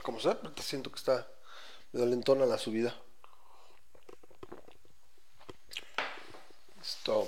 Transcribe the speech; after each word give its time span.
ver 0.00 0.02
cómo 0.02 0.20
sea. 0.20 0.32
Ahorita 0.42 0.62
siento 0.62 0.90
que 0.90 0.98
está 0.98 1.28
medio 1.92 2.06
lentona 2.06 2.46
la 2.46 2.58
subida. 2.58 2.94
Esto. 6.80 7.26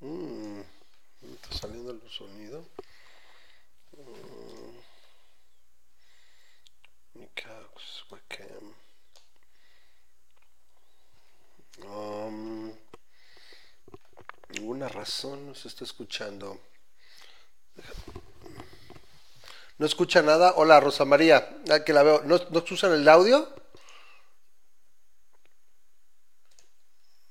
Mm, 0.00 0.60
está 1.34 1.52
saliendo 1.52 1.90
el 1.92 2.00
sonido. 2.10 2.64
Mm. 3.92 4.78
Micaux, 7.14 8.04
webcam. 8.10 8.74
Um, 11.84 12.72
ninguna 14.50 14.88
está 15.68 15.84
escuchando. 15.84 16.60
No 19.78 19.86
escucha 19.86 20.22
nada. 20.22 20.52
Hola, 20.56 20.80
Rosa 20.80 21.04
María. 21.04 21.56
Ah, 21.70 21.80
que 21.84 21.92
la 21.92 22.02
veo. 22.02 22.22
¿No, 22.24 22.38
¿No 22.50 22.58
escuchan 22.58 22.92
el 22.92 23.08
audio? 23.08 23.48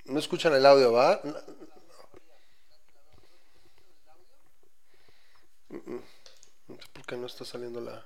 No 0.05 0.20
escuchan 0.20 0.54
el 0.55 0.66
audio, 0.66 0.92
¿va? 0.92 1.22
No- 1.24 1.36
No 5.70 6.76
sé 6.76 6.88
por 6.93 7.05
qué 7.05 7.16
no 7.18 7.27
está 7.27 7.46
saliendo 7.46 7.82
la. 7.82 8.05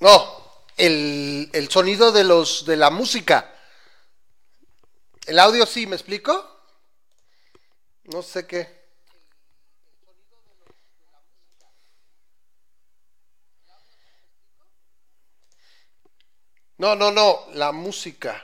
No, 0.00 0.64
el, 0.76 1.50
el 1.52 1.68
sonido 1.70 2.12
de 2.12 2.24
los 2.24 2.64
de 2.64 2.76
la 2.76 2.90
música. 2.90 3.54
El 5.28 5.38
audio 5.38 5.64
sí, 5.64 5.86
¿me 5.86 5.94
explico? 5.94 6.44
No 8.12 8.22
sé 8.22 8.44
qué. 8.46 8.66
No, 16.78 16.94
no, 16.96 17.10
no, 17.12 17.44
la 17.52 17.72
música. 17.72 18.42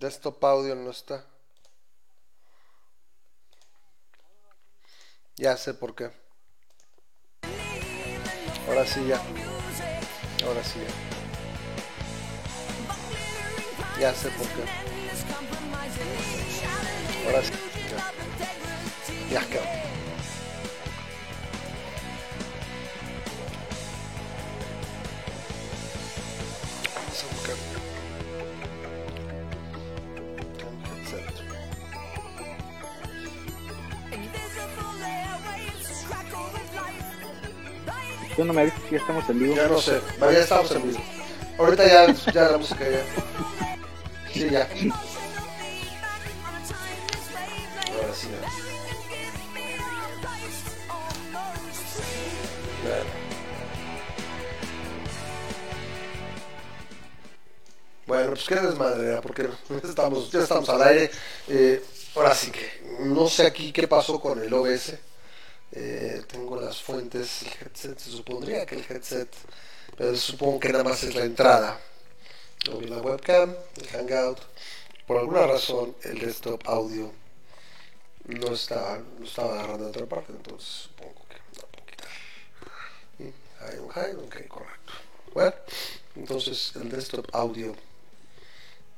Desktop 0.00 0.42
audio 0.44 0.74
no 0.74 0.90
está. 0.90 1.24
Ya 5.36 5.56
sé 5.56 5.74
por 5.74 5.94
qué. 5.94 6.10
Ahora 8.68 8.86
sí 8.86 9.04
ya. 9.06 9.20
Ahora 10.46 10.62
sí 10.64 10.78
ya. 10.80 10.88
Ya 14.00 14.14
sé 14.14 14.30
por 14.30 14.46
qué. 14.48 14.62
Ahora 17.26 17.42
sí. 17.42 17.52
Ya, 19.30 19.40
ya 19.40 19.46
quedó. 19.48 19.62
Vamos 26.94 27.22
a 27.22 27.26
buscar. 27.34 27.81
Tú 38.36 38.44
no 38.44 38.52
me 38.52 38.62
avisas 38.62 38.80
que 38.84 38.92
ya 38.92 38.98
estamos 38.98 39.28
en 39.28 39.38
vivo. 39.38 39.54
Ya 39.54 39.68
no 39.68 39.78
sé, 39.78 40.00
ya 40.18 40.30
estamos 40.30 40.70
en 40.70 40.82
vivo. 40.88 41.00
Ahorita 41.58 41.86
ya, 41.86 42.32
ya 42.32 42.50
la 42.50 42.58
música 42.58 42.84
ya. 42.88 43.04
Sí, 44.32 44.48
ya. 44.50 44.60
Ahora 47.92 48.14
sí, 48.14 48.28
ya. 48.30 48.48
Bueno. 52.82 53.22
Bueno, 58.06 58.30
pues 58.30 58.44
qué 58.46 58.54
desmadre, 58.56 59.20
porque 59.22 59.48
estamos, 59.84 60.30
ya 60.30 60.40
estamos 60.40 60.68
al 60.70 60.82
aire. 60.82 61.10
Eh, 61.48 61.82
ahora 62.16 62.34
sí 62.34 62.50
que 62.50 62.82
no 63.00 63.28
sé 63.28 63.46
aquí 63.46 63.72
qué 63.72 63.86
pasó 63.86 64.18
con 64.20 64.42
el 64.42 64.52
OBS. 64.52 64.94
Eh, 65.72 66.22
tengo 66.28 66.60
las 66.60 66.82
fuentes, 66.82 67.42
el 67.42 67.48
headset, 67.48 67.98
se 67.98 68.10
supondría 68.10 68.66
que 68.66 68.74
el 68.74 68.84
headset, 68.88 69.28
pero 69.96 70.14
supongo 70.16 70.60
que 70.60 70.68
nada 70.70 70.84
más 70.84 71.02
es 71.02 71.14
la 71.14 71.24
entrada. 71.24 71.80
No 72.68 72.80
la 72.80 72.98
webcam, 72.98 73.54
el 73.76 73.88
hangout. 73.88 74.38
Por 75.06 75.18
alguna 75.18 75.46
razón 75.46 75.96
el 76.02 76.18
desktop 76.20 76.60
audio 76.66 77.10
no 78.24 78.52
estaba, 78.52 78.98
no 79.18 79.24
estaba 79.24 79.54
agarrando 79.54 79.84
de 79.84 79.90
otra 79.90 80.06
parte, 80.06 80.32
entonces 80.32 80.68
supongo 80.68 81.26
que 81.28 81.36
la 81.60 81.66
puedo 81.66 81.86
quitar. 81.86 82.08
Hay 83.68 83.78
un 83.78 83.90
hide, 83.90 84.24
ok, 84.26 84.48
correcto. 84.48 84.92
Bueno, 85.34 85.54
entonces 86.14 86.72
el 86.76 86.90
desktop 86.90 87.26
audio 87.32 87.74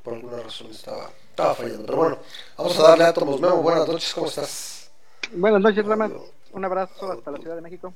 por 0.02 0.14
alguna 0.14 0.42
razón 0.42 0.70
estaba, 0.70 1.10
estaba 1.30 1.54
fallando. 1.54 1.86
Pero 1.86 1.96
bueno, 1.96 2.18
vamos 2.58 2.78
a 2.78 2.82
darle 2.82 3.04
átomos. 3.04 3.40
Memo, 3.40 3.62
buenas 3.62 3.88
noches, 3.88 4.12
¿cómo 4.12 4.26
estás? 4.26 4.90
Buenas 5.32 5.62
noches, 5.62 5.86
Raman. 5.86 6.14
Un 6.54 6.64
abrazo 6.64 7.10
hasta 7.12 7.30
la 7.30 7.38
Ciudad 7.38 7.56
de 7.56 7.62
México. 7.62 7.92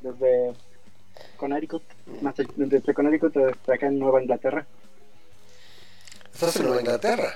Desde 0.00 0.52
Connecticut. 1.36 1.82
Desde 2.56 2.94
Connecticut 2.94 3.36
hasta 3.36 3.74
acá 3.74 3.86
en 3.86 3.98
Nueva 3.98 4.22
Inglaterra. 4.22 4.66
Estás 6.32 6.56
en 6.56 6.62
Nueva 6.66 6.80
Inglaterra. 6.80 7.32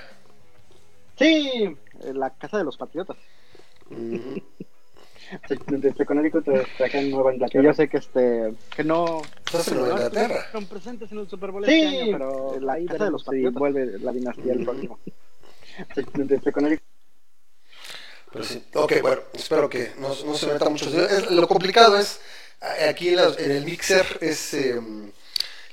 Sí, 1.17 1.75
en 2.01 2.19
la 2.19 2.31
casa 2.31 2.57
de 2.57 2.63
los 2.63 2.75
patriotas. 2.77 3.17
Ujú. 3.91 4.41
Desde 5.67 6.05
Connecticut 6.05 6.47
hasta 6.49 6.85
acá 6.85 6.99
en 6.99 7.11
Nueva 7.11 7.33
Inglaterra. 7.33 7.63
Yo 7.63 7.73
sé 7.73 7.87
que 7.87 7.97
este 7.97 8.53
que 8.75 8.83
no 8.83 9.21
Estás 9.45 9.67
en 9.67 9.77
Nueva 9.77 9.93
Inglaterra. 9.93 10.35
Están 10.47 10.65
presentes 10.65 11.11
en 11.11 11.19
el 11.19 11.29
Super 11.29 11.51
Bowl 11.51 11.65
Sí, 11.65 11.81
este 11.81 12.01
año, 12.01 12.11
pero 12.13 12.59
la 12.59 12.77
casa 12.87 13.05
de 13.05 13.11
los 13.11 13.23
patriotas. 13.23 13.59
vuelve 13.59 13.99
la 13.99 14.11
dinastía 14.11 14.53
el 14.53 14.63
próximo. 14.65 14.99
Desde 16.15 16.51
Connecticut. 16.51 16.85
Pero 18.31 18.43
sí. 18.45 18.63
Ok, 18.75 18.93
bueno, 19.01 19.21
espero 19.33 19.69
que 19.69 19.91
no, 19.97 20.09
no 20.25 20.35
se 20.37 20.47
meta 20.47 20.69
mucho. 20.69 20.85
Es- 21.05 21.29
lo 21.31 21.47
complicado 21.47 21.97
es, 21.97 22.19
a- 22.61 22.89
aquí 22.89 23.09
en, 23.09 23.17
la- 23.17 23.35
en 23.37 23.51
el 23.51 23.65
mixer, 23.65 24.05
es 24.21 24.53
em, 24.53 25.11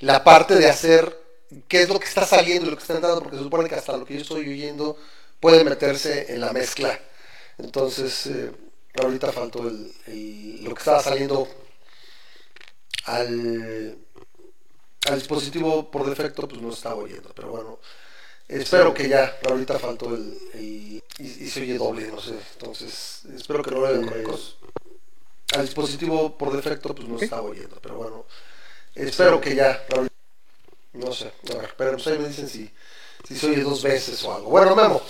la 0.01 0.23
parte 0.23 0.55
de 0.55 0.69
hacer 0.69 1.17
qué 1.67 1.83
es 1.83 1.89
lo 1.89 1.99
que 1.99 2.07
está 2.07 2.25
saliendo 2.25 2.67
y 2.67 2.71
lo 2.71 2.77
que 2.77 2.81
está 2.83 2.95
entrando, 2.95 3.21
porque 3.23 3.37
se 3.37 3.43
supone 3.43 3.69
que 3.69 3.75
hasta 3.75 3.97
lo 3.97 4.05
que 4.05 4.15
yo 4.15 4.21
estoy 4.21 4.49
oyendo 4.49 4.97
puede 5.39 5.63
meterse 5.63 6.33
en 6.33 6.41
la 6.41 6.53
mezcla. 6.53 6.99
Entonces, 7.57 8.27
eh, 8.27 8.51
ahorita 9.01 9.31
faltó 9.33 9.67
el, 9.67 9.91
el- 10.07 10.63
lo 10.63 10.73
que 10.75 10.79
estaba 10.79 11.01
saliendo 11.03 11.47
al, 13.05 13.97
al 15.07 15.15
dispositivo 15.19 15.89
por 15.89 16.07
defecto, 16.09 16.47
pues 16.47 16.61
no 16.61 16.71
estaba 16.71 16.95
oyendo. 16.95 17.31
Pero 17.35 17.49
bueno, 17.51 17.79
espero 18.49 18.93
que 18.93 19.07
ya, 19.09 19.37
ahorita 19.49 19.79
faltó 19.79 20.07
el, 20.15 20.37
el- 20.53 21.03
y, 21.19 21.25
y 21.45 21.49
se 21.49 21.61
oye 21.61 21.77
doble, 21.77 22.07
no 22.07 22.19
sé. 22.21 22.33
Entonces, 22.53 23.23
espero 23.35 23.63
que 23.63 23.71
no 23.71 23.81
lo 23.81 24.07
con 24.07 24.19
ecos. 24.19 24.57
Al 25.55 25.65
dispositivo 25.65 26.37
por 26.37 26.55
defecto, 26.55 26.93
pues 26.95 27.07
no 27.07 27.19
estaba 27.19 27.41
oyendo. 27.43 27.77
Pero 27.81 27.95
bueno, 27.95 28.25
espero 28.95 29.41
que 29.41 29.55
ya, 29.55 29.85
ahorita- 29.93 30.13
no 30.93 31.11
sé. 31.13 31.31
A 31.53 31.57
ver, 31.57 31.73
pero 31.77 31.93
pues 31.93 32.07
ahí 32.07 32.19
me 32.19 32.27
dicen 32.29 32.47
si, 32.49 32.69
si 33.27 33.35
se 33.37 33.47
oye 33.47 33.63
dos 33.63 33.83
veces 33.83 34.23
o 34.23 34.33
algo. 34.35 34.49
Bueno, 34.49 34.75
Memo. 34.75 35.01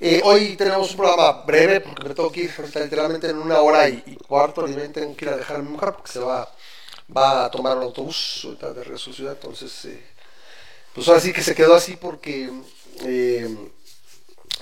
eh, 0.00 0.20
hoy 0.24 0.56
tenemos 0.56 0.90
un 0.90 0.96
programa 0.96 1.42
breve 1.44 1.80
porque 1.80 2.08
me 2.08 2.14
tengo 2.14 2.30
que 2.32 2.40
ir 2.42 2.54
literalmente 2.74 3.28
en 3.28 3.36
una 3.38 3.60
hora 3.60 3.88
y, 3.88 4.02
y 4.06 4.16
cuarto. 4.16 4.66
Ni 4.66 4.74
bien 4.76 4.92
tengo 4.92 5.16
que 5.16 5.24
ir 5.26 5.30
a 5.32 5.36
dejar 5.36 5.56
a 5.56 5.62
mi 5.62 5.68
mujer 5.70 5.92
porque 5.94 6.12
se 6.12 6.20
va, 6.20 6.50
va 7.16 7.44
a 7.46 7.50
tomar 7.50 7.76
un 7.76 7.84
autobús 7.84 8.42
ahorita 8.44 8.72
de 8.72 8.84
regreso 8.84 9.10
a 9.10 9.12
su 9.12 9.14
ciudad. 9.14 9.32
Entonces, 9.34 9.84
eh, 9.86 10.02
pues 10.94 11.08
ahora 11.08 11.20
sí 11.20 11.32
que 11.32 11.42
se 11.42 11.54
quedó 11.54 11.74
así 11.74 11.96
porque 11.96 12.50
eh, 13.04 13.70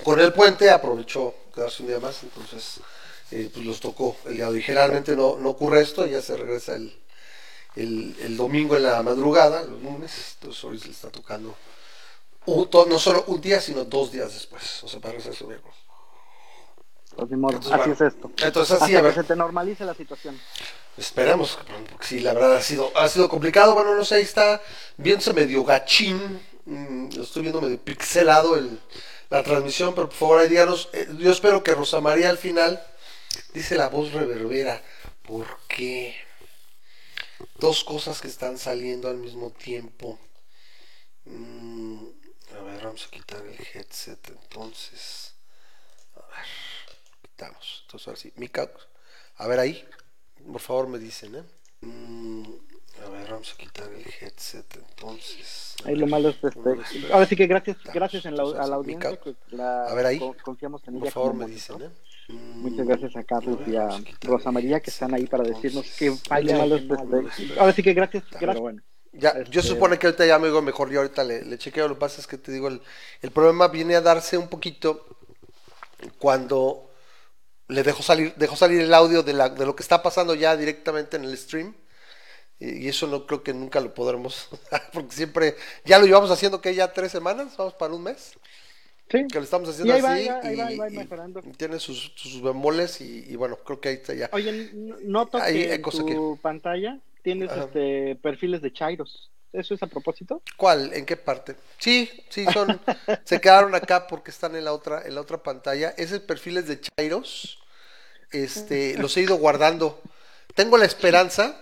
con 0.05 0.21
el 0.21 0.33
puente 0.33 0.71
aprovechó 0.71 1.35
quedarse 1.55 1.83
un 1.83 1.89
día 1.89 2.01
más. 2.01 2.23
Entonces, 2.23 2.81
eh, 3.31 3.51
pues 3.53 3.65
los 3.67 3.81
tocó 3.81 4.17
el 4.27 4.37
día 4.37 4.47
de 4.47 4.53
hoy. 4.53 4.63
Generalmente 4.63 5.17
no, 5.17 5.37
no 5.39 5.51
ocurre 5.51 5.83
esto, 5.83 6.07
ya 6.07 6.23
se 6.23 6.37
regresa 6.37 6.77
el, 6.77 6.99
el, 7.77 8.17
el 8.23 8.37
domingo 8.37 8.77
en 8.77 8.85
la 8.85 9.03
madrugada, 9.03 9.63
los 9.65 9.83
lunes. 9.83 10.13
Entonces, 10.41 10.65
hoy 10.65 10.79
se 10.79 10.87
le 10.87 10.93
está 10.93 11.11
tocando 11.11 11.55
un- 12.47 12.71
to- 12.71 12.87
no 12.87 12.99
solo 12.99 13.25
un 13.29 13.41
día, 13.41 13.61
sino 13.61 13.85
dos 13.85 14.13
días 14.13 14.33
después. 14.35 14.83
O 14.85 14.89
sea, 14.89 15.01
para 15.01 15.15
regresar 15.15 15.37
el 15.43 15.49
miércoles. 15.49 15.77
Pues 17.15 17.29
Entonces, 17.31 17.73
así 17.73 17.77
bueno, 17.77 17.95
es 17.95 18.01
esto. 18.01 18.31
entonces, 18.43 18.77
así, 18.81 18.95
Hasta 18.95 18.99
a 18.99 19.03
ver. 19.03 19.15
que 19.15 19.21
se 19.21 19.25
te 19.25 19.37
normalice 19.37 19.85
la 19.85 19.95
situación. 19.95 20.43
Esperemos, 20.97 21.59
porque 21.91 22.07
sí, 22.07 22.21
la 22.21 22.35
verdad 22.35 22.57
ha 22.57 22.61
sido, 22.63 22.91
ha 22.97 23.09
sido 23.09 23.29
complicado. 23.29 23.75
Bueno, 23.75 23.95
no 23.95 24.05
sé, 24.05 24.17
ahí 24.17 24.23
está 24.23 24.61
viéndose 24.97 25.33
medio 25.33 25.65
gachín. 25.65 26.41
Mm, 26.67 27.21
estoy 27.21 27.43
viendo 27.43 27.61
medio 27.61 27.83
pixelado 27.83 28.57
el, 28.57 28.81
la 29.31 29.43
transmisión, 29.43 29.95
pero 29.95 30.09
por 30.09 30.17
favor 30.19 30.41
ahí 30.41 30.49
díganos. 30.49 30.89
eh, 30.93 31.09
yo 31.19 31.31
espero 31.33 31.63
que 31.63 31.75
Rosa 31.75 32.01
María 32.01 32.31
al 32.31 32.39
final 32.39 32.83
dice 33.55 33.77
la 33.77 33.89
voz 33.89 34.13
reverbera. 34.13 34.83
¿Por 35.23 35.47
qué? 35.69 36.17
Dos 37.59 37.85
cosas 37.85 38.21
que 38.21 38.29
están 38.29 38.59
saliendo 38.59 39.09
al 39.09 39.17
mismo 39.17 39.51
tiempo. 39.51 40.19
Mm, 41.25 42.05
a 42.59 42.63
ver, 42.63 42.85
vamos 42.85 43.07
a 43.07 43.11
quitar 43.11 43.45
el 43.47 43.59
headset 43.75 44.29
entonces. 44.31 45.35
A 46.17 46.21
ver, 46.21 46.47
quitamos. 47.23 47.83
Entonces 47.85 48.09
ahora 48.09 48.21
sí, 48.21 48.33
Mika, 48.37 48.71
a 49.37 49.47
ver 49.47 49.61
ahí. 49.61 49.89
Por 50.51 50.61
favor 50.61 50.89
me 50.89 50.99
dicen, 50.99 51.35
¿eh? 51.37 51.45
Mm, 51.83 52.45
a 53.05 53.09
ver, 53.11 53.31
vamos 53.31 53.53
a 53.53 53.57
quitar 53.57 53.89
el 53.93 54.05
headset 54.21 54.67
entonces. 54.77 55.75
Ahí 55.85 55.97
lo 55.97 56.07
malo 56.07 56.29
es 56.31 56.37
¿cómo 56.37 56.75
lo 56.75 56.83
este. 56.83 57.13
Ahora 57.13 57.27
sí 57.27 57.37
que 57.37 57.47
gracias, 57.47 57.77
gracias 57.95 58.27
en 58.27 58.37
la, 58.37 58.43
a 58.43 58.67
la 58.67 58.77
audiencia 58.77 59.17
que 59.19 59.35
la, 59.51 59.87
A 59.87 59.95
ver 59.95 60.07
ahí. 60.07 60.19
co- 60.19 60.37
confiamos 60.43 60.83
en 60.87 60.95
Por 60.95 61.03
ella. 61.05 61.13
favor 61.13 61.31
como 61.33 61.47
me 61.47 61.51
dicen, 61.53 61.83
¿eh? 61.83 61.91
Muchas 62.29 62.87
gracias 62.87 63.17
a 63.17 63.25
Carlos 63.25 63.57
a 63.57 63.65
ver, 63.65 63.69
y 63.71 63.77
a 63.77 63.89
Rosa 64.23 64.53
María 64.53 64.81
que 64.81 64.91
están 64.91 65.13
ahí 65.15 65.27
para 65.27 65.43
decirnos 65.45 65.85
que 65.99 66.13
falla. 66.13 66.59
Malo 66.59 66.77
este. 66.77 67.59
Ahora 67.59 67.73
sí 67.73 67.83
que 67.83 67.93
gracias, 67.95 68.23
Pero 68.31 68.41
gracias. 68.41 68.61
bueno. 68.61 68.83
Ya, 69.13 69.35
yo 69.45 69.61
Este- 69.61 69.63
supone 69.63 69.99
que 69.99 70.07
ahorita 70.07 70.25
ya 70.27 70.39
me 70.39 70.47
digo 70.47 70.63
mejor, 70.63 70.91
yo 70.91 71.01
ahorita 71.01 71.25
le, 71.25 71.45
le 71.45 71.59
chequeo, 71.59 71.89
lo 71.89 71.95
que 71.95 72.01
pasa 72.01 72.21
es 72.21 72.27
que 72.29 72.39
te 72.39 72.53
digo, 72.53 72.69
el, 72.69 72.81
el 73.23 73.31
problema 73.33 73.67
viene 73.69 73.97
a 73.97 74.01
darse 74.01 74.39
un 74.39 74.47
poquito 74.49 75.05
cuando 76.19 76.91
le 77.69 77.83
dejo 77.83 78.03
salir, 78.03 78.35
dejo 78.37 78.55
salir 78.57 78.81
el 78.81 78.95
audio 78.95 79.23
de, 79.23 79.33
la, 79.33 79.49
de 79.49 79.67
lo 79.67 79.75
que 79.75 79.83
está 79.83 80.03
pasando 80.03 80.35
ya 80.35 80.57
directamente 80.57 81.17
en 81.17 81.25
el 81.25 81.37
stream. 81.37 81.75
Y, 82.61 82.89
eso 82.89 83.07
no 83.07 83.27
creo 83.27 83.43
que 83.43 83.55
nunca 83.55 83.81
lo 83.81 83.93
podremos, 83.95 84.49
porque 84.93 85.13
siempre, 85.13 85.57
ya 85.85 85.99
lo 85.99 86.07
llevamos 86.07 86.31
haciendo 86.31 86.61
que 86.61 86.75
ya 86.75 86.93
tres 86.93 87.11
semanas, 87.11 87.57
vamos 87.57 87.75
para 87.75 87.95
un 87.95 88.05
mes, 88.05 88.35
Sí. 89.11 89.27
que 89.27 89.39
lo 89.39 89.45
estamos 89.45 89.69
haciendo 89.69 89.93
ahí 89.93 90.01
así 90.01 90.29
ahí 90.29 90.61
ahí 90.61 90.77
y, 90.77 90.99
ahí 90.99 91.09
tiene 91.57 91.81
sus, 91.81 92.13
sus 92.15 92.41
bemoles 92.41 93.01
y, 93.01 93.25
y 93.29 93.35
bueno, 93.35 93.57
creo 93.57 93.81
que 93.81 93.89
ahí 93.89 93.95
está 93.97 94.15
ya. 94.15 94.31
Oye, 94.33 94.71
noto 95.03 95.39
Hay 95.39 95.55
que 95.65 95.75
en 95.75 95.83
tu 95.83 96.39
pantalla 96.41 96.97
tienes 97.23 97.51
Ajá. 97.51 97.65
este 97.65 98.15
perfiles 98.23 98.63
de 98.63 98.73
Chairos. 98.73 99.31
¿Eso 99.53 99.75
es 99.75 99.83
a 99.83 99.89
propósito? 99.89 100.43
¿Cuál? 100.57 100.93
¿En 100.95 101.05
qué 101.05 101.17
parte? 101.17 101.57
Sí, 101.79 102.09
sí, 102.29 102.47
son. 102.53 102.81
se 103.25 103.41
quedaron 103.41 103.75
acá 103.75 104.07
porque 104.07 104.31
están 104.31 104.55
en 104.55 104.65
la 104.65 104.73
otra, 104.73 105.03
en 105.05 105.17
la 105.17 105.21
otra 105.21 105.43
pantalla. 105.43 105.93
Ese 105.97 106.21
perfil 106.21 106.59
es 106.59 106.69
de 106.69 106.81
Chairos. 106.81 107.59
Este, 108.31 108.97
los 108.97 109.17
he 109.17 109.23
ido 109.23 109.37
guardando. 109.37 110.01
Tengo 110.55 110.79
la 110.79 110.85
esperanza 110.85 111.61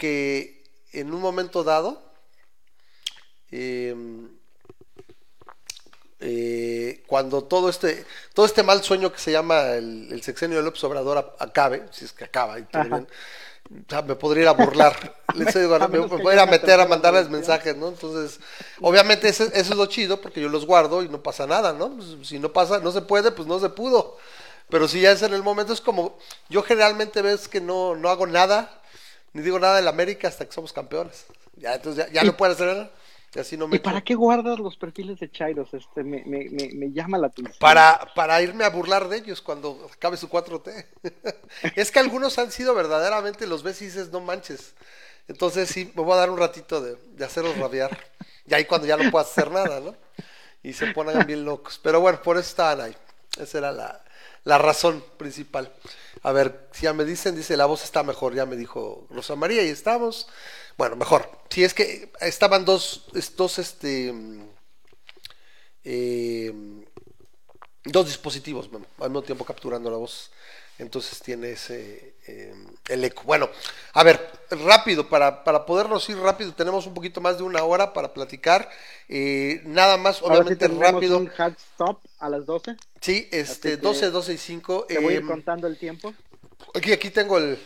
que 0.00 0.64
en 1.00 1.12
un 1.14 1.20
momento 1.28 1.58
dado. 1.64 1.90
em, 3.52 4.30
eh, 6.22 7.02
cuando 7.06 7.44
todo 7.44 7.68
este 7.70 8.04
todo 8.34 8.44
este 8.44 8.62
mal 8.62 8.82
sueño 8.82 9.10
que 9.12 9.18
se 9.18 9.32
llama 9.32 9.70
el, 9.72 10.08
el 10.12 10.22
sexenio 10.22 10.58
de 10.58 10.64
López 10.64 10.84
Obrador 10.84 11.34
acabe, 11.38 11.86
si 11.92 12.04
es 12.04 12.12
que 12.12 12.24
acaba 12.24 12.58
y 12.58 12.66
bien, 12.72 13.08
o 13.70 13.90
sea, 13.90 14.02
me 14.02 14.16
podría 14.16 14.42
ir 14.44 14.48
a 14.48 14.52
burlar. 14.52 15.16
Les 15.32 15.52
digo, 15.54 15.78
A 15.78 15.88
me, 15.88 15.88
menos 15.88 16.10
me 16.10 16.16
que 16.16 16.22
voy 16.22 16.32
a 16.32 16.34
ir 16.34 16.40
a 16.40 16.46
meter 16.46 16.80
a 16.80 16.86
mandarles 16.86 17.30
mensajes, 17.30 17.76
¿no? 17.76 17.88
Entonces, 17.88 18.40
obviamente 18.80 19.28
ese- 19.28 19.44
eso 19.54 19.72
es 19.72 19.76
lo 19.76 19.86
chido 19.86 20.20
porque 20.20 20.40
yo 20.40 20.48
los 20.48 20.66
guardo 20.66 21.02
y 21.02 21.08
no 21.08 21.22
pasa 21.22 21.46
nada, 21.46 21.72
¿no? 21.72 21.96
Pues, 21.96 22.28
si 22.28 22.38
no 22.40 22.52
pasa, 22.52 22.80
no 22.80 22.92
se 22.92 23.02
puede, 23.02 23.30
pues 23.32 23.48
no 23.48 23.60
se 23.60 23.70
pudo. 23.70 24.18
Pero 24.70 24.88
si 24.88 25.00
ya 25.02 25.12
es 25.12 25.22
en 25.22 25.34
el 25.34 25.42
momento, 25.44 25.72
es 25.72 25.80
como, 25.80 26.18
yo 26.48 26.62
generalmente 26.62 27.22
ves 27.22 27.48
que 27.48 27.60
no, 27.60 27.96
no 27.96 28.08
hago 28.10 28.26
nada, 28.26 28.79
ni 29.32 29.42
digo 29.42 29.58
nada 29.58 29.76
del 29.76 29.88
América 29.88 30.28
hasta 30.28 30.44
que 30.44 30.52
somos 30.52 30.72
campeones. 30.72 31.26
Ya, 31.56 31.74
entonces 31.74 32.06
ya, 32.06 32.12
ya 32.12 32.24
no 32.24 32.36
puedo 32.36 32.52
hacer 32.52 32.66
nada. 32.68 32.90
Y 33.34 33.38
así 33.38 33.56
no 33.56 33.68
me 33.68 33.76
¿Y 33.76 33.78
para 33.78 34.00
qué 34.00 34.14
guardas 34.16 34.58
los 34.58 34.76
perfiles 34.76 35.20
de 35.20 35.30
Chairos? 35.30 35.72
Este, 35.72 36.02
me, 36.02 36.24
me, 36.24 36.48
me, 36.50 36.70
me 36.74 36.92
llama 36.92 37.16
la 37.16 37.28
atención. 37.28 37.56
Para, 37.60 38.12
para 38.14 38.42
irme 38.42 38.64
a 38.64 38.70
burlar 38.70 39.08
de 39.08 39.18
ellos 39.18 39.40
cuando 39.40 39.88
acabe 39.92 40.16
su 40.16 40.28
4T. 40.28 40.86
es 41.76 41.92
que 41.92 42.00
algunos 42.00 42.38
han 42.38 42.50
sido 42.50 42.74
verdaderamente, 42.74 43.46
los 43.46 43.62
ves 43.62 43.80
y 43.82 43.86
dices, 43.86 44.10
no 44.10 44.20
manches. 44.20 44.74
Entonces 45.28 45.68
sí, 45.68 45.92
me 45.94 46.02
voy 46.02 46.14
a 46.14 46.16
dar 46.16 46.30
un 46.30 46.38
ratito 46.38 46.80
de, 46.80 46.96
de 46.96 47.24
hacerlos 47.24 47.56
rabiar. 47.56 47.96
Y 48.46 48.54
ahí 48.54 48.64
cuando 48.64 48.88
ya 48.88 48.96
no 48.96 49.08
puedas 49.12 49.30
hacer 49.30 49.48
nada, 49.52 49.78
¿no? 49.78 49.94
Y 50.64 50.72
se 50.72 50.88
ponen 50.88 51.24
bien 51.24 51.44
locos. 51.44 51.78
Pero 51.80 52.00
bueno, 52.00 52.20
por 52.22 52.36
eso 52.36 52.48
estaban 52.48 52.80
ahí. 52.80 52.96
Esa 53.38 53.58
era 53.58 53.70
la, 53.70 54.02
la 54.42 54.58
razón 54.58 55.04
principal. 55.16 55.72
A 56.22 56.32
ver, 56.32 56.68
si 56.72 56.82
ya 56.82 56.92
me 56.92 57.04
dicen, 57.04 57.34
dice, 57.34 57.56
la 57.56 57.66
voz 57.66 57.82
está 57.84 58.02
mejor, 58.02 58.34
ya 58.34 58.46
me 58.46 58.56
dijo 58.56 59.06
Rosa 59.10 59.36
María 59.36 59.62
y 59.64 59.68
estamos. 59.68 60.28
Bueno, 60.76 60.96
mejor. 60.96 61.28
Si 61.50 61.64
es 61.64 61.74
que 61.74 62.12
estaban 62.20 62.64
dos, 62.64 63.06
dos 63.36 63.58
este... 63.58 64.12
eh, 65.84 66.52
dos 67.84 68.06
dispositivos 68.06 68.68
al 68.98 69.10
mismo 69.10 69.22
tiempo 69.22 69.44
capturando 69.44 69.90
la 69.90 69.96
voz. 69.96 70.30
Entonces 70.78 71.20
tiene 71.20 71.52
ese 71.52 72.16
eh, 72.26 72.54
el 72.88 73.04
eco. 73.04 73.22
Bueno, 73.24 73.50
a 73.92 74.02
ver, 74.02 74.30
rápido, 74.50 75.08
para, 75.10 75.44
para 75.44 75.66
podernos 75.66 76.08
ir 76.08 76.18
rápido, 76.18 76.54
tenemos 76.54 76.86
un 76.86 76.94
poquito 76.94 77.20
más 77.20 77.36
de 77.36 77.42
una 77.44 77.62
hora 77.64 77.92
para 77.92 78.14
platicar. 78.14 78.68
Eh, 79.08 79.60
nada 79.66 79.98
más, 79.98 80.22
Ahora 80.24 80.44
sí 80.46 80.54
obviamente 80.54 80.56
tendremos 80.56 81.06
rápido. 81.06 81.18
un 81.18 81.30
hard 81.36 81.56
stop 81.58 82.00
a 82.18 82.30
las 82.30 82.46
12. 82.46 82.76
Sí, 83.00 83.28
este, 83.32 83.74
Así 83.74 83.80
que 83.80 83.82
12, 83.82 84.10
12 84.10 84.32
y 84.34 84.38
5. 84.38 84.86
Te 84.92 84.98
voy 84.98 85.14
a 85.14 85.16
ir 85.18 85.22
eh, 85.22 85.26
contando 85.26 85.66
el 85.66 85.78
tiempo. 85.78 86.14
Aquí, 86.74 86.92
aquí 86.92 87.10
tengo 87.10 87.38
el, 87.38 87.58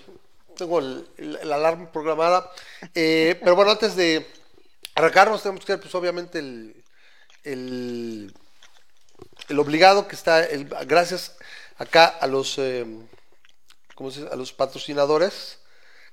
tengo 0.57 0.79
el, 0.79 1.09
el- 1.19 1.37
el 1.43 1.53
alarma 1.53 1.91
programada. 1.91 2.51
Eh, 2.95 3.39
pero 3.43 3.57
bueno, 3.57 3.73
antes 3.73 3.97
de 3.97 4.27
arrancarnos, 4.95 5.43
tenemos 5.43 5.65
que 5.65 5.73
ver, 5.73 5.81
pues 5.81 5.95
obviamente, 5.95 6.39
el, 6.39 6.85
el, 7.45 8.35
el 9.49 9.59
obligado 9.59 10.07
que 10.09 10.15
está, 10.15 10.45
el, 10.45 10.67
gracias 10.87 11.37
acá 11.77 12.07
a 12.07 12.27
los, 12.27 12.59
eh, 12.59 12.87
¿cómo 13.95 14.11
se 14.11 14.21
dice? 14.21 14.33
a 14.33 14.37
los 14.37 14.53
patrocinadores 14.53 15.59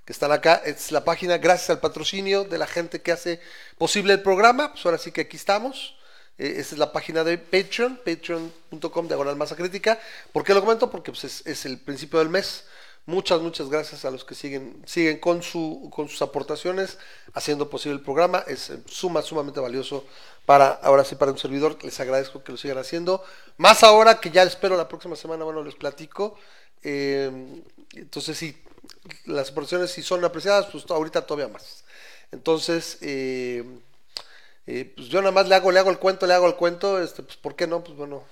que 0.06 0.14
están 0.14 0.32
acá. 0.32 0.62
Es 0.66 0.92
la 0.92 1.04
página, 1.06 1.38
gracias 1.38 1.70
al 1.70 1.80
patrocinio 1.80 2.44
de 2.44 2.58
la 2.58 2.68
gente 2.68 3.02
que 3.02 3.12
hace 3.12 3.40
posible 3.78 4.14
el 4.14 4.22
programa. 4.24 4.72
Pues 4.74 4.86
ahora 4.86 4.98
sí 4.98 5.12
que 5.12 5.22
aquí 5.22 5.38
estamos. 5.38 5.96
Eh, 6.38 6.56
esa 6.58 6.76
es 6.76 6.80
la 6.80 6.92
página 6.92 7.24
de 7.24 7.38
Patreon, 7.38 8.00
patreon.com 8.04 9.08
diagonal 9.08 9.36
masa 9.36 9.56
crítica. 9.56 10.00
¿Por 10.32 10.44
qué 10.44 10.54
lo 10.54 10.62
comento? 10.62 10.90
Porque 10.90 11.12
pues, 11.12 11.46
es, 11.46 11.66
el 11.66 11.80
principio 11.80 12.20
del 12.20 12.30
mes. 12.30 12.66
Muchas, 13.08 13.42
muchas 13.42 13.68
gracias 13.68 14.06
a 14.06 14.12
los 14.12 14.24
que 14.24 14.36
siguen, 14.36 14.84
siguen 14.86 15.20
con, 15.20 15.42
su, 15.42 15.90
con 15.92 16.08
sus 16.08 16.22
aportaciones, 16.22 17.00
haciendo 17.34 17.70
posible 17.70 17.98
el 17.98 18.04
programa. 18.04 18.44
Es 18.48 18.70
eh, 18.70 18.80
suma, 18.86 19.22
sumamente 19.22 19.60
valioso 19.60 20.06
para, 20.46 20.70
ahora 20.70 21.04
sí, 21.04 21.16
para 21.16 21.32
un 21.32 21.38
servidor. 21.38 21.84
Les 21.84 22.00
agradezco 22.00 22.44
que 22.44 22.52
lo 22.52 22.58
sigan 22.58 22.78
haciendo. 22.78 23.24
Más 23.58 23.84
ahora 23.84 24.20
que 24.20 24.30
ya 24.30 24.44
espero 24.44 24.78
la 24.78 24.88
próxima 24.88 25.16
semana, 25.16 25.44
bueno, 25.44 25.64
les 25.64 25.76
platico. 25.76 26.38
Eh, 26.84 27.62
entonces, 27.94 28.38
sí, 28.38 28.62
las 29.26 29.50
aportaciones 29.50 29.92
si 29.92 30.02
son 30.04 30.24
apreciadas, 30.24 30.68
pues 30.72 30.86
ahorita 30.90 31.26
todavía 31.26 31.52
más. 31.52 31.84
Entonces, 32.32 32.98
eh, 33.02 33.64
eh, 34.68 34.94
pues 34.96 35.08
yo 35.10 35.22
nada 35.22 35.32
más 35.32 35.48
le 35.48 35.56
hago, 35.56 35.72
le 35.72 35.80
hago 35.80 35.90
el 35.90 36.00
cuento, 36.00 36.28
le 36.28 36.34
hago 36.34 36.48
el 36.48 36.56
cuento, 36.56 37.02
este, 37.02 37.24
pues 37.24 37.38
¿por 37.38 37.56
qué 37.56 37.68
no? 37.68 37.84
Pues 37.84 37.98
bueno, 37.98 38.24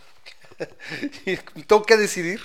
tengo 1.68 1.84
que 1.84 1.98
decidir. 1.98 2.42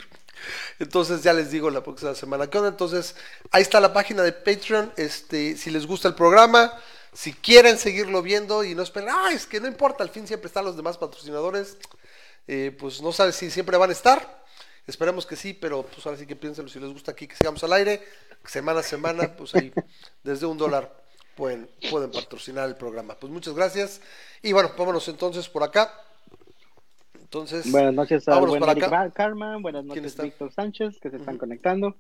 Entonces 0.79 1.23
ya 1.23 1.33
les 1.33 1.51
digo 1.51 1.71
la 1.71 1.83
próxima 1.83 2.15
semana 2.15 2.49
qué 2.49 2.59
onda. 2.59 2.71
Entonces, 2.71 3.17
ahí 3.51 3.63
está 3.63 3.81
la 3.81 3.93
página 3.93 4.23
de 4.23 4.33
Patreon. 4.33 4.93
Este, 4.97 5.57
si 5.57 5.71
les 5.71 5.87
gusta 5.87 6.09
el 6.09 6.15
programa, 6.15 6.73
si 7.13 7.33
quieren 7.33 7.79
seguirlo 7.79 8.23
viendo 8.23 8.65
y 8.65 8.75
no 8.75 8.83
esperen, 8.83 9.11
ah, 9.13 9.31
es 9.33 9.47
que 9.47 9.61
no 9.61 9.69
importa, 9.69 10.03
al 10.05 10.11
fin 10.11 10.27
siempre 10.27 10.49
están 10.49 10.65
los 10.65 10.77
demás 10.77 10.99
patrocinadores. 10.99 11.77
eh, 12.49 12.77
pues 12.79 13.03
no 13.03 13.13
sabes 13.13 13.37
si 13.37 13.51
siempre 13.51 13.77
van 13.77 13.91
a 13.91 13.93
estar. 13.95 14.45
Esperemos 14.87 15.27
que 15.27 15.37
sí, 15.37 15.55
pero 15.55 15.85
pues 15.85 16.05
ahora 16.07 16.19
sí 16.19 16.27
que 16.27 16.37
piénsenlo 16.37 16.71
si 16.71 16.79
les 16.81 16.93
gusta 16.93 17.13
aquí 17.13 17.27
que 17.27 17.37
sigamos 17.37 17.65
al 17.65 17.73
aire, 17.73 18.03
semana 18.47 18.81
a 18.81 18.83
semana, 18.83 19.35
pues 19.37 19.55
ahí 19.55 19.73
desde 20.23 20.47
un 20.47 20.59
dólar 20.59 21.04
pueden, 21.37 21.69
pueden 21.91 22.11
patrocinar 22.11 22.69
el 22.69 22.77
programa. 22.77 23.15
Pues 23.15 23.33
muchas 23.33 23.55
gracias. 23.55 24.01
Y 24.43 24.53
bueno, 24.53 24.73
vámonos 24.77 25.07
entonces 25.09 25.49
por 25.49 25.63
acá. 25.63 25.93
Entonces, 27.21 27.71
Buenas 27.71 27.95
noches 27.95 28.29
a 28.29 28.39
buen 28.39 28.63
Eric 28.63 28.85
acá. 28.85 29.11
Carman, 29.11 29.61
buenas 29.63 29.85
¿Quién 29.91 30.05
noches? 30.05 30.17
Víctor 30.17 30.53
Sánchez, 30.53 30.99
que 31.01 31.11
se 31.11 31.17
están 31.17 31.37
conectando. 31.39 31.97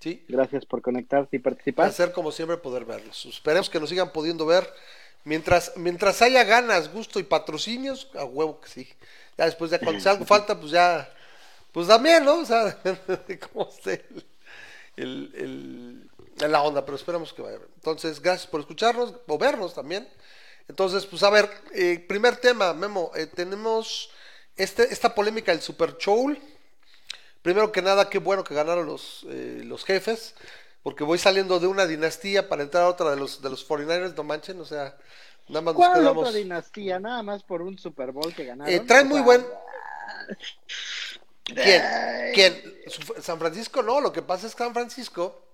Sí, 0.00 0.24
Gracias 0.28 0.66
por 0.66 0.82
conectarse 0.82 1.36
y 1.36 1.38
participar. 1.38 1.86
placer 1.86 2.12
como 2.12 2.32
siempre 2.32 2.56
poder 2.56 2.84
verlos. 2.84 3.26
Esperemos 3.26 3.70
que 3.70 3.80
nos 3.80 3.88
sigan 3.88 4.12
pudiendo 4.12 4.44
ver. 4.44 4.68
Mientras, 5.24 5.72
mientras 5.76 6.22
haya 6.22 6.44
ganas, 6.44 6.92
gusto 6.92 7.18
y 7.18 7.24
patrocinios, 7.24 8.08
a 8.14 8.24
huevo 8.24 8.60
que 8.60 8.68
sí. 8.68 8.88
Ya 9.36 9.46
después, 9.46 9.70
ya 9.70 9.78
cuando 9.78 10.08
algo 10.10 10.24
falta, 10.26 10.58
pues 10.58 10.70
ya, 10.72 11.08
pues 11.72 11.88
también, 11.88 12.24
¿no? 12.24 12.40
O 12.40 12.44
sea, 12.44 12.76
como 13.52 13.68
esté 13.68 14.04
el, 14.96 15.30
el- 15.34 16.10
el- 16.40 16.52
la 16.52 16.62
onda, 16.62 16.84
pero 16.84 16.96
esperamos 16.96 17.32
que 17.32 17.42
vaya. 17.42 17.58
bien. 17.58 17.70
Entonces, 17.76 18.20
gracias 18.20 18.46
por 18.48 18.60
escucharnos 18.60 19.14
o 19.26 19.38
vernos 19.38 19.74
también. 19.74 20.08
Entonces, 20.68 21.06
pues 21.06 21.22
a 21.22 21.30
ver, 21.30 21.48
eh, 21.74 22.04
primer 22.08 22.36
tema, 22.36 22.74
Memo, 22.74 23.10
eh, 23.14 23.26
tenemos 23.26 24.10
este, 24.56 24.82
esta 24.92 25.14
polémica 25.14 25.52
del 25.52 25.60
Super 25.62 25.96
Show. 25.98 26.36
primero 27.42 27.70
que 27.70 27.80
nada, 27.82 28.10
qué 28.10 28.18
bueno 28.18 28.42
que 28.42 28.54
ganaron 28.54 28.86
los, 28.86 29.24
eh, 29.28 29.60
los 29.64 29.84
jefes, 29.84 30.34
porque 30.82 31.04
voy 31.04 31.18
saliendo 31.18 31.60
de 31.60 31.68
una 31.68 31.86
dinastía 31.86 32.48
para 32.48 32.64
entrar 32.64 32.82
a 32.84 32.88
otra 32.88 33.10
de 33.10 33.16
los, 33.16 33.40
de 33.40 33.50
los 33.50 33.62
49ers, 33.68 34.14
no 34.16 34.24
manchen, 34.24 34.60
o 34.60 34.64
sea, 34.64 34.96
nada 35.48 35.60
más 35.62 35.74
nos 35.74 35.76
¿Cuál 35.76 35.92
quedamos... 36.00 36.26
otra 36.26 36.36
dinastía? 36.36 36.98
Nada 36.98 37.22
más 37.22 37.44
por 37.44 37.62
un 37.62 37.78
Super 37.78 38.10
Bowl 38.10 38.34
que 38.34 38.46
ganaron. 38.46 38.72
Eh, 38.74 38.80
traen 38.80 39.06
muy 39.06 39.20
buen... 39.20 39.46
¿Quién? 41.44 41.82
¿Quién? 42.34 42.74
San 43.20 43.38
Francisco 43.38 43.80
no, 43.82 44.00
lo 44.00 44.12
que 44.12 44.22
pasa 44.22 44.48
es 44.48 44.54
que 44.56 44.64
San 44.64 44.74
Francisco 44.74 45.45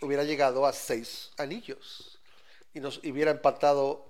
hubiera 0.00 0.24
llegado 0.24 0.66
a 0.66 0.72
seis 0.72 1.30
anillos 1.38 2.18
y 2.74 2.80
nos 2.80 3.00
y 3.02 3.12
hubiera 3.12 3.30
empatado 3.32 4.06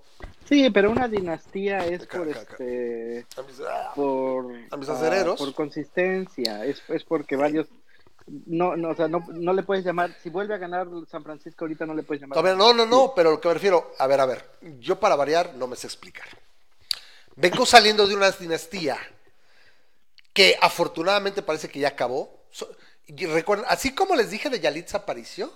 Sí, 0.49 0.71
pero 0.71 0.91
una 0.91 1.09
dinastía 1.09 1.85
es 1.87 2.03
Acá, 2.03 2.19
por 2.19 2.29
acá, 2.31 2.41
acá. 2.43 2.53
este 2.53 3.27
a 3.37 3.43
mis- 3.43 3.61
ah, 3.61 3.93
por 3.97 4.55
A 4.71 4.77
mis 4.77 4.89
ah, 4.89 5.35
por 5.37 5.55
consistencia, 5.55 6.65
es, 6.65 6.81
es 6.89 7.03
porque 7.05 7.35
varios 7.37 7.67
no, 8.47 8.77
no, 8.77 8.91
o 8.91 8.95
sea, 8.95 9.09
no, 9.09 9.25
no 9.33 9.53
le 9.53 9.65
puedes 9.65 9.85
llamar, 9.85 10.15
si 10.23 10.31
vuelve 10.31 10.55
a 10.55 10.59
ganar 10.59 10.87
San 11.11 11.25
Francisco 11.25 11.65
ahorita 11.65 11.87
no 11.87 11.95
le 11.95 12.05
puedes 12.05 12.21
llamar. 12.23 12.57
No, 12.57 12.73
no, 12.73 12.87
no, 12.87 13.13
pero 13.17 13.33
lo 13.33 13.41
que 13.41 13.49
me 13.49 13.55
refiero, 13.55 13.93
a 13.99 14.07
ver, 14.07 14.21
a 14.21 14.27
ver, 14.27 14.45
yo 14.79 15.01
para 15.01 15.17
variar 15.17 15.55
no 15.57 15.67
me 15.67 15.75
sé 15.75 15.89
explicar. 15.89 16.27
Vengo 17.35 17.67
saliendo 17.67 18.07
de 18.07 18.15
una 18.15 18.31
dinastía 18.31 18.97
que 20.33 20.57
afortunadamente 20.61 21.43
parece 21.43 21.69
que 21.69 21.81
ya 21.81 21.89
acabó. 21.89 22.45
So- 22.51 22.71
y 23.07 23.27
recuerden, 23.27 23.67
así 23.69 23.95
como 23.95 24.15
les 24.15 24.31
dije 24.31 24.49
de 24.51 24.61
Yalitza 24.61 24.99
Aparicio, 24.99 25.53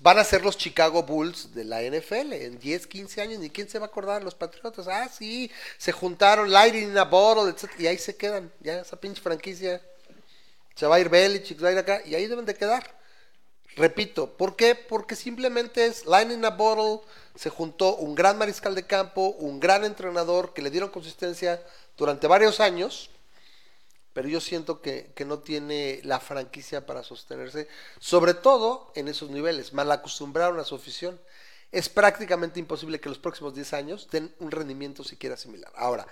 van 0.00 0.18
a 0.18 0.24
ser 0.24 0.44
los 0.44 0.58
Chicago 0.58 1.02
Bulls 1.02 1.54
de 1.54 1.64
la 1.64 1.82
NFL 1.82 2.32
en 2.32 2.58
10, 2.58 2.86
15 2.86 3.20
años, 3.20 3.38
ni 3.38 3.50
quién 3.50 3.68
se 3.68 3.78
va 3.78 3.86
a 3.86 3.88
acordar, 3.88 4.22
los 4.22 4.34
Patriotas. 4.34 4.88
Ah, 4.88 5.08
sí, 5.08 5.50
se 5.78 5.92
juntaron, 5.92 6.50
Lighting 6.50 6.90
in 6.90 6.98
a 6.98 7.04
Bottle, 7.04 7.50
etc. 7.50 7.70
Y 7.78 7.86
ahí 7.86 7.98
se 7.98 8.16
quedan, 8.16 8.52
ya 8.60 8.80
esa 8.80 8.98
pinche 8.98 9.22
franquicia. 9.22 9.80
Se 10.74 10.86
va 10.86 10.96
a 10.96 11.00
ir 11.00 11.10
va 11.10 11.18
a 11.68 11.72
ir 11.72 11.78
acá, 11.78 12.02
y 12.04 12.14
ahí 12.14 12.26
deben 12.26 12.44
de 12.44 12.54
quedar. 12.54 12.98
Repito, 13.76 14.36
¿por 14.36 14.56
qué? 14.56 14.74
Porque 14.74 15.16
simplemente 15.16 15.86
es 15.86 16.06
line 16.06 16.34
in 16.34 16.44
a 16.44 16.50
bottle, 16.50 17.04
se 17.34 17.50
juntó 17.50 17.96
un 17.96 18.14
gran 18.14 18.38
mariscal 18.38 18.74
de 18.74 18.86
campo, 18.86 19.28
un 19.38 19.58
gran 19.58 19.84
entrenador 19.84 20.54
que 20.54 20.62
le 20.62 20.70
dieron 20.70 20.90
consistencia 20.90 21.60
durante 21.96 22.26
varios 22.26 22.60
años, 22.60 23.10
pero 24.14 24.28
yo 24.28 24.40
siento 24.40 24.80
que, 24.80 25.12
que 25.14 25.26
no 25.26 25.40
tiene 25.40 26.00
la 26.04 26.20
franquicia 26.20 26.86
para 26.86 27.02
sostenerse, 27.02 27.68
sobre 27.98 28.32
todo 28.32 28.90
en 28.94 29.08
esos 29.08 29.28
niveles, 29.28 29.74
mal 29.74 29.92
acostumbraron 29.92 30.58
a 30.58 30.64
su 30.64 30.76
afición. 30.76 31.20
Es 31.72 31.88
prácticamente 31.88 32.60
imposible 32.60 33.00
que 33.00 33.08
los 33.08 33.18
próximos 33.18 33.54
10 33.54 33.72
años 33.74 34.08
den 34.10 34.32
un 34.38 34.52
rendimiento 34.52 35.02
siquiera 35.02 35.36
similar. 35.36 35.72
Ahora, 35.76 36.06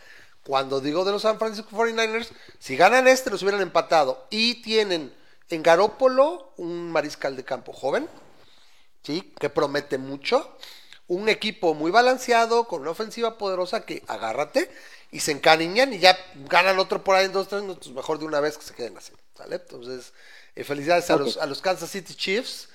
cuando 0.44 0.80
digo 0.80 1.04
de 1.04 1.12
los 1.12 1.23
San 1.23 1.38
Francisco 1.38 1.71
49ers, 1.76 2.28
si 2.59 2.76
ganan 2.76 3.06
este, 3.06 3.30
los 3.30 3.42
hubieran 3.42 3.62
empatado 3.62 4.26
y 4.28 4.61
tienen 4.62 5.14
en 5.49 5.62
Garópolo 5.62 6.52
un 6.56 6.90
mariscal 6.90 7.37
de 7.37 7.44
campo 7.44 7.73
joven, 7.73 8.09
¿sí? 9.04 9.32
que 9.38 9.50
promete 9.50 9.99
mucho, 9.99 10.56
un 11.14 11.28
equipo 11.28 11.75
muy 11.75 11.90
balanceado, 11.90 12.64
con 12.64 12.81
una 12.83 12.90
ofensiva 12.90 13.37
poderosa 13.38 13.85
que 13.85 14.02
agárrate 14.07 14.71
y 15.11 15.21
se 15.21 15.33
encariñan 15.33 15.92
y 15.92 15.99
ya 15.99 16.16
ganan 16.49 16.78
otro 16.78 17.04
por 17.04 17.16
ahí 17.16 17.26
en 17.26 17.33
dos, 17.33 17.49
tres 17.49 17.62
minutos, 17.62 17.92
mejor 17.92 18.19
de 18.19 18.25
una 18.25 18.40
vez 18.40 18.57
que 18.57 18.64
se 18.64 18.75
queden 18.75 18.97
así, 18.97 19.12
¿sale? 19.37 19.57
Entonces, 19.57 20.12
eh, 20.57 20.64
felicidades 20.64 21.11
a, 21.11 21.16
los, 21.16 21.37
a 21.37 21.47
los 21.47 21.61
Kansas 21.61 21.90
City 21.90 22.14
Chiefs 22.14 22.69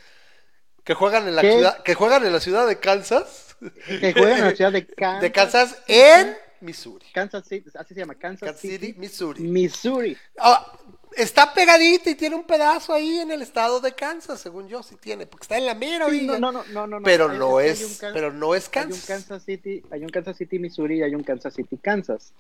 que 0.84 0.94
juegan 0.94 1.28
en 1.28 1.36
la 1.36 1.42
¿Qué? 1.42 1.52
ciudad, 1.54 1.82
que 1.84 1.96
juegan 1.96 2.26
en 2.26 2.34
la 2.34 2.40
ciudad 2.40 2.68
de 2.68 2.80
Kansas, 2.80 3.56
Que 3.88 4.14
juegan 4.14 4.40
en 4.40 4.46
la 4.46 4.56
ciudad 4.56 4.72
de 4.72 4.86
Kansas. 4.96 5.22
de 5.22 5.32
Kansas 5.32 5.78
en 5.88 6.38
Missouri. 6.60 7.06
Kansas 7.12 7.46
City, 7.48 7.70
así 7.76 7.94
se 7.94 8.00
llama, 8.02 8.16
Kansas, 8.16 8.48
Kansas 8.48 8.62
City, 8.62 8.88
City, 8.88 9.00
Missouri. 9.00 9.42
Missouri. 9.42 10.18
Ah, 10.38 10.72
está 11.16 11.54
pegadita 11.54 12.10
y 12.10 12.16
tiene 12.16 12.36
un 12.36 12.44
pedazo 12.46 12.94
ahí 12.94 13.20
en 13.20 13.32
el 13.32 13.42
estado 13.42 13.80
de 13.80 13.94
Kansas, 13.94 14.40
según 14.40 14.68
yo, 14.68 14.84
sí 14.84 14.96
tiene, 15.00 15.26
porque 15.26 15.44
está 15.46 15.58
en 15.58 15.66
la 15.66 15.74
mera 15.76 16.10
Sí, 16.10 16.26
no, 16.28 16.38
no, 16.40 16.52
no, 16.52 16.64
no, 16.66 16.88
no. 16.88 17.02
pero 17.04 17.30
Hay- 17.30 17.38
no 17.38 17.58
hay 17.58 17.70
es, 17.70 17.84
un 17.84 17.98
Kan- 17.98 18.14
pero 18.14 18.32
no 18.34 18.54
es 18.56 18.66
Hay 18.74 18.84
un 18.84 18.90
Kansas. 18.90 19.06
Kansas 19.06 19.44
City, 19.44 19.84
hay 19.92 20.02
un 20.02 20.10
Kansas 20.10 20.38
City, 20.38 20.60
Missouri 20.60 21.00
y 21.00 21.04
hay 21.04 21.16
un 21.16 21.24
Kansas 21.24 21.54
City, 21.54 21.78
Kansas. 21.78 22.34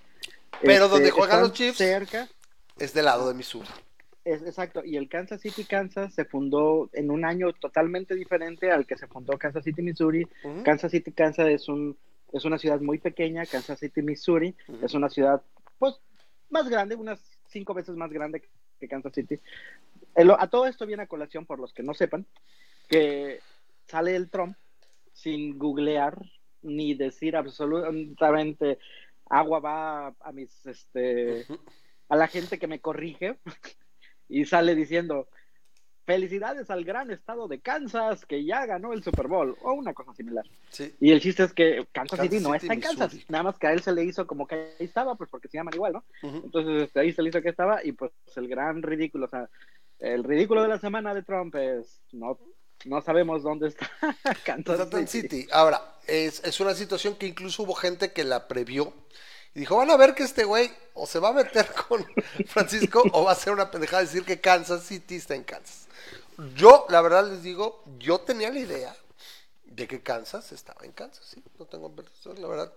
Pero 0.61 0.87
donde 0.87 1.11
juegan 1.11 1.29
están 1.29 1.41
los 1.43 1.53
Chiefs. 1.53 1.77
Cerca, 1.77 2.27
Es 2.79 2.93
del 2.93 3.05
lado 3.05 3.27
de 3.27 3.33
Missouri. 3.33 3.67
es 4.25 4.41
exacto. 4.41 4.83
Y 4.83 4.97
el 4.97 5.07
Kansas 5.07 5.39
City, 5.41 5.63
Kansas 5.63 6.13
se 6.13 6.25
fundó 6.25 6.89
en 6.93 7.09
un 7.11 7.23
año 7.25 7.53
totalmente 7.53 8.13
diferente 8.15 8.71
al 8.71 8.85
que 8.85 8.97
se 8.97 9.07
fundó 9.07 9.37
Kansas 9.37 9.63
City, 9.63 9.81
Missouri. 9.81 10.27
Kansas 10.63 10.91
City, 10.91 11.11
Kansas 11.11 11.47
es 11.47 11.67
un 11.67 11.97
es 12.33 12.43
una 12.43 12.57
ciudad 12.59 12.81
muy 12.81 12.97
pequeña. 12.97 13.45
Kansas 13.45 13.79
City, 13.79 14.01
Missouri 14.01 14.53
es 14.83 14.93
una 14.93 15.09
ciudad 15.09 15.41
pues 15.79 15.95
más 16.49 16.67
grande, 16.67 16.95
unas 16.95 17.19
cinco 17.47 17.73
veces 17.73 17.95
más 17.95 18.11
grande 18.11 18.47
que 18.79 18.87
Kansas 18.87 19.13
City. 19.13 19.39
El- 20.15 20.31
a 20.31 20.47
todo 20.47 20.67
esto 20.67 20.85
viene 20.85 21.03
a 21.03 21.07
colación 21.07 21.45
por 21.45 21.59
los 21.59 21.73
que 21.73 21.83
no 21.83 21.93
sepan 21.93 22.25
que 22.87 23.39
sale 23.85 24.15
el 24.15 24.29
Trump 24.29 24.55
sin 25.13 25.57
googlear 25.57 26.17
ni 26.61 26.93
decir 26.93 27.35
absolutamente 27.35 28.79
agua 29.29 29.59
va 29.59 30.07
a 30.07 30.31
mis 30.31 30.65
este 30.65 31.45
a 32.09 32.15
la 32.15 32.27
gente 32.27 32.57
que 32.59 32.67
me 32.67 32.79
corrige 32.79 33.37
y 34.29 34.45
sale 34.45 34.75
diciendo 34.75 35.27
felicidades 36.07 36.69
al 36.69 36.85
gran 36.85 37.11
estado 37.11 37.49
de 37.49 37.59
Kansas 37.59 38.25
que 38.25 38.45
ya 38.45 38.65
ganó 38.65 38.93
el 38.93 39.03
Super 39.03 39.27
Bowl 39.27 39.57
o 39.61 39.73
una 39.73 39.93
cosa 39.93 40.13
similar. 40.13 40.45
Sí. 40.69 40.95
Y 41.01 41.11
el 41.11 41.19
chiste 41.19 41.43
es 41.43 41.51
que 41.51 41.85
Kansas, 41.91 42.17
Kansas 42.17 42.19
City 42.21 42.39
no 42.39 42.55
está 42.55 42.73
en 42.73 42.79
Kansas, 42.79 43.13
Missouri. 43.13 43.25
nada 43.27 43.43
más 43.43 43.59
que 43.59 43.67
a 43.67 43.73
él 43.73 43.81
se 43.81 43.91
le 43.91 44.05
hizo 44.05 44.25
como 44.25 44.47
que 44.47 44.55
ahí 44.55 44.71
estaba, 44.85 45.15
pues 45.15 45.29
porque 45.29 45.49
se 45.49 45.57
llaman 45.57 45.73
igual, 45.73 45.91
¿no? 45.91 46.05
Entonces 46.23 46.83
este, 46.83 47.01
ahí 47.01 47.11
se 47.11 47.21
le 47.21 47.29
hizo 47.29 47.41
que 47.41 47.49
estaba 47.49 47.83
y 47.83 47.91
pues 47.91 48.13
el 48.37 48.47
gran 48.47 48.81
ridículo, 48.83 49.25
o 49.25 49.29
sea, 49.29 49.49
el 49.99 50.23
ridículo 50.23 50.61
de 50.61 50.69
la 50.69 50.79
semana 50.79 51.13
de 51.13 51.23
Trump 51.23 51.53
es 51.55 51.99
no 52.13 52.39
no 52.85 53.01
sabemos 53.01 53.43
dónde 53.43 53.67
está 53.67 53.89
Kansas 54.45 54.77
Kansas 54.77 55.11
City. 55.11 55.27
City. 55.27 55.47
Ahora, 55.51 55.81
es, 56.07 56.41
es 56.45 56.61
una 56.61 56.73
situación 56.73 57.15
que 57.15 57.27
incluso 57.27 57.63
hubo 57.63 57.73
gente 57.73 58.13
que 58.13 58.23
la 58.23 58.47
previó 58.47 58.93
y 59.57 59.61
dijo, 59.61 59.75
van 59.75 59.89
a 59.89 59.97
ver 59.97 60.13
que 60.13 60.21
este 60.21 60.43
güey 60.43 60.69
o 60.93 61.07
se 61.07 61.17
va 61.17 61.29
a 61.29 61.33
meter 61.33 61.65
con 61.89 62.05
Francisco 62.45 63.01
o 63.11 63.23
va 63.23 63.31
a 63.31 63.33
hacer 63.33 63.51
una 63.51 63.71
pendejada 63.71 64.03
de 64.03 64.05
decir 64.05 64.23
que 64.23 64.39
Kansas 64.39 64.83
City 64.83 65.15
está 65.15 65.33
en 65.33 65.43
Kansas. 65.43 65.87
Yo, 66.55 66.85
la 66.89 67.01
verdad 67.01 67.27
les 67.27 67.41
digo, 67.41 67.83
yo 67.97 68.19
tenía 68.19 68.51
la 68.51 68.59
idea 68.59 68.95
de 69.65 69.87
que 69.87 70.01
Kansas 70.01 70.51
estaba 70.51 70.85
en 70.85 70.91
Kansas, 70.91 71.25
sí, 71.25 71.43
no 71.57 71.65
tengo 71.65 71.91
la 72.39 72.47
verdad. 72.47 72.71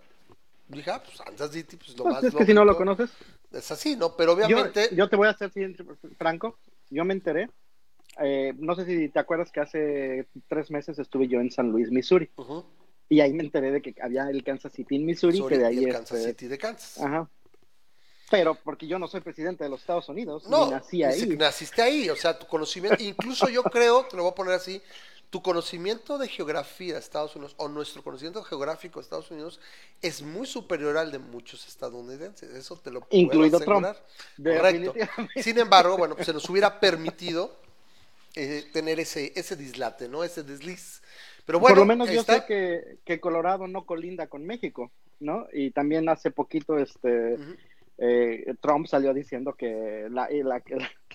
Dije, 0.69 0.89
ah, 0.89 1.03
pues 1.03 1.21
Kansas 1.21 1.51
City, 1.51 1.77
pues 1.77 1.95
lo 1.95 2.05
Pues 2.05 2.15
más 2.15 2.23
es 2.23 2.33
que 2.33 2.45
si 2.47 2.53
no 2.55 2.65
lo 2.65 2.75
conoces, 2.75 3.11
Es 3.51 3.69
así, 3.69 3.95
¿no? 3.95 4.15
Pero 4.15 4.33
obviamente... 4.33 4.89
yo 4.95 5.07
te 5.07 5.17
voy 5.17 5.27
a 5.27 5.37
ser 5.37 5.51
franco, 6.17 6.57
yo 6.89 7.05
me 7.05 7.13
enteré, 7.13 7.47
eh, 8.19 8.55
no 8.57 8.73
sé 8.73 8.85
si 8.85 9.09
te 9.09 9.19
acuerdas 9.19 9.51
que 9.51 9.59
hace 9.59 10.27
tres 10.47 10.71
meses 10.71 10.97
estuve 10.97 11.27
yo 11.27 11.41
en 11.41 11.51
San 11.51 11.69
Luis, 11.69 11.91
Missouri, 11.91 12.31
Ujú, 12.37 12.65
y 13.11 13.19
ahí 13.19 13.33
me 13.33 13.43
enteré 13.43 13.71
de 13.71 13.81
que 13.81 13.93
había 14.01 14.29
el 14.29 14.41
Kansas 14.41 14.71
City 14.71 14.95
en 14.95 15.05
Missouri, 15.05 15.33
Missouri 15.33 15.55
que 15.57 15.61
de 15.61 15.73
y 15.73 15.77
ahí 15.79 15.83
el 15.83 15.91
Kansas 15.91 16.19
este, 16.19 16.29
City 16.29 16.47
de 16.47 16.57
Kansas. 16.57 16.97
Ajá. 17.03 17.29
Pero 18.29 18.55
porque 18.55 18.87
yo 18.87 18.97
no 18.97 19.09
soy 19.09 19.19
presidente 19.19 19.65
de 19.65 19.69
los 19.69 19.81
Estados 19.81 20.07
Unidos, 20.07 20.47
No, 20.47 20.67
ni 20.67 20.71
nací 20.71 21.03
ahí. 21.03 21.27
naciste 21.37 21.81
ahí, 21.81 22.09
o 22.09 22.15
sea, 22.15 22.39
tu 22.39 22.47
conocimiento, 22.47 23.03
incluso 23.03 23.49
yo 23.49 23.63
creo, 23.63 24.05
te 24.05 24.15
lo 24.15 24.23
voy 24.23 24.31
a 24.31 24.35
poner 24.35 24.53
así, 24.53 24.81
tu 25.29 25.41
conocimiento 25.41 26.17
de 26.17 26.29
geografía 26.29 26.93
de 26.93 26.99
Estados 27.01 27.35
Unidos 27.35 27.53
o 27.57 27.67
nuestro 27.67 28.01
conocimiento 28.01 28.41
geográfico 28.43 28.99
de 29.01 29.03
Estados 29.03 29.29
Unidos 29.29 29.59
es 30.01 30.21
muy 30.21 30.47
superior 30.47 30.97
al 30.97 31.11
de 31.11 31.19
muchos 31.19 31.67
estadounidenses, 31.67 32.49
eso 32.51 32.77
te 32.77 32.91
lo 32.91 33.01
puedo 33.01 33.21
Incluido 33.21 33.59
Trump. 33.59 33.85
asegurar. 33.85 34.61
Correcto. 34.61 34.93
Sin 35.41 35.59
embargo, 35.59 35.97
bueno, 35.97 36.15
pues 36.15 36.27
se 36.27 36.33
nos 36.33 36.49
hubiera 36.49 36.79
permitido 36.79 37.57
eh, 38.35 38.69
tener 38.71 39.01
ese, 39.01 39.33
ese 39.35 39.57
dislate, 39.57 40.07
¿no? 40.07 40.23
Ese 40.23 40.43
desliz. 40.43 41.01
Pero 41.51 41.59
bueno, 41.59 41.75
Por 41.75 41.79
lo 41.79 41.85
menos 41.85 42.09
yo 42.09 42.23
sé 42.23 42.45
que, 42.47 42.99
que 43.03 43.19
Colorado 43.19 43.67
no 43.67 43.85
colinda 43.85 44.27
con 44.27 44.45
México, 44.45 44.89
¿no? 45.19 45.47
Y 45.51 45.71
también 45.71 46.07
hace 46.07 46.31
poquito 46.31 46.77
este 46.77 47.37
eh, 47.97 48.55
Trump 48.61 48.87
salió 48.87 49.13
diciendo 49.13 49.53
que 49.53 50.07
la, 50.09 50.29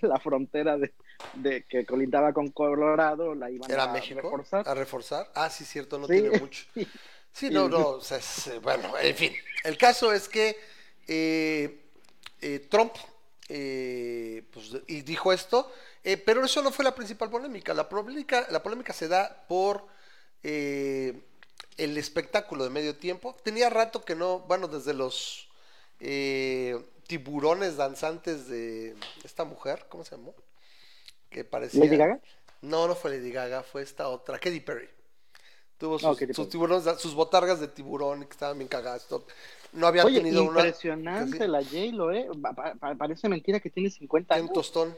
la, 0.03 0.21
frontera 0.21 0.77
de, 0.77 0.93
de 1.37 1.65
que 1.65 1.87
colindaba 1.87 2.35
con 2.35 2.51
Colorado 2.51 3.35
la 3.35 3.51
iban 3.51 3.71
¿Era 3.71 3.85
a 3.85 3.93
México? 3.95 4.21
reforzar. 4.21 4.69
¿A 4.69 4.75
reforzar? 4.75 5.31
Ah, 5.35 5.49
sí, 5.49 5.65
cierto, 5.65 5.99
no 5.99 6.07
Sí. 6.07 6.21
tiene 6.21 6.39
mucho. 6.39 6.67
Sí, 7.33 7.51
no, 7.51 7.69
no, 7.69 7.89
o 7.89 8.01
sea, 8.01 8.17
es, 8.19 8.47
eh, 8.47 8.59
bueno, 8.61 8.93
en 8.99 9.15
fin. 9.15 9.33
El 9.65 9.77
caso 9.77 10.11
es 10.11 10.27
que 10.27 10.57
eh, 11.07 11.81
eh, 12.43 12.67
Trump 12.71 12.93
pues, 13.47 14.77
y 14.87 15.01
dijo 15.03 15.33
esto, 15.35 15.71
pero 16.25 16.45
eso 16.45 16.63
no 16.63 16.71
fue 16.73 16.85
la 16.85 16.95
principal 16.95 17.29
polémica. 17.31 17.73
La 17.75 17.89
polémica, 17.89 18.47
la 18.51 18.63
polémica 18.63 18.93
se 18.95 19.09
da 19.09 19.45
por 19.49 19.96
eh, 20.49 21.21
el 21.77 21.99
espectáculo 21.99 22.63
de 22.63 22.71
medio 22.71 22.95
tiempo. 22.95 23.35
Tenía 23.43 23.69
rato 23.69 24.05
que 24.05 24.15
no, 24.15 24.39
bueno, 24.41 24.69
desde 24.69 24.95
los 24.95 25.49
eh, 25.99 26.79
tiburones 27.09 27.77
danzantes 27.77 28.47
de 28.49 28.95
esta 29.25 29.45
mujer, 29.45 29.87
¿cómo 29.89 30.05
se 30.05 30.13
llamó? 30.17 30.35
Que 31.31 31.43
parecía... 31.43 31.85
¿Lady 31.85 31.97
Gaga? 31.97 32.21
No, 32.63 32.87
no 32.87 32.95
fue 32.95 33.11
Lady 33.11 33.33
Gaga, 33.33 33.65
fue 33.65 33.83
esta 33.83 34.09
otra, 34.09 34.39
Katy 34.39 34.61
Perry. 34.61 34.89
Tuvo 35.79 35.99
sus, 35.99 36.49
tiburones, 36.49 36.85
sus 37.01 37.15
botargas 37.15 37.59
de 37.61 37.69
tiburón 37.69 38.25
que 38.25 38.31
estaban 38.31 38.57
bien 38.57 38.69
cagadas. 38.69 39.07
No 39.73 39.87
había 39.89 40.05
Oye, 40.07 40.19
tenido 40.21 40.45
una. 40.45 40.61
impresionante 40.61 41.49
la 41.49 41.63
J-Lo, 41.63 42.13
¿eh? 42.13 42.29
Pa- 42.41 42.55
pa- 42.55 42.75
pa- 42.77 42.95
parece 42.95 43.29
mentira 43.29 43.59
que 43.61 43.69
tiene 43.69 43.91
50 43.91 44.35
tiene 44.35 44.43
un 44.43 44.49
años. 44.49 44.55
tostón. 44.55 44.97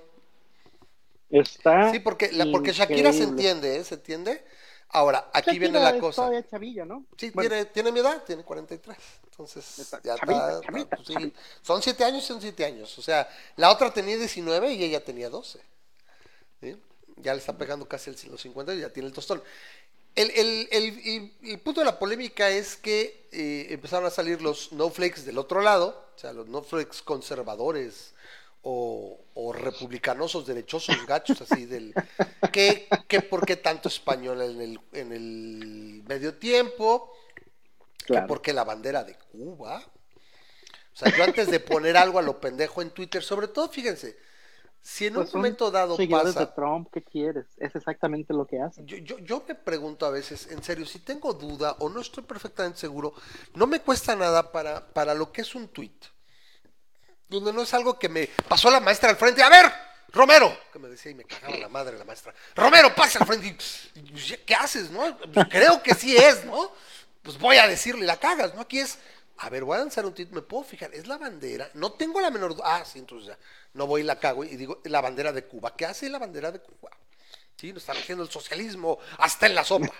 Está. 1.31 1.91
Sí, 1.91 1.99
porque, 1.99 2.31
la, 2.33 2.47
porque 2.53 2.73
Shakira 2.73 3.13
se 3.13 3.25
entiende, 3.25 3.77
¿eh? 3.77 3.85
¿Se 3.85 3.97
entiende? 3.97 4.45
Ahora, 4.91 5.31
aquí 5.35 5.51
Shakira 5.51 5.61
viene 5.71 5.81
la 5.81 5.99
cosa. 5.99 6.23
todavía 6.23 6.49
chavilla, 6.49 6.85
¿no? 6.87 7.05
Sí, 7.17 7.31
Bueno, 7.31 7.51
tiene, 7.51 7.65
tiene 7.67 7.93
mi 7.93 8.01
edad, 8.01 8.23
tiene 8.25 8.43
43. 8.43 8.97
Entonces, 9.25 9.79
Está 9.79 10.01
ya 10.03 10.17
chavita, 10.17 10.53
está. 10.55 10.67
chavita, 10.67 10.97
pues 10.97 11.07
sí. 11.09 11.13
chavita. 11.15 11.41
Son 11.63 11.83
7 11.83 12.05
años, 12.05 12.25
son 12.25 12.41
7 12.41 12.65
años. 12.65 12.99
O 12.99 13.03
sea, 13.03 13.29
la 13.57 13.71
otra 13.71 13.93
tenía 13.93 14.17
19 14.17 14.73
y 14.73 14.83
ella 14.85 15.05
tenía 15.05 15.29
12. 15.29 15.61
¿sí? 16.63 16.77
Ya 17.17 17.35
le 17.35 17.41
está 17.41 17.57
pegando 17.57 17.87
casi 17.87 18.11
el- 18.11 18.31
los 18.31 18.41
50 18.41 18.75
y 18.75 18.81
ya 18.81 18.91
tiene 18.91 19.09
el 19.09 19.13
tostón. 19.15 19.43
El, 20.15 20.31
el- 20.31 20.69
el- 20.73 20.99
el- 21.07 21.33
el 21.51 21.59
punto 21.61 21.81
de 21.81 21.85
la 21.85 21.99
polémica 21.99 22.49
es 22.49 22.77
que 22.77 23.29
eh, 23.31 23.67
empezaron 23.71 24.07
a 24.07 24.11
salir 24.11 24.41
los 24.41 24.69
snowflakes 24.71 25.23
del 25.25 25.37
otro 25.39 25.61
lado, 25.61 26.11
o 26.17 26.19
sea, 26.19 26.33
los 26.33 26.47
snowflakes 26.47 27.03
conservadores 27.05 28.15
o, 28.63 29.19
o 29.35 29.53
republicanosos, 29.53 30.47
derechosos, 30.47 31.07
gachos, 31.07 31.41
así 31.43 31.67
del... 31.67 31.95
Que, 32.53 32.89
que 33.07 33.23
por 33.23 33.47
qué 33.47 33.57
tanto 33.57 33.89
español 33.89 34.43
en 34.43 34.61
el, 34.61 34.81
en 34.93 35.13
el 35.13 36.03
medio 36.07 36.35
tiempo, 36.35 37.13
que 37.99 38.07
claro. 38.07 38.27
porque 38.27 38.53
la 38.53 38.65
bandera 38.65 39.05
de 39.05 39.15
Cuba. 39.15 39.83
O 40.93 40.97
sea, 40.97 41.17
yo 41.17 41.25
antes 41.25 41.51
de 41.51 41.61
poner 41.61 41.97
algo 41.97 42.19
a 42.19 42.23
lo 42.23 42.41
pendejo 42.41 42.83
en 42.83 42.91
Twitter, 42.91 43.23
sobre 43.23 43.49
todo, 43.49 43.69
fíjense, 43.69 44.17
si 44.81 45.07
en 45.07 45.15
Pues 45.15 45.27
un 45.27 45.33
son 45.33 45.41
momento 45.41 45.71
dado 45.71 45.97
pasa... 46.11 46.41
de 46.41 46.47
Trump, 46.47 46.89
¿qué 46.93 47.03
quieres? 47.03 47.47
Es 47.59 47.77
exactamente 47.77 48.33
lo 48.33 48.47
que 48.47 48.61
hacen. 48.61 48.87
Yo, 48.87 48.97
yo, 48.97 49.19
yo 49.19 49.45
me 49.47 49.55
pregunto 49.55 50.07
a 50.07 50.11
veces, 50.11 50.51
en 50.51 50.63
serio, 50.63 50.87
si 50.87 51.01
tengo 51.01 51.35
duda 51.35 51.77
o 51.81 51.89
no 51.89 52.01
estoy 52.01 52.25
perfectamente 52.25 52.79
seguro, 52.79 53.13
no 53.55 53.67
me 53.67 53.81
cuesta 53.81 54.17
nada 54.17 54.51
para, 54.51 54.89
para 54.89 55.15
lo 55.15 55.31
que 55.31 55.43
es 55.43 55.55
un 55.55 55.69
tweet. 55.69 55.93
Donde 57.29 57.53
no 57.53 57.63
es 57.63 57.75
algo 57.75 57.99
que 57.99 58.09
me 58.09 58.29
pasó 58.49 58.71
la 58.71 58.81
maestra 58.81 59.11
al 59.11 59.17
frente. 59.17 59.43
A 59.43 59.49
ver, 59.49 59.71
Romero, 60.13 60.57
que 60.73 60.79
me 60.79 60.89
decía 60.89 61.13
y 61.13 61.15
me 61.15 61.25
cagaba 61.25 61.57
la 61.57 61.69
madre 61.69 61.99
la 61.99 62.05
maestra. 62.05 62.35
Romero, 62.55 62.95
pasa 62.95 63.19
al 63.19 63.27
frente. 63.27 63.57
Y, 63.95 64.37
¿Qué 64.47 64.55
haces, 64.55 64.91
no? 64.91 65.17
Pues 65.33 65.47
creo 65.51 65.83
que 65.83 65.95
sí 65.95 66.17
es, 66.17 66.45
¿no? 66.45 66.73
Pues 67.23 67.39
voy 67.39 67.57
a 67.57 67.69
decirle, 67.69 68.07
la 68.07 68.17
cagas, 68.17 68.55
¿no? 68.55 68.63
Aquí 68.63 68.79
es, 68.79 68.99
a 69.37 69.51
ver, 69.51 69.65
voy 69.65 69.77
a 69.77 69.81
lanzar 69.81 70.07
un 70.07 70.15
tweet, 70.15 70.29
me 70.31 70.41
puedo 70.41 70.65
fijar, 70.65 70.95
es 70.95 71.07
la 71.07 71.19
bandera, 71.19 71.71
no 71.75 71.93
tengo 71.93 72.21
la 72.21 72.31
menor 72.31 72.55
duda. 72.55 72.77
Ah, 72.77 72.85
sí, 72.85 72.99
entonces 72.99 73.29
ya, 73.29 73.39
no 73.75 73.87
voy 73.87 74.01
y 74.01 74.05
la 74.05 74.19
cago 74.19 74.45
y 74.45 74.57
digo, 74.57 74.81
la 74.85 75.01
bandera 75.01 75.33
de 75.33 75.45
Cuba. 75.45 75.77
¿Qué 75.77 75.85
hace 75.85 76.09
la 76.09 76.19
bandera 76.19 76.51
de 76.51 76.61
Cuba? 76.61 76.91
Sí, 77.57 77.73
nos 77.73 77.83
están 77.83 77.97
haciendo 77.97 78.25
el 78.25 78.31
socialismo 78.31 78.99
hasta 79.19 79.47
en 79.47 79.55
la 79.55 79.65
sopa. 79.65 79.93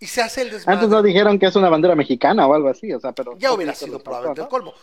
Y 0.00 0.06
se 0.06 0.20
hace 0.20 0.42
el 0.42 0.50
desmadre. 0.50 0.74
Antes 0.74 0.90
no 0.90 1.02
dijeron 1.02 1.38
que 1.38 1.46
es 1.46 1.56
una 1.56 1.68
bandera 1.68 1.94
mexicana 1.94 2.46
o 2.46 2.54
algo 2.54 2.68
así, 2.68 2.92
o 2.92 3.00
sea, 3.00 3.12
pero... 3.12 3.36
Ya 3.38 3.52
hubiera 3.52 3.74
sido 3.74 3.98
probablemente 4.00 4.42
el 4.42 4.48
colmo. 4.48 4.74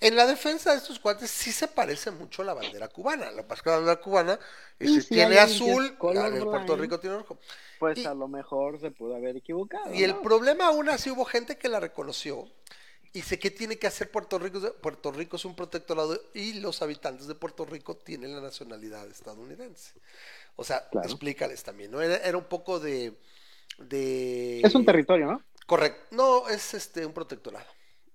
En 0.00 0.14
la 0.14 0.26
defensa 0.26 0.70
de 0.72 0.78
estos 0.78 0.98
cuates 1.00 1.30
sí 1.30 1.50
se 1.50 1.66
parece 1.68 2.10
mucho 2.12 2.42
a 2.42 2.44
la 2.44 2.54
bandera 2.54 2.88
cubana. 2.88 3.30
La 3.32 3.42
bandera 3.42 3.96
cubana 4.00 4.38
Y 4.78 5.00
tiene 5.02 5.38
azul, 5.38 5.96
color 5.98 6.38
Puerto 6.44 6.76
Rico 6.76 7.00
tiene 7.00 7.16
rojo. 7.18 7.38
Pues 7.78 7.98
Y- 7.98 8.04
a 8.06 8.14
lo 8.14 8.28
mejor 8.28 8.78
se 8.80 8.90
pudo 8.92 9.16
haber 9.16 9.36
equivocado. 9.36 9.92
Y 9.92 10.04
el 10.04 10.16
problema 10.16 10.66
aún 10.68 10.88
así 10.88 11.10
hubo 11.10 11.24
gente 11.24 11.56
que 11.58 11.68
la 11.68 11.80
reconoció 11.80 12.48
y 13.12 13.22
sé 13.22 13.38
que 13.38 13.50
tiene 13.50 13.78
que 13.78 13.86
hacer 13.88 14.10
Puerto 14.10 14.38
Rico. 14.38 14.60
Puerto 14.80 15.10
Rico 15.10 15.36
es 15.36 15.44
un 15.44 15.56
protectorado 15.56 16.20
y 16.34 16.60
los 16.60 16.80
habitantes 16.82 17.26
de 17.26 17.34
Puerto 17.34 17.64
Rico 17.64 17.96
tienen 17.96 18.34
la 18.34 18.40
nacionalidad 18.40 19.06
estadounidense. 19.08 19.94
O 20.56 20.64
sea, 20.64 20.88
Claro. 20.90 21.08
explícales 21.08 21.62
también, 21.64 21.90
¿no? 21.90 22.00
Era, 22.02 22.18
era 22.18 22.36
un 22.38 22.44
poco 22.44 22.78
de, 22.80 23.18
de... 23.78 24.60
Es 24.62 24.74
un 24.74 24.84
territorio, 24.84 25.26
¿no? 25.26 25.42
Correcto. 25.66 26.00
No, 26.16 26.48
es 26.48 26.74
este 26.74 27.04
un 27.06 27.12
protectorado. 27.12 27.66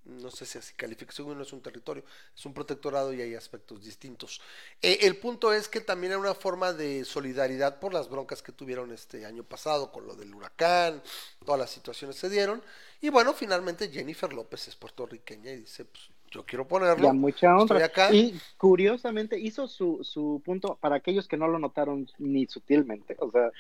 No 0.06 0.32
sé 0.32 0.46
si 0.46 0.58
así 0.58 0.74
califica, 0.74 1.12
según 1.14 1.38
no 1.38 1.44
es 1.44 1.54
un 1.54 1.62
territorio, 1.62 2.04
es 2.36 2.46
un 2.46 2.54
protectorado 2.54 3.14
y 3.14 3.22
hay 3.22 3.36
aspectos 3.36 3.84
distintos. 3.84 4.42
Eh, 4.82 5.00
el 5.02 5.16
punto 5.18 5.54
es 5.54 5.70
que 5.70 5.80
también 5.80 6.12
era 6.12 6.20
una 6.20 6.34
forma 6.34 6.74
de 6.74 7.06
solidaridad 7.06 7.80
por 7.80 7.94
las 7.94 8.10
broncas 8.10 8.42
que 8.42 8.52
tuvieron 8.52 8.92
este 8.92 9.26
año 9.26 9.44
pasado 9.44 9.92
con 9.92 10.06
lo 10.06 10.16
del 10.16 10.34
huracán, 10.34 11.02
todas 11.46 11.60
las 11.60 11.70
situaciones 11.70 12.18
se 12.18 12.30
dieron. 12.30 12.62
Y 13.00 13.10
bueno, 13.10 13.34
finalmente 13.34 13.90
Jennifer 13.90 14.32
López 14.34 14.68
es 14.68 14.76
puertorriqueña 14.76 15.52
y 15.52 15.62
dice, 15.62 15.86
pues 15.86 16.10
yo 16.34 16.44
quiero 16.46 16.68
ponerlo. 16.68 17.04
Ya 17.04 17.14
mucha 17.14 17.56
honra. 17.56 17.78
Estoy 17.78 17.84
acá. 17.84 18.14
Y 18.14 18.40
curiosamente 18.58 19.40
hizo 19.40 19.68
su, 19.68 20.04
su 20.04 20.42
punto, 20.44 20.78
para 20.82 20.96
aquellos 20.96 21.28
que 21.28 21.38
no 21.38 21.48
lo 21.48 21.60
notaron 21.60 22.10
ni 22.18 22.48
sutilmente, 22.48 23.16
o 23.20 23.30
sea, 23.30 23.52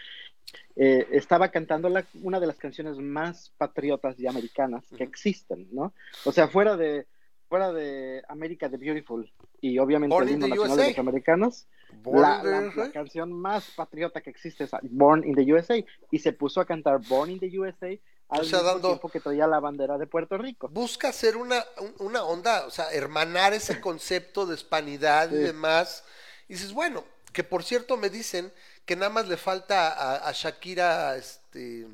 eh, 0.75 1.07
estaba 1.11 1.49
cantando 1.49 1.89
la- 1.89 2.05
una 2.21 2.39
de 2.39 2.47
las 2.47 2.57
canciones 2.57 2.97
más 2.97 3.51
patriotas 3.57 4.19
y 4.19 4.27
americanas 4.27 4.83
que 4.97 5.03
existen, 5.03 5.67
¿no? 5.71 5.93
O 6.25 6.31
sea, 6.31 6.47
fuera 6.47 6.75
de 6.77 7.05
fuera 7.49 7.71
de 7.71 8.23
America 8.29 8.67
the 8.67 8.77
Beautiful 8.77 9.31
y 9.61 9.77
obviamente 9.77 10.15
Born 10.15 10.27
el 10.27 10.33
himno 10.33 10.47
nacional 10.47 10.75
de 10.77 10.87
los 10.89 10.97
americanos, 10.97 11.67
la, 12.11 12.41
la- 12.43 12.91
canción 12.91 13.31
más 13.31 13.69
patriota 13.75 14.21
que 14.21 14.31
existe 14.31 14.63
es 14.63 14.71
Born 14.81 15.23
in 15.23 15.35
the 15.35 15.53
USA 15.53 15.75
y 16.09 16.17
se 16.19 16.33
puso 16.33 16.61
a 16.61 16.65
cantar 16.65 16.99
Born 17.07 17.29
in 17.29 17.39
the 17.39 17.59
USA 17.59 17.89
al 18.29 18.41
O 18.41 18.43
sea, 18.43 18.57
mismo 18.59 18.71
dando- 18.73 18.87
tiempo 18.87 19.09
que 19.09 19.19
traía 19.19 19.45
la 19.45 19.59
bandera 19.59 19.99
de 19.99 20.07
Puerto 20.07 20.35
Rico. 20.39 20.67
busca 20.69 21.09
hacer 21.09 21.37
una, 21.37 21.63
un- 21.79 22.07
una 22.07 22.23
onda, 22.23 22.65
o 22.65 22.71
sea, 22.71 22.91
hermanar 22.91 23.53
ese 23.53 23.79
concepto 23.79 24.47
de 24.47 24.55
hispanidad 24.55 25.29
y 25.31 25.35
Sí. 25.35 25.43
demás. 25.43 26.03
Y 26.47 26.53
dices, 26.53 26.73
bueno, 26.73 27.03
que 27.33 27.43
por 27.43 27.63
cierto 27.63 27.97
me 27.97 28.09
dicen 28.09 28.51
que 28.85 28.95
nada 28.95 29.09
más 29.09 29.27
le 29.27 29.37
falta 29.37 29.89
a, 29.93 30.27
a 30.27 30.31
Shakira 30.31 31.15
este, 31.15 31.87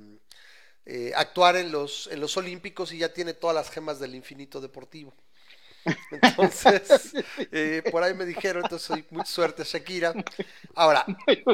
eh, 0.85 1.11
actuar 1.15 1.55
en 1.55 1.71
los, 1.71 2.07
en 2.07 2.19
los 2.19 2.35
Olímpicos 2.37 2.91
y 2.91 2.97
ya 2.97 3.13
tiene 3.13 3.33
todas 3.33 3.55
las 3.55 3.69
gemas 3.69 3.99
del 3.99 4.15
infinito 4.15 4.59
deportivo. 4.59 5.13
Entonces, 6.11 7.13
eh, 7.51 7.83
por 7.91 8.03
ahí 8.03 8.13
me 8.13 8.25
dijeron, 8.25 8.63
entonces 8.63 8.87
soy 8.87 9.05
mucha 9.11 9.31
suerte 9.31 9.63
Shakira. 9.63 10.13
Ahora, 10.75 11.05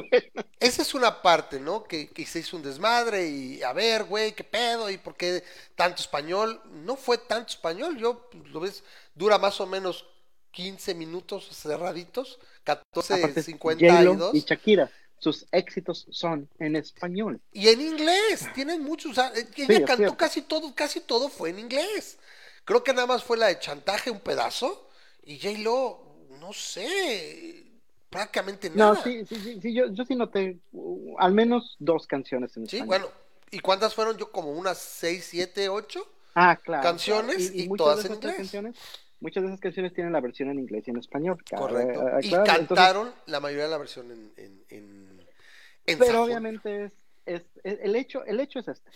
esa 0.59 0.81
es 0.81 0.93
una 0.93 1.21
parte, 1.21 1.59
¿no? 1.59 1.83
Que, 1.83 2.09
que 2.09 2.25
se 2.25 2.39
hizo 2.39 2.57
un 2.57 2.63
desmadre 2.63 3.27
y 3.27 3.61
a 3.61 3.71
ver, 3.71 4.05
güey, 4.05 4.33
qué 4.33 4.43
pedo 4.43 4.89
y 4.89 4.97
por 4.97 5.15
qué 5.15 5.43
tanto 5.75 6.01
español. 6.01 6.59
No 6.71 6.95
fue 6.95 7.17
tanto 7.17 7.49
español, 7.49 7.97
yo 7.97 8.29
lo 8.51 8.61
ves, 8.61 8.83
dura 9.13 9.37
más 9.37 9.61
o 9.61 9.67
menos 9.67 10.05
15 10.51 10.95
minutos 10.95 11.49
cerraditos, 11.51 12.39
Aparte, 12.65 13.41
14.52 13.43 13.87
J-Lo 13.87 14.31
y 14.33 14.41
Shakira, 14.41 14.89
sus 15.25 15.45
éxitos 15.51 16.05
son 16.11 16.47
en 16.59 16.75
español. 16.75 17.41
y 17.51 17.67
en 17.69 17.81
inglés, 17.81 18.47
tienen 18.53 18.83
muchos, 18.83 19.17
eh, 19.17 19.47
ella 19.57 19.83
cantó 19.83 20.15
casi 20.15 20.41
todo, 20.43 20.73
casi 20.75 20.99
todo 21.01 21.29
fue 21.29 21.49
en 21.49 21.59
inglés. 21.59 22.17
Creo 22.63 22.83
que 22.83 22.93
nada 22.93 23.07
más 23.07 23.23
fue 23.23 23.37
la 23.37 23.47
de 23.47 23.59
chantaje 23.59 24.11
un 24.11 24.19
pedazo 24.19 24.87
y 25.23 25.39
J-Lo, 25.39 26.27
no 26.39 26.53
sé, 26.53 27.63
prácticamente 28.09 28.69
nada. 28.69 28.93
No, 28.93 28.95
sí, 28.95 29.25
sí, 29.25 29.35
sí, 29.43 29.59
sí, 29.61 29.73
yo, 29.73 29.87
yo 29.91 30.03
sí 30.05 30.15
noté 30.15 30.59
uh, 30.73 31.15
al 31.19 31.33
menos 31.33 31.75
dos 31.79 32.05
canciones 32.07 32.55
en 32.57 32.67
Sí, 32.67 32.77
español. 32.77 32.87
bueno, 32.87 33.07
¿y 33.51 33.59
cuántas 33.59 33.93
fueron? 33.95 34.17
Yo 34.17 34.31
como 34.31 34.51
unas 34.51 34.77
6, 34.77 35.25
7, 35.31 35.69
8. 35.69 36.07
ah, 36.35 36.55
claro, 36.63 36.83
canciones 36.83 37.51
claro. 37.51 37.51
y 37.53 37.73
todas 37.75 38.05
en 38.05 38.13
inglés. 38.13 38.35
canciones, 38.35 38.75
muchas 39.19 39.43
de 39.43 39.49
esas 39.49 39.59
canciones 39.61 39.93
tienen 39.93 40.13
la 40.13 40.21
versión 40.21 40.49
en 40.49 40.59
inglés 40.59 40.83
y 40.87 40.91
en 40.91 40.97
español. 40.97 41.37
Correcto. 41.53 42.01
aclarar. 42.01 42.25
y 42.25 42.29
Entonces, 42.29 42.53
cantaron 42.53 43.13
la 43.25 43.39
mayoría 43.39 43.65
de 43.65 43.69
la 43.71 43.77
versión 43.77 44.11
en, 44.11 44.33
en, 44.37 44.63
en, 44.69 44.94
en 45.87 45.99
pero 45.99 46.23
obviamente 46.23 46.85
es, 46.85 46.93
es, 47.25 47.43
es- 47.63 47.79
el 47.81 47.95
hecho, 47.95 48.23
el 48.25 48.39
hecho 48.39 48.59
es 48.59 48.67
este. 48.67 48.89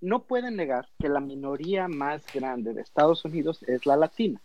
No 0.00 0.24
pueden 0.24 0.56
negar 0.56 0.88
que 0.98 1.08
la 1.08 1.20
minoría 1.20 1.88
más 1.88 2.22
grande 2.32 2.74
de 2.74 2.82
Estados 2.82 3.24
Unidos 3.24 3.62
es 3.66 3.86
la 3.86 3.96
latina 3.96 4.40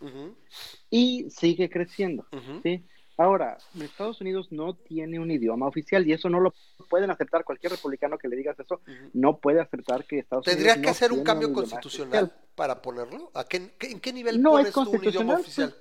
y 0.90 1.28
sigue 1.30 1.68
creciendo. 1.68 2.26
¿sí? 2.62 2.84
Ahora, 3.18 3.58
Estados 3.78 4.20
Unidos 4.22 4.50
no 4.50 4.74
tiene 4.74 5.20
un 5.20 5.30
idioma 5.30 5.66
oficial 5.66 6.06
y 6.08 6.14
eso 6.14 6.30
no 6.30 6.40
lo 6.40 6.54
pueden 6.88 7.10
aceptar 7.10 7.44
cualquier 7.44 7.72
republicano 7.72 8.16
que 8.16 8.28
le 8.28 8.36
digas 8.36 8.58
eso. 8.58 8.80
No 9.12 9.38
puede 9.38 9.60
aceptar 9.60 10.04
que 10.06 10.20
Estados 10.20 10.46
¿Tendría 10.46 10.72
Unidos 10.72 10.80
que 10.80 10.86
no 10.86 10.90
hacer 10.90 11.12
un 11.12 11.22
cambio 11.22 11.52
constitucional 11.52 12.24
oficial. 12.24 12.46
para 12.54 12.80
ponerlo? 12.80 13.30
¿A 13.34 13.44
qué, 13.44 13.72
qué- 13.78 13.90
¿En 13.90 14.00
qué 14.00 14.12
nivel 14.14 14.40
No 14.40 14.52
pones 14.52 14.68
es 14.68 14.74
tú 14.74 14.80
un 14.80 14.86
idioma 14.86 15.34
constitucional, 15.34 15.40
oficial? 15.40 15.74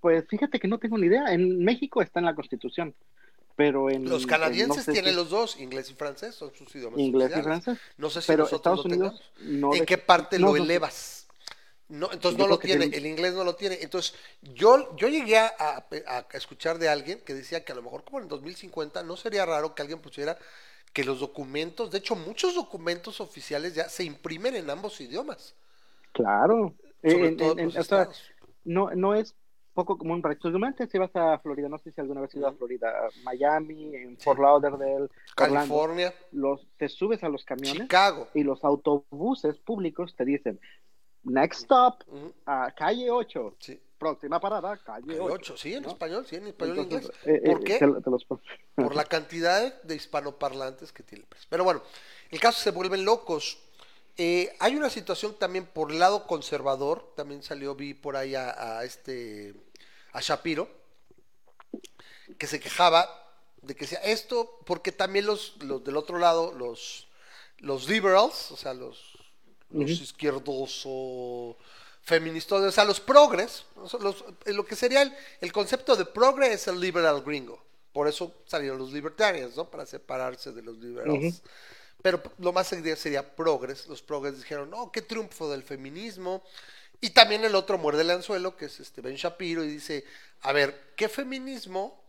Pues 0.00 0.24
fíjate 0.28 0.60
que 0.60 0.68
no 0.68 0.78
tengo 0.78 0.98
ni 0.98 1.06
idea. 1.06 1.32
En 1.32 1.64
México 1.64 2.02
está 2.02 2.20
en 2.20 2.26
la 2.26 2.34
Constitución, 2.34 2.94
pero 3.56 3.90
en 3.90 4.08
Los 4.08 4.22
en- 4.22 4.28
canadienses 4.28 4.76
no 4.78 4.82
sé 4.84 4.92
tienen 4.92 5.12
si- 5.12 5.16
los 5.16 5.30
dos, 5.30 5.58
inglés 5.60 5.90
y 5.90 5.94
francés, 5.94 6.34
son 6.34 6.52
sus 6.54 6.74
idiomas 6.74 6.98
inglés 6.98 7.32
y 7.36 7.42
francés. 7.42 7.78
No 7.96 8.10
sé 8.10 8.20
si 8.20 8.26
Pero 8.28 8.44
nosotros 8.44 8.60
Estados 8.60 8.78
lo 8.78 8.84
Unidos 8.94 9.32
tengamos. 9.38 9.60
no. 9.60 9.72
¿En 9.74 9.80
de- 9.80 9.86
qué 9.86 9.98
parte 9.98 10.38
no, 10.38 10.48
lo 10.48 10.56
elevas? 10.56 11.26
No, 11.86 12.10
entonces 12.10 12.38
no 12.38 12.46
lo 12.48 12.58
tiene, 12.58 12.88
tiene- 12.88 12.96
el 12.96 13.06
inglés 13.06 13.34
no 13.34 13.44
lo 13.44 13.54
tiene. 13.56 13.78
Entonces, 13.82 14.14
yo, 14.42 14.96
yo 14.96 15.06
llegué 15.08 15.36
a, 15.38 15.52
a- 15.58 15.84
a 16.08 16.26
escuchar 16.36 16.78
de 16.78 16.88
alguien 16.88 17.20
que 17.20 17.34
decía 17.34 17.62
que 17.64 17.72
a 17.72 17.74
lo 17.74 17.82
mejor 17.82 18.04
como 18.04 18.20
en 18.20 18.26
2050 18.28 19.02
no 19.02 19.16
sería 19.16 19.44
raro 19.44 19.74
que 19.74 19.82
alguien 19.82 20.00
pusiera 20.00 20.38
que 20.94 21.04
los 21.04 21.20
documentos, 21.20 21.90
de 21.90 21.98
hecho 21.98 22.16
muchos 22.16 22.54
documentos 22.54 23.20
oficiales 23.20 23.74
ya 23.74 23.88
se 23.88 24.04
imprimen 24.04 24.56
en 24.56 24.70
ambos 24.70 25.00
idiomas. 25.00 25.54
Claro. 26.12 26.74
Sobre 27.02 27.28
En- 27.28 27.36
todo 27.36 27.52
en- 27.52 27.58
en- 27.58 27.64
los 27.66 27.74
o 27.76 27.82
sea, 27.84 28.02
estados. 28.02 28.22
no, 28.64 28.90
no 28.94 29.14
es 29.14 29.34
poco 29.74 29.98
común 29.98 30.22
para 30.22 30.34
si 30.86 30.98
vas 30.98 31.14
a 31.14 31.38
Florida, 31.40 31.68
no 31.68 31.78
sé 31.78 31.90
si 31.92 32.00
alguna 32.00 32.20
vez 32.22 32.30
has 32.30 32.36
ido 32.36 32.48
a. 32.48 32.52
Florida, 32.54 32.92
Miami, 33.24 33.94
en 33.96 34.16
Fort 34.18 34.38
Lauderdale, 34.40 35.08
Orlando, 35.36 35.74
California, 35.74 36.14
los, 36.32 36.66
te 36.78 36.88
subes 36.88 37.22
a 37.24 37.28
los 37.28 37.44
camiones 37.44 37.82
Chicago. 37.82 38.28
y 38.34 38.44
los 38.44 38.64
autobuses 38.64 39.58
públicos 39.58 40.14
te 40.16 40.24
dicen, 40.24 40.60
next 41.24 41.62
stop, 41.62 42.02
Ujú, 42.06 42.32
a 42.46 42.72
calle 42.76 43.10
8, 43.10 43.56
sí. 43.58 43.80
próxima 43.98 44.38
parada, 44.40 44.76
calle 44.78 45.06
Calle 45.06 45.20
8. 45.20 45.34
8, 45.34 45.56
sí, 45.56 45.74
en 45.74 45.82
¿no? 45.82 45.88
español, 45.90 46.24
sí, 46.26 46.36
en 46.36 46.46
español 46.46 46.78
inglés. 46.78 47.10
eh, 47.24 47.42
¿Por 47.44 47.60
eh, 47.60 47.64
qué? 47.64 47.78
te 47.78 47.86
lo- 47.86 48.00
te 48.00 48.10
los 48.10 48.24
pongo. 48.24 48.42
por 48.76 48.94
la 48.94 49.04
cantidad 49.04 49.82
de 49.82 49.94
hispanoparlantes 49.96 50.92
que 50.92 51.02
tiene 51.02 51.22
el 51.22 51.28
país. 51.28 51.46
Pero 51.48 51.64
bueno, 51.64 51.82
el 52.30 52.40
caso 52.40 52.60
se 52.60 52.70
vuelven 52.70 53.04
locos. 53.04 53.60
Eh, 54.16 54.54
hay 54.60 54.76
una 54.76 54.90
situación 54.90 55.36
también 55.38 55.66
por 55.66 55.90
el 55.90 55.98
lado 55.98 56.26
conservador, 56.26 57.12
también 57.16 57.42
salió, 57.42 57.74
vi 57.74 57.94
por 57.94 58.16
ahí 58.16 58.34
a, 58.36 58.78
a 58.78 58.84
este, 58.84 59.54
a 60.12 60.20
Shapiro, 60.20 60.68
que 62.38 62.46
se 62.46 62.60
quejaba 62.60 63.08
de 63.62 63.74
que 63.74 63.86
sea 63.86 64.00
esto, 64.00 64.58
porque 64.66 64.92
también 64.92 65.26
los, 65.26 65.56
los 65.62 65.82
del 65.84 65.96
otro 65.96 66.18
lado, 66.18 66.52
los, 66.52 67.08
los 67.58 67.88
liberals, 67.88 68.50
o 68.50 68.56
sea, 68.56 68.74
los, 68.74 69.16
los 69.70 69.90
Ujú. 69.90 70.02
izquierdos 70.02 70.82
o 70.84 71.56
feministas, 72.02 72.60
o 72.60 72.72
sea, 72.72 72.84
los 72.84 73.00
progres, 73.00 73.64
los- 74.00 74.24
eh, 74.44 74.52
lo 74.52 74.64
que 74.66 74.76
sería 74.76 75.02
el, 75.02 75.14
el 75.40 75.52
concepto 75.52 75.96
de 75.96 76.04
progre 76.04 76.52
es 76.52 76.68
el 76.68 76.78
liberal 76.80 77.22
gringo. 77.22 77.62
Por 77.92 78.08
eso 78.08 78.34
salieron 78.46 78.78
los 78.78 78.92
libertarians, 78.92 79.56
¿no? 79.56 79.70
Para 79.70 79.86
separarse 79.86 80.52
de 80.52 80.62
los 80.62 80.76
liberals. 80.78 81.42
Pero 82.02 82.22
lo 82.38 82.52
más 82.52 82.68
sería, 82.68 82.96
sería 82.96 83.34
progres. 83.34 83.86
Los 83.86 84.02
progres 84.02 84.36
dijeron, 84.36 84.70
no, 84.70 84.92
qué 84.92 85.02
triunfo 85.02 85.50
del 85.50 85.62
feminismo. 85.62 86.42
Y 87.00 87.10
también 87.10 87.44
el 87.44 87.54
otro 87.54 87.78
muerde 87.78 88.02
el 88.02 88.10
anzuelo, 88.10 88.56
que 88.56 88.66
es 88.66 88.80
este 88.80 89.00
Ben 89.00 89.16
Shapiro, 89.16 89.64
y 89.64 89.68
dice, 89.68 90.04
a 90.42 90.52
ver, 90.52 90.94
¿qué 90.96 91.08
feminismo? 91.08 92.02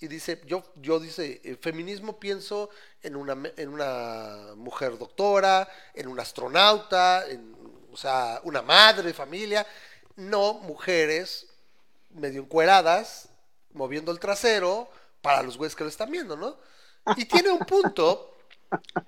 Y 0.00 0.08
dice, 0.08 0.40
yo, 0.46 0.64
yo 0.76 0.98
dice, 0.98 1.40
eh, 1.44 1.56
feminismo 1.60 2.18
pienso 2.18 2.70
en 3.02 3.14
una, 3.14 3.36
en 3.56 3.68
una 3.68 4.54
mujer 4.56 4.98
doctora, 4.98 5.68
en 5.94 6.08
un 6.08 6.18
astronauta, 6.18 7.26
en, 7.28 7.54
o 7.92 7.96
sea, 7.96 8.40
una 8.44 8.62
madre, 8.62 9.12
familia, 9.12 9.66
no 10.16 10.54
mujeres 10.54 11.46
medio 12.10 12.42
encueradas, 12.42 13.28
moviendo 13.72 14.12
el 14.12 14.18
trasero 14.18 14.90
para 15.20 15.42
los 15.42 15.56
güeyes 15.56 15.76
que 15.76 15.84
lo 15.84 15.90
están 15.90 16.10
viendo, 16.10 16.36
¿no? 16.36 16.56
Y 17.16 17.24
tiene 17.24 17.50
un 17.50 17.60
punto, 17.60 18.31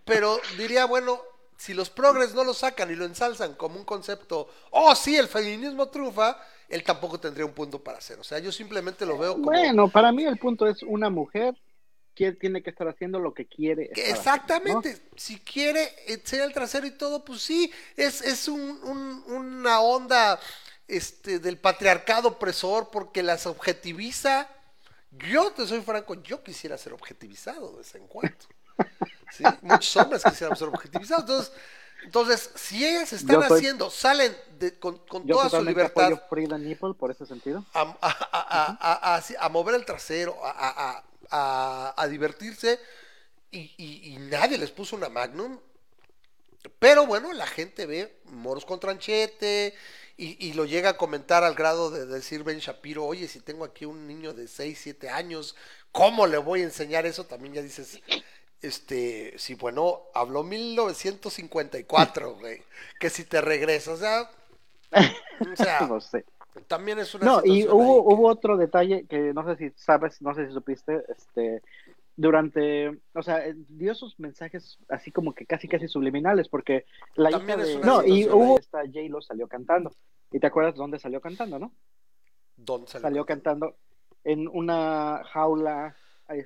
pero 0.04 0.38
diría, 0.58 0.84
bueno, 0.86 1.20
si 1.56 1.74
los 1.74 1.90
progres 1.90 2.34
no 2.34 2.44
lo 2.44 2.54
sacan 2.54 2.90
y 2.90 2.94
lo 2.94 3.04
ensalzan 3.04 3.54
como 3.54 3.76
un 3.76 3.84
concepto, 3.84 4.48
oh, 4.70 4.94
sí, 4.94 5.16
el 5.16 5.28
feminismo 5.28 5.88
trufa, 5.88 6.38
él 6.68 6.82
tampoco 6.82 7.20
tendría 7.20 7.46
un 7.46 7.52
punto 7.52 7.82
para 7.82 7.98
hacer. 7.98 8.18
O 8.18 8.24
sea, 8.24 8.38
yo 8.38 8.50
simplemente 8.50 9.06
lo 9.06 9.16
veo 9.18 9.34
como... 9.34 9.46
Bueno, 9.46 9.88
para 9.88 10.12
mí 10.12 10.24
el 10.24 10.38
punto 10.38 10.66
es 10.66 10.82
una 10.82 11.10
mujer 11.10 11.54
que 12.14 12.32
tiene 12.32 12.62
que 12.62 12.70
estar 12.70 12.86
haciendo 12.88 13.18
lo 13.18 13.34
que 13.34 13.46
quiere. 13.46 13.90
Exactamente, 13.94 14.90
haciendo, 14.90 15.16
si 15.16 15.38
quiere 15.40 15.92
enseñar 16.06 16.46
el 16.46 16.54
trasero 16.54 16.86
y 16.86 16.92
todo, 16.92 17.24
pues 17.24 17.40
sí, 17.40 17.72
es, 17.96 18.20
es 18.20 18.46
un, 18.48 18.60
un- 18.60 19.24
una 19.26 19.80
onda 19.80 20.38
este, 20.86 21.38
del 21.38 21.58
patriarcado 21.58 22.28
opresor 22.28 22.90
porque 22.90 23.22
las 23.22 23.46
objetiviza. 23.46 24.48
Yo 25.10 25.52
te 25.52 25.66
soy 25.66 25.80
franco, 25.80 26.14
yo 26.22 26.42
quisiera 26.42 26.76
ser 26.78 26.92
objetivizado 26.92 27.72
de 27.72 27.78
vez 27.78 27.94
en 27.94 28.06
cuando. 28.06 28.36
¿Sí? 29.36 29.44
Muchos 29.62 29.96
hombres 29.96 30.22
quisieran 30.24 30.56
ser 30.56 30.68
objetivizados. 30.68 31.22
Entonces, 31.22 31.52
entonces 32.04 32.50
si 32.54 32.86
ellas 32.86 33.12
están 33.12 33.42
soy- 33.48 33.58
haciendo, 33.58 33.90
salen 33.90 34.36
de- 34.58 34.78
con, 34.78 34.98
con 35.06 35.26
toda 35.26 35.48
su 35.48 35.62
libertad 35.64 36.04
apoyo 36.06 36.20
Frida 36.28 36.58
Nipple 36.58 36.94
por 36.94 37.10
ese 37.10 37.24
sentido. 37.26 37.64
a, 37.72 37.80
a- 37.80 37.96
a- 38.00 38.76
a- 38.80 38.92
a- 39.12 39.14
así, 39.16 39.34
a 39.38 39.48
mover 39.48 39.74
el 39.74 39.84
trasero, 39.84 40.36
a, 40.44 40.50
a- 40.50 40.90
a- 40.90 41.04
a- 41.30 41.94
a 42.02 42.08
divertirse, 42.08 42.78
y, 43.50 43.72
y- 43.78 44.12
y 44.14 44.16
nadie 44.18 44.58
les 44.58 44.70
puso 44.70 44.96
una 44.96 45.08
Magnum. 45.08 45.58
Pero 46.78 47.06
bueno, 47.06 47.32
la 47.32 47.46
gente 47.46 47.86
ve 47.86 48.20
moros 48.24 48.64
con 48.64 48.80
tranchete 48.80 49.74
y, 50.16 50.46
y 50.48 50.52
lo 50.54 50.64
llega 50.64 50.90
a 50.90 50.96
comentar 50.96 51.44
al 51.44 51.54
grado 51.54 51.90
de 51.90 52.06
decir 52.06 52.42
Ben 52.42 52.58
Shapiro, 52.58 53.04
oye, 53.04 53.28
si 53.28 53.40
tengo 53.40 53.64
aquí 53.64 53.84
un 53.84 54.06
niño 54.06 54.32
de 54.32 54.48
6, 54.48 54.78
7 54.82 55.08
años, 55.10 55.56
¿cómo 55.92 56.26
le 56.26 56.38
voy 56.38 56.60
a 56.60 56.64
enseñar 56.64 57.04
eso? 57.06 57.24
También 57.24 57.54
ya 57.54 57.62
dices, 57.62 58.00
este, 58.66 59.34
si 59.38 59.54
bueno, 59.54 60.02
habló 60.14 60.42
1954, 60.42 62.34
güey, 62.36 62.62
que 62.98 63.10
si 63.10 63.24
te 63.24 63.40
regresas, 63.40 63.94
o 63.94 63.96
sea, 63.96 64.30
o 65.52 65.56
sea, 65.56 65.80
No 65.88 66.00
sé. 66.00 66.24
también 66.68 66.98
es 66.98 67.14
una 67.14 67.24
No, 67.26 67.40
y 67.44 67.66
hubo, 67.66 68.08
que- 68.08 68.14
hubo 68.14 68.28
otro 68.28 68.56
detalle 68.56 69.06
que 69.06 69.32
no 69.32 69.44
sé 69.44 69.56
si 69.56 69.70
sabes, 69.76 70.20
no 70.22 70.34
sé 70.34 70.46
si 70.46 70.52
supiste, 70.52 71.02
este, 71.08 71.62
durante, 72.16 72.90
o 73.14 73.22
sea, 73.22 73.46
eh, 73.46 73.54
dio 73.68 73.94
sus 73.94 74.18
mensajes 74.20 74.78
así 74.88 75.10
como 75.10 75.34
que 75.34 75.46
casi 75.46 75.66
casi 75.68 75.88
subliminales, 75.88 76.48
porque 76.48 76.86
la 77.16 77.30
También 77.30 77.60
hija 77.60 77.68
de... 77.68 77.78
No, 77.84 78.04
y 78.04 78.28
hubo... 78.28 78.58
Esta 78.58 78.82
J-Lo 78.82 79.20
salió 79.20 79.48
cantando. 79.48 79.92
¿Y 80.30 80.38
te 80.40 80.46
acuerdas 80.46 80.74
dónde 80.76 80.98
salió 80.98 81.20
cantando, 81.20 81.58
no? 81.58 81.72
¿Dónde 82.56 82.88
salió? 82.88 83.02
Salió 83.02 83.26
cantando 83.26 83.76
en 84.22 84.48
una 84.48 85.22
jaula 85.32 85.96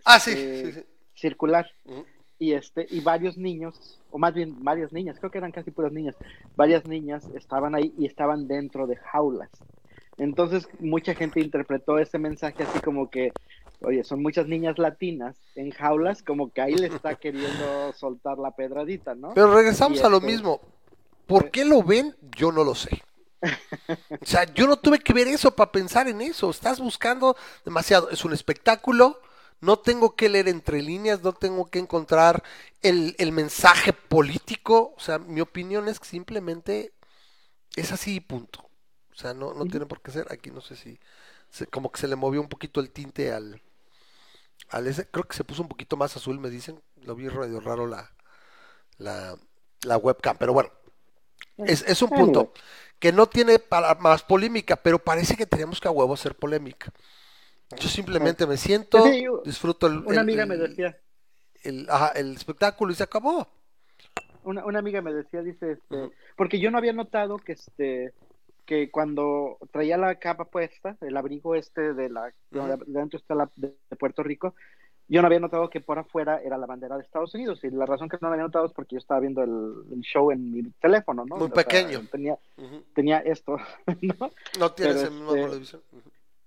Ah, 0.04 0.18
sí, 0.18 0.32
este, 0.32 0.72
sí, 0.72 0.72
sí. 0.80 0.86
Circular 1.18 1.70
y 2.38 2.52
este 2.52 2.86
y 2.90 3.00
varios 3.00 3.36
niños 3.36 3.98
o 4.10 4.18
más 4.18 4.32
bien 4.34 4.62
varias 4.64 4.92
niñas 4.92 5.18
creo 5.18 5.30
que 5.30 5.38
eran 5.38 5.52
casi 5.52 5.70
puras 5.70 5.92
niñas 5.92 6.14
varias 6.56 6.86
niñas 6.86 7.28
estaban 7.34 7.74
ahí 7.74 7.92
y 7.98 8.06
estaban 8.06 8.46
dentro 8.46 8.86
de 8.86 8.96
jaulas 8.96 9.50
entonces 10.18 10.68
mucha 10.80 11.14
gente 11.14 11.40
interpretó 11.40 11.98
ese 11.98 12.18
mensaje 12.18 12.62
así 12.62 12.78
como 12.80 13.10
que 13.10 13.32
oye 13.82 14.04
son 14.04 14.22
muchas 14.22 14.46
niñas 14.46 14.78
latinas 14.78 15.36
en 15.56 15.70
jaulas 15.72 16.22
como 16.22 16.52
que 16.52 16.60
ahí 16.60 16.74
le 16.76 16.86
está 16.86 17.14
queriendo 17.22 17.92
soltar 17.94 18.38
la 18.38 18.52
pedradita 18.52 19.14
no 19.14 19.34
Pero 19.34 19.52
regresamos 19.54 19.98
Y 19.98 20.02
a 20.02 20.08
lo 20.08 20.18
este- 20.18 20.28
mismo. 20.28 20.60
¿Por 21.26 21.50
qué 21.50 21.64
lo 21.66 21.82
ven? 21.82 22.16
Yo 22.36 22.50
no 22.52 22.64
lo 22.64 22.74
sé. 22.74 23.02
O 24.22 24.24
sea, 24.24 24.44
yo 24.54 24.66
no 24.66 24.76
tuve 24.78 24.98
que 24.98 25.12
ver 25.12 25.28
eso 25.28 25.54
para 25.54 25.70
pensar 25.70 26.08
en 26.08 26.22
eso. 26.22 26.48
Estás 26.50 26.80
buscando 26.80 27.36
demasiado. 27.66 28.08
Es 28.08 28.24
un 28.24 28.32
espectáculo. 28.32 29.20
No 29.60 29.78
tengo 29.78 30.14
que 30.16 30.28
leer 30.28 30.48
entre 30.48 30.82
líneas, 30.82 31.22
no 31.22 31.32
tengo 31.32 31.66
que 31.70 31.78
encontrar 31.80 32.42
el, 32.82 33.14
el 33.18 33.32
mensaje 33.32 33.92
político. 33.92 34.94
O 34.96 35.00
sea, 35.00 35.18
mi 35.18 35.40
opinión 35.40 35.88
es 35.88 36.00
que 36.00 36.06
simplemente 36.08 36.92
es 37.76 37.92
así 37.92 38.16
y 38.16 38.20
punto. 38.20 38.60
O 39.12 39.16
sea, 39.16 39.34
no, 39.34 39.54
no 39.54 39.66
tiene 39.66 39.86
por 39.86 40.02
qué 40.02 40.12
ser. 40.12 40.26
Aquí 40.32 40.50
no 40.50 40.60
sé 40.62 40.76
si 40.76 41.00
se- 41.50 41.66
como 41.68 41.92
que 41.92 42.00
se 42.00 42.08
le 42.08 42.16
movió 42.16 42.40
un 42.42 42.48
poquito 42.48 42.80
el 42.80 42.90
tinte 42.92 43.32
al, 43.32 43.62
al 44.70 44.86
ese. 44.86 45.06
Creo 45.08 45.24
que 45.24 45.36
se 45.36 45.44
puso 45.44 45.62
un 45.62 45.68
poquito 45.68 45.96
más 45.96 46.16
azul, 46.16 46.38
me 46.40 46.50
dicen. 46.50 46.82
Lo 47.02 47.14
vi 47.14 47.24
medio 47.24 47.60
raro 47.60 47.86
la, 47.86 48.10
la, 48.98 49.36
la 49.84 49.96
webcam. 49.98 50.38
Pero 50.38 50.52
bueno, 50.54 50.70
es, 51.64 51.82
es 51.88 52.02
un 52.02 52.12
punto 52.12 52.52
que 52.98 53.12
no 53.12 53.28
tiene 53.28 53.58
para 53.58 53.94
más 53.96 54.22
polémica, 54.24 54.76
pero 54.76 54.98
parece 54.98 55.36
que 55.36 55.46
tenemos 55.46 55.80
que 55.80 55.88
a 55.88 55.92
huevo 55.92 56.14
hacer 56.14 56.36
polémica. 56.36 56.92
Yo 57.76 57.88
simplemente 57.88 58.46
me 58.46 58.56
siento, 58.56 59.04
Sí, 59.04 59.24
yo- 59.24 59.42
disfruto 59.44 59.86
el, 59.88 59.98
una 59.98 60.12
el- 60.12 60.18
amiga 60.18 60.42
el- 60.44 60.48
me 60.48 60.56
decía 60.56 60.96
el, 61.64 61.86
ajá, 61.90 62.08
el 62.10 62.34
espectáculo 62.34 62.92
y 62.92 62.94
se 62.94 63.02
acabó. 63.02 63.46
una, 64.44 64.64
una 64.64 64.78
amiga 64.78 65.02
me 65.02 65.12
decía, 65.12 65.42
dice, 65.42 65.72
este, 65.72 66.10
porque 66.36 66.58
yo 66.60 66.70
no 66.70 66.78
había 66.78 66.92
notado 66.92 67.36
que 67.38 67.52
este 67.52 68.12
que 68.64 68.90
cuando 68.90 69.56
traía 69.72 69.96
la 69.96 70.14
capa 70.16 70.44
puesta, 70.44 70.96
el 71.00 71.16
abrigo 71.16 71.54
este 71.54 71.94
de 71.94 72.10
la 72.10 72.32
Ujú. 72.52 72.84
dentro 72.86 73.18
está 73.18 73.34
la 73.34 73.50
de, 73.56 73.74
de 73.88 73.96
Puerto 73.96 74.22
Rico, 74.22 74.54
yo 75.08 75.22
no 75.22 75.26
había 75.26 75.40
notado 75.40 75.70
que 75.70 75.80
por 75.80 75.98
afuera 75.98 76.42
era 76.44 76.58
la 76.58 76.66
bandera 76.66 76.96
de 76.98 77.02
Estados 77.02 77.34
Unidos 77.34 77.60
y 77.64 77.70
la 77.70 77.86
razón 77.86 78.10
que 78.10 78.18
no 78.20 78.28
la 78.28 78.34
había 78.34 78.44
notado 78.44 78.66
es 78.66 78.72
porque 78.74 78.96
yo 78.96 78.98
estaba 78.98 79.20
viendo 79.20 79.42
el, 79.42 79.84
el 79.90 80.00
show 80.02 80.30
en 80.32 80.52
mi 80.52 80.62
teléfono, 80.82 81.24
¿no? 81.24 81.36
Muy 81.36 81.46
O 81.46 81.54
sea, 81.54 81.64
pequeño. 81.64 82.06
tenía 82.12 82.38
tenía 82.94 83.18
esto, 83.20 83.56
¿no? 84.02 84.30
No 84.58 84.72
tienes 84.72 84.96
Pero 84.96 85.06
el 85.08 85.12
mismo 85.14 85.30
este- 85.34 85.48
televisión. 85.48 85.82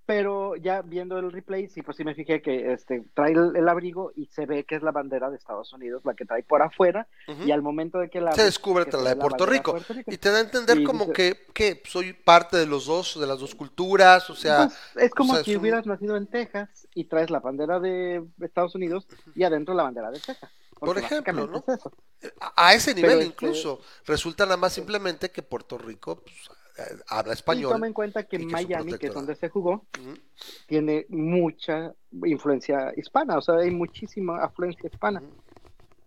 Pero 0.04 0.56
ya 0.56 0.82
viendo 0.82 1.16
el 1.18 1.30
replay, 1.30 1.68
sí, 1.68 1.80
pues 1.82 1.96
sí 1.96 2.02
me 2.04 2.14
fijé 2.16 2.42
que 2.42 2.72
este 2.72 3.04
trae 3.14 3.32
el, 3.32 3.54
el 3.54 3.68
abrigo 3.68 4.12
y 4.16 4.26
se 4.26 4.46
ve 4.46 4.64
que 4.64 4.74
es 4.74 4.82
la 4.82 4.90
bandera 4.90 5.30
de 5.30 5.36
Estados 5.36 5.72
Unidos, 5.72 6.02
la 6.04 6.14
que 6.14 6.24
trae 6.24 6.42
por 6.42 6.60
afuera, 6.60 7.06
y 7.46 7.52
al 7.52 7.62
momento 7.62 7.98
de 7.98 8.10
que 8.10 8.20
la 8.20 8.32
Se 8.32 8.42
descubre 8.42 8.84
la 8.90 9.10
de 9.10 9.16
Puerto 9.16 9.46
Rico. 9.46 9.70
Puerto 9.72 9.94
Rico. 9.94 10.10
Y 10.12 10.18
te 10.18 10.30
da 10.30 10.38
a 10.38 10.40
entender 10.40 10.80
Y 10.80 10.84
como 10.84 11.04
dice- 11.06 11.12
que, 11.14 11.46
que 11.54 11.82
soy 11.88 12.12
parte 12.14 12.56
de 12.56 12.66
los 12.66 12.86
dos, 12.86 13.18
de 13.18 13.26
las 13.28 13.38
dos 13.38 13.54
culturas, 13.54 14.28
o 14.28 14.34
sea, 14.34 14.68
Pues, 14.92 15.04
es 15.06 15.10
como 15.12 15.34
o 15.34 15.36
sea, 15.36 15.44
si 15.44 15.52
es 15.52 15.56
un- 15.56 15.62
hubieras 15.62 15.86
nacido 15.86 16.16
en 16.16 16.26
Texas 16.26 16.88
y 16.94 17.04
traes 17.04 17.30
la 17.30 17.38
bandera 17.38 17.78
de 17.78 18.24
Estados 18.40 18.74
Unidos 18.74 19.06
y 19.36 19.44
adentro 19.44 19.72
la 19.72 19.84
bandera 19.84 20.10
de 20.10 20.18
Texas. 20.18 20.50
Por 20.80 20.98
ejemplo, 20.98 21.46
¿no? 21.46 21.58
es 21.58 21.78
eso. 21.78 21.92
a, 22.40 22.66
a 22.70 22.74
ese 22.74 22.92
nivel 22.92 23.12
este- 23.20 23.26
incluso. 23.26 23.80
Resulta 24.04 24.44
nada 24.46 24.56
más 24.56 24.72
simplemente 24.72 25.30
que 25.30 25.42
Puerto 25.42 25.78
Rico 25.78 26.16
pues, 26.20 26.50
eh, 26.78 26.96
habla 27.08 27.32
Y 27.32 27.34
español. 27.34 27.72
toma 27.72 27.86
en 27.86 27.92
cuenta 27.92 28.24
que 28.24 28.36
y 28.36 28.46
Miami, 28.46 28.94
que 28.98 29.06
es 29.08 29.14
donde 29.14 29.34
se 29.34 29.48
jugó, 29.48 29.86
tiene 30.66 31.06
mucha 31.08 31.94
influencia 32.24 32.92
hispana, 32.96 33.38
o 33.38 33.42
sea, 33.42 33.56
hay 33.56 33.70
muchísima 33.70 34.42
afluencia 34.42 34.88
hispana. 34.90 35.22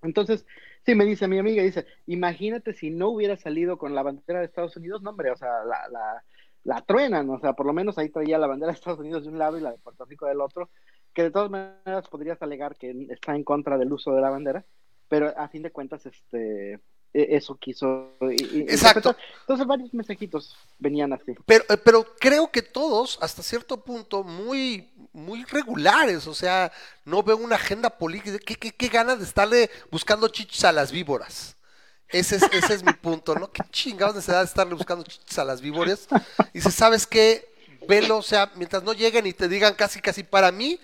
Entonces, 0.01 0.45
sí, 0.85 0.95
me 0.95 1.05
dice 1.05 1.27
mi 1.27 1.39
amiga, 1.39 1.63
dice, 1.63 1.85
imagínate 2.05 2.73
si 2.73 2.89
no 2.91 3.09
hubiera 3.09 3.37
salido 3.37 3.77
con 3.77 3.95
la 3.95 4.03
bandera 4.03 4.39
de 4.39 4.45
Estados 4.45 4.75
Unidos, 4.77 5.01
no, 5.01 5.11
hombre, 5.11 5.31
o 5.31 5.37
sea, 5.37 5.63
la, 5.65 5.87
la, 5.89 6.23
la 6.63 6.81
truenan, 6.81 7.29
o 7.29 7.39
sea, 7.39 7.53
por 7.53 7.65
lo 7.65 7.73
menos 7.73 7.97
ahí 7.97 8.09
traía 8.09 8.37
la 8.37 8.47
bandera 8.47 8.71
de 8.71 8.75
Estados 8.77 8.99
Unidos 8.99 9.23
de 9.23 9.29
un 9.29 9.39
lado 9.39 9.57
y 9.57 9.61
la 9.61 9.71
de 9.71 9.77
Puerto 9.79 10.05
Rico 10.05 10.25
del 10.27 10.41
otro, 10.41 10.69
que 11.13 11.23
de 11.23 11.31
todas 11.31 11.49
maneras 11.49 12.07
podrías 12.09 12.41
alegar 12.41 12.75
que 12.75 13.07
está 13.09 13.35
en 13.35 13.43
contra 13.43 13.77
del 13.77 13.93
uso 13.93 14.13
de 14.13 14.21
la 14.21 14.29
bandera, 14.29 14.65
pero 15.07 15.33
a 15.37 15.47
fin 15.47 15.61
de 15.63 15.71
cuentas, 15.71 16.05
este, 16.05 16.79
eso 17.15 17.55
quiso. 17.55 18.11
Exacto. 18.19 19.15
Entonces 19.41 19.65
varios 19.65 19.93
mensajitos 19.93 20.55
venían 20.79 21.13
así. 21.13 21.33
Pero, 21.45 21.63
eh, 21.69 21.77
pero 21.77 22.05
creo 22.19 22.51
que 22.51 22.61
todos, 22.61 23.17
hasta 23.21 23.41
cierto 23.41 23.77
punto, 23.77 24.23
muy, 24.23 24.91
muy 25.13 25.43
regulares. 25.45 26.27
O 26.27 26.33
sea, 26.33 26.71
no 27.05 27.23
veo 27.23 27.37
una 27.37 27.55
agenda 27.55 27.89
política. 27.89 28.37
¿Qué, 28.39 28.55
qué, 28.55 28.71
qué 28.71 28.87
ganas 28.89 29.19
de 29.19 29.25
estarle 29.25 29.69
buscando 29.91 30.27
chichis 30.27 30.65
a 30.65 30.71
las 30.71 30.91
víboras? 30.91 31.55
Ese 32.09 32.35
es, 32.35 32.43
ese 32.51 32.73
es 32.73 32.83
mi 32.83 32.93
punto, 32.93 33.35
¿no? 33.35 33.51
¿Qué 33.51 33.63
chingados 33.71 34.15
necesidad 34.15 34.39
de 34.39 34.45
estarle 34.45 34.75
buscando 34.75 35.03
chichis 35.03 35.39
a 35.39 35.43
las 35.43 35.61
víboras? 35.61 36.07
Y 36.53 36.61
si 36.61 36.71
sabes 36.71 37.07
qué, 37.07 37.47
velo, 37.87 38.17
o 38.17 38.21
sea, 38.21 38.51
mientras 38.55 38.83
no 38.83 38.93
lleguen 38.93 39.25
y 39.25 39.33
te 39.33 39.47
digan 39.47 39.73
casi, 39.73 40.01
casi 40.01 40.23
para 40.23 40.51
mí, 40.51 40.79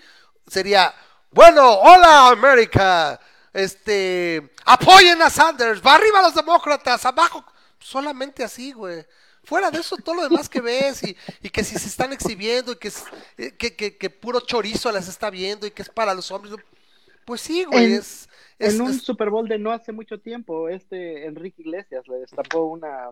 sería, 0.46 0.94
bueno, 1.30 1.78
hola 1.78 2.28
América, 2.28 3.20
este, 3.52 4.50
apoyen 4.64 5.20
a 5.22 5.30
Sanders, 5.30 5.82
va 5.84 5.94
arriba 5.96 6.22
los 6.22 6.34
demócratas, 6.34 7.04
abajo, 7.04 7.44
solamente 7.78 8.42
así, 8.44 8.72
güey. 8.72 9.04
Fuera 9.44 9.70
de 9.72 9.80
eso, 9.80 9.96
todo 9.96 10.14
lo 10.14 10.22
demás 10.22 10.48
que 10.48 10.60
ves 10.60 11.02
y, 11.02 11.16
y 11.42 11.50
que 11.50 11.64
si 11.64 11.76
se 11.76 11.88
están 11.88 12.12
exhibiendo 12.12 12.72
y 12.72 12.76
que, 12.76 12.88
es- 12.88 13.04
eh, 13.36 13.52
que, 13.58 13.74
que, 13.74 13.96
que 13.98 14.08
puro 14.08 14.40
chorizo 14.40 14.92
las 14.92 15.08
está 15.08 15.30
viendo 15.30 15.66
y 15.66 15.72
que 15.72 15.82
es 15.82 15.88
para 15.88 16.14
los 16.14 16.30
hombres, 16.30 16.54
pues 17.24 17.40
sí, 17.40 17.64
güey, 17.64 17.86
En- 17.86 17.92
es... 17.94 18.28
es- 18.58 18.74
en 18.74 18.80
un 18.82 18.90
es- 18.90 19.02
Super 19.02 19.30
Bowl 19.30 19.48
de 19.48 19.58
no 19.58 19.72
hace 19.72 19.90
mucho 19.90 20.20
tiempo, 20.20 20.68
este 20.68 21.26
Enrique 21.26 21.62
Iglesias 21.62 22.06
le 22.06 22.18
destapó 22.18 22.66
una. 22.66 23.10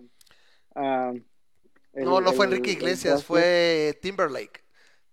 ah, 0.77 1.13
el- 1.95 2.05
no, 2.05 2.21
no 2.21 2.33
fue 2.33 2.47
Enrique 2.47 2.71
Iglesias, 2.73 3.25
fue 3.25 3.99
Timberlake. 4.01 4.63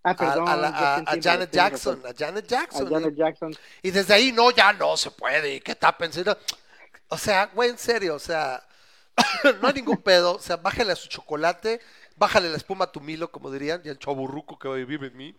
Ah, 0.02 0.10
A, 0.10 0.16
perdón, 0.16 0.48
a 0.48 0.56
la- 0.56 0.68
a- 0.68 0.72
Justin 0.72 0.86
a 0.88 0.94
Timberlake, 0.94 1.22
Janet 1.22 1.50
Jackson, 1.52 2.02
a 2.06 2.14
Janet 2.16 2.44
A 2.44 2.48
Jackson. 2.48 2.88
Janet 2.90 3.14
Jackson. 3.16 3.54
Y 3.82 3.90
desde 3.90 4.14
ahí, 4.14 4.32
no, 4.32 4.50
ya 4.50 4.72
no 4.72 4.96
se 4.96 5.10
puede, 5.10 5.56
y 5.56 5.60
que 5.60 5.76
no. 6.24 6.36
O 7.08 7.18
sea, 7.18 7.46
güey, 7.46 7.70
en 7.70 7.78
serio, 7.78 8.14
o 8.14 8.18
sea, 8.18 8.62
no 9.60 9.68
hay 9.68 9.74
ningún 9.74 9.98
pedo. 9.98 10.36
O 10.36 10.40
sea, 10.40 10.56
bájale 10.56 10.92
a 10.92 10.96
su 10.96 11.08
chocolate, 11.08 11.80
bájale 12.16 12.50
la 12.50 12.56
espuma 12.56 12.84
a 12.86 12.92
tu 12.92 13.00
Milo, 13.00 13.30
como 13.30 13.50
dirían, 13.50 13.80
y 13.84 13.88
el 13.88 13.98
chaburruco 13.98 14.58
que 14.58 14.68
vive 14.84 15.08
en 15.08 15.16
mí. 15.16 15.34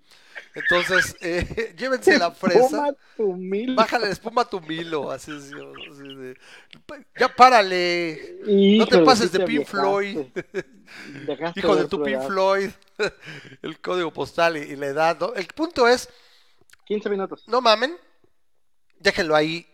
Entonces, 0.55 1.15
eh, 1.21 1.73
llévense 1.77 2.17
la 2.17 2.31
fresa, 2.31 2.93
tu 3.15 3.35
bájale 3.75 4.07
la 4.07 4.11
espuma 4.11 4.41
a 4.43 4.49
tu 4.49 4.59
Milo, 4.61 5.11
así, 5.11 5.31
así, 5.31 5.53
así 5.91 6.15
de, 6.15 6.37
ya 7.17 7.29
párale, 7.33 8.39
no 8.77 8.87
te 8.87 8.99
pases 8.99 9.31
de 9.31 9.39
Pink 9.41 9.65
Floyd. 9.65 10.19
hijo 11.55 11.75
de 11.75 11.87
tu 11.87 12.01
Pink. 12.01 12.21
Floyd, 12.23 12.69
el 13.61 13.81
código 13.81 14.11
postal 14.13 14.57
y, 14.57 14.61
y 14.61 14.75
la 14.75 14.87
edad. 14.87 15.17
¿no? 15.19 15.33
El 15.35 15.47
punto 15.47 15.87
es, 15.87 16.09
15 16.85 17.09
minutos. 17.09 17.41
no 17.47 17.61
mamen, 17.61 17.97
déjenlo 18.99 19.35
ahí 19.35 19.67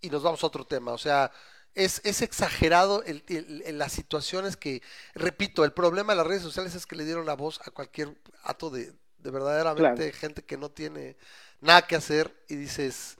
y 0.00 0.10
nos 0.10 0.22
vamos 0.22 0.42
a 0.42 0.46
otro 0.46 0.64
tema. 0.66 0.92
O 0.92 0.98
sea, 0.98 1.32
es, 1.74 2.00
es 2.04 2.22
exagerado 2.22 3.02
el, 3.04 3.22
el- 3.28 3.62
el- 3.66 3.78
las 3.78 3.92
situaciones 3.92 4.56
que, 4.56 4.82
repito, 5.14 5.64
el 5.64 5.72
problema 5.72 6.12
de 6.12 6.18
las 6.18 6.26
redes 6.26 6.42
sociales 6.42 6.74
es 6.74 6.86
que 6.86 6.96
le 6.96 7.04
dieron 7.04 7.26
la 7.26 7.34
voz 7.34 7.60
a 7.66 7.70
cualquier 7.70 8.16
acto 8.42 8.70
de, 8.70 8.92
de 9.18 9.30
verdaderamente 9.30 10.12
Claro. 10.12 10.12
gente 10.12 10.44
que 10.44 10.56
no 10.56 10.70
tiene 10.70 11.16
nada 11.60 11.82
que 11.86 11.96
hacer 11.96 12.34
y 12.48 12.56
dices, 12.56 13.18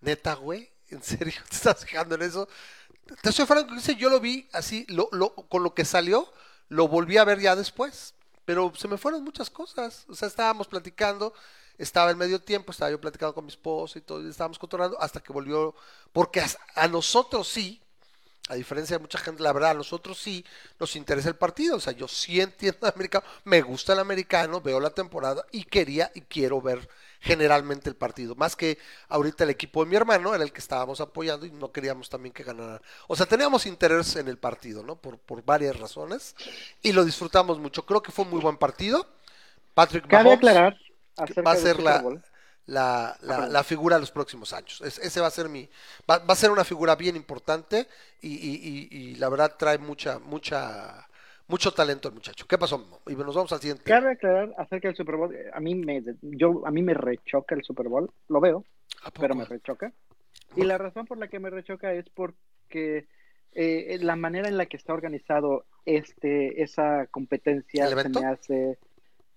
neta, 0.00 0.34
güey, 0.34 0.70
¿en 0.88 1.02
serio 1.02 1.34
te 1.50 1.56
estás 1.56 1.84
fijando 1.84 2.14
en 2.16 2.22
eso? 2.22 2.48
Te 3.22 3.32
soy 3.32 3.46
franco, 3.46 3.74
yo 3.98 4.10
lo 4.10 4.20
vi 4.20 4.48
así, 4.52 4.86
lo, 4.88 5.08
lo, 5.12 5.34
con 5.34 5.62
lo 5.62 5.74
que 5.74 5.84
salió, 5.84 6.32
lo 6.68 6.88
volví 6.88 7.16
a 7.18 7.24
ver 7.24 7.40
ya 7.40 7.56
después, 7.56 8.14
pero 8.48 8.72
se 8.74 8.88
me 8.88 8.96
fueron 8.96 9.22
muchas 9.22 9.50
cosas. 9.50 10.06
O 10.08 10.14
sea, 10.14 10.26
estábamos 10.26 10.66
platicando, 10.68 11.34
estaba 11.76 12.10
en 12.10 12.16
medio 12.16 12.40
tiempo, 12.40 12.72
estaba 12.72 12.90
yo 12.90 12.98
platicando 12.98 13.34
con 13.34 13.44
mi 13.44 13.50
esposo 13.50 13.98
y 13.98 14.00
todo, 14.00 14.24
y 14.26 14.30
estábamos 14.30 14.58
controlando 14.58 14.98
hasta 14.98 15.20
que 15.20 15.34
volvió, 15.34 15.74
porque 16.14 16.40
a, 16.40 16.46
a 16.74 16.88
nosotros 16.88 17.46
sí, 17.46 17.78
a 18.48 18.54
diferencia 18.54 18.96
de 18.96 19.02
mucha 19.02 19.18
gente, 19.18 19.42
la 19.42 19.52
verdad, 19.52 19.72
a 19.72 19.74
nosotros 19.74 20.18
sí 20.18 20.44
nos 20.80 20.96
interesa 20.96 21.28
el 21.28 21.36
partido. 21.36 21.76
O 21.76 21.80
sea, 21.80 21.92
yo 21.92 22.08
sí 22.08 22.40
entiendo 22.40 22.78
el 22.86 22.92
americano, 22.94 23.26
me 23.44 23.60
gusta 23.60 23.92
el 23.92 23.98
americano, 23.98 24.62
veo 24.62 24.80
la 24.80 24.90
temporada 24.90 25.44
y 25.52 25.64
quería 25.64 26.10
y 26.14 26.22
quiero 26.22 26.62
ver 26.62 26.88
generalmente 27.20 27.88
el 27.90 27.96
partido. 27.96 28.34
Más 28.34 28.56
que 28.56 28.78
ahorita 29.08 29.44
el 29.44 29.50
equipo 29.50 29.84
de 29.84 29.90
mi 29.90 29.96
hermano 29.96 30.34
era 30.34 30.44
el 30.44 30.52
que 30.52 30.60
estábamos 30.60 31.00
apoyando 31.00 31.46
y 31.46 31.50
no 31.50 31.72
queríamos 31.72 32.08
también 32.08 32.32
que 32.32 32.44
ganara. 32.44 32.80
O 33.08 33.16
sea, 33.16 33.26
teníamos 33.26 33.66
interés 33.66 34.16
en 34.16 34.28
el 34.28 34.38
partido, 34.38 34.82
¿no? 34.82 34.96
Por, 34.96 35.18
por 35.18 35.44
varias 35.44 35.78
razones 35.78 36.34
y 36.82 36.92
lo 36.92 37.04
disfrutamos 37.04 37.58
mucho. 37.58 37.84
Creo 37.86 38.02
que 38.02 38.12
fue 38.12 38.24
un 38.24 38.30
muy 38.32 38.40
buen 38.40 38.56
partido. 38.56 39.06
Patrick 39.74 40.06
Cabe 40.06 40.32
Mahomes 40.32 40.34
aclarar 40.34 40.76
acerca 41.16 41.42
va 41.46 41.52
a 41.52 41.56
ser 41.56 41.76
Super 41.76 41.84
la, 41.84 42.04
la, 42.66 43.16
la, 43.22 43.36
Ajá. 43.36 43.46
la 43.46 43.64
figura 43.64 43.96
de 43.96 44.00
los 44.00 44.10
próximos 44.10 44.52
años. 44.52 44.80
Es- 44.82 44.98
ese 44.98 45.20
va 45.20 45.28
a 45.28 45.30
ser 45.30 45.48
mi, 45.48 45.68
va, 46.10 46.18
va 46.18 46.34
a 46.34 46.36
ser 46.36 46.50
una 46.50 46.64
figura 46.64 46.96
bien 46.96 47.16
importante 47.16 47.88
y, 48.20 48.28
y- 48.28 48.88
y- 48.90 48.98
y 49.12 49.14
la 49.16 49.28
verdad 49.28 49.56
trae 49.58 49.78
mucha, 49.78 50.18
mucha, 50.18 51.07
mucho 51.48 51.72
talento 51.72 52.08
el 52.08 52.14
muchacho. 52.14 52.46
¿Qué 52.46 52.58
pasó? 52.58 53.00
Y 53.06 53.14
nos 53.14 53.34
vamos 53.34 53.52
al 53.52 53.60
siguiente. 53.60 53.84
Cabe 53.84 54.12
aclarar 54.12 54.54
acerca 54.58 54.88
del 54.88 54.96
Super 54.96 55.16
Bowl. 55.16 55.36
A 55.52 55.60
mí 55.60 55.74
me, 55.74 56.02
yo, 56.22 56.62
a 56.66 56.70
mí 56.70 56.82
me 56.82 56.94
rechoca 56.94 57.54
el 57.54 57.64
Super 57.64 57.88
Bowl. 57.88 58.10
Lo 58.28 58.40
veo, 58.40 58.64
pero 59.18 59.34
me 59.34 59.44
rechoca. 59.44 59.92
Y 60.56 60.64
la 60.64 60.78
razón 60.78 61.06
por 61.06 61.18
la 61.18 61.28
que 61.28 61.38
me 61.38 61.50
rechoca 61.50 61.92
es 61.92 62.08
porque 62.10 63.08
eh, 63.52 63.98
la 64.00 64.16
manera 64.16 64.48
en 64.48 64.56
la 64.56 64.66
que 64.66 64.76
está 64.76 64.92
organizado 64.92 65.64
este 65.84 66.62
esa 66.62 67.06
competencia 67.06 67.86
¿El 67.88 67.98
se 67.98 68.08
me 68.10 68.26
hace 68.26 68.78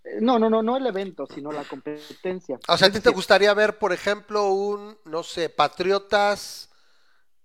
eh, 0.03 0.17
no 0.19 0.37
no 0.37 0.49
no 0.49 0.61
no 0.61 0.75
el 0.75 0.85
evento 0.85 1.25
sino 1.27 1.51
la 1.51 1.63
competencia 1.63 2.59
O 2.67 2.77
sea, 2.77 2.89
¿a 2.89 2.91
ti 2.91 2.99
te 2.99 3.09
gustaría 3.09 3.53
ver, 3.53 3.77
por 3.77 3.93
ejemplo, 3.93 4.51
un, 4.51 4.97
no 5.05 5.23
sé, 5.23 5.49
Patriotas 5.49 6.70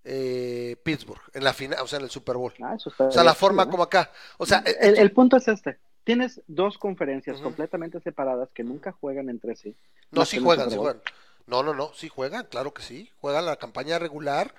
eh, 0.07 0.77
Pittsburgh 0.85 1.23
en 1.35 1.45
la 1.45 1.53
final, 1.55 1.81
o 1.83 1.87
sea, 1.89 1.99
en 1.99 2.05
el 2.07 2.11
Super 2.11 2.37
Bowl? 2.37 2.55
ah, 2.61 2.75
eso 2.77 2.91
está 2.91 3.05
O 3.09 3.11
sea, 3.11 3.25
la 3.25 3.35
forma 3.35 3.69
como 3.69 3.83
acá. 3.83 4.11
O 4.39 4.47
sea, 4.47 4.63
eh, 4.67 4.77
el, 4.81 4.99
el 4.99 5.13
punto 5.13 5.37
es 5.37 5.49
este 5.49 5.81
tienes 6.05 6.41
dos 6.47 6.79
conferencias 6.79 7.41
completamente 7.41 8.01
separadas 8.01 8.51
que 8.53 8.63
nunca 8.65 8.93
juegan 8.93 9.29
entre 9.29 9.57
sí 9.57 9.77
No, 10.11 10.25
sí 10.25 10.39
juegan, 10.39 10.71
sí 10.71 10.77
juegan. 10.79 11.03
No, 11.47 11.63
no, 11.63 11.75
no, 11.75 11.93
sí 11.95 12.09
juegan, 12.09 12.47
claro 12.47 12.75
que 12.75 12.83
sí. 12.83 13.11
Juegan 13.21 13.47
la 13.47 13.57
campaña 13.57 13.99
regular. 13.99 14.55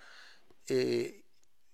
eh, 0.68 1.24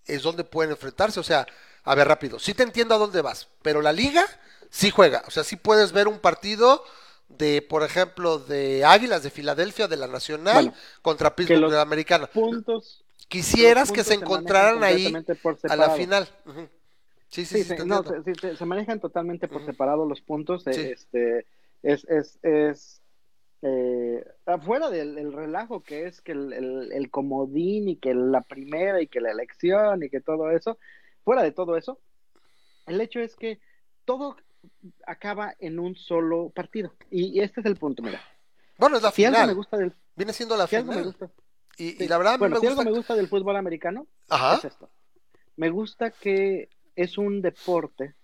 es 0.05 0.23
donde 0.23 0.43
pueden 0.45 0.71
enfrentarse. 0.71 1.19
O 1.19 1.23
sea, 1.23 1.47
a 1.83 1.95
ver, 1.95 2.07
rápido. 2.07 2.39
Sí 2.39 2.53
te 2.55 2.63
entiendo 2.63 2.95
a 2.95 2.99
dónde 2.99 3.21
vas, 3.21 3.49
pero 3.63 3.81
la 3.81 3.93
liga 3.93 4.25
sí 4.69 4.91
juega. 4.91 5.23
O 5.27 5.31
sea, 5.31 5.43
sí 5.45 5.55
puedes 5.57 5.93
ver 5.93 6.07
un 6.09 6.19
partido 6.19 6.83
de, 7.29 7.61
por 7.61 7.83
ejemplo, 7.83 8.39
de 8.39 8.85
Águilas 8.85 9.23
de 9.23 9.31
Filadelfia, 9.31 9.87
de 9.87 9.97
la 9.97 10.07
Nacional, 10.07 10.73
Bueno, 10.73 10.77
contra 11.01 11.35
Pittsburgh 11.35 11.69
de 11.69 11.77
la 11.77 11.81
Americana. 11.83 12.29
puntos 12.33 13.02
Quisieras 13.27 13.91
que 13.91 14.03
se 14.03 14.15
encontraran 14.15 14.83
ahí 14.83 15.11
a 15.69 15.75
la 15.75 15.89
final. 15.91 16.27
Sí, 17.29 17.45
sí, 17.45 17.57
Sí, 17.57 17.63
sí, 17.63 17.77
se, 17.77 17.85
no, 17.85 18.03
se, 18.03 18.65
manejan 18.65 18.99
totalmente 18.99 19.47
por 19.47 19.65
separado 19.65 20.05
los 20.07 20.21
puntos. 20.21 20.67
eh, 20.67 20.73
Sí. 20.73 20.81
Este, 20.81 21.47
es, 21.81 22.05
es, 22.05 22.39
es 22.43 23.01
eh, 23.63 24.23
afuera 24.45 24.89
del 24.91 25.17
el 25.17 25.33
relajo 25.33 25.81
que 25.81 26.05
es 26.05 26.21
que 26.21 26.33
el, 26.33 26.53
el- 26.53 26.91
el 26.91 27.09
comodín 27.09 27.89
y 27.89 27.95
que 27.95 28.13
la 28.13 28.41
primera 28.41 29.01
y 29.01 29.07
que 29.07 29.19
la 29.21 29.31
elección 29.31 30.03
y 30.03 30.09
que 30.09 30.21
todo 30.21 30.51
eso, 30.51 30.77
fuera 31.23 31.41
de 31.41 31.51
todo 31.51 31.75
eso, 31.75 31.99
el 32.85 33.01
hecho 33.01 33.19
es 33.19 33.35
que 33.35 33.59
todo 34.05 34.35
acaba 35.07 35.55
en 35.59 35.79
un 35.79 35.95
solo 35.95 36.49
partido. 36.49 36.93
Y, 37.09 37.37
y 37.37 37.39
este 37.39 37.61
es 37.61 37.65
el 37.65 37.77
punto, 37.77 38.03
mira. 38.03 38.21
Bueno, 38.77 38.97
es 38.97 39.03
la 39.03 39.11
Si 39.11 39.25
algo 39.25 39.37
me 39.37 39.41
final. 39.43 39.55
gusta 39.55 39.77
del, 39.77 39.93
Viene 40.15 40.33
siendo 40.33 40.55
la 40.55 40.67
si 40.67 40.75
algo 40.75 40.89
me 40.91 40.97
final. 40.99 41.07
gusta, 41.07 41.31
Y, 41.77 41.91
sí, 41.91 42.03
y 42.03 42.07
la 42.07 42.17
verdad, 42.17 42.37
bueno, 42.39 42.55
me 42.55 42.59
si 42.61 42.67
gusta. 42.67 42.81
algo 42.81 42.91
me 42.91 42.97
gusta 42.97 43.15
del 43.15 43.27
fútbol 43.27 43.55
americano, 43.57 44.07
Ajá. 44.29 44.55
es 44.57 44.65
esto. 44.65 44.89
Me 45.55 45.69
gusta 45.69 46.11
que 46.11 46.69
es 46.95 47.17
un 47.17 47.41
deporte 47.41 48.15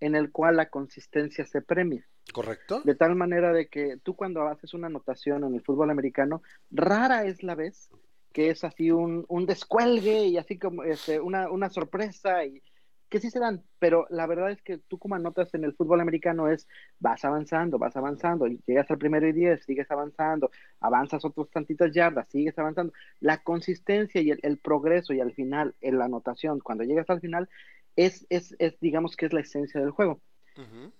en 0.00 0.14
el 0.14 0.30
cual 0.32 0.56
la 0.56 0.68
consistencia 0.68 1.44
se 1.46 1.62
premia. 1.62 2.06
Correcto. 2.32 2.80
De 2.84 2.94
tal 2.94 3.16
manera 3.16 3.52
de 3.52 3.68
que 3.68 3.96
tú 4.02 4.14
cuando 4.14 4.46
haces 4.46 4.72
una 4.74 4.86
anotación 4.86 5.44
en 5.44 5.54
el 5.54 5.62
fútbol 5.62 5.90
americano, 5.90 6.42
rara 6.70 7.24
es 7.24 7.42
la 7.42 7.54
vez 7.54 7.90
que 8.32 8.50
es 8.50 8.62
así 8.62 8.90
un, 8.92 9.24
un 9.28 9.44
descuelgue 9.46 10.26
y 10.26 10.36
así 10.38 10.56
como 10.58 10.84
este, 10.84 11.18
una, 11.20 11.50
una 11.50 11.68
sorpresa 11.68 12.44
y 12.44 12.62
que 13.10 13.20
sí 13.20 13.28
se 13.28 13.40
dan, 13.40 13.62
pero 13.78 14.06
la 14.08 14.26
verdad 14.26 14.50
es 14.50 14.62
que 14.62 14.78
tú 14.78 14.98
como 14.98 15.16
anotas 15.16 15.52
en 15.54 15.64
el 15.64 15.74
fútbol 15.74 16.00
americano 16.00 16.48
es 16.48 16.66
vas 16.98 17.24
avanzando, 17.24 17.78
vas 17.78 17.96
avanzando, 17.96 18.46
y 18.46 18.60
llegas 18.66 18.90
al 18.90 18.98
primero 18.98 19.26
y 19.28 19.32
diez, 19.32 19.64
sigues 19.64 19.90
avanzando, 19.90 20.50
avanzas 20.80 21.24
otros 21.24 21.50
tantitas 21.50 21.92
yardas, 21.92 22.28
sigues 22.30 22.58
avanzando. 22.58 22.92
La 23.20 23.42
consistencia 23.42 24.20
y 24.22 24.30
el, 24.30 24.38
el 24.42 24.58
progreso 24.58 25.12
y 25.12 25.20
al 25.20 25.32
final, 25.34 25.74
en 25.80 25.98
la 25.98 26.06
anotación, 26.06 26.60
cuando 26.60 26.84
llegas 26.84 27.10
al 27.10 27.20
final, 27.20 27.48
es, 27.96 28.26
es, 28.30 28.54
es 28.58 28.78
digamos 28.80 29.16
que 29.16 29.26
es 29.26 29.32
la 29.32 29.40
esencia 29.40 29.80
del 29.80 29.90
juego. 29.90 30.22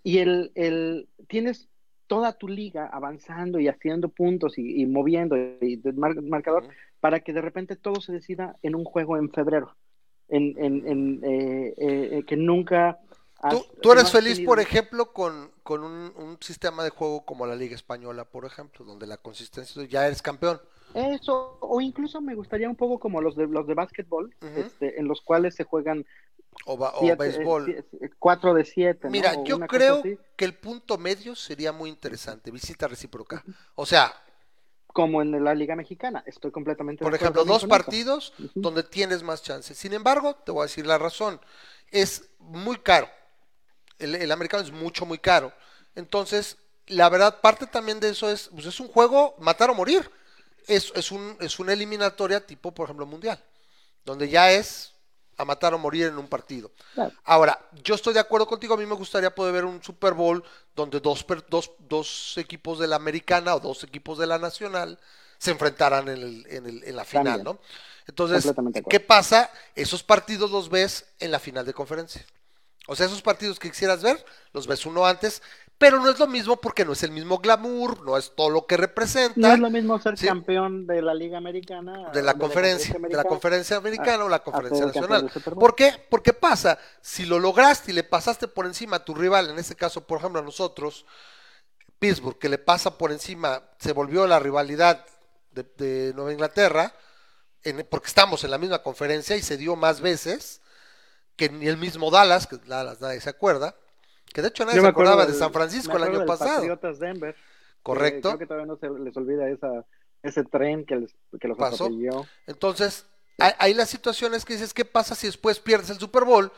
Y 0.02 0.18
el, 0.18 0.50
el 0.54 1.08
tienes 1.28 1.68
toda 2.06 2.32
tu 2.32 2.48
liga 2.48 2.86
avanzando 2.86 3.60
y 3.60 3.68
haciendo 3.68 4.08
puntos 4.08 4.58
y, 4.58 4.82
y 4.82 4.86
moviendo 4.86 5.36
y 5.36 5.80
mar- 5.94 6.20
marcador 6.22 6.64
para 6.98 7.20
que 7.20 7.32
de 7.32 7.40
repente 7.40 7.76
todo 7.76 8.00
se 8.00 8.12
decida 8.12 8.56
en 8.62 8.74
un 8.74 8.84
juego 8.84 9.16
en 9.16 9.30
febrero 9.30 9.76
en, 10.30 10.54
en, 10.58 10.86
en, 10.86 11.20
eh, 11.24 11.74
eh, 11.78 12.08
eh, 12.18 12.24
que 12.26 12.36
nunca 12.36 12.98
has- 13.42 13.54
¿Tú, 13.54 13.66
tú 13.82 13.92
eres 13.92 14.10
feliz, 14.10 14.34
tenido- 14.34 14.48
por 14.50 14.60
ejemplo, 14.60 15.12
con, 15.12 15.50
con 15.62 15.82
un, 15.84 16.12
un 16.16 16.38
sistema 16.40 16.84
de 16.84 16.90
juego 16.90 17.24
como 17.24 17.46
la 17.46 17.56
Liga 17.56 17.74
Española, 17.74 18.24
por 18.24 18.44
ejemplo, 18.44 18.84
donde 18.84 19.06
la 19.06 19.16
consistencia 19.16 19.82
ya 19.84 20.06
eres 20.06 20.22
campeón? 20.22 20.60
Eso, 20.94 21.58
o 21.60 21.80
incluso 21.80 22.20
me 22.20 22.34
gustaría 22.34 22.68
un 22.68 22.76
poco 22.76 22.98
como 22.98 23.20
los 23.20 23.36
de 23.36 23.46
los 23.46 23.66
de 23.66 23.74
básquetbol, 23.74 24.34
este, 24.56 24.98
en 24.98 25.06
los 25.06 25.20
cuales 25.20 25.54
se 25.54 25.64
juegan 25.64 26.04
O, 26.66 26.76
ba- 26.76 26.92
o 26.94 27.00
siete, 27.00 27.16
béisbol. 27.16 27.70
eh, 27.70 27.84
sie- 27.90 28.10
cuatro 28.18 28.54
de 28.54 28.64
siete. 28.64 29.06
¿no? 29.06 29.10
Mira, 29.12 29.34
O 29.36 29.44
yo 29.44 29.58
creo 29.60 30.02
que 30.36 30.44
el 30.44 30.54
punto 30.54 30.98
medio 30.98 31.34
sería 31.36 31.72
muy 31.72 31.90
interesante, 31.90 32.50
visita 32.50 32.88
recíproca. 32.88 33.44
O 33.76 33.86
sea, 33.86 34.12
como 34.92 35.22
en 35.22 35.42
la 35.44 35.54
Liga 35.54 35.76
Mexicana. 35.76 36.22
Estoy 36.26 36.50
completamente 36.50 37.02
por 37.02 37.12
de 37.12 37.16
ejemplo, 37.16 37.42
acuerdo 37.42 37.58
dos 37.58 37.68
partidos 37.68 38.32
donde 38.54 38.82
tienes 38.82 39.22
más 39.22 39.42
chances. 39.42 39.76
Sin 39.78 39.92
embargo, 39.92 40.34
te 40.34 40.52
voy 40.52 40.62
a 40.62 40.66
decir 40.66 40.86
la 40.86 40.98
razón. 40.98 41.40
Es 41.90 42.30
muy 42.38 42.78
caro. 42.78 43.08
El, 43.98 44.14
el 44.14 44.32
americano 44.32 44.62
es 44.62 44.72
mucho, 44.72 45.06
muy 45.06 45.18
caro. 45.18 45.52
Entonces, 45.94 46.56
la 46.86 47.08
verdad, 47.08 47.40
parte 47.40 47.66
también 47.66 48.00
de 48.00 48.10
eso 48.10 48.30
es, 48.30 48.48
pues 48.52 48.66
es 48.66 48.80
un 48.80 48.88
juego 48.88 49.34
matar 49.38 49.70
o 49.70 49.74
morir. 49.74 50.10
Es, 50.66 50.92
es, 50.94 51.10
un, 51.10 51.36
es 51.40 51.58
una 51.58 51.72
eliminatoria 51.72 52.44
tipo, 52.44 52.72
por 52.72 52.84
ejemplo, 52.84 53.06
mundial, 53.06 53.42
donde 54.04 54.28
ya 54.28 54.52
es 54.52 54.92
a 55.40 55.44
matar 55.44 55.74
o 55.74 55.78
morir 55.78 56.06
en 56.06 56.18
un 56.18 56.28
partido. 56.28 56.70
Claro. 56.94 57.12
Ahora, 57.24 57.58
yo 57.82 57.94
estoy 57.94 58.14
de 58.14 58.20
acuerdo 58.20 58.46
contigo, 58.46 58.74
a 58.74 58.76
mí 58.76 58.86
me 58.86 58.94
gustaría 58.94 59.34
poder 59.34 59.52
ver 59.52 59.64
un 59.64 59.82
Super 59.82 60.14
Bowl 60.14 60.44
donde 60.74 61.00
dos, 61.00 61.24
dos, 61.48 61.70
dos 61.78 62.34
equipos 62.36 62.78
de 62.78 62.86
la 62.86 62.96
americana 62.96 63.54
o 63.54 63.60
dos 63.60 63.82
equipos 63.84 64.18
de 64.18 64.26
la 64.26 64.38
nacional 64.38 64.98
se 65.38 65.50
enfrentaran 65.52 66.08
en, 66.08 66.18
el- 66.22 66.46
en 66.48 66.66
el- 66.66 66.84
en 66.84 66.96
la 66.96 67.04
final, 67.04 67.42
También. 67.42 67.44
¿no? 67.44 67.58
Entonces, 68.06 68.44
¿qué 68.88 69.00
pasa? 69.00 69.50
Esos 69.74 70.02
partidos 70.02 70.50
los 70.50 70.68
ves 70.68 71.06
en 71.18 71.30
la 71.30 71.38
final 71.38 71.64
de 71.64 71.72
conferencia. 71.72 72.24
O 72.86 72.96
sea, 72.96 73.06
esos 73.06 73.22
partidos 73.22 73.58
que 73.58 73.70
quisieras 73.70 74.02
ver, 74.02 74.24
los 74.52 74.66
ves 74.66 74.84
uno 74.84 75.06
antes, 75.06 75.42
pero 75.80 75.98
no 75.98 76.10
es 76.10 76.18
lo 76.18 76.26
mismo 76.26 76.56
porque 76.60 76.84
no 76.84 76.92
es 76.92 77.02
el 77.04 77.10
mismo 77.10 77.38
glamour, 77.38 78.02
no 78.04 78.18
es 78.18 78.34
todo 78.36 78.50
lo 78.50 78.66
que 78.66 78.76
representa 78.76 79.32
No 79.40 79.50
es 79.54 79.58
lo 79.58 79.70
mismo 79.70 79.98
ser 79.98 80.18
Sí. 80.18 80.26
campeón 80.26 80.86
de 80.86 81.00
la 81.00 81.14
Liga 81.14 81.38
Americana. 81.38 82.10
de 82.10 82.22
la 82.22 82.34
conferencia, 82.34 82.88
de 82.88 82.92
la 82.92 82.98
americana, 82.98 83.24
conferencia 83.28 83.76
americana 83.78 84.24
o 84.26 84.28
la 84.28 84.40
conferencia 84.44 84.84
nacional. 84.84 85.30
¿Por 85.58 85.74
qué? 85.74 85.94
Porque 86.10 86.34
pasa, 86.34 86.78
si 87.00 87.24
lo 87.24 87.38
lograste 87.38 87.92
y 87.92 87.94
le 87.94 88.04
pasaste 88.04 88.46
por 88.46 88.66
encima 88.66 88.96
a 88.96 89.04
tu 89.06 89.14
rival, 89.14 89.48
en 89.48 89.58
este 89.58 89.74
caso, 89.74 90.06
por 90.06 90.18
ejemplo, 90.18 90.40
a 90.40 90.44
nosotros, 90.44 91.06
Pittsburgh, 91.98 92.38
que 92.38 92.50
le 92.50 92.58
pasa 92.58 92.98
por 92.98 93.10
encima, 93.10 93.62
se 93.78 93.92
volvió 93.92 94.26
la 94.26 94.38
rivalidad 94.38 95.04
de, 95.52 95.62
de 95.78 96.12
Nueva 96.14 96.32
Inglaterra, 96.32 96.94
en- 97.62 97.86
porque 97.90 98.08
estamos 98.08 98.44
en 98.44 98.50
la 98.50 98.58
misma 98.58 98.82
conferencia 98.82 99.34
y 99.36 99.42
se 99.42 99.56
dio 99.56 99.76
más 99.76 100.02
veces 100.02 100.60
que 101.36 101.48
ni 101.48 101.66
el 101.68 101.78
mismo 101.78 102.10
Dallas, 102.10 102.46
que 102.46 102.56
Dallas 102.58 103.00
nadie 103.00 103.20
se 103.22 103.30
acuerda, 103.30 103.74
que 104.32 104.42
de 104.42 104.48
hecho 104.48 104.64
nadie 104.64 104.76
Yo 104.76 104.82
se 104.82 104.88
acordaba 104.88 105.26
de 105.26 105.34
San 105.34 105.52
Francisco 105.52 105.96
el 105.96 106.04
año 106.04 106.24
pasado. 106.26 106.56
Patriotas 106.56 106.98
Denver. 106.98 107.34
que 107.34 107.40
Correcto. 107.82 108.28
Creo 108.30 108.38
que 108.38 108.46
todavía 108.46 108.66
no 108.66 108.76
se 108.76 108.90
les 108.90 109.16
olvida 109.16 109.48
esa, 109.48 109.84
ese 110.22 110.44
tren 110.44 110.84
que, 110.84 110.96
les, 110.96 111.14
que 111.40 111.48
los 111.48 111.56
Pasó. 111.58 111.84
atropelló. 111.84 112.26
Entonces, 112.46 113.06
hay, 113.38 113.52
hay 113.58 113.74
las 113.74 113.88
situaciones 113.88 114.44
que 114.44 114.54
dices, 114.54 114.74
¿qué 114.74 114.84
pasa 114.84 115.14
si 115.14 115.26
después 115.26 115.58
pierdes 115.60 115.90
el 115.90 115.98
Super 115.98 116.24
Bowl? 116.24 116.52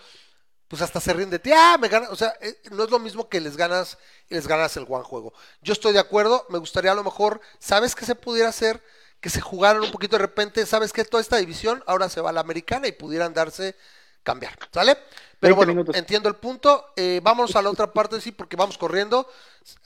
Pues 0.69 0.81
hasta 0.81 1.01
se 1.01 1.13
ríen 1.13 1.29
de 1.29 1.39
ti, 1.39 1.51
ah, 1.55 1.77
me 1.79 1.89
ganas, 1.89 2.09
o 2.11 2.17
sea, 2.17 2.33
eh, 2.41 2.57
no 2.71 2.85
es 2.85 2.91
lo 2.91 2.99
mismo 2.99 3.29
que 3.29 3.43
les 3.43 3.59
ganas 3.59 3.99
y 4.31 4.35
les 4.35 4.49
ganas 4.49 4.75
el 4.79 4.87
buen 4.87 5.03
juego. 5.03 5.35
Yo 5.61 5.75
estoy 5.75 5.93
de 5.93 5.99
acuerdo, 5.99 6.47
me 6.49 6.57
gustaría 6.59 6.93
a 6.93 6.95
lo 6.95 7.05
mejor, 7.05 7.43
¿sabes 7.59 7.95
qué 7.95 8.07
se 8.07 8.15
pudiera 8.15 8.49
hacer? 8.49 8.83
Que 9.21 9.29
se 9.29 9.43
jugaran 9.43 9.83
un 9.83 9.93
poquito 9.93 10.17
de 10.17 10.23
repente, 10.23 10.65
¿sabes 10.65 10.95
qué? 10.95 11.05
Toda 11.05 11.21
esta 11.21 11.37
división 11.37 11.85
ahora 11.87 12.09
se 12.09 12.23
va 12.23 12.31
a 12.31 12.33
la 12.33 12.41
americana 12.41 12.89
y 12.89 12.93
pudieran 12.93 13.35
darse, 13.35 13.77
cambiar, 14.23 14.57
¿sale? 14.73 14.97
Pero 15.41 15.55
20 15.55 15.57
bueno, 15.57 15.73
minutos. 15.73 15.97
entiendo 15.97 16.29
el 16.29 16.37
punto, 16.37 16.93
eh, 16.97 17.21
vamos 17.23 17.57
a 17.57 17.63
la 17.63 17.71
otra 17.71 17.93
parte, 17.93 18.21
sí, 18.21 18.33
porque 18.33 18.57
vamos 18.57 18.79
corriendo, 18.79 19.29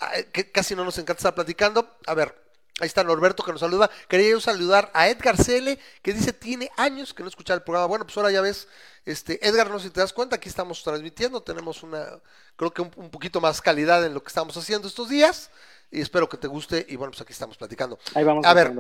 Ah, 0.01 0.13
que 0.33 0.51
casi 0.51 0.75
no 0.75 0.85
nos 0.85 0.97
encanta 0.99 1.19
estar 1.21 1.35
platicando. 1.35 1.97
A 2.07 2.15
ver, 2.15 2.47
Ahí 2.79 2.87
está 2.89 3.03
Norberto 3.03 3.43
que 3.43 3.53
nos 3.53 3.61
saluda. 3.61 3.91
Quería 4.07 4.29
yo 4.31 4.39
saludar 4.41 4.91
a 4.93 5.09
Edgar 5.09 5.43
Cele, 5.43 5.79
que 6.03 6.13
dice 6.13 6.35
tiene 6.35 6.71
años 6.77 7.15
que 7.15 7.23
no 7.23 7.29
escucha 7.31 7.55
el 7.55 7.63
programa. 7.63 7.87
Bueno, 7.87 8.05
pues 8.05 8.15
ahora 8.19 8.31
ya 8.31 8.43
ves, 8.43 8.69
este, 9.07 9.47
Edgar, 9.49 9.71
no 9.71 9.79
sé 9.79 9.87
si 9.87 9.91
te 9.95 10.01
das 10.01 10.13
cuenta, 10.13 10.37
aquí 10.37 10.51
estamos 10.51 10.83
transmitiendo, 10.83 11.43
tenemos 11.43 11.83
una, 11.83 12.05
creo 12.55 12.75
que 12.75 12.83
un, 12.83 12.91
un 12.97 13.09
poquito 13.09 13.41
más 13.41 13.63
calidad 13.63 14.05
en 14.05 14.13
lo 14.13 14.23
que 14.23 14.29
estamos 14.29 14.55
haciendo 14.59 14.89
estos 14.89 15.09
días. 15.09 15.49
Y 15.91 16.03
espero 16.03 16.29
que 16.29 16.37
te 16.37 16.49
guste. 16.49 16.85
Y 16.87 16.97
bueno, 16.97 17.13
pues 17.13 17.23
aquí 17.23 17.33
estamos 17.33 17.57
platicando. 17.57 17.99
Ahí 18.15 18.25
vamos 18.25 18.45
A 18.45 18.53
ver. 18.53 18.73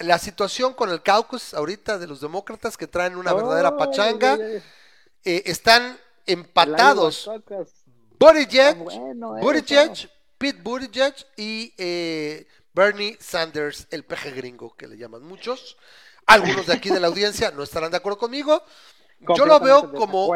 La 0.00 0.18
situación 0.18 0.74
con 0.74 0.90
el 0.90 1.00
caucus 1.00 1.54
ahorita 1.54 1.96
de 1.98 2.08
los 2.08 2.20
demócratas 2.20 2.76
que 2.76 2.88
traen 2.88 3.16
una 3.16 3.32
verdadera 3.32 3.74
pachanga. 3.74 4.34
ay, 4.34 4.40
ay, 4.42 4.52
ay. 4.56 4.62
Eh, 5.24 5.42
están 5.46 5.98
empatados. 6.26 7.24
Caucus. 7.24 7.68
Buttigieg, 8.18 8.76
bueno 8.76 9.36
Buttigieg, 9.40 9.92
eso. 9.92 10.08
Pete 10.36 10.60
Buttigieg 10.62 11.14
y 11.36 11.72
eh, 11.78 12.46
Bernie 12.74 13.16
Sanders, 13.20 13.86
el 13.90 14.04
peje 14.04 14.30
gringo 14.30 14.76
que 14.76 14.86
le 14.86 14.96
llaman 14.96 15.22
muchos. 15.22 15.76
Algunos 16.26 16.66
de 16.66 16.74
aquí 16.74 16.90
de 16.90 17.00
la 17.00 17.06
audiencia 17.08 17.50
no 17.50 17.62
estarán 17.62 17.90
de 17.90 17.96
acuerdo 17.96 18.18
conmigo. 18.18 18.62
Yo 19.36 19.44
lo 19.44 19.60
veo 19.60 19.92
como 19.92 20.30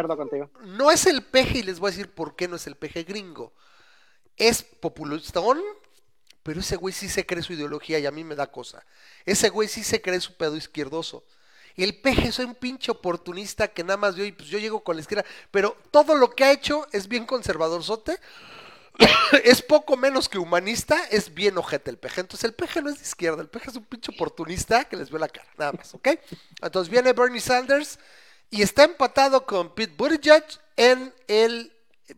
no 0.63 0.91
es 0.91 1.07
el 1.07 1.23
peje 1.23 1.59
y 1.59 1.63
les 1.63 1.79
voy 1.79 1.89
a 1.89 1.91
decir 1.93 2.13
por 2.13 2.37
qué 2.37 2.49
no 2.49 2.57
es 2.57 2.67
el 2.67 2.77
peje 2.77 3.03
gringo. 3.05 3.55
Es 4.37 4.63
populistón, 4.63 5.63
pero 6.43 6.61
ese 6.61 6.77
güey 6.77 6.93
sí 6.93 7.09
se 7.09 7.25
cree 7.25 7.43
su 7.43 7.55
ideología 7.55 7.99
y 7.99 8.07
a 8.07 8.11
mí 8.11 8.25
me 8.25 8.35
da 8.35 8.51
cosa. 8.51 8.85
Ese 9.25 9.49
güey 9.49 9.69
sí 9.69 9.83
se 9.83 10.03
cree 10.03 10.21
su 10.21 10.37
pedo 10.37 10.57
izquierdoso. 10.57 11.25
Y 11.77 11.83
el 11.83 11.97
peje 11.97 12.29
es 12.29 12.39
un 12.39 12.55
pinche 12.55 12.93
oportunista 12.93 13.69
que 13.69 13.83
nada 13.83 13.97
más 13.97 14.15
vio 14.15 14.25
y 14.25 14.33
pues 14.33 14.49
yo 14.49 14.59
llego 14.59 14.85
con 14.85 14.97
la 14.97 15.03
izquierda. 15.03 15.25
Pero 15.51 15.77
todo 15.91 16.15
lo 16.15 16.31
que 16.31 16.45
ha 16.45 16.53
hecho 16.53 16.87
es 16.93 17.09
bien 17.09 17.27
conservadorzote. 17.27 18.19
es 19.45 19.63
poco 19.63 19.97
menos 19.97 20.29
que 20.29 20.39
humanista, 20.39 20.97
es 21.11 21.35
bien 21.35 21.59
ojete 21.59 21.91
el 21.91 21.99
peje. 21.99 22.21
Entonces 22.21 22.45
el 22.45 22.55
peje 22.55 22.81
no 22.81 22.91
es 22.91 22.97
de 22.97 23.03
izquierda, 23.03 23.43
el 23.43 23.49
peje 23.49 23.71
es 23.71 23.77
un 23.77 23.85
pinche 23.85 24.13
oportunista 24.13 24.85
que 24.85 24.97
les 24.97 25.11
ve 25.11 25.19
la 25.19 25.29
cara, 25.29 25.49
nada 25.59 25.73
más, 25.73 25.95
¿ok? 25.95 26.09
Entonces 26.63 26.91
viene 26.91 27.13
Bernie 27.13 27.41
Sanders 27.41 27.99
y 28.51 28.63
está 28.63 28.85
empatado 28.85 29.45
con 29.45 29.75
Pete 29.75 29.95
Buttigieg 29.97 30.45
en 30.77 31.13
el 31.27 31.73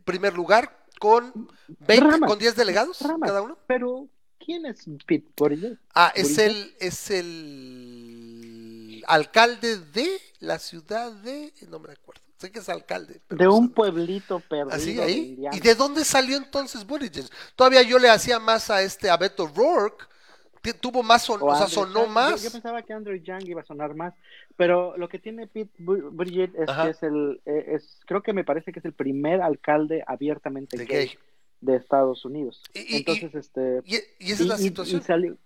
primer 0.05 0.35
lugar 0.35 0.85
con 0.99 1.49
20, 1.69 2.05
Ramas. 2.05 2.29
con 2.29 2.39
10 2.39 2.57
delegados 2.57 2.99
cada 2.99 3.43
uno. 3.43 3.59
Pero, 3.67 4.09
¿quién 4.39 4.67
es 4.67 4.85
Pete 5.07 5.29
Buttigieg? 5.37 5.79
Ah, 5.95 6.13
es 6.15 6.29
Buttigieg. 6.31 6.51
el, 6.51 6.77
es 6.81 7.11
el 7.11 7.96
alcalde 9.07 9.79
de 9.79 10.07
la 10.41 10.59
ciudad 10.59 11.13
de, 11.13 11.53
no 11.69 11.79
me 11.79 11.93
acuerdo, 11.93 12.23
sé 12.39 12.51
que 12.51 12.59
es 12.59 12.69
alcalde. 12.69 13.21
De 13.31 13.45
no 13.45 13.57
un 13.57 13.69
sé. 13.69 13.75
pueblito 13.75 14.41
perdido 14.41 14.71
Así 14.71 15.01
ahí. 15.01 15.39
¿Y 15.53 15.61
de 15.61 15.75
dónde 15.75 16.05
salió 16.05 16.37
entonces 16.37 16.87
Buttigieg? 16.87 17.27
Todavía 17.55 17.83
yo 17.83 17.99
le 17.99 18.11
hacía 18.11 18.39
más 18.39 18.71
a 18.71 18.83
este 18.83 19.09
a 19.11 19.17
Beto 19.17 19.47
Rourke. 19.55 20.05
que 20.63 20.75
tuvo 20.75 21.05
más, 21.05 21.23
son- 21.23 21.39
o, 21.43 21.55
sea, 21.57 21.69
sonó 21.69 22.09
más. 22.09 22.43
Yo, 22.43 22.51
pensaba 22.51 22.83
que 22.83 22.93
Andrew 22.93 23.15
Young 23.23 23.47
iba 23.47 23.61
a 23.61 23.65
sonar 23.65 23.95
más, 23.95 24.15
pero 24.57 24.97
lo 24.97 25.09
que 25.09 25.21
tiene 25.21 25.47
Pete 25.47 25.71
Bu- 25.79 26.11
Buttigieg 26.11 26.51
es 26.57 26.69
Ajá. 26.69 26.85
que 26.87 26.91
es 26.91 27.03
el, 27.05 27.41
eh, 27.47 27.65
es, 27.77 28.01
creo 28.05 28.21
que 28.21 28.33
me 28.33 28.43
parece 28.43 28.73
que 28.73 28.81
es 28.81 28.85
el 28.85 28.93
primer 28.93 29.43
alcalde 29.43 30.03
abiertamente 30.09 30.77
gay, 30.79 30.87
gay. 30.87 31.11
de 31.61 31.77
Estados 31.77 32.25
Unidos. 32.25 32.61
Y- 32.75 32.81
y- 32.81 32.97
Entonces, 32.97 33.33
este, 33.37 33.81
Y, 33.85 33.95
y 34.19 34.33
esa 34.33 34.43
es 34.43 34.49
la 34.49 34.57
situación. 34.59 35.03
salió- 35.05 35.37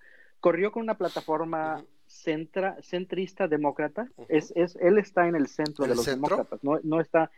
corrió 0.41 0.73
con 0.73 0.83
una 0.85 0.97
plataforma. 0.97 1.85
Centra, 2.11 2.77
centrista 2.83 3.47
demócrata. 3.49 4.09
Es, 4.29 4.53
es, 4.57 4.77
él 4.81 4.99
está 4.99 5.27
en 5.29 5.37
el 5.37 5.47
centro 5.47 5.85
¿En 5.85 5.91
de 5.91 5.97
los 5.97 6.05
centro? 6.05 6.37
demócratas, 6.37 6.63
no, 6.65 6.81
no 6.83 7.01
está. 7.01 7.31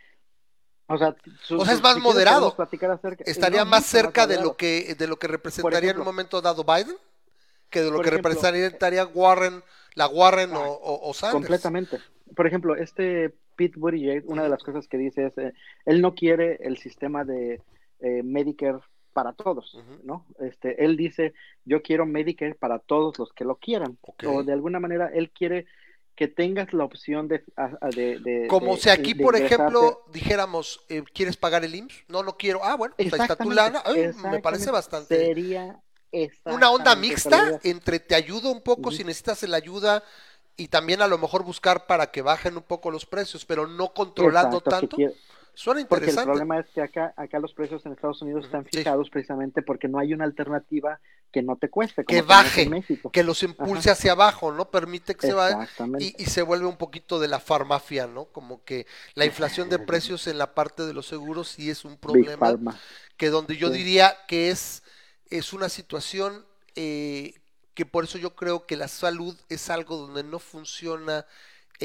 O 0.86 0.98
sea, 0.98 1.14
su- 1.42 1.58
O 1.58 1.64
sea, 1.64 1.74
es 1.74 1.82
más 1.82 1.94
si 1.94 2.00
moderado. 2.00 2.48
acerca- 2.58 3.24
Estaría 3.24 3.64
más 3.64 3.86
cerca 3.86 4.26
de 4.26 4.40
lo 4.40 4.56
que 4.56 4.94
de 4.98 5.06
lo 5.06 5.16
que 5.18 5.28
representaría 5.28 5.90
en 5.92 5.98
un 5.98 6.04
momento 6.04 6.40
dado 6.40 6.64
Biden 6.64 6.96
que 7.70 7.80
de 7.80 7.90
lo 7.90 8.00
que 8.02 8.08
ejemplo, 8.08 8.30
representaría 8.30 9.06
Warren, 9.06 9.62
la 9.94 10.06
Warren 10.08 10.52
o, 10.52 10.60
Ah, 10.62 10.68
o- 10.68 11.08
o 11.08 11.14
Sanders. 11.14 11.32
Completamente. 11.46 11.98
Por 12.36 12.46
ejemplo, 12.46 12.74
este 12.76 13.34
Pete 13.56 13.78
Buttigieg, 13.78 14.24
una 14.28 14.42
de 14.42 14.48
las 14.50 14.62
cosas 14.62 14.88
que 14.88 14.98
dice 14.98 15.26
es, 15.26 15.38
eh, 15.38 15.52
él 15.86 16.00
no 16.02 16.14
quiere 16.14 16.56
el 16.62 16.76
sistema 16.78 17.24
de 17.24 17.62
eh, 18.00 18.22
Medicare 18.22 18.80
para 19.12 19.32
todos. 19.32 19.78
¿no? 20.04 20.26
Este, 20.40 20.84
él 20.84 20.96
dice, 20.96 21.34
yo 21.64 21.82
quiero 21.82 22.06
Medicare 22.06 22.54
para 22.54 22.78
todos 22.78 23.18
los 23.18 23.32
que 23.32 23.44
lo 23.44 23.56
quieran. 23.56 23.98
O 24.26 24.42
de 24.42 24.52
alguna 24.52 24.80
manera, 24.80 25.10
él 25.12 25.30
quiere 25.30 25.66
que 26.16 26.28
tengas 26.28 26.72
la 26.72 26.84
opción 26.84 27.28
de... 27.28 27.42
Como 28.48 28.74
de- 28.76 28.80
si 28.80 28.90
aquí, 28.90 29.14
por 29.14 29.36
ejemplo, 29.36 30.02
dijéramos, 30.12 30.80
eh, 30.88 31.02
¿quieres 31.14 31.36
pagar 31.36 31.64
el 31.64 31.74
IMSS? 31.74 32.04
No, 32.08 32.22
no 32.22 32.36
quiero. 32.36 32.62
Ah, 32.62 32.76
bueno, 32.76 32.94
pues 32.96 33.12
ahí 33.12 33.20
está 33.20 33.36
tu 33.36 33.50
lana. 33.50 33.82
Ay, 33.84 34.12
me 34.30 34.40
parece 34.40 34.70
bastante. 34.70 35.16
Sería 35.16 35.80
Una 36.46 36.70
onda 36.70 36.94
mixta 36.94 37.60
entre 37.64 37.98
te 38.00 38.14
ayudo 38.14 38.50
un 38.50 38.60
poco 38.62 38.90
si 38.90 39.04
necesitas 39.04 39.42
la 39.44 39.56
ayuda 39.56 40.02
y 40.56 40.68
también 40.68 41.00
a 41.00 41.08
lo 41.08 41.16
mejor 41.18 41.44
buscar 41.44 41.86
para 41.86 42.10
que 42.10 42.20
bajen 42.22 42.56
un 42.56 42.62
poco 42.62 42.90
los 42.90 43.06
precios, 43.06 43.44
pero 43.44 43.66
no 43.66 43.94
controlando 43.94 44.58
Exacto, 44.58 44.70
tanto. 44.70 44.96
Suena 45.54 45.86
Porque 45.88 46.10
el 46.10 46.16
interesante. 46.16 46.24
problema 46.24 46.58
es 46.60 46.70
que 46.70 46.80
acá, 46.82 47.12
acá 47.16 47.38
los 47.38 47.52
precios 47.54 47.84
en 47.86 47.92
Estados 47.92 48.22
Unidos 48.22 48.46
están 48.46 48.66
sí. 48.70 48.70
fijados 48.70 49.10
precisamente 49.10 49.62
porque 49.62 49.88
no 49.88 49.98
hay 49.98 50.14
una 50.14 50.24
alternativa 50.24 51.00
que 51.30 51.42
no 51.42 51.56
te 51.56 51.70
cueste. 51.70 52.04
Que 52.06 52.18
como 52.18 52.26
tenemos 52.26 52.28
baje, 52.44 52.62
en 52.62 52.70
México. 52.70 53.10
Que 53.10 53.22
los 53.22 53.42
impulse 53.42 53.90
hacia 53.90 54.12
abajo, 54.12 54.52
¿no? 54.52 54.70
Permite 54.70 55.14
que 55.16 55.26
se 55.26 55.32
vaya. 55.34 55.68
Y, 55.98 56.14
y 56.22 56.26
se 56.26 56.42
vuelve 56.42 56.66
un 56.66 56.76
poquito 56.78 57.20
de 57.20 57.28
la 57.28 57.40
farmafia, 57.40 58.06
¿no? 58.06 58.26
Como 58.26 58.64
que 58.64 58.86
la 59.14 59.26
inflación 59.26 59.68
de 59.68 59.78
precios 59.78 60.26
en 60.26 60.38
la 60.38 60.54
parte 60.54 60.84
de 60.84 60.94
los 60.94 61.06
seguros 61.06 61.48
sí 61.48 61.70
es 61.70 61.84
un 61.84 61.98
problema 61.98 62.58
que 63.16 63.28
donde 63.30 63.56
yo 63.56 63.70
Sí. 63.70 63.74
diría 63.78 64.16
que 64.28 64.50
es, 64.50 64.82
es 65.30 65.52
una 65.52 65.68
situación 65.68 66.46
eh, 66.76 67.34
que 67.74 67.86
por 67.86 68.04
eso 68.04 68.18
yo 68.18 68.34
creo 68.36 68.66
que 68.66 68.76
la 68.76 68.88
salud 68.88 69.36
es 69.48 69.70
algo 69.70 69.96
donde 69.96 70.24
no 70.24 70.38
funciona 70.38 71.26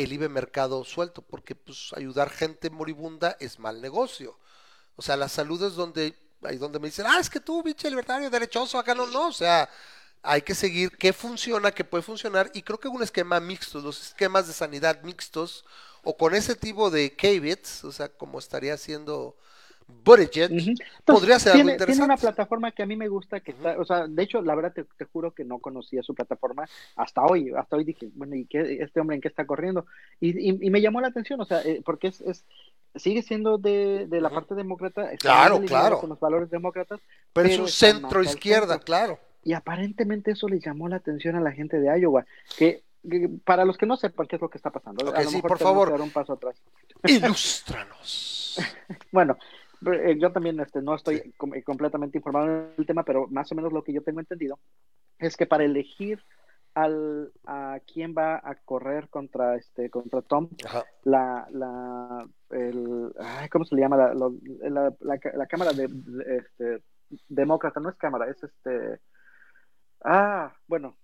el 0.04 0.10
libre 0.10 0.30
mercado 0.30 0.84
suelto, 0.86 1.22
porque 1.22 1.56
pues 1.56 1.92
ayudar 1.96 2.30
gente 2.30 2.70
moribunda 2.70 3.36
es 3.40 3.60
mal 3.60 3.82
negocio. 3.82 4.38
O 4.96 5.02
sea, 5.02 5.18
la 5.18 5.28
salud 5.28 5.62
es 5.64 5.74
donde, 5.74 6.16
ahí 6.44 6.58
donde 6.58 6.80
me 6.80 6.88
dicen, 6.88 7.06
ah, 7.08 7.20
es 7.20 7.30
que 7.30 7.40
tú, 7.40 7.64
biche 7.64 7.90
libertario, 7.90 8.30
derechoso, 8.30 8.78
acá 8.78 8.94
no, 8.94 9.08
no, 9.08 9.28
o 9.28 9.34
sea, 9.34 9.70
hay 10.22 10.42
que 10.42 10.56
seguir 10.56 10.98
qué 10.98 11.14
funciona, 11.14 11.72
qué 11.72 11.84
puede 11.84 12.04
funcionar, 12.04 12.52
y 12.54 12.62
creo 12.62 12.80
que 12.80 12.88
un 12.88 13.04
esquema 13.04 13.40
mixto, 13.40 13.80
los 13.80 14.02
esquemas 14.08 14.48
de 14.48 14.54
sanidad 14.54 15.02
mixtos, 15.04 15.66
o 16.04 16.16
con 16.16 16.36
ese 16.36 16.56
tipo 16.56 16.90
de 16.90 17.16
K-bits, 17.16 17.84
o 17.84 17.92
sea, 17.92 18.10
como 18.10 18.40
estaría 18.40 18.74
haciendo 18.74 19.36
Buttigieg, 19.88 20.52
Ujú. 20.52 20.72
Entonces, 20.72 20.86
podría 21.06 21.40
ser 21.40 21.54
algo 21.54 21.70
tiene, 21.70 21.78
tiene 21.86 22.04
una 22.04 22.16
interesante. 22.16 22.18
plataforma 22.18 22.72
que 22.72 22.84
a 22.84 22.86
mí 22.86 22.96
me 22.98 23.08
gusta, 23.08 23.40
que 23.40 23.52
está, 23.52 23.80
o 23.80 23.86
sea, 23.86 24.08
de 24.08 24.24
hecho, 24.24 24.42
la 24.42 24.56
verdad 24.56 24.74
te, 24.74 24.84
te 24.84 25.06
juro 25.06 25.34
que 25.34 25.46
no 25.46 25.60
conocía 25.60 26.04
su 26.04 26.14
plataforma 26.14 26.66
hasta 26.96 27.24
hoy, 27.26 27.52
hasta 27.58 27.78
hoy 27.78 27.84
dije, 27.86 28.10
bueno, 28.16 28.36
¿y 28.36 28.46
qué, 28.46 28.80
este 28.82 29.00
hombre 29.00 29.16
en 29.16 29.22
qué 29.22 29.28
está 29.30 29.46
corriendo? 29.46 29.86
Y, 30.20 30.38
y, 30.52 30.58
y 30.68 30.70
me 30.70 30.82
llamó 30.82 31.00
la 31.02 31.08
atención, 31.08 31.40
o 31.42 31.46
sea, 31.46 31.62
eh, 31.62 31.82
porque 31.86 32.08
es, 32.08 32.22
es 32.22 32.46
sigue 32.96 33.22
siendo 33.22 33.58
de, 33.58 34.08
de 34.08 34.22
la 34.22 34.30
parte 34.30 34.56
demócrata, 34.56 35.10
Claro, 35.18 35.62
claro. 35.62 36.00
con 36.00 36.10
los 36.10 36.20
valores 36.20 36.50
demócratas, 36.50 37.00
Pero 37.34 37.48
es 37.48 37.54
pero 37.54 37.64
un 37.64 37.70
está 37.70 37.86
más 37.88 37.94
centro 38.02 38.24
izquierda, 38.24 38.74
centro. 38.76 38.86
claro. 38.86 39.20
y 39.44 39.54
aparentemente 39.54 40.32
eso 40.32 40.48
le 40.50 40.60
llamó 40.60 40.90
la 40.90 40.98
atención 40.98 41.36
a 41.36 41.42
la 41.42 41.52
gente 41.54 41.80
de 41.80 42.00
Iowa, 42.00 42.26
que, 42.58 42.84
para 43.46 43.64
los 43.64 43.78
que 43.78 43.86
no 43.86 43.96
sepan 43.96 44.28
qué 44.28 44.36
es 44.36 44.42
lo 44.42 44.50
que 44.50 44.58
está 44.58 44.70
pasando, 44.72 45.06
Ok, 45.06 45.16
a 45.16 45.24
lo 45.24 45.30
sí, 45.30 45.36
mejor 45.38 45.50
por 45.50 45.60
favor. 45.60 45.92
dar 45.92 46.02
un 46.02 46.10
paso 46.12 46.34
atrás. 46.34 46.56
Ilústranos. 47.06 48.34
Bueno, 49.12 49.38
yo 50.18 50.32
también 50.32 50.60
este, 50.60 50.82
no 50.82 50.96
estoy 50.96 51.34
com- 51.38 51.54
eh, 51.54 51.64
completamente 51.64 52.18
informado 52.18 52.46
en 52.48 52.74
el 52.78 52.86
tema, 52.86 53.04
pero 53.04 53.28
más 53.28 53.52
o 53.52 53.56
menos 53.56 53.72
lo 53.74 53.84
que 53.84 53.94
yo 53.94 54.02
tengo 54.02 54.20
entendido 54.20 54.60
es 55.20 55.36
que 55.38 55.46
para 55.46 55.64
elegir 55.64 56.22
al, 56.74 57.32
a 57.46 57.80
quién 57.92 58.14
va 58.16 58.36
a 58.44 58.56
correr 58.56 59.10
contra 59.10 59.56
este 59.56 59.90
contra 59.90 60.22
Tom, 60.22 60.50
Ajá. 60.64 60.84
la, 61.04 61.48
la 61.52 62.28
el, 62.52 63.12
ay, 63.20 63.50
¿cómo 63.50 63.66
se 63.66 63.76
le 63.76 63.82
llama? 63.82 63.98
La, 63.98 64.14
la, 64.14 64.96
la, 65.00 65.20
la 65.34 65.46
cámara 65.48 65.74
de, 65.74 65.88
de- 65.90 66.38
este, 66.38 66.84
demócrata, 67.30 67.80
no 67.80 67.90
es 67.90 67.96
cámara, 67.96 68.30
es 68.30 68.44
este, 68.44 69.00
ah, 70.04 70.54
bueno, 70.68 70.98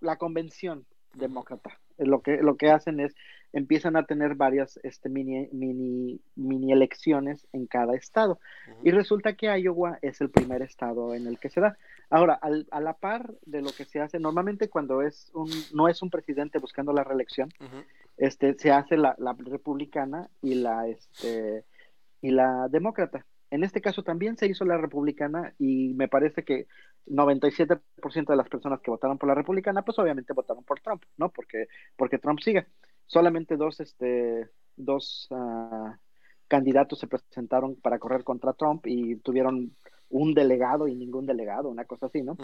la 0.00 0.16
convención 0.16 0.86
demócrata. 1.14 1.78
Lo 1.98 2.20
que, 2.22 2.38
lo 2.38 2.56
que 2.56 2.70
hacen 2.70 2.98
es, 3.00 3.14
empiezan 3.52 3.94
a 3.96 4.04
tener 4.04 4.34
varias 4.34 4.80
este, 4.82 5.08
mini, 5.08 5.48
mini, 5.52 6.20
mini 6.34 6.72
elecciones 6.72 7.46
en 7.52 7.66
cada 7.66 7.94
estado. 7.94 8.40
Y 8.82 8.90
resulta 8.90 9.34
que 9.34 9.46
Iowa 9.60 9.98
es 10.02 10.20
el 10.20 10.30
primer 10.30 10.62
estado 10.62 11.14
en 11.14 11.26
el 11.26 11.38
que 11.38 11.50
se 11.50 11.60
da. 11.60 11.76
Ahora, 12.10 12.34
al- 12.34 12.66
a 12.72 12.80
la 12.80 12.94
par 12.94 13.32
de 13.46 13.62
lo 13.62 13.70
que 13.70 13.84
se 13.84 14.00
hace, 14.00 14.18
normalmente 14.18 14.68
cuando 14.68 15.02
es 15.02 15.30
un, 15.34 15.48
no 15.72 15.88
es 15.88 16.02
un 16.02 16.10
presidente 16.10 16.58
buscando 16.58 16.92
la 16.92 17.04
reelección, 17.04 17.50
este, 18.16 18.54
se 18.54 18.70
hace 18.72 18.96
la, 18.96 19.14
la 19.18 19.32
republicana 19.34 20.28
y 20.42 20.54
la, 20.56 20.86
este, 20.88 21.64
y 22.20 22.30
la 22.30 22.68
demócrata. 22.68 23.24
En 23.50 23.62
este 23.62 23.80
caso 23.80 24.02
también 24.02 24.36
se 24.36 24.46
hizo 24.46 24.64
la 24.64 24.76
republicana 24.76 25.54
y 25.58 25.94
me 25.94 26.08
parece 26.08 26.44
que 26.44 26.66
97% 27.06 27.80
de 28.26 28.36
las 28.36 28.48
personas 28.48 28.80
que 28.80 28.90
votaron 28.90 29.18
por 29.18 29.28
la 29.28 29.34
republicana, 29.34 29.82
pues 29.82 29.98
obviamente 29.98 30.32
votaron 30.32 30.64
por 30.64 30.80
Trump, 30.80 31.04
¿no? 31.16 31.30
Porque, 31.30 31.66
porque 31.96 32.18
Trump 32.18 32.40
sigue. 32.40 32.66
Solamente 33.06 33.56
dos, 33.56 33.80
este, 33.80 34.50
dos 34.76 35.28
ah, 35.30 35.98
candidatos 36.48 36.98
se 36.98 37.06
presentaron 37.06 37.76
para 37.76 37.98
correr 37.98 38.24
contra 38.24 38.54
Trump 38.54 38.86
y 38.86 39.16
tuvieron 39.16 39.76
un 40.08 40.34
delegado 40.34 40.88
y 40.88 40.94
ningún 40.94 41.26
delegado, 41.26 41.68
una 41.68 41.84
cosa 41.84 42.06
así, 42.06 42.22
¿no? 42.22 42.36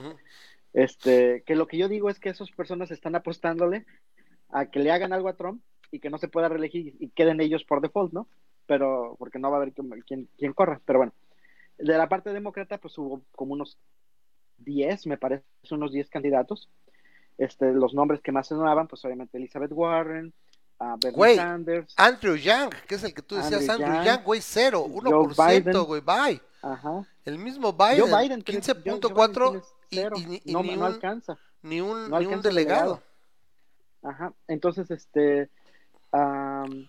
Este, 0.73 1.43
que 1.45 1.57
lo 1.57 1.67
que 1.67 1.79
yo 1.79 1.89
digo 1.89 2.11
es 2.11 2.19
que 2.19 2.31
esas 2.31 2.51
personas 2.51 2.91
están 2.91 3.15
apostándole 3.15 3.87
a 4.49 4.67
que 4.67 4.81
le 4.81 4.91
hagan 4.91 5.13
algo 5.13 5.29
a 5.29 5.37
Trump 5.37 5.63
y 5.91 6.01
que 6.01 6.11
no 6.11 6.19
se 6.19 6.29
pueda 6.29 6.49
reelegir 6.49 6.97
y 6.99 7.11
queden 7.11 7.41
ellos 7.41 7.65
por 7.65 7.81
default, 7.81 8.13
¿no? 8.13 8.29
Pero, 8.71 9.17
porque 9.19 9.41
no 9.41 9.51
va 9.51 9.57
a 9.57 9.61
haber 9.63 9.73
quien, 10.07 10.29
quien, 10.39 10.53
corra, 10.53 10.81
pero 10.85 11.01
bueno. 11.01 11.13
De 11.77 11.99
la 11.99 12.09
parte 12.09 12.33
demócrata, 12.33 12.79
pues 12.79 12.97
hubo 12.99 13.21
como 13.35 13.55
unos 13.55 13.77
10, 14.59 15.09
me 15.09 15.17
parece, 15.19 15.43
unos 15.73 15.91
10 15.91 16.09
candidatos. 16.09 16.71
Este, 17.37 17.73
los 17.73 17.95
nombres 17.95 18.21
que 18.23 18.31
más 18.31 18.47
sonaban, 18.47 18.87
pues 18.87 19.05
obviamente 19.05 19.39
Elizabeth 19.39 19.73
Warren, 19.73 20.33
ah, 20.79 20.95
Bernie 21.03 21.17
Güey, 21.17 21.35
Sanders, 21.37 21.93
Andrew 21.97 22.37
Yang, 22.37 22.71
que 22.87 22.95
es 22.95 23.03
el 23.03 23.13
que 23.13 23.23
tú 23.23 23.35
decías, 23.35 23.69
Andrew 23.69 23.89
Andrew, 23.89 24.05
Yang, 24.05 24.23
güey, 24.25 24.41
cero, 24.41 24.87
Joe 24.89 25.01
1%, 25.03 25.65
Biden. 25.65 25.83
güey, 25.85 26.01
bye. 26.01 26.41
ajá. 26.63 27.05
El 27.25 27.39
mismo 27.39 27.73
Biden, 27.73 28.05
Biden, 28.07 28.43
tiene- 28.45 28.61
Joe- 28.61 28.75
Joe 28.75 28.83
Biden 28.85 29.01
15.4 29.01 29.63
tiene 29.89 30.11
y, 30.15 30.21
y 30.21 30.27
ni, 30.27 30.43
y 30.45 30.53
no, 30.53 30.63
ni 30.63 30.77
no 30.77 30.87
un, 30.87 30.93
alcanza. 30.93 31.37
ni 31.63 31.81
un, 31.81 32.09
no 32.09 32.21
ni 32.21 32.27
un 32.27 32.35
alcanza 32.35 32.49
el 32.51 32.55
delegado. 32.55 33.03
Ajá, 34.05 34.33
entonces, 34.47 34.89
este, 34.93 35.51
am, 36.13 36.89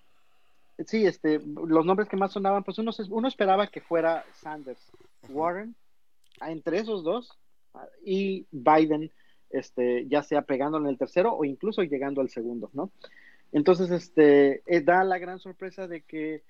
sí, 0.87 1.05
este, 1.05 1.39
los 1.39 1.85
nombres 1.85 2.07
que 2.09 2.17
más 2.17 2.31
sonaban, 2.31 2.63
pues 2.63 2.77
uno, 2.79 2.91
uno 3.09 3.27
esperaba 3.27 3.67
que 3.67 3.81
fuera 3.81 4.23
Sanders, 4.33 4.91
Warren, 5.29 5.75
ah, 6.39 6.51
entre 6.51 6.79
esos 6.79 7.03
dos, 7.03 7.29
ah, 7.73 7.87
y 8.05 8.45
Biden, 8.51 9.11
este, 9.49 10.07
ya 10.07 10.23
sea 10.23 10.43
pegando 10.43 10.77
en 10.77 10.87
el 10.87 10.97
tercero 10.97 11.33
o 11.35 11.43
incluso 11.45 11.83
llegando 11.83 12.21
al 12.21 12.29
segundo, 12.29 12.69
¿no? 12.73 12.91
Entonces, 13.51 13.91
este, 13.91 14.61
eh, 14.65 14.81
da 14.81 15.03
la 15.03 15.17
gran 15.17 15.39
sorpresa 15.39 15.87
de 15.87 16.01
que 16.01 16.43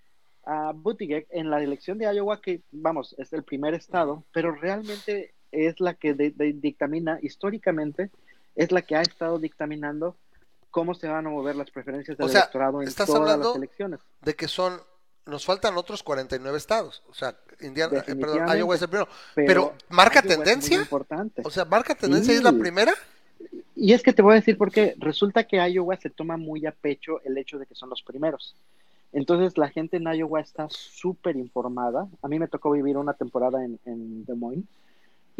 a 0.44 0.72
Buttigieg 0.74 1.28
en 1.32 1.50
la 1.50 1.62
elección 1.64 1.98
de 1.98 2.06
Iowa, 2.14 2.42
que 2.42 2.62
vamos, 2.72 3.16
es 3.18 3.34
el 3.34 3.44
primer 3.44 3.74
estado, 3.74 4.24
pero 4.34 4.52
realmente 4.54 5.34
es 5.52 5.80
la 5.80 5.94
que 5.96 6.14
de- 6.14 6.32
de- 6.32 6.54
dictamina 6.54 7.20
históricamente, 7.22 8.10
es 8.56 8.72
la 8.72 8.82
que 8.84 8.96
ha 8.96 9.02
estado 9.02 9.40
dictaminando 9.40 10.16
cómo 10.72 10.96
se 10.96 11.08
van 11.08 11.28
a 11.28 11.30
mover 11.30 11.56
las 11.56 11.70
preferencias 11.70 12.18
del 12.18 12.26
O 12.26 12.30
sea, 12.30 12.42
electorado 12.42 12.82
en 12.82 12.88
estás 12.88 13.08
todas 13.08 13.22
hablando 13.22 13.50
las 13.50 13.58
elecciones. 13.58 14.00
De 14.22 14.36
que 14.36 14.48
son, 14.48 14.82
nos 15.26 15.46
faltan 15.46 15.78
otros 15.78 16.02
49 16.02 16.58
estados. 16.58 17.04
O 17.10 17.14
sea, 17.14 17.36
Indiana, 17.60 18.04
eh, 18.08 18.16
perdón. 18.16 18.58
Iowa 18.58 18.76
es 18.76 18.82
el 18.82 18.88
primero. 18.88 19.10
Pero, 19.36 19.48
Pero, 19.48 19.74
¿marca 19.90 20.22
Iowa 20.24 20.36
tendencia? 20.36 20.80
importante. 20.80 21.42
O 21.46 21.52
sea, 21.52 21.66
¿marca 21.66 21.94
tendencia 21.94 22.34
y 22.34 22.38
es 22.38 22.44
la 22.44 22.54
primera? 22.54 22.94
Y 23.76 23.94
es 23.94 24.02
que 24.02 24.14
te 24.14 24.22
voy 24.22 24.34
a 24.34 24.36
decir 24.36 24.58
por 24.58 24.72
qué. 24.72 24.96
Resulta 24.98 25.44
que 25.44 25.58
Iowa 25.58 25.96
se 25.98 26.10
toma 26.10 26.38
muy 26.38 26.66
a 26.66 26.72
pecho 26.72 27.22
el 27.24 27.38
hecho 27.38 27.60
de 27.60 27.66
que 27.66 27.76
son 27.76 27.90
los 27.90 28.02
primeros. 28.02 28.56
Entonces 29.14 29.58
la 29.58 29.70
gente 29.70 29.98
en 29.98 30.04
Iowa 30.04 30.40
está 30.40 30.68
súper 30.70 31.36
informada. 31.36 32.08
A 32.22 32.28
mí 32.28 32.40
me 32.40 32.48
tocó 32.48 32.72
vivir 32.72 32.98
una 32.98 33.14
temporada 33.14 33.64
en, 33.64 33.78
en 33.86 34.24
Des 34.26 34.38
Moines 34.38 34.66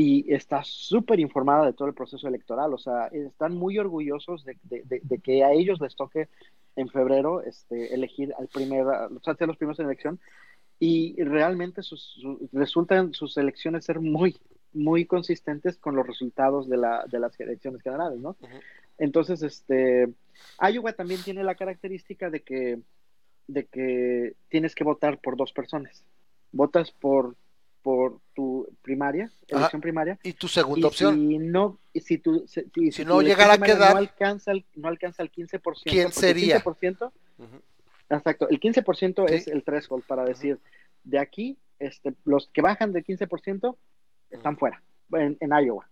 y 0.04 0.34
está 0.34 0.64
súper 0.64 1.20
informada 1.20 1.66
de 1.66 1.74
todo 1.74 1.88
el 1.88 1.94
proceso 1.94 2.28
electoral. 2.28 2.74
O 2.74 2.78
sea, 2.78 3.08
están 3.08 3.54
muy 3.56 3.78
orgullosos 3.78 4.44
de, 4.46 4.58
de- 4.64 4.84
de- 4.92 5.02
de 5.04 5.18
que 5.20 5.44
a 5.44 5.52
ellos 5.52 5.80
les 5.80 5.96
toque 5.96 6.28
en 6.76 6.88
febrero 6.90 7.42
este, 7.42 7.94
elegir 7.94 8.34
al 8.40 8.48
primer, 8.48 8.84
o 8.88 9.20
sea, 9.24 9.36
ser 9.36 9.48
los 9.48 9.58
primeros 9.58 9.80
en 9.80 9.86
elección. 9.86 10.20
Y 10.80 11.22
realmente 11.24 11.84
sus, 11.84 12.02
su- 12.22 12.50
resultan 12.52 13.14
sus 13.14 13.38
elecciones 13.38 13.86
ser 13.86 14.00
muy, 14.00 14.36
muy 14.74 15.06
consistentes 15.06 15.78
con 15.78 15.96
los 15.96 16.08
resultados 16.08 16.68
de, 16.68 16.78
la, 16.78 17.06
de 17.12 17.20
las 17.20 17.40
elecciones 17.40 17.82
generales, 17.84 18.20
¿no? 18.20 18.36
Entonces, 18.98 19.44
este, 19.44 20.10
Iowa 20.72 20.94
también 20.94 21.22
tiene 21.24 21.44
la 21.44 21.56
característica 21.56 22.30
de 22.32 22.42
que, 22.42 22.80
de 23.48 23.66
que 23.66 24.34
tienes 24.50 24.74
que 24.74 24.84
votar 24.84 25.20
por 25.20 25.36
dos 25.38 25.52
personas. 25.54 26.04
Votas 26.52 26.92
por, 26.92 27.36
por 27.82 28.20
tu 28.36 28.68
primaria, 28.82 29.26
Ajá. 29.50 29.58
elección 29.60 29.82
primaria. 29.82 30.20
Y 30.24 30.34
tu 30.34 30.48
Y 30.48 30.50
segunda 30.50 30.88
opción. 30.88 31.16
si 31.16 31.38
no, 31.40 31.80
y 31.94 32.00
si 32.02 32.18
tu, 32.18 32.48
si, 32.48 32.62
si 32.74 32.92
Si 32.92 33.04
tu 33.04 33.10
no 33.10 33.22
llegara 33.22 33.54
a 33.54 33.58
quedar- 33.58 33.94
no 33.94 33.98
alcanza 34.00 34.52
el, 34.52 34.66
no 34.76 34.88
alcanza 34.88 35.24
el 35.24 35.32
15%. 35.32 35.84
¿Quién 35.92 36.12
sería? 36.12 36.58
El 36.58 36.62
15%, 36.64 37.12
Ujú. 37.40 37.62
exacto, 38.10 38.48
el 38.50 38.60
15% 38.60 39.26
Sí. 39.28 39.34
es 39.36 39.48
el 39.48 39.64
threshold 39.64 40.04
para 40.06 40.24
decir, 40.26 40.60
de 41.04 41.20
aquí, 41.20 41.58
este, 41.80 42.14
los 42.26 42.48
que 42.54 42.62
bajan 42.62 42.94
del 42.94 43.04
15% 43.04 43.76
están 44.30 44.58
fuera, 44.58 44.82
en, 45.14 45.38
en 45.40 45.50
Iowa. 45.52 45.90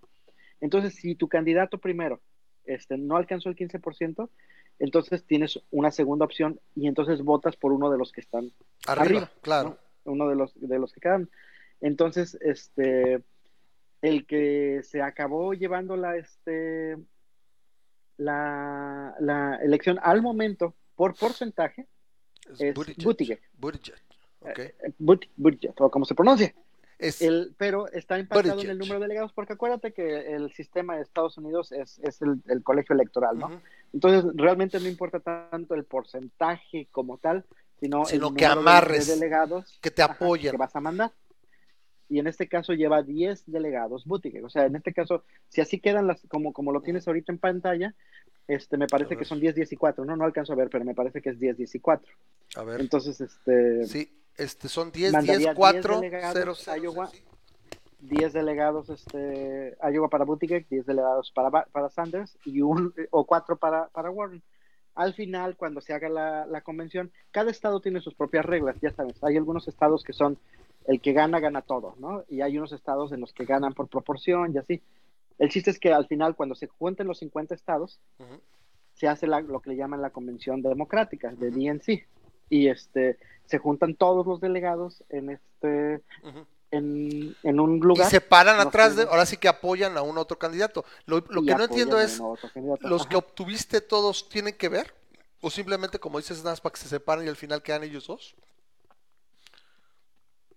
Entonces, 0.62 0.94
si 0.96 1.16
tu 1.16 1.28
candidato 1.28 1.78
primero 1.78 2.22
este, 2.66 2.98
no 2.98 3.16
alcanzó 3.18 3.50
el 3.50 3.56
15%, 3.56 4.30
entonces 4.78 5.24
tienes 5.26 5.60
una 5.72 5.90
segunda 5.92 6.26
opción 6.26 6.60
y 6.76 6.88
entonces 6.88 7.22
votas 7.24 7.56
por 7.56 7.72
uno 7.72 7.90
de 7.90 7.98
los 7.98 8.12
que 8.12 8.22
están 8.22 8.52
Arriba, 8.86 9.02
arriba, 9.04 9.32
claro. 9.42 9.70
¿no? 10.06 10.12
uno 10.12 10.30
de 10.30 10.36
los 10.36 10.52
de 10.60 10.78
los 10.80 10.94
que 10.94 11.00
quedan. 11.02 11.30
Entonces, 11.82 12.38
este 12.41 13.23
el 14.01 14.25
que 14.25 14.82
se 14.84 15.01
acabó 15.01 15.53
llevando 15.53 15.97
la 15.97 16.15
este 16.17 16.97
la, 18.17 19.15
la 19.19 19.55
elección 19.63 19.99
al 20.01 20.21
momento 20.21 20.75
por 20.95 21.15
porcentaje 21.15 21.88
es 22.59 22.73
Buttigieg. 22.75 23.39
Buttigieg, 23.57 23.97
ok. 24.41 24.59
eh, 24.59 24.75
But- 24.97 25.25
Buttigieg, 25.38 25.73
o 25.80 25.89
como 25.91 26.05
se 26.05 26.15
pronuncia. 26.15 26.53
Es, 26.97 27.21
El, 27.21 27.55
pero 27.57 27.88
está 27.93 28.19
impactado 28.19 28.59
en 28.61 28.71
el 28.71 28.77
número 28.77 28.95
de 28.99 29.05
delegados, 29.05 29.32
porque 29.32 29.53
acuérdate 29.53 29.93
que 29.93 30.34
el 30.36 30.51
sistema 30.51 30.97
de 30.97 31.03
Estados 31.03 31.38
Unidos 31.38 31.71
es, 31.71 31.97
es 31.99 32.21
el, 32.21 32.41
el 32.47 32.61
colegio 32.61 32.93
electoral, 32.93 33.38
¿no? 33.39 33.61
Entonces, 33.93 34.30
realmente 34.36 34.82
no 34.82 34.88
importa 34.89 35.21
tanto 35.21 35.75
el 35.75 35.86
porcentaje 35.86 36.89
como 36.91 37.17
tal, 37.17 37.45
sino, 37.80 38.03
Sino 38.03 38.27
el 38.27 38.36
que 38.36 38.45
amarres, 38.45 39.07
de 39.07 39.13
delegados 39.13 39.80
que 39.82 39.91
te 39.91 40.01
ajá, 40.01 40.11
apoyen. 40.11 40.51
que 40.51 40.57
vas 40.57 40.75
a 40.75 40.82
mandar. 40.82 41.11
Y 42.10 42.20
en 42.20 42.28
este 42.28 42.47
caso 42.47 42.74
lleva 42.74 43.03
10 43.03 43.43
delegados 43.45 44.05
Buttigieg. 44.05 44.43
O 44.43 44.49
sea, 44.49 44.66
en 44.66 44.76
este 44.76 44.93
caso, 44.93 45.24
si 45.47 45.62
así 45.62 45.80
quedan 45.80 46.07
las, 46.07 46.22
como, 46.28 46.51
como 46.51 46.72
lo 46.72 46.82
tienes 46.82 47.07
ahorita 47.07 47.32
en 47.32 47.38
pantalla, 47.38 47.93
este, 48.47 48.78
me 48.78 48.88
parece 48.88 49.16
que 49.16 49.26
son 49.26 49.39
10, 49.39 49.55
10 49.55 49.74
y 49.74 49.76
4. 49.76 50.03
No, 50.05 50.16
no 50.16 50.26
alcanzo 50.26 50.53
a 50.53 50.55
ver, 50.55 50.70
pero 50.70 50.84
me 50.84 50.95
parece 50.95 51.22
que 51.22 51.30
es 51.30 51.39
10, 51.39 51.57
10 51.57 51.76
y 51.76 51.80
4. 51.80 52.12
A 52.55 52.64
ver. 52.64 52.82
Entonces, 52.82 53.22
este. 53.22 53.86
Sí, 53.86 54.12
este, 54.38 54.68
son 54.68 54.91
10, 54.91 55.14
Mandaría 55.14 55.38
10, 55.38 55.55
4, 55.55 55.80
10 55.80 55.84
0, 55.84 56.01
delegados 56.01 56.62
0, 56.66 56.74
a 56.74 56.78
Iowa. 56.78 57.07
sí. 57.07 57.20
10 58.01 58.32
delegados 58.32 58.89
este, 58.89 59.76
Iowa 59.91 60.10
para 60.10 60.24
Buttigieg, 60.24 60.66
10 60.70 60.86
delegados 60.86 61.32
para, 61.34 61.66
para 61.66 61.89
Sanders 61.89 62.38
y 62.45 62.62
un 62.62 62.93
o 63.12 63.26
4 63.26 63.57
para, 63.57 63.88
para 63.89 64.10
Warren. 64.10 64.41
Al 64.95 65.14
final, 65.14 65.57
cuando 65.57 65.82
se 65.82 65.93
haga 65.93 66.07
la, 66.07 66.45
la 66.45 66.62
convención, 66.62 67.12
cada 67.32 67.51
estado 67.51 67.82
tiene 67.82 67.99
sus 67.99 68.16
propias 68.16 68.45
reglas, 68.45 68.78
ya 68.82 68.91
sabes. 68.91 69.22
Hay 69.24 69.36
algunos 69.36 69.68
estados 69.68 70.03
que 70.03 70.14
son 70.14 70.38
el 70.90 71.00
que 71.02 71.14
gana, 71.14 71.40
gana 71.40 71.62
todo, 71.62 71.96
¿no? 72.00 72.24
Y 72.30 72.42
hay 72.42 72.58
unos 72.58 72.72
estados 72.72 73.12
en 73.12 73.22
los 73.22 73.32
que 73.32 73.46
ganan 73.46 73.74
por 73.74 73.88
proporción 73.88 74.54
y 74.54 74.58
así. 74.58 74.82
El 75.38 75.50
chiste 75.50 75.70
es 75.72 75.80
que 75.80 75.94
al 75.94 76.08
final, 76.08 76.36
cuando 76.36 76.56
se 76.56 76.66
junten 76.68 77.06
los 77.08 77.20
50 77.20 77.54
estados, 77.54 78.00
se 78.96 79.08
hace 79.08 79.28
la- 79.28 79.40
lo 79.42 79.60
que 79.62 79.70
le 79.70 79.76
llaman 79.78 80.02
la 80.02 80.10
convención 80.10 80.62
democrática 80.62 81.30
de 81.32 81.52
DNC. 81.52 82.08
Y 82.50 82.68
este 82.68 83.18
se 83.46 83.60
juntan 83.60 83.94
todos 83.96 84.26
los 84.26 84.42
delegados 84.42 85.04
en 85.10 85.30
este 85.30 86.02
en, 86.72 87.36
en 87.44 87.60
un 87.60 87.78
Y 87.78 87.82
lugar. 87.82 88.10
se 88.10 88.22
paran 88.22 88.58
no 88.58 88.64
atrás 88.64 88.96
de, 88.96 89.04
ahora 89.04 89.26
sí 89.26 89.38
que 89.38 89.48
apoyan 89.48 89.96
a 89.98 90.02
un 90.02 90.18
otro 90.18 90.38
candidato. 90.40 90.84
Lo, 91.06 91.20
lo 91.30 91.42
y 91.44 91.46
que 91.46 91.56
no 91.56 91.64
entiendo 91.66 92.00
es. 92.00 92.20
¿los 92.82 93.02
Ajá. 93.02 93.10
que 93.10 93.16
obtuviste 93.16 93.82
todos 93.82 94.28
tienen 94.30 94.56
que 94.56 94.70
ver? 94.70 94.94
¿O 95.42 95.50
simplemente, 95.50 96.00
como 96.00 96.18
dices, 96.18 96.44
nada 96.44 96.56
para 96.58 96.74
que 96.74 96.80
se 96.82 96.90
separen 96.90 97.26
y 97.26 97.30
al 97.30 97.36
final 97.38 97.62
quedan 97.64 97.84
ellos 97.84 98.08
dos? 98.08 98.36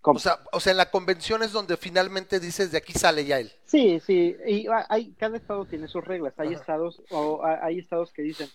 ¿Cómo? 0.02 0.16
O 0.16 0.20
sea, 0.20 0.40
o 0.52 0.60
sea, 0.60 0.72
en 0.72 0.76
la 0.76 0.90
convención 0.90 1.42
es 1.42 1.52
donde 1.52 1.76
finalmente 1.76 2.38
dices, 2.40 2.70
de 2.72 2.78
aquí 2.78 2.92
sale 2.92 3.24
ya 3.24 3.38
él. 3.38 3.50
Sí, 3.64 4.00
sí, 4.00 4.36
y 4.46 4.66
hay, 4.88 5.12
cada 5.12 5.36
estado 5.36 5.64
tiene 5.64 5.88
sus 5.88 6.04
reglas. 6.04 6.34
Hay 6.38 6.48
Ajá. 6.48 6.56
estados, 6.60 7.02
o 7.10 7.42
hay 7.44 7.78
estados 7.78 8.12
que 8.12 8.22
dicen, 8.22 8.48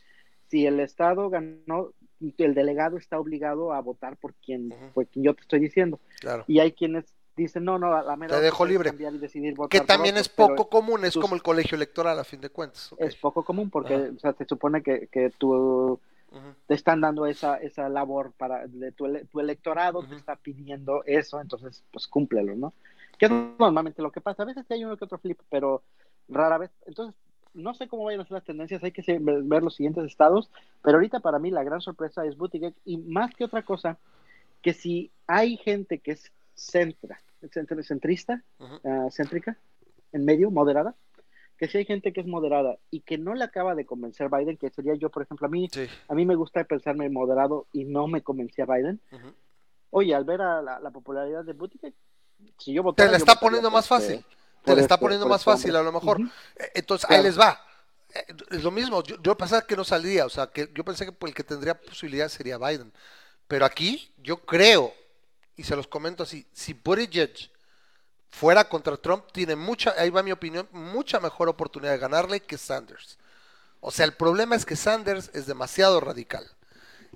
si 0.49 0.65
el 0.67 0.79
estado 0.81 1.29
ganó, 1.29 1.91
el 2.37 2.53
delegado 2.53 2.97
está 2.97 3.17
obligado 3.19 3.73
a 3.73 3.79
votar 3.81 4.17
por 4.17 4.33
quien, 4.35 4.71
Ujú. 4.73 4.91
por 4.93 5.07
quien 5.07 5.23
yo 5.25 5.33
te 5.33 5.41
estoy 5.41 5.59
diciendo. 5.59 5.99
Claro. 6.19 6.43
Y 6.47 6.59
hay 6.59 6.73
quienes 6.73 7.05
dicen, 7.37 7.63
no, 7.63 7.77
no, 7.79 7.93
a 7.95 8.01
la 8.03 8.15
mera 8.17 8.35
Te 8.35 8.41
dejo 8.41 8.65
libre. 8.65 8.89
cambiar 8.89 9.13
y 9.13 9.19
decidir 9.19 9.53
votar 9.55 9.69
Que 9.79 9.85
también 9.85 10.17
es 10.17 10.27
poco 10.27 10.67
común, 10.67 11.05
es 11.05 11.13
tus- 11.13 11.21
como 11.21 11.35
el 11.35 11.43
colegio 11.43 11.75
electoral 11.75 12.19
a 12.19 12.23
fin 12.23 12.41
de 12.41 12.49
cuentas. 12.49 12.89
Es 12.97 13.15
poco 13.15 13.45
común 13.45 13.69
porque 13.69 13.93
Ajá. 13.93 14.09
o 14.15 14.19
sea, 14.19 14.33
se 14.33 14.45
supone 14.45 14.81
que, 14.83 15.07
que 15.07 15.31
tú 16.29 16.37
Ujú. 16.37 16.55
te 16.67 16.73
están 16.73 17.01
dando 17.01 17.25
esa, 17.25 17.57
esa 17.57 17.89
labor 17.89 18.33
para 18.37 18.67
de 18.67 18.91
tu, 18.91 19.05
ele- 19.05 19.25
tu 19.25 19.39
electorado 19.39 19.99
Ujú. 19.99 20.09
te 20.09 20.15
está 20.15 20.35
pidiendo 20.35 21.03
eso, 21.05 21.39
entonces 21.39 21.83
pues 21.91 22.07
cúmplelo, 22.07 22.55
¿no? 22.55 22.73
Que 23.17 23.25
es 23.25 23.31
normalmente 23.59 24.01
lo 24.01 24.11
que 24.11 24.21
pasa. 24.21 24.43
A 24.43 24.45
veces 24.45 24.65
sí 24.67 24.73
hay 24.73 24.85
uno 24.85 24.97
que 24.97 25.05
otro 25.05 25.17
flip, 25.17 25.39
pero 25.49 25.83
rara 26.27 26.57
vez. 26.57 26.71
Entonces, 26.85 27.15
no 27.53 27.73
sé 27.73 27.87
cómo 27.87 28.03
vayan 28.03 28.21
a 28.21 28.25
ser 28.25 28.33
las 28.33 28.43
tendencias, 28.43 28.83
hay 28.83 28.91
que 28.91 29.01
ver, 29.19 29.63
los 29.63 29.75
siguientes 29.75 30.05
estados, 30.05 30.51
pero 30.83 30.97
ahorita 30.97 31.19
para 31.21 31.39
mí 31.39 31.49
la 31.49 31.63
gran 31.63 31.81
sorpresa 31.81 32.25
es 32.25 32.37
Buttigieg 32.37 32.75
y 32.85 32.97
más 32.97 33.33
que 33.33 33.45
otra 33.45 33.63
cosa, 33.63 33.97
que 34.61 34.73
si 34.73 35.11
hay 35.25 35.57
gente 35.57 35.99
que 35.99 36.11
es 36.11 36.31
centra, 36.53 37.19
centrista, 37.83 38.43
Ujú. 38.59 38.79
ah, 38.83 39.07
céntrica, 39.09 39.57
en 40.11 40.25
medio, 40.25 40.51
moderada, 40.51 40.95
que 41.57 41.67
si 41.67 41.79
hay 41.79 41.85
gente 41.85 42.13
que 42.13 42.21
es 42.21 42.27
moderada 42.27 42.77
y 42.91 43.01
que 43.01 43.17
no 43.17 43.33
le 43.33 43.43
acaba 43.43 43.73
de 43.75 43.85
convencer 43.85 44.29
Biden, 44.29 44.57
que 44.57 44.69
sería 44.69 44.93
yo, 44.95 45.09
por 45.09 45.23
ejemplo, 45.23 45.47
a 45.47 45.49
mí, 45.49 45.67
Sí. 45.71 45.87
a 46.07 46.13
mí 46.15 46.25
me 46.25 46.35
gusta 46.35 46.63
pensarme 46.63 47.09
moderado 47.09 47.67
y 47.73 47.85
no 47.85 48.07
me 48.07 48.21
convencía 48.21 48.65
Biden. 48.65 49.01
Ujú. 49.11 49.33
Oye, 49.89 50.13
al 50.13 50.23
ver 50.25 50.41
a 50.41 50.61
la, 50.61 50.79
la 50.79 50.91
popularidad 50.91 51.43
de 51.43 51.53
Buttigieg, 51.53 51.93
si 52.59 52.73
yo 52.73 52.81
Te 52.81 52.85
votara, 52.85 53.11
la 53.11 53.17
yo 53.17 53.23
está 53.23 53.35
poniendo 53.39 53.71
más 53.71 53.85
este- 53.85 53.95
fácil. 53.95 54.17
Te 54.19 54.25
por 54.71 54.75
la 54.75 54.81
está 54.81 54.95
este- 54.95 55.03
poniendo 55.03 55.27
más 55.27 55.41
este 55.41 55.51
fácil, 55.51 55.75
a 55.75 55.81
lo 55.81 55.91
mejor. 55.91 56.19
Ujú. 56.21 56.29
Eh, 56.57 56.71
Entonces, 56.75 57.07
Claro. 57.07 57.21
ahí 57.23 57.27
les 57.27 57.39
va. 57.39 57.61
Eh, 58.13 58.25
Es 58.51 58.63
lo 58.63 58.71
mismo. 58.71 59.01
Yo, 59.03 59.15
yo 59.21 59.35
pensaba 59.35 59.61
que 59.63 59.75
no 59.75 59.83
saldría. 59.83 60.25
O 60.25 60.29
sea, 60.29 60.47
que 60.47 60.69
yo 60.73 60.83
pensé 60.83 61.05
que 61.05 61.11
pues, 61.11 61.31
el 61.31 61.35
que 61.35 61.43
tendría 61.43 61.79
posibilidad 61.79 62.27
sería 62.29 62.57
Biden. 62.57 62.91
Pero 63.47 63.65
aquí, 63.65 64.13
yo 64.17 64.37
creo, 64.37 64.93
y 65.55 65.63
se 65.63 65.75
los 65.75 65.87
comento 65.87 66.23
así: 66.23 66.45
si 66.51 66.73
Buttigieg 66.73 67.33
fuera 68.29 68.67
contra 68.67 68.97
Trump, 68.97 69.25
tiene 69.31 69.55
mucha, 69.55 69.93
ahí 69.97 70.09
va 70.09 70.23
mi 70.23 70.31
opinión, 70.31 70.67
mucha 70.71 71.19
mejor 71.19 71.49
oportunidad 71.49 71.93
de 71.93 71.99
ganarle 71.99 72.41
que 72.41 72.57
Sanders. 72.57 73.17
O 73.79 73.91
sea, 73.91 74.05
el 74.05 74.13
problema 74.13 74.55
es 74.55 74.65
que 74.65 74.75
Sanders 74.75 75.29
es 75.33 75.45
demasiado 75.45 75.99
radical. 75.99 76.49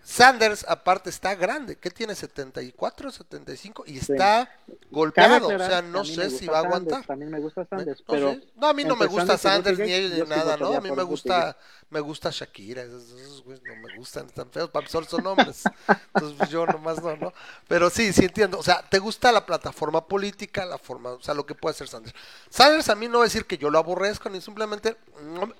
Sanders, 0.04 0.66
aparte, 0.68 1.10
está 1.10 1.36
grande. 1.36 1.78
¿Qué 1.78 1.92
tiene? 1.92 2.14
¿74, 2.14 3.12
75? 3.12 3.84
Y 3.86 4.00
está 4.00 4.50
golpeado. 4.90 5.48
O 5.48 5.58
sea, 5.58 5.82
que 5.82 5.88
no 5.90 6.04
sé 6.04 6.30
si 6.30 6.48
va 6.48 6.60
a 6.60 6.62
Sanders, 6.64 6.66
aguantar. 6.66 7.06
También 7.06 7.32
me 7.32 7.40
gusta 7.40 7.66
Sanders, 7.66 8.00
No, 8.00 8.06
pero 8.08 8.34
sí. 8.34 8.52
No, 8.56 8.68
a 8.68 8.74
mí 8.74 8.84
no 8.84 8.96
me 8.96 9.06
gusta 9.06 9.38
Sanders 9.38 9.80
ni 9.80 9.94
ellos 9.94 10.12
ni 10.12 10.22
sí 10.22 10.28
nada, 10.28 10.58
¿no? 10.58 10.74
A 10.74 10.82
mí 10.82 10.92
me 10.92 11.04
gusta, 11.04 11.58
me 11.90 12.00
gusta 12.00 12.30
Shakira, 12.32 12.82
esos, 12.84 13.12
esos 13.12 13.44
güeyes 13.44 13.64
no 13.64 13.76
me 13.76 13.96
gustan, 13.98 14.26
están 14.26 14.50
feos, 14.52 14.70
para 14.70 14.88
solo 14.88 15.06
son 15.08 15.26
hombres. 15.28 15.64
Entonces 16.16 16.38
pues, 16.38 16.50
yo 16.50 16.66
nomás 16.66 17.02
no, 17.02 17.16
¿no? 17.18 17.34
Pero 17.68 17.90
sí, 17.90 18.12
sí 18.12 18.26
entiendo. 18.26 18.58
O 18.58 18.64
sea, 18.64 18.82
¿te 18.88 19.00
gusta 19.00 19.32
la 19.32 19.46
plataforma 19.46 20.08
política, 20.08 20.66
la 20.66 20.78
forma, 20.78 21.12
o 21.12 21.22
sea, 21.22 21.34
lo 21.34 21.46
que 21.46 21.56
puede 21.56 21.76
hacer 21.76 21.88
Sanders? 21.88 22.16
Sanders 22.50 22.90
a 22.90 22.96
mí 22.96 23.08
no 23.08 23.20
va 23.20 23.26
a 23.26 23.28
decir 23.28 23.46
que 23.46 23.58
yo 23.58 23.70
lo 23.70 23.78
aborrezco, 23.78 24.30
ni 24.30 24.42
simplemente 24.42 24.98
no, 25.24 25.48
me- 25.48 25.56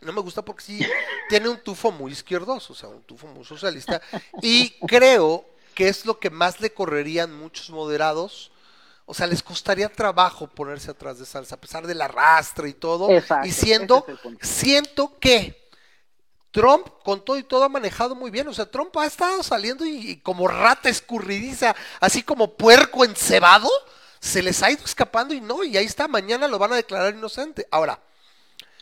no 0.00 0.12
me 0.12 0.20
gusta 0.20 0.44
porque 0.44 0.62
sí 0.62 0.86
tiene 1.28 1.48
un 1.48 1.58
tufo 1.58 1.90
muy 1.90 2.12
izquierdoso, 2.12 2.72
o 2.72 2.76
sea, 2.76 2.88
un 2.88 3.02
tufo 3.02 3.26
muy 3.26 3.44
socialista. 3.44 4.00
Y 4.42 4.70
creo 4.86 5.44
que 5.74 5.88
es 5.88 6.06
lo 6.06 6.18
que 6.18 6.30
más 6.30 6.60
le 6.60 6.72
correrían 6.72 7.36
muchos 7.36 7.70
moderados. 7.70 8.50
O 9.04 9.14
sea, 9.14 9.26
les 9.26 9.42
costaría 9.42 9.88
trabajo 9.88 10.48
ponerse 10.48 10.90
atrás 10.90 11.18
de 11.18 11.26
Sanders, 11.26 11.52
a 11.52 11.60
pesar 11.60 11.86
del 11.86 12.02
arrastre 12.02 12.68
y 12.68 12.74
todo. 12.74 13.08
Exacto, 13.10 13.46
y 13.46 13.52
siendo, 13.52 14.04
es 14.40 14.48
siento 14.48 15.16
que 15.20 15.68
Trump, 16.50 16.88
con 17.04 17.24
todo 17.24 17.38
y 17.38 17.44
todo, 17.44 17.62
ha 17.62 17.68
manejado 17.68 18.14
muy 18.16 18.30
bien. 18.30 18.48
O 18.48 18.54
sea, 18.54 18.68
Trump 18.68 18.96
ha 18.96 19.06
estado 19.06 19.42
saliendo 19.42 19.84
y, 19.84 20.10
y 20.10 20.16
como 20.16 20.48
rata 20.48 20.88
escurridiza, 20.88 21.76
así 22.00 22.22
como 22.22 22.54
puerco 22.54 23.04
encebado, 23.04 23.68
se 24.18 24.42
les 24.42 24.62
ha 24.62 24.70
ido 24.70 24.84
escapando 24.84 25.34
y 25.34 25.40
no, 25.40 25.62
y 25.62 25.76
ahí 25.76 25.84
está, 25.84 26.08
mañana 26.08 26.48
lo 26.48 26.58
van 26.58 26.72
a 26.72 26.76
declarar 26.76 27.14
inocente. 27.14 27.68
Ahora, 27.70 28.00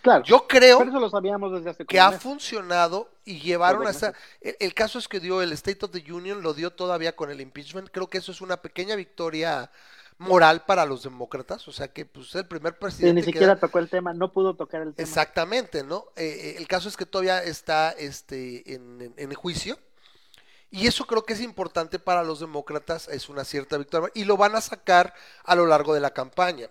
claro, 0.05 0.25
yo 0.25 0.47
creo 0.47 0.79
pero 0.79 0.91
eso 0.91 1.01
lo 1.01 1.11
sabíamos 1.11 1.53
desde 1.53 1.71
hace 1.71 1.85
que 1.87 2.01
ha 2.01 2.13
funcionado 2.13 3.11
y 3.25 3.41
llevaron 3.41 3.87
hasta... 3.87 4.15
El, 4.41 4.57
el 4.61 4.75
caso 4.75 4.99
es 4.99 5.09
que 5.09 5.21
dio 5.21 5.43
el 5.43 5.53
State 5.53 5.85
of 5.85 5.93
the 5.93 6.13
Union, 6.13 6.43
lo 6.43 6.55
dio 6.55 6.73
todavía 6.73 7.15
con 7.17 7.31
el 7.31 7.41
impeachment. 7.41 7.91
Creo 7.91 8.09
que 8.09 8.19
eso 8.19 8.33
es 8.33 8.41
una 8.41 8.59
pequeña 8.63 8.97
victoria 8.97 9.71
moral 10.19 10.65
para 10.65 10.87
los 10.87 11.03
demócratas. 11.03 11.67
O 11.69 11.73
sea 11.73 11.89
que 11.93 12.07
pues 12.07 12.35
el 12.35 12.47
primer 12.47 12.75
Sí, 12.75 12.79
presidente 12.81 13.13
ni 13.13 13.23
siquiera 13.23 13.59
tocó 13.61 13.79
el 13.79 13.89
tema, 13.91 14.15
no 14.15 14.33
pudo 14.33 14.57
tocar 14.57 14.83
el 14.83 14.95
tema. 14.95 15.03
Exactamente, 15.03 15.83
¿no? 15.85 16.07
Eh, 16.17 16.25
eh, 16.25 16.55
el 16.59 16.69
caso 16.69 16.89
es 16.89 16.97
que 16.97 17.07
todavía 17.07 17.43
está 17.43 17.91
este, 17.93 18.75
en, 18.75 19.01
en- 19.03 19.15
en 19.17 19.35
juicio. 19.35 19.79
Y 20.71 20.87
eso 20.89 21.07
creo 21.07 21.25
que 21.25 21.35
es 21.35 21.41
importante 21.41 21.99
para 21.99 22.25
los 22.25 22.41
demócratas, 22.41 23.09
es 23.09 23.29
una 23.29 23.45
cierta 23.45 23.79
victoria. 23.79 24.11
Y 24.15 24.25
lo 24.25 24.37
van 24.37 24.57
a 24.57 24.61
sacar 24.61 25.15
a 25.45 25.55
lo 25.55 25.67
largo 25.67 25.95
de 25.95 26.01
la 26.01 26.13
campaña. 26.13 26.69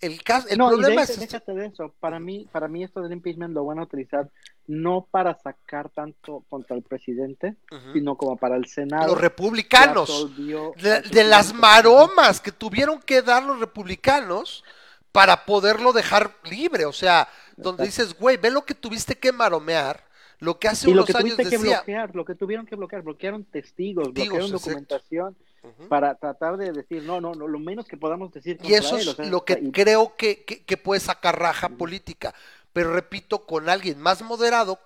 El, 0.00 0.22
caso, 0.22 0.48
el 0.48 0.58
no, 0.58 0.68
problema 0.68 1.02
es... 1.02 1.18
de- 1.18 1.26
déjate 1.26 1.52
de 1.54 1.66
eso. 1.66 1.94
Para 2.00 2.20
mí, 2.20 2.46
para 2.52 2.68
mí 2.68 2.84
esto 2.84 3.00
del 3.00 3.12
impeachment 3.12 3.54
lo 3.54 3.64
van 3.64 3.78
a 3.78 3.82
utilizar 3.84 4.30
no 4.66 5.06
para 5.10 5.38
sacar 5.38 5.90
tanto 5.90 6.44
contra 6.48 6.76
el 6.76 6.82
presidente, 6.82 7.56
sino 7.92 8.16
como 8.16 8.36
para 8.36 8.56
el 8.56 8.66
Senado. 8.66 9.08
los 9.08 9.20
republicanos. 9.20 10.34
de, 10.36 11.24
las 11.24 11.54
maromas 11.54 12.40
que 12.40 12.52
tuvieron 12.52 13.00
que 13.00 13.22
dar 13.22 13.44
los 13.44 13.60
republicanos 13.60 14.64
para 15.12 15.44
poderlo 15.44 15.92
dejar 15.92 16.34
libre. 16.50 16.84
O 16.84 16.92
sea, 16.92 17.28
donde 17.56 17.84
Exacto. 17.84 18.02
dices, 18.08 18.20
güey, 18.20 18.36
ve 18.36 18.50
lo 18.50 18.64
que 18.64 18.74
tuviste 18.74 19.14
que 19.14 19.32
maromear, 19.32 20.04
lo 20.40 20.58
que 20.58 20.68
hace 20.68 20.90
Y 20.90 20.94
lo 20.94 21.02
unos 21.02 21.06
que 21.06 21.16
años 21.16 21.36
tuviste 21.36 21.56
que 21.56 21.62
bloquear, 21.62 22.14
lo 22.14 22.24
que 22.24 22.34
tuvieron 22.34 22.66
que 22.66 22.76
bloquear, 22.76 23.02
bloquearon 23.02 23.44
testigos, 23.44 24.12
Testigos, 24.12 24.50
bloquearon 24.50 24.84
exacto. 24.90 25.45
Para 25.88 26.14
tratar 26.16 26.56
de 26.56 26.72
decir, 26.72 27.02
no, 27.02 27.20
no, 27.20 27.34
no, 27.34 27.46
lo 27.48 27.58
menos 27.58 27.86
que 27.86 27.96
podamos 27.96 28.32
decir 28.32 28.58
Y 28.62 28.74
eso 28.74 28.96
él, 28.96 29.02
es 29.02 29.08
o 29.08 29.14
sea, 29.14 29.26
lo 29.26 29.44
que 29.44 29.58
y- 29.62 29.70
creo 29.72 30.16
que, 30.16 30.44
que- 30.44 30.64
que 30.64 30.76
puede 30.76 31.00
sacar 31.00 31.38
raja 31.38 31.68
política. 31.68 32.34
Pero 32.72 32.92
repito, 32.92 33.46
con 33.46 33.68
alguien 33.68 33.98
más 34.00 34.22
moderado, 34.22 34.78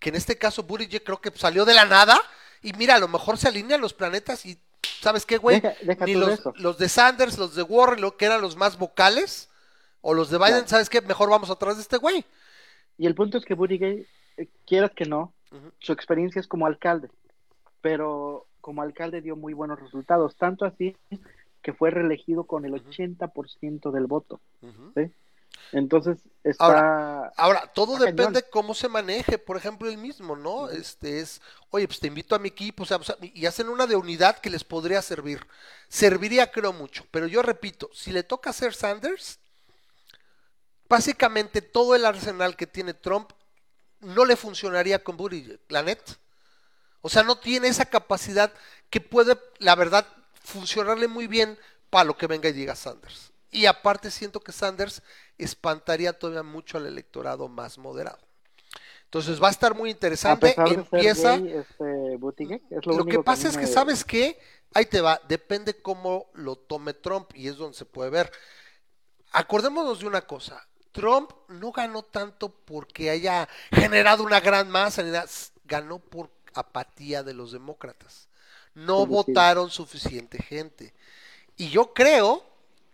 que 0.00 0.10
en 0.10 0.16
este 0.16 0.36
caso 0.36 0.62
Buttigieg 0.62 1.02
creo 1.02 1.20
que 1.20 1.30
salió 1.34 1.64
de 1.64 1.74
la 1.74 1.84
nada, 1.86 2.20
y 2.62 2.72
mira, 2.74 2.96
a 2.96 2.98
lo 2.98 3.08
mejor 3.08 3.38
se 3.38 3.48
alinean 3.48 3.80
los 3.80 3.94
planetas 3.94 4.44
y, 4.46 4.58
¿sabes 5.00 5.24
qué, 5.24 5.38
güey? 5.38 5.60
Deja- 5.60 5.76
deja 5.82 6.04
Ni 6.04 6.12
tú 6.14 6.20
de 6.20 6.26
los, 6.26 6.40
los 6.56 6.78
de 6.78 6.88
Sanders, 6.88 7.38
los 7.38 7.54
de 7.54 7.62
Warren, 7.62 8.00
lo 8.00 8.16
que 8.16 8.26
eran 8.26 8.40
los 8.40 8.56
más 8.56 8.78
vocales, 8.78 9.48
o 10.00 10.14
los 10.14 10.30
de 10.30 10.38
Biden, 10.38 10.50
Claro. 10.52 10.68
¿sabes 10.68 10.88
qué? 10.90 11.00
Mejor 11.00 11.30
vamos 11.30 11.50
atrás 11.50 11.76
de 11.76 11.82
este 11.82 11.96
güey. 11.96 12.24
Y 12.98 13.06
el 13.06 13.14
punto 13.14 13.38
es 13.38 13.44
que 13.44 13.54
Buttigieg, 13.54 14.06
eh, 14.36 14.48
quieras 14.66 14.90
que 14.94 15.04
no, 15.06 15.32
su 15.78 15.92
experiencia 15.92 16.40
es 16.40 16.46
como 16.46 16.66
alcalde, 16.66 17.08
pero 17.80 18.46
como 18.68 18.82
alcalde 18.82 19.22
dio 19.22 19.34
muy 19.34 19.54
buenos 19.54 19.80
resultados, 19.80 20.36
tanto 20.36 20.66
así 20.66 20.94
que 21.62 21.72
fue 21.72 21.88
reelegido 21.88 22.44
con 22.44 22.66
el 22.66 22.74
80% 22.74 23.90
del 23.90 24.06
voto. 24.06 24.42
¿sí? 24.94 25.10
Entonces 25.72 26.18
está... 26.44 27.28
Ahora, 27.28 27.72
todo 27.72 27.94
está 27.94 28.04
depende 28.04 28.44
cómo 28.50 28.74
se 28.74 28.90
maneje, 28.90 29.38
por 29.38 29.56
ejemplo, 29.56 29.88
el 29.88 29.96
mismo, 29.96 30.36
¿no? 30.36 30.68
Este 30.68 31.20
es, 31.20 31.40
oye, 31.70 31.86
pues 31.86 31.98
te 31.98 32.08
invito 32.08 32.34
a 32.34 32.38
mi 32.38 32.48
equipo, 32.48 32.82
o 32.82 32.86
sea, 32.86 32.98
o 32.98 33.02
sea, 33.02 33.16
y 33.22 33.46
hacen 33.46 33.70
una 33.70 33.86
de 33.86 33.96
unidad 33.96 34.36
que 34.36 34.50
les 34.50 34.64
podría 34.64 35.00
servir. 35.00 35.40
Serviría, 35.88 36.50
creo, 36.50 36.74
mucho, 36.74 37.06
pero 37.10 37.26
yo 37.26 37.40
repito, 37.40 37.88
si 37.94 38.12
le 38.12 38.22
toca 38.22 38.50
hacer 38.50 38.74
Sanders, 38.74 39.40
básicamente 40.90 41.62
todo 41.62 41.94
el 41.94 42.04
arsenal 42.04 42.54
que 42.54 42.66
tiene 42.66 42.92
Trump 42.92 43.32
no 44.00 44.26
le 44.26 44.36
funcionaría 44.36 45.02
con 45.02 45.16
Buttigieg, 45.16 45.58
la 45.70 45.82
net. 45.82 46.02
O 47.02 47.08
sea, 47.08 47.22
no 47.22 47.38
tiene 47.38 47.68
esa 47.68 47.86
capacidad 47.86 48.52
que 48.90 49.00
puede, 49.00 49.38
la 49.58 49.74
verdad, 49.74 50.06
funcionarle 50.42 51.08
muy 51.08 51.26
bien 51.26 51.58
para 51.90 52.04
lo 52.04 52.16
que 52.16 52.26
venga 52.26 52.48
y 52.48 52.52
diga 52.52 52.74
Sanders. 52.76 53.32
Y 53.50 53.66
aparte 53.66 54.10
siento 54.10 54.40
que 54.40 54.52
Sanders 54.52 55.02
espantaría 55.38 56.18
todavía 56.18 56.42
mucho 56.42 56.78
al 56.78 56.86
electorado 56.86 57.48
más 57.48 57.78
moderado. 57.78 58.18
Entonces 59.04 59.42
va 59.42 59.48
a 59.48 59.52
estar 59.52 59.74
muy 59.74 59.90
interesante. 59.90 60.60
Empieza. 60.64 61.42
gay, 62.38 62.58
este 62.70 62.92
es 62.92 62.96
lo, 62.96 63.08
que 63.08 63.18
pasa 63.18 63.48
es 63.48 63.56
que, 63.56 63.66
me- 63.66 63.72
¿sabes 63.72 64.04
qué? 64.04 64.38
Ahí 64.74 64.86
te 64.86 65.00
va, 65.00 65.20
depende 65.28 65.80
cómo 65.80 66.30
lo 66.34 66.56
tome 66.56 66.94
Trump 66.94 67.30
y 67.34 67.48
es 67.48 67.56
donde 67.56 67.76
se 67.76 67.84
puede 67.86 68.10
ver. 68.10 68.30
Acordémonos 69.32 70.00
de 70.00 70.06
una 70.06 70.22
cosa, 70.22 70.66
Trump 70.92 71.30
no 71.48 71.70
ganó 71.72 72.02
tanto 72.02 72.48
porque 72.50 73.10
haya 73.10 73.48
generado 73.70 74.22
una 74.24 74.40
gran 74.40 74.70
masa, 74.70 75.02
ganó 75.64 75.98
por 75.98 76.30
apatía 76.54 77.22
de 77.22 77.34
los 77.34 77.52
demócratas. 77.52 78.28
No 78.74 79.06
votaron 79.06 79.70
suficiente 79.70 80.42
gente. 80.42 80.94
Y 81.56 81.70
yo 81.70 81.92
creo 81.94 82.44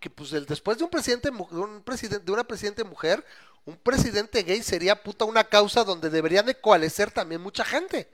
que 0.00 0.10
pues 0.10 0.32
el, 0.32 0.46
después 0.46 0.78
de 0.78 0.84
un 0.84 0.90
presidente, 0.90 1.30
un 1.30 1.82
presidente, 1.82 2.24
de 2.24 2.32
una 2.32 2.44
presidente 2.44 2.84
mujer, 2.84 3.24
un 3.66 3.76
presidente 3.76 4.42
gay 4.42 4.62
sería 4.62 5.02
puta 5.02 5.24
una 5.24 5.44
causa 5.44 5.84
donde 5.84 6.10
deberían 6.10 6.46
de 6.46 6.60
coalescer 6.60 7.10
también 7.10 7.40
mucha 7.40 7.64
gente. 7.64 8.10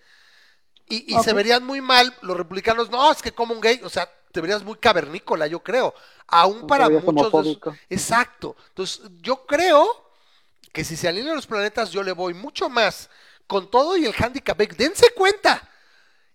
Y, 0.88 1.14
y 1.14 1.20
se 1.20 1.32
verían 1.32 1.64
muy 1.64 1.80
mal 1.80 2.14
los 2.22 2.36
republicanos, 2.36 2.91
no, 2.91 3.12
es 3.12 3.22
que 3.22 3.32
como 3.32 3.55
un 3.55 3.61
gay, 3.61 3.80
o 3.84 3.88
sea, 3.88 4.11
te 4.32 4.41
verías 4.41 4.64
muy 4.64 4.76
cavernícola, 4.76 5.47
yo 5.47 5.62
creo. 5.62 5.95
Aún 6.26 6.64
para 6.66 6.88
muchos 6.88 7.14
de 7.16 7.22
esos- 7.22 7.43
homofóbico. 7.43 7.80
Exacto. 7.88 8.57
Entonces, 8.68 9.03
yo 9.20 9.47
creo 9.47 10.11
que 10.72 10.84
si 10.84 10.97
se 10.97 11.09
alinean 11.09 11.36
los 11.36 11.47
planetas, 11.47 11.91
yo 11.91 12.03
le 12.03 12.12
voy 12.12 12.34
mucho 12.34 12.68
más 12.68 13.11
con 13.51 13.69
todo 13.69 13.97
y 13.97 14.05
el 14.07 14.15
handicap. 14.17 14.57
Dense 14.57 15.13
cuenta, 15.13 15.69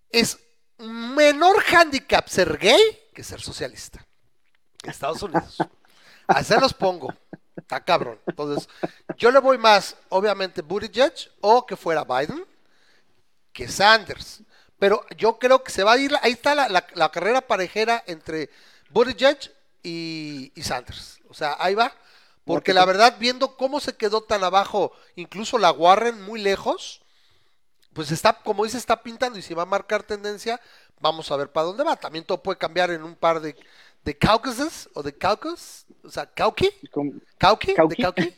es 0.09 0.38
menor 0.80 1.63
handicap 1.74 2.28
ser 2.28 2.57
gay 2.57 3.09
que 3.13 3.24
ser 3.24 3.39
socialista. 3.41 4.05
Estados 4.84 5.24
Unidos. 5.24 5.57
Así 6.28 6.53
los 6.59 6.74
pongo. 6.74 7.13
Está 7.55 7.82
cabrón. 7.84 8.20
Entonces, 8.28 8.68
yo 9.18 9.32
le 9.32 9.39
voy 9.39 9.57
más, 9.57 9.95
obviamente, 10.09 10.61
Buttigieg 10.61 11.13
o 11.39 11.66
que 11.66 11.78
fuera 11.78 12.03
Biden 12.03 12.45
que 13.53 13.70
Sanders. 13.70 14.41
Pero 14.78 15.05
yo 15.16 15.39
creo 15.39 15.63
que 15.63 15.72
se 15.72 15.86
va 15.86 15.93
a 15.93 15.97
ir, 15.97 16.13
ahí 16.22 16.34
está 16.34 16.53
la, 16.53 16.68
la- 16.68 16.86
la 16.95 17.09
carrera 17.11 17.39
parejera 17.39 18.03
entre 18.07 18.49
Buttigieg 18.89 19.39
y, 19.84 20.51
y 20.53 20.61
Sanders. 20.63 21.20
O 21.30 21.34
sea, 21.34 21.55
ahí 21.59 21.76
va. 21.76 21.95
Porque 22.43 22.74
la 22.74 22.84
verdad, 22.84 23.16
viendo 23.18 23.55
cómo 23.55 23.80
se 23.80 23.95
quedó 23.95 24.22
tan 24.22 24.43
abajo, 24.43 24.91
incluso 25.16 25.57
la 25.57 25.72
Warren 25.72 26.22
muy 26.24 26.41
lejos, 26.41 27.01
pues 27.95 28.11
está, 28.11 28.33
como 28.43 28.65
dice, 28.65 28.77
está 28.77 29.03
pintando 29.03 29.39
y 29.39 29.43
si 29.43 29.55
va 29.55 29.63
a 29.63 29.67
marcar 29.67 30.03
tendencia, 30.03 30.61
vamos 31.01 31.31
a 31.31 31.37
ver 31.37 31.51
para 31.51 31.67
dónde 31.67 31.83
va. 31.85 31.97
También 31.97 32.25
todo 32.25 32.43
puede 32.43 32.59
cambiar 32.59 32.91
en 32.91 33.03
un 33.03 33.15
par 33.15 33.41
de, 33.41 33.57
de 34.05 34.17
caucuses 34.17 34.89
o 34.93 35.03
de 35.03 35.17
caucus, 35.17 35.85
o 36.03 36.11
sea, 36.11 36.27
cauqui, 36.27 36.69
cauqui, 37.39 37.79
de 37.87 37.97
Cauqui. 37.97 37.97
cauqui. 37.97 38.35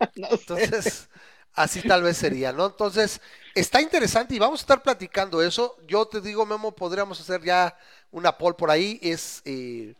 no 0.16 0.36
sé. 0.36 0.36
Entonces, 0.40 1.08
así 1.54 1.82
tal 1.82 2.02
vez 2.02 2.16
sería, 2.16 2.52
¿no? 2.52 2.66
Entonces, 2.66 3.20
está 3.54 3.80
interesante 3.80 4.34
y 4.34 4.38
vamos 4.38 4.60
a 4.60 4.62
estar 4.62 4.82
platicando 4.82 5.42
eso. 5.42 5.76
Yo 5.86 6.06
te 6.06 6.20
digo, 6.20 6.46
Memo, 6.46 6.72
podríamos 6.74 7.20
hacer 7.20 7.42
ya 7.42 7.76
una 8.10 8.36
poll 8.38 8.56
por 8.56 8.70
ahí. 8.70 8.98
Es, 9.02 9.42
eh, 9.44 9.94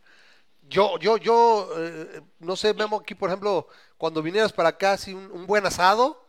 yo, 0.69 0.99
yo, 0.99 1.17
yo, 1.17 1.69
eh, 1.77 2.21
no 2.39 2.55
sé, 2.57 2.73
Memo, 2.75 2.97
aquí, 2.99 3.15
por 3.15 3.29
ejemplo, 3.29 3.67
cuando 3.97 4.23
vinieras 4.23 4.53
para 4.53 4.69
acá, 4.71 4.93
así 4.93 5.13
un, 5.13 5.31
un 5.31 5.47
buen 5.47 5.65
asado, 5.65 6.26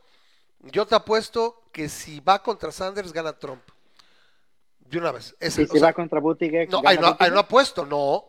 yo 0.61 0.87
te 0.87 0.95
apuesto 0.95 1.63
que 1.73 1.89
si 1.89 2.21
va 2.21 2.43
contra 2.43 2.73
Sanders, 2.73 3.13
gana 3.13 3.33
Trump. 3.39 3.63
De 4.81 4.99
una 4.99 5.13
vez. 5.13 5.37
Ese- 5.39 5.63
Y 5.63 5.67
si 5.67 5.73
sea, 5.79 5.89
va 5.89 5.93
contra 5.93 6.19
Buttigieg, 6.21 6.71
no, 6.71 6.79
ahí 6.85 6.97
no, 6.97 7.07
ahí 7.07 7.13
Buttigieg. 7.13 7.33
no 7.35 7.41
apuesto, 7.41 7.85
no. 7.87 8.25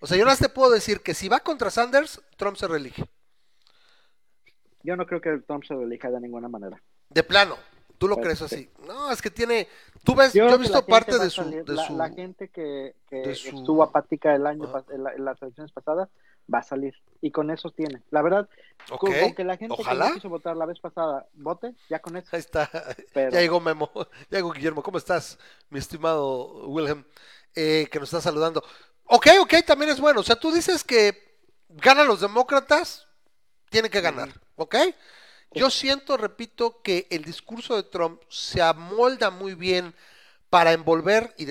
O 0.00 0.06
sea, 0.06 0.16
yo 0.16 0.24
nada 0.24 0.32
más 0.32 0.40
te 0.40 0.48
puedo 0.48 0.70
decir 0.72 1.00
que 1.02 1.14
si 1.14 1.28
va 1.28 1.40
contra 1.40 1.70
Sanders, 1.70 2.20
Trump 2.36 2.56
se 2.56 2.66
reelige. 2.66 3.04
Yo 4.82 4.96
no 4.96 5.06
creo 5.06 5.20
que 5.20 5.38
Trump 5.46 5.64
se 5.64 5.74
lo 5.74 5.82
elija 5.82 6.10
de 6.10 6.20
ninguna 6.20 6.48
manera. 6.48 6.82
De 7.10 7.22
plano, 7.22 7.56
tú 7.98 8.08
lo 8.08 8.16
Pues, 8.16 8.24
crees 8.24 8.38
sí. 8.38 8.44
así. 8.44 8.70
No, 8.86 9.10
es 9.10 9.20
que 9.20 9.30
tiene. 9.30 9.68
Tú 10.02 10.14
ves, 10.14 10.32
Yo 10.32 10.48
yo, 10.48 10.54
he 10.54 10.58
visto 10.58 10.78
la 10.78 10.86
parte 10.86 11.18
de 11.18 11.28
su. 11.28 11.42
salir- 11.42 11.64
de 11.64 11.74
la, 11.74 11.86
su- 11.86 11.96
la 11.96 12.08
gente 12.08 12.48
que, 12.48 12.96
que 13.08 13.34
su- 13.34 13.48
estuvo 13.58 13.82
apática 13.82 14.34
el 14.34 14.46
año 14.46 14.72
en, 14.90 15.04
la- 15.04 15.12
en 15.12 15.24
las 15.24 15.40
elecciones 15.42 15.70
pasadas 15.72 16.08
va 16.52 16.58
a 16.58 16.62
salir. 16.62 16.94
Y 17.22 17.30
con 17.30 17.50
eso 17.50 17.70
tiene. 17.70 18.02
La 18.10 18.22
verdad, 18.22 18.48
Ok, 18.90 19.00
con, 19.00 19.12
con 19.20 19.34
que 19.34 19.44
la 19.44 19.56
gente 19.56 19.74
ojalá. 19.78 20.04
que 20.06 20.08
no 20.10 20.14
quiso 20.16 20.28
votar 20.30 20.56
la 20.56 20.66
vez 20.66 20.80
pasada 20.80 21.26
vote, 21.34 21.74
ya 21.88 21.98
con 22.00 22.16
eso. 22.16 22.28
Ahí 22.32 22.40
está. 22.40 22.70
Pero- 23.12 23.30
Ya 23.30 23.40
llegó 23.40 23.60
Memo. 23.60 23.90
Ya 24.30 24.38
llegó 24.38 24.52
Guillermo. 24.52 24.82
¿Cómo 24.82 24.98
estás, 24.98 25.38
mi 25.68 25.78
estimado 25.78 26.66
Wilhelm? 26.68 27.04
Eh, 27.54 27.88
que 27.90 27.98
nos 27.98 28.08
está 28.08 28.20
saludando. 28.20 28.62
Ok, 29.04 29.26
ok, 29.40 29.54
también 29.66 29.90
es 29.90 30.00
bueno. 30.00 30.20
O 30.20 30.22
sea, 30.22 30.36
tú 30.36 30.50
dices 30.52 30.82
que 30.84 31.36
ganan 31.68 32.06
los 32.06 32.20
demócratas, 32.20 33.06
tiene 33.68 33.90
que 33.90 34.00
ganar. 34.00 34.30
¿Ok? 34.56 34.76
Yo 35.52 35.68
siento, 35.68 36.16
repito, 36.16 36.80
que 36.80 37.06
el 37.10 37.24
discurso 37.24 37.74
de 37.76 37.82
Trump 37.82 38.22
se 38.28 38.62
amolda 38.62 39.30
muy 39.30 39.54
bien 39.54 39.94
para 40.48 40.72
envolver 40.72 41.34
y 41.38 41.44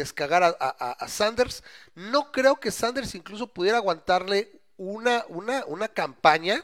a- 0.43 0.55
a- 0.79 0.91
a 0.91 1.07
Sanders. 1.07 1.63
No 1.95 2.31
creo 2.31 2.59
que 2.59 2.71
Sanders 2.71 3.13
incluso 3.15 3.47
pudiera 3.47 3.77
aguantarle 3.77 4.58
una, 4.79 5.25
una, 5.29 5.63
una 5.67 5.87
campaña 5.89 6.63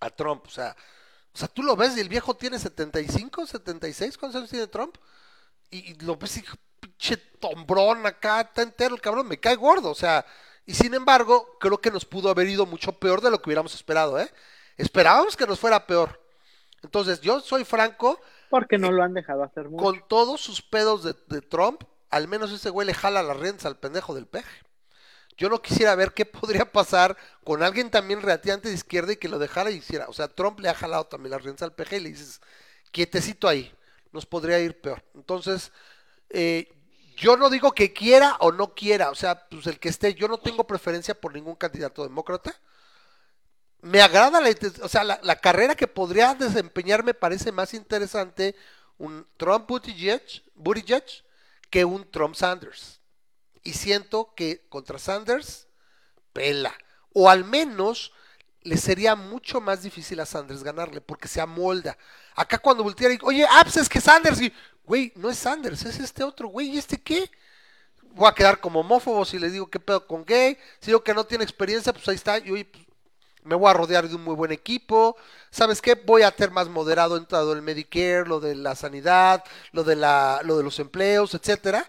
a 0.00 0.10
Trump. 0.10 0.46
O 0.46 0.50
sea, 0.50 0.76
o 1.34 1.38
sea, 1.38 1.48
tú 1.48 1.62
lo 1.62 1.76
ves 1.76 1.96
y 1.96 2.00
el 2.00 2.08
viejo 2.08 2.34
tiene 2.36 2.58
75, 2.58 3.46
76, 3.46 4.16
¿cuántos 4.18 4.38
años 4.38 4.50
tiene 4.50 4.68
Trump? 4.68 4.96
Y, 5.70 5.92
y 5.92 5.94
lo 6.00 6.16
ves 6.16 6.38
y 6.38 6.44
pinche 6.80 7.16
tombrón 7.40 8.06
acá, 8.06 8.42
está 8.42 8.62
entero 8.62 8.94
el 8.94 9.00
cabrón, 9.00 9.28
me 9.28 9.40
cae 9.40 9.56
gordo. 9.56 9.90
O 9.90 9.94
sea, 9.94 10.24
y 10.66 10.74
sin 10.74 10.94
embargo, 10.94 11.56
creo 11.60 11.78
que 11.80 11.90
nos 11.90 12.04
pudo 12.04 12.30
haber 12.30 12.48
ido 12.48 12.66
mucho 12.66 12.92
peor 12.92 13.20
de 13.20 13.30
lo 13.30 13.40
que 13.40 13.48
hubiéramos 13.50 13.74
esperado, 13.74 14.18
¿eh? 14.20 14.32
Esperábamos 14.76 15.36
que 15.36 15.46
nos 15.46 15.60
fuera 15.60 15.86
peor. 15.86 16.20
Entonces, 16.82 17.20
yo 17.20 17.40
soy 17.40 17.64
franco, 17.64 18.20
Porque 18.48 18.78
no 18.78 18.90
lo 18.92 19.02
han 19.04 19.14
dejado 19.14 19.44
hacer 19.44 19.68
mucho. 19.68 19.84
con 19.84 20.06
todos 20.08 20.40
sus 20.40 20.62
pedos 20.62 21.02
de, 21.04 21.14
de 21.28 21.42
Trump, 21.42 21.82
al 22.10 22.28
menos 22.28 22.52
ese 22.52 22.70
güey 22.70 22.86
le 22.86 22.94
jala 22.94 23.22
las 23.22 23.36
riendas 23.38 23.66
al 23.66 23.78
pendejo 23.78 24.14
del 24.14 24.26
peje. 24.26 24.65
Yo 25.36 25.48
no 25.50 25.60
quisiera 25.60 25.94
ver 25.94 26.14
qué 26.14 26.24
podría 26.24 26.70
pasar 26.70 27.16
con 27.44 27.62
alguien 27.62 27.90
también 27.90 28.22
relativamente 28.22 28.68
de 28.68 28.74
izquierda 28.74 29.12
y 29.12 29.16
que 29.16 29.28
lo 29.28 29.38
dejara 29.38 29.70
y 29.70 29.76
hiciera. 29.76 30.06
O 30.08 30.12
sea, 30.12 30.28
Trump 30.28 30.60
le 30.60 30.68
ha 30.68 30.74
jalado 30.74 31.06
también 31.06 31.32
las 31.32 31.42
riendas 31.42 31.62
al 31.62 31.74
peje 31.74 31.98
y 31.98 32.00
le 32.00 32.08
dices, 32.10 32.40
quietecito 32.90 33.48
ahí, 33.48 33.72
nos 34.12 34.24
podría 34.26 34.58
ir 34.60 34.80
peor. 34.80 35.02
Entonces, 35.14 35.72
eh, 36.30 36.72
yo 37.16 37.36
no 37.36 37.50
digo 37.50 37.72
que 37.72 37.92
quiera 37.92 38.36
o 38.40 38.52
no 38.52 38.74
quiera, 38.74 39.10
o 39.10 39.14
sea, 39.14 39.46
pues 39.48 39.66
el 39.66 39.78
que 39.78 39.88
esté, 39.88 40.14
yo 40.14 40.28
no 40.28 40.38
tengo 40.38 40.66
preferencia 40.66 41.14
por 41.18 41.34
ningún 41.34 41.56
candidato 41.56 42.02
demócrata. 42.02 42.54
Me 43.82 44.00
agrada 44.02 44.40
la, 44.40 44.50
o 44.82 44.88
sea, 44.88 45.04
la, 45.04 45.20
la 45.22 45.36
carrera 45.36 45.74
que 45.74 45.86
podría 45.86 46.34
desempeñar 46.34 47.04
me 47.04 47.14
parece 47.14 47.52
más 47.52 47.74
interesante 47.74 48.56
un 48.98 49.26
Trump 49.36 49.68
Buttigieg, 49.68 50.22
Buttigieg 50.54 51.04
que 51.70 51.84
un 51.84 52.10
Trump 52.10 52.34
Sanders. 52.34 53.00
Y 53.66 53.72
siento 53.72 54.32
que 54.36 54.64
contra 54.68 54.96
Sanders 54.96 55.66
pela. 56.32 56.72
O 57.12 57.28
al 57.28 57.44
menos 57.44 58.12
le 58.62 58.76
sería 58.76 59.16
mucho 59.16 59.60
más 59.60 59.82
difícil 59.82 60.20
a 60.20 60.26
Sanders 60.26 60.62
ganarle 60.62 61.00
porque 61.00 61.26
se 61.26 61.40
amolda. 61.40 61.98
Acá 62.36 62.58
cuando 62.58 62.84
volteara 62.84 63.14
y, 63.14 63.18
oye, 63.22 63.44
ah, 63.44 63.62
pues 63.64 63.76
es 63.76 63.88
que 63.88 64.00
Sanders, 64.00 64.40
y, 64.40 64.52
güey, 64.84 65.12
no 65.16 65.30
es 65.30 65.38
Sanders, 65.38 65.84
es 65.84 65.98
este 65.98 66.22
otro, 66.22 66.46
güey, 66.46 66.68
¿y 66.68 66.78
este 66.78 67.00
qué? 67.00 67.28
Voy 68.12 68.28
a 68.28 68.34
quedar 68.34 68.60
como 68.60 68.80
homófobo 68.80 69.24
si 69.24 69.38
le 69.38 69.50
digo 69.50 69.68
qué 69.68 69.80
pedo 69.80 70.06
con 70.06 70.24
gay, 70.24 70.56
si 70.80 70.86
digo 70.86 71.02
que 71.02 71.12
no 71.14 71.24
tiene 71.24 71.42
experiencia, 71.42 71.92
pues 71.92 72.06
ahí 72.08 72.14
está, 72.14 72.38
y 72.38 72.50
oye, 72.52 72.66
pues, 72.66 72.84
me 73.42 73.56
voy 73.56 73.68
a 73.68 73.74
rodear 73.74 74.08
de 74.08 74.14
un 74.14 74.22
muy 74.22 74.34
buen 74.36 74.52
equipo, 74.52 75.16
¿sabes 75.50 75.82
qué? 75.82 75.94
Voy 75.94 76.22
a 76.22 76.30
ser 76.30 76.52
más 76.52 76.68
moderado 76.68 77.16
en 77.16 77.26
todo 77.26 77.52
el 77.52 77.62
Medicare, 77.62 78.26
lo 78.26 78.38
de 78.38 78.54
la 78.54 78.76
sanidad, 78.76 79.42
lo 79.72 79.82
de 79.82 79.96
la, 79.96 80.40
lo 80.44 80.56
de 80.56 80.62
los 80.64 80.78
empleos, 80.78 81.34
etcétera. 81.34 81.88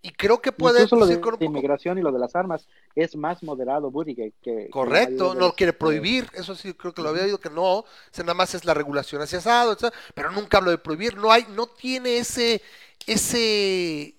Y 0.00 0.10
creo 0.10 0.40
que 0.40 0.52
puede 0.52 0.82
Incluso 0.82 0.96
lo 0.96 1.06
de, 1.06 1.20
con 1.20 1.38
de 1.38 1.46
inmigración 1.46 1.98
y 1.98 2.02
lo 2.02 2.12
de 2.12 2.20
las 2.20 2.36
armas 2.36 2.68
es 2.94 3.16
más 3.16 3.42
moderado 3.42 3.90
Buttigieg 3.90 4.32
que... 4.40 4.68
Correcto, 4.70 5.34
no 5.34 5.48
lo 5.48 5.52
quiere 5.54 5.72
prohibir, 5.72 6.28
eso 6.34 6.54
sí 6.54 6.72
creo 6.74 6.94
que 6.94 7.02
lo 7.02 7.08
había 7.08 7.24
oído 7.24 7.38
que 7.38 7.50
no, 7.50 7.78
o 7.78 7.84
sea, 8.12 8.24
nada 8.24 8.34
más 8.34 8.54
es 8.54 8.64
la 8.64 8.74
regulación 8.74 9.20
hacia 9.22 9.38
asado, 9.38 9.76
pero 10.14 10.30
nunca 10.30 10.58
hablo 10.58 10.70
de 10.70 10.78
prohibir, 10.78 11.16
no 11.16 11.32
hay, 11.32 11.46
no 11.50 11.66
tiene 11.66 12.18
ese, 12.18 12.62
ese, 13.06 14.14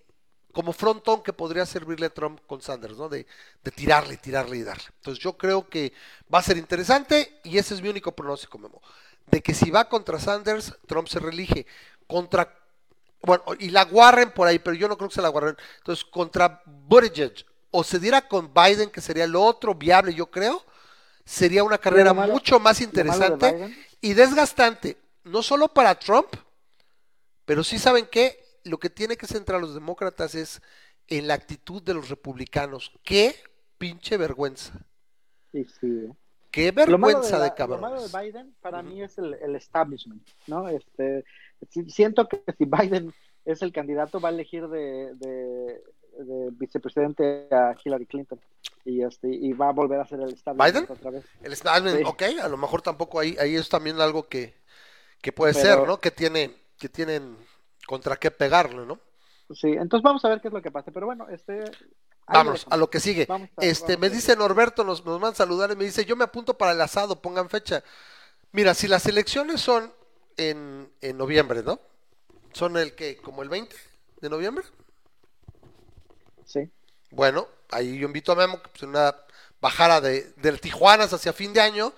como 0.52 0.74
frontón 0.74 1.24
que 1.24 1.32
podría 1.32 1.66
servirle 1.66 2.08
a 2.08 2.14
Trump 2.14 2.42
con 2.46 2.62
Sanders, 2.62 2.98
¿no? 2.98 3.08
De, 3.08 3.26
de 3.64 3.72
tirarle, 3.72 4.18
tirarle 4.18 4.58
y 4.58 4.64
darle. 4.64 4.84
Entonces 4.98 5.24
yo 5.24 5.38
creo 5.38 5.70
que 5.70 5.94
va 6.34 6.40
a 6.40 6.44
ser 6.44 6.58
interesante 6.58 7.40
y 7.44 7.58
ese 7.58 7.76
es 7.76 7.82
mi 7.82 7.88
único 7.88 8.12
pronóstico, 8.12 8.58
Memo. 8.58 8.82
De 9.28 9.42
que 9.42 9.54
si 9.54 9.70
va 9.70 9.88
contra 9.88 10.20
Sanders, 10.20 10.76
Trump 10.88 11.08
se 11.08 11.20
reelige. 11.20 11.66
Contra, 12.08 12.54
bueno, 13.22 13.44
y 13.60 13.70
la 13.70 13.84
Warren 13.86 14.32
por 14.32 14.48
ahí, 14.48 14.60
pero 14.60 14.76
yo 14.76 14.88
no 14.88 14.98
creo 14.98 15.10
que 15.10 15.16
se 15.16 15.22
la 15.22 15.30
Warren. 15.30 15.56
Entonces, 15.80 16.06
contra 16.06 16.62
Buttigieg, 16.66 17.46
o 17.72 17.84
se 17.84 18.00
diera 18.00 18.28
con 18.28 18.54
Biden, 18.54 18.90
que 18.90 19.02
sería 19.02 19.28
lo 19.28 19.42
otro 19.44 19.76
viable, 19.76 20.14
yo 20.14 20.28
creo, 20.32 20.64
sería 21.26 21.64
una 21.64 21.78
carrera 21.78 22.14
malo- 22.14 22.34
mucho 22.34 22.60
más 22.60 22.80
de 22.80 22.86
interesante 22.86 23.76
y 24.02 24.14
desgastante, 24.14 24.98
no 25.24 25.44
solo 25.44 25.68
para 25.68 25.98
Trump, 26.00 26.28
pero 27.46 27.64
sí 27.64 27.78
saben 27.80 28.08
que 28.08 28.40
lo 28.64 28.80
que 28.80 28.90
tiene 28.90 29.18
que 29.18 29.28
centrar 29.28 29.58
a 29.58 29.62
los 29.62 29.74
demócratas 29.74 30.36
es 30.36 30.62
en 31.08 31.28
la 31.28 31.34
actitud 31.34 31.82
de 31.82 31.94
los 31.96 32.10
republicanos. 32.10 32.92
Qué 33.04 33.36
pinche 33.78 34.18
vergüenza. 34.18 34.74
Sí, 35.52 35.66
sí. 35.80 36.10
Qué 36.52 36.72
Lo 36.72 36.98
malo 36.98 37.20
vergüenza 37.20 37.38
la- 37.38 37.44
de 37.46 37.50
Lo 37.50 37.56
cabrones. 37.56 37.82
malo 37.82 38.08
de 38.08 38.20
Biden 38.32 38.56
para 38.62 38.82
mí 38.82 39.02
es 39.04 39.18
el, 39.20 39.36
el 39.36 39.56
establishment, 39.56 40.28
¿no? 40.48 40.68
Este, 40.70 41.24
siento 41.88 42.28
que 42.28 42.42
si 42.58 42.66
Biden 42.66 43.14
es 43.46 43.62
el 43.62 43.72
candidato, 43.72 44.20
va 44.20 44.30
a 44.30 44.32
elegir 44.32 44.68
de, 44.68 45.14
de, 45.16 45.84
de 46.18 46.50
vicepresidente 46.52 47.48
a 47.52 47.76
Hillary 47.84 48.06
Clinton 48.06 48.40
y 48.86 49.02
este 49.04 49.28
y 49.30 49.54
va 49.54 49.70
a 49.70 49.74
volver 49.74 50.00
a 50.00 50.06
ser 50.06 50.20
el 50.22 50.34
establishment 50.34 50.88
¿Biden? 50.88 50.98
otra 50.98 51.12
vez. 51.12 51.26
El 51.42 51.54
establishment, 51.54 51.98
Sí. 51.98 52.04
ok, 52.06 52.24
a 52.44 52.48
lo 52.48 52.58
mejor 52.58 52.82
tampoco 52.82 53.20
ahí, 53.20 53.36
ahí 53.40 53.56
es 53.56 53.70
también 53.70 54.00
algo 54.02 54.28
que, 54.28 54.54
que 55.22 55.32
puede 55.32 55.54
Pero- 55.54 55.66
ser, 55.80 55.88
¿no? 55.88 56.00
Que 56.00 56.12
tiene, 56.12 56.56
que 56.78 56.90
tienen 56.90 57.38
contra 57.88 58.16
qué 58.18 58.32
pegarle, 58.32 58.86
¿no? 58.86 59.00
Sí, 59.54 59.70
entonces 59.70 60.04
vamos 60.04 60.24
a 60.26 60.30
ver 60.30 60.42
qué 60.42 60.50
es 60.50 60.54
lo 60.54 60.62
que 60.62 60.70
pasa, 60.72 60.92
pero 60.92 61.08
bueno, 61.08 61.28
este 61.30 61.64
lo 62.32 62.54
a 62.70 62.78
lo 62.78 62.90
que 62.92 63.00
sigue. 63.00 63.26
Vamos 63.28 63.50
a- 63.58 63.66
Este, 63.66 63.94
vamos 63.96 64.02
me 64.02 64.10
dice 64.16 64.36
Norberto, 64.36 64.84
nos, 64.84 65.04
nos 65.04 65.20
van 65.20 65.32
a 65.32 65.36
saludar 65.36 65.72
y 65.72 65.76
me 65.76 65.86
dice, 65.86 66.06
yo 66.06 66.16
me 66.16 66.24
apunto 66.26 66.56
para 66.58 66.74
el 66.74 66.82
asado, 66.82 67.20
pongan 67.22 67.50
fecha. 67.50 67.84
Mira, 68.52 68.74
si 68.76 68.88
las 68.88 69.06
elecciones 69.08 69.60
son 69.62 69.92
en, 70.40 70.92
en 71.02 71.18
noviembre, 71.18 71.64
¿no? 71.64 71.80
Son 72.54 72.78
el 72.78 72.96
que, 72.96 73.18
como 73.18 73.44
el 73.44 73.50
20 73.50 73.76
de 74.22 74.30
noviembre. 74.30 74.66
Sí. 76.46 76.72
Bueno, 77.12 77.48
ahí 77.72 77.98
yo 77.98 78.06
invito 78.08 78.32
a 78.32 78.36
Memo 78.36 78.62
que 78.62 78.70
pues, 78.70 78.84
en 78.84 78.90
una 78.90 79.16
bajara 79.62 80.02
de, 80.02 80.32
del 80.38 80.62
Tijuanas 80.62 81.14
hacia 81.14 81.34
fin 81.34 81.54
de 81.54 81.62
año. 81.62 81.94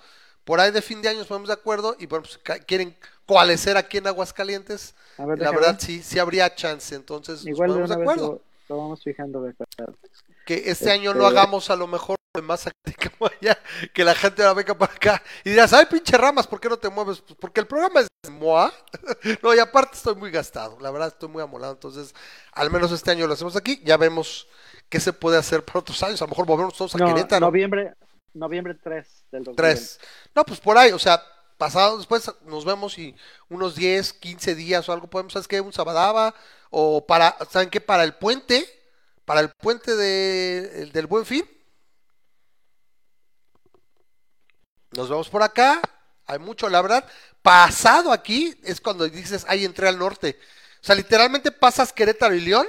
Por 0.46 0.60
ahí 0.60 0.72
de 0.72 0.82
fin 0.82 1.02
de 1.02 1.10
año 1.10 1.20
nos 1.20 1.28
ponemos 1.28 1.48
de 1.50 1.54
acuerdo 1.54 1.96
y 2.00 2.06
bueno, 2.08 2.24
pues, 2.26 2.39
quieren 2.66 2.98
coalescer 3.26 3.78
aquí 3.78 3.98
en 3.98 4.08
Aguascalientes. 4.08 4.96
Ver, 5.18 5.39
La 5.39 5.50
déjame 5.50 5.52
verdad 5.52 5.76
ver. 5.76 5.80
sí, 5.80 6.02
sí 6.04 6.20
habría 6.20 6.54
chance, 6.56 6.96
entonces 6.96 7.48
nos 7.48 7.60
Igual 7.60 7.74
de 7.74 7.82
ponemos 7.82 7.89
de 7.89 7.96
acuerdo. 7.96 8.28
lo, 8.28 8.46
lo 8.70 8.78
vamos 8.78 9.04
fijando. 9.04 9.44
de. 9.44 9.54
Que 10.46 10.70
este 10.70 10.92
año 10.92 11.14
no 11.14 11.26
hagamos 11.26 11.70
a 11.70 11.76
lo 11.76 11.88
mejor 11.88 12.18
más 12.39 12.66
como 13.20 13.30
allá, 13.30 13.60
que 13.94 14.06
la 14.06 14.16
gente 14.16 14.42
ahora 14.42 14.54
venga 14.54 14.78
para 14.78 14.94
acá 14.94 15.22
y 15.44 15.50
dirás, 15.50 15.74
ay 15.74 15.86
pinche 15.88 16.16
ramas, 16.18 16.48
¿por 16.48 16.62
qué 16.62 16.70
no 16.70 16.78
te 16.78 16.89
mueves? 16.89 17.20
Pues 17.20 17.38
porque 17.39 17.60
el 17.60 17.68
programa 17.68 18.00
es 18.00 18.08
MOA. 18.30 18.72
no, 19.44 19.54
y 19.54 19.60
aparte 19.60 19.98
estoy 19.98 20.16
muy 20.16 20.32
gastado, 20.32 20.78
la 20.80 20.92
verdad 20.92 21.10
estoy 21.10 21.28
muy 21.28 21.44
amolado, 21.44 21.74
entonces 21.74 22.16
al 22.54 22.72
menos 22.72 22.92
este 22.94 23.12
año 23.12 23.28
lo 23.28 23.34
hacemos 23.34 23.58
aquí, 23.58 23.82
ya 23.84 23.98
vemos 23.98 24.48
qué 24.88 25.02
se 25.02 25.12
puede 25.12 25.38
hacer 25.38 25.66
para 25.66 25.80
otros 25.80 26.02
años, 26.04 26.22
a 26.22 26.26
lo 26.26 26.30
mejor 26.30 26.46
volvemos 26.46 26.76
todos 26.76 26.96
a 26.96 27.00
No, 27.00 27.08
Querétaro. 27.08 27.46
noviembre, 27.46 27.96
noviembre 28.34 28.76
3 28.76 29.26
del 29.32 29.44
2020. 29.44 29.56
Tres. 29.56 30.00
No, 30.34 30.46
pues 30.46 30.62
por 30.62 30.78
ahí, 30.78 30.92
o 30.94 31.00
sea, 31.00 31.22
pasado 31.58 31.98
después 31.98 32.32
nos 32.46 32.64
vemos 32.64 32.98
y 32.98 33.16
unos 33.50 33.76
10, 33.76 34.14
15 34.14 34.56
días 34.56 34.88
o 34.88 34.94
algo 34.94 35.08
podemos, 35.08 35.34
¿sabes 35.34 35.50
qué? 35.50 35.60
Un 35.60 35.74
sabadaba 35.74 36.34
o 36.70 37.06
para, 37.06 37.38
¿saben 37.50 37.70
qué? 37.70 37.82
Para 37.82 38.04
el 38.04 38.14
puente, 38.16 38.66
para 39.32 39.40
el 39.40 39.50
puente 39.52 39.96
de, 39.96 40.82
el 40.82 40.92
del 40.92 41.08
Buen 41.08 41.26
Fin. 41.26 41.50
Nos 44.92 45.08
vemos 45.08 45.30
por 45.30 45.42
acá, 45.42 45.82
hay 46.26 46.38
mucho, 46.38 46.68
la 46.68 46.82
verdad. 46.82 47.08
Pasado 47.42 48.12
aquí 48.12 48.54
es 48.62 48.82
cuando 48.82 49.08
dices, 49.08 49.46
ahí 49.48 49.64
entré 49.64 49.88
al 49.88 49.98
norte. 49.98 50.38
O 50.82 50.84
sea, 50.84 50.96
literalmente 50.96 51.50
pasas 51.50 51.94
Querétaro 51.94 52.36
y 52.36 52.42
León 52.42 52.68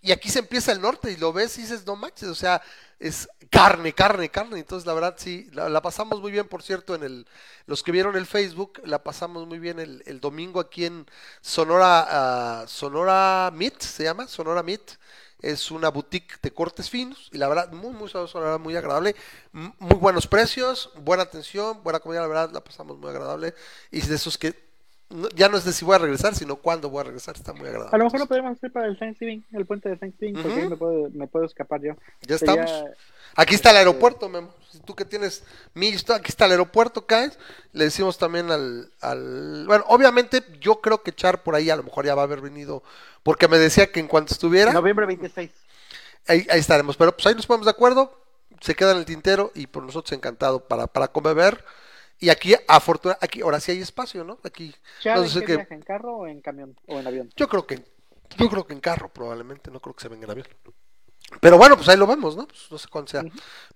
y 0.00 0.10
aquí 0.12 0.30
se 0.30 0.38
empieza 0.38 0.72
el 0.72 0.80
norte 0.80 1.12
y 1.12 1.18
lo 1.18 1.34
ves 1.34 1.58
y 1.58 1.62
dices, 1.64 1.84
no 1.84 1.96
manches, 1.96 2.30
o 2.30 2.34
sea, 2.34 2.62
es 2.98 3.28
carne, 3.50 3.92
carne, 3.92 4.30
carne. 4.30 4.58
Entonces, 4.58 4.86
la 4.86 4.94
verdad, 4.94 5.16
sí, 5.18 5.50
la, 5.52 5.68
la 5.68 5.82
pasamos 5.82 6.22
muy 6.22 6.32
bien, 6.32 6.48
por 6.48 6.62
cierto, 6.62 6.94
en 6.94 7.02
el, 7.02 7.26
los 7.66 7.82
que 7.82 7.92
vieron 7.92 8.16
el 8.16 8.24
Facebook, 8.24 8.80
la 8.86 9.02
pasamos 9.02 9.46
muy 9.46 9.58
bien 9.58 9.78
el, 9.78 10.02
el 10.06 10.18
domingo 10.18 10.60
aquí 10.60 10.86
en 10.86 11.04
Sonora, 11.42 12.06
ah, 12.08 12.64
Sonora 12.66 13.50
Meat, 13.52 13.82
se 13.82 14.04
llama, 14.04 14.26
Sonora 14.28 14.62
Meat. 14.62 14.92
Es 15.42 15.70
una 15.70 15.88
boutique 15.88 16.38
de 16.42 16.52
cortes 16.52 16.90
finos 16.90 17.28
y 17.32 17.38
la 17.38 17.48
verdad, 17.48 17.72
muy, 17.72 17.90
muy 17.90 18.08
sabroso, 18.08 18.38
la 18.38 18.46
verdad, 18.46 18.60
muy 18.60 18.76
agradable. 18.76 19.16
Muy 19.52 19.96
buenos 19.96 20.26
precios, 20.26 20.90
buena 20.96 21.24
atención, 21.24 21.82
buena 21.82 22.00
comida, 22.00 22.20
la 22.20 22.28
verdad, 22.28 22.50
la 22.52 22.62
pasamos 22.62 22.98
muy 22.98 23.10
agradable. 23.10 23.54
Y 23.90 24.00
de 24.00 24.14
esos 24.14 24.38
que 24.38 24.69
no- 25.10 25.28
ya 25.30 25.48
no 25.48 25.56
es 25.58 25.64
de 25.64 25.72
si 25.72 25.84
voy 25.84 25.96
a 25.96 25.98
regresar, 25.98 26.34
sino 26.34 26.56
cuándo 26.56 26.88
voy 26.90 27.00
a 27.00 27.04
regresar, 27.04 27.36
está 27.36 27.52
muy 27.52 27.66
agradable. 27.68 27.90
A 27.94 27.98
lo 27.98 28.04
mejor 28.04 28.20
lo 28.20 28.26
podemos 28.26 28.56
hacer 28.56 28.72
para 28.72 28.86
el 28.86 28.98
Thanksgiving, 28.98 29.44
el 29.52 29.66
puente 29.66 29.88
de 29.88 29.96
Thanksgiving, 29.96 30.34
porque 30.34 30.48
Ujú. 30.48 30.60
ahí 30.60 30.68
me 30.68 30.76
puedo, 30.76 31.10
me 31.10 31.26
puedo 31.26 31.44
escapar 31.46 31.80
yo. 31.82 31.94
Ya 32.22 32.38
Sería- 32.38 32.64
estamos. 32.64 32.90
Aquí 33.36 33.54
está 33.54 33.70
el 33.70 33.76
aeropuerto, 33.76 34.28
Memo. 34.28 34.52
Tú 34.84 34.94
que 34.96 35.04
tienes 35.04 35.44
millas, 35.74 36.04
tú- 36.04 36.12
aquí 36.12 36.28
está 36.30 36.46
el 36.46 36.52
aeropuerto, 36.52 37.06
caes. 37.06 37.38
Le 37.72 37.84
decimos 37.84 38.18
también 38.18 38.50
al, 38.50 38.90
al. 39.00 39.64
Bueno, 39.66 39.84
obviamente 39.88 40.42
yo 40.60 40.80
creo 40.80 41.02
que 41.02 41.12
Char 41.12 41.42
por 41.44 41.54
ahí 41.54 41.70
a 41.70 41.76
lo 41.76 41.84
mejor 41.84 42.04
ya 42.06 42.14
va 42.16 42.22
a 42.22 42.24
haber 42.24 42.40
venido, 42.40 42.82
porque 43.22 43.46
me 43.46 43.58
decía 43.58 43.90
que 43.92 44.00
en 44.00 44.08
cuanto 44.08 44.32
estuviera, 44.34 44.72
Noviembre 44.72 45.06
26. 45.06 45.50
ahí, 46.26 46.44
ahí 46.50 46.58
estaremos. 46.60 46.96
Pero 46.96 47.12
pues 47.12 47.24
ahí 47.26 47.34
nos 47.36 47.46
ponemos 47.46 47.66
de 47.66 47.70
acuerdo, 47.70 48.18
se 48.60 48.74
queda 48.74 48.92
en 48.92 48.98
el 48.98 49.04
tintero 49.04 49.52
y 49.54 49.68
por 49.68 49.84
nosotros 49.84 50.10
encantado 50.12 50.66
para, 50.66 50.86
para 50.88 51.08
comer. 51.08 51.64
Y 52.20 52.28
aquí, 52.28 52.54
afortunadamente, 52.68 53.24
aquí 53.24 53.40
ahora 53.40 53.58
sí 53.60 53.72
hay 53.72 53.80
espacio, 53.80 54.22
¿no? 54.24 54.38
Aquí. 54.44 54.74
¿Char 55.00 55.18
no 55.18 55.26
sé 55.26 55.40
viaja? 55.40 55.74
¿En 55.74 55.80
carro 55.82 56.18
o 56.18 56.26
en 56.26 56.40
camión? 56.40 56.76
¿O 56.86 56.98
en 56.98 57.06
avión? 57.06 57.30
Yo 57.34 57.48
creo 57.48 57.66
que, 57.66 57.82
yo 58.36 58.48
creo 58.48 58.66
que 58.66 58.74
en 58.74 58.80
carro 58.80 59.08
probablemente, 59.08 59.70
no 59.70 59.80
creo 59.80 59.94
que 59.94 60.02
se 60.02 60.08
venga 60.08 60.26
en 60.26 60.30
avión. 60.30 60.46
Pero 61.40 61.56
bueno, 61.56 61.76
pues 61.76 61.88
ahí 61.88 61.96
lo 61.96 62.06
vemos, 62.06 62.36
¿no? 62.36 62.46
Pues 62.46 62.66
no 62.70 62.76
sé 62.78 62.88
cuándo 62.88 63.10
sea. 63.10 63.24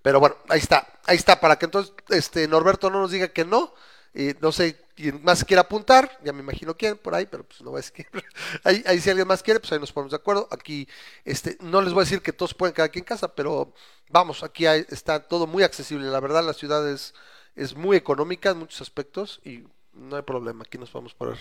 Pero 0.02 0.20
bueno, 0.20 0.36
ahí 0.48 0.58
está, 0.58 0.86
ahí 1.06 1.16
está, 1.16 1.40
para 1.40 1.56
que 1.56 1.64
entonces 1.66 1.94
este 2.10 2.46
Norberto 2.48 2.90
no 2.90 3.00
nos 3.00 3.10
diga 3.10 3.28
que 3.28 3.44
no. 3.44 3.72
Y 4.16 4.32
no 4.40 4.52
sé 4.52 4.80
quién 4.94 5.24
más 5.24 5.44
quiere 5.44 5.60
apuntar, 5.60 6.20
ya 6.22 6.32
me 6.32 6.38
imagino 6.40 6.76
quién 6.76 6.96
por 6.96 7.16
ahí, 7.16 7.26
pero 7.26 7.42
pues 7.42 7.60
no 7.62 7.70
voy 7.70 7.78
a 7.78 7.82
decir. 7.82 8.06
Ahí, 8.62 8.80
ahí 8.86 9.00
si 9.00 9.10
alguien 9.10 9.26
más 9.26 9.42
quiere, 9.42 9.58
pues 9.58 9.72
ahí 9.72 9.80
nos 9.80 9.90
ponemos 9.90 10.12
de 10.12 10.16
acuerdo. 10.18 10.46
Aquí, 10.52 10.86
este, 11.24 11.56
no 11.60 11.82
les 11.82 11.92
voy 11.92 12.02
a 12.02 12.04
decir 12.04 12.22
que 12.22 12.32
todos 12.32 12.54
pueden 12.54 12.74
quedar 12.74 12.86
aquí 12.90 13.00
en 13.00 13.04
casa, 13.04 13.34
pero 13.34 13.72
vamos, 14.10 14.44
aquí 14.44 14.66
hay- 14.66 14.86
está 14.88 15.26
todo 15.26 15.48
muy 15.48 15.64
accesible. 15.64 16.06
La 16.06 16.20
verdad, 16.20 16.44
la 16.44 16.52
ciudad 16.54 16.88
es, 16.88 17.12
es 17.56 17.74
muy 17.74 17.96
económica 17.96 18.50
en 18.50 18.58
muchos 18.58 18.80
aspectos 18.80 19.40
y 19.44 19.64
no 19.94 20.16
hay 20.16 20.22
problema, 20.22 20.64
aquí 20.66 20.76
nos 20.76 20.92
vamos 20.92 21.14
a 21.14 21.18
poner 21.18 21.38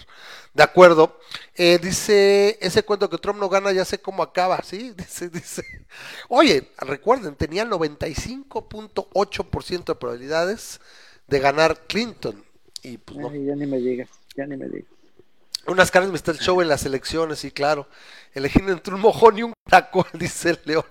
de 0.53 0.63
acuerdo. 0.63 1.19
Eh, 1.55 1.79
dice, 1.81 2.59
ese 2.61 2.83
cuento 2.83 3.09
que 3.09 3.17
Trump 3.17 3.39
no 3.39 3.49
gana, 3.49 3.71
ya 3.71 3.85
sé 3.85 3.99
cómo 3.99 4.21
acaba, 4.21 4.61
¿sí? 4.61 4.91
Dice, 4.97 5.29
dice. 5.29 5.63
Oye, 6.29 6.69
recuerden, 6.77 7.33
tenía 7.35 7.65
95.8% 7.65 9.85
de 9.85 9.95
probabilidades 9.95 10.79
de 11.27 11.39
ganar 11.39 11.87
Clinton. 11.87 12.43
Y 12.83 12.97
pues 12.97 13.17
no. 13.17 13.29
Ay, 13.29 13.45
ya 13.45 13.55
ni 13.55 13.65
me 13.65 13.77
digas, 13.77 14.09
ya 14.35 14.45
ni 14.45 14.57
me 14.57 14.67
digas. 14.67 14.89
Unas 15.65 15.91
caras 15.91 16.09
me 16.09 16.17
está 16.17 16.31
el 16.31 16.39
show 16.39 16.59
en 16.61 16.67
las 16.67 16.85
elecciones, 16.85 17.39
sí, 17.39 17.49
claro. 17.49 17.87
Elegir 18.33 18.67
entre 18.67 18.93
un 18.93 18.99
mojón 18.99 19.37
y 19.37 19.43
un 19.43 19.53
caracol, 19.69 20.05
dice 20.13 20.49
el 20.51 20.59
León. 20.65 20.85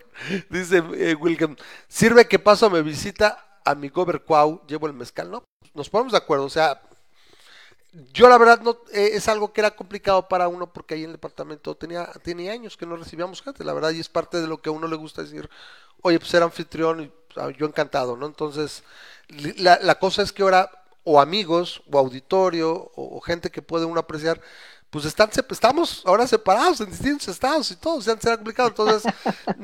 Dice 0.49 0.83
eh, 0.95 1.15
William, 1.15 1.57
sirve 1.89 2.27
que 2.27 2.39
paso 2.39 2.71
me 2.71 2.81
visita 2.83 3.52
a 3.65 3.75
mi 3.75 3.89
gober 3.89 4.23
cuau, 4.23 4.61
llevo 4.67 4.87
el 4.87 4.93
mezcal, 4.93 5.31
¿no? 5.31 5.45
Nos 5.75 5.89
ponemos 5.89 6.13
de 6.13 6.19
acuerdo, 6.19 6.45
o 6.45 6.51
sea, 6.51 6.81
yo 8.13 8.29
la 8.29 8.39
verdad 8.39 8.61
no 8.63 8.79
eh, 8.93 9.11
es 9.15 9.29
algo 9.29 9.53
que 9.53 9.61
era 9.61 9.73
complicado 9.73 10.29
para 10.29 10.49
uno 10.49 10.73
porque 10.73 10.95
ahí 10.95 11.01
en 11.01 11.11
el 11.11 11.13
departamento 11.13 11.75
tenía, 11.77 12.07
tenía 12.23 12.53
años 12.53 12.77
que 12.77 12.87
no 12.87 12.97
recibíamos 12.97 13.43
gente, 13.43 13.65
la 13.65 13.75
verdad, 13.75 13.91
y 13.91 14.01
es 14.01 14.09
parte 14.09 14.41
de 14.41 14.47
lo 14.47 14.63
que 14.63 14.71
a 14.71 14.73
uno 14.73 14.89
le 14.89 14.97
gusta 14.97 15.23
decir, 15.23 15.49
oye, 16.03 16.19
pues 16.19 16.33
era 16.35 16.47
anfitrión 16.47 17.03
y 17.03 17.13
ah, 17.37 17.51
yo 17.51 17.67
encantado, 17.67 18.17
¿no? 18.17 18.27
Entonces, 18.27 18.83
la, 19.59 19.79
la 19.83 19.99
cosa 19.99 20.23
es 20.23 20.33
que 20.33 20.43
ahora, 20.43 20.71
o 21.05 21.21
amigos, 21.21 21.83
o 21.91 21.99
auditorio, 21.99 22.91
o 22.95 23.21
gente 23.21 23.51
que 23.51 23.63
puede 23.63 23.85
uno 23.85 24.01
apreciar, 24.01 24.41
pues 24.93 25.07
están, 25.07 25.31
estamos 25.51 26.03
ahora 26.05 26.27
separados 26.27 26.79
en 26.83 26.91
distintos 26.91 27.27
estados 27.29 27.71
y 27.71 27.77
todo, 27.77 27.95
o 27.97 28.03
sea, 28.03 28.15
será 28.21 28.37
complicado. 28.37 28.69
Entonces, 28.69 29.11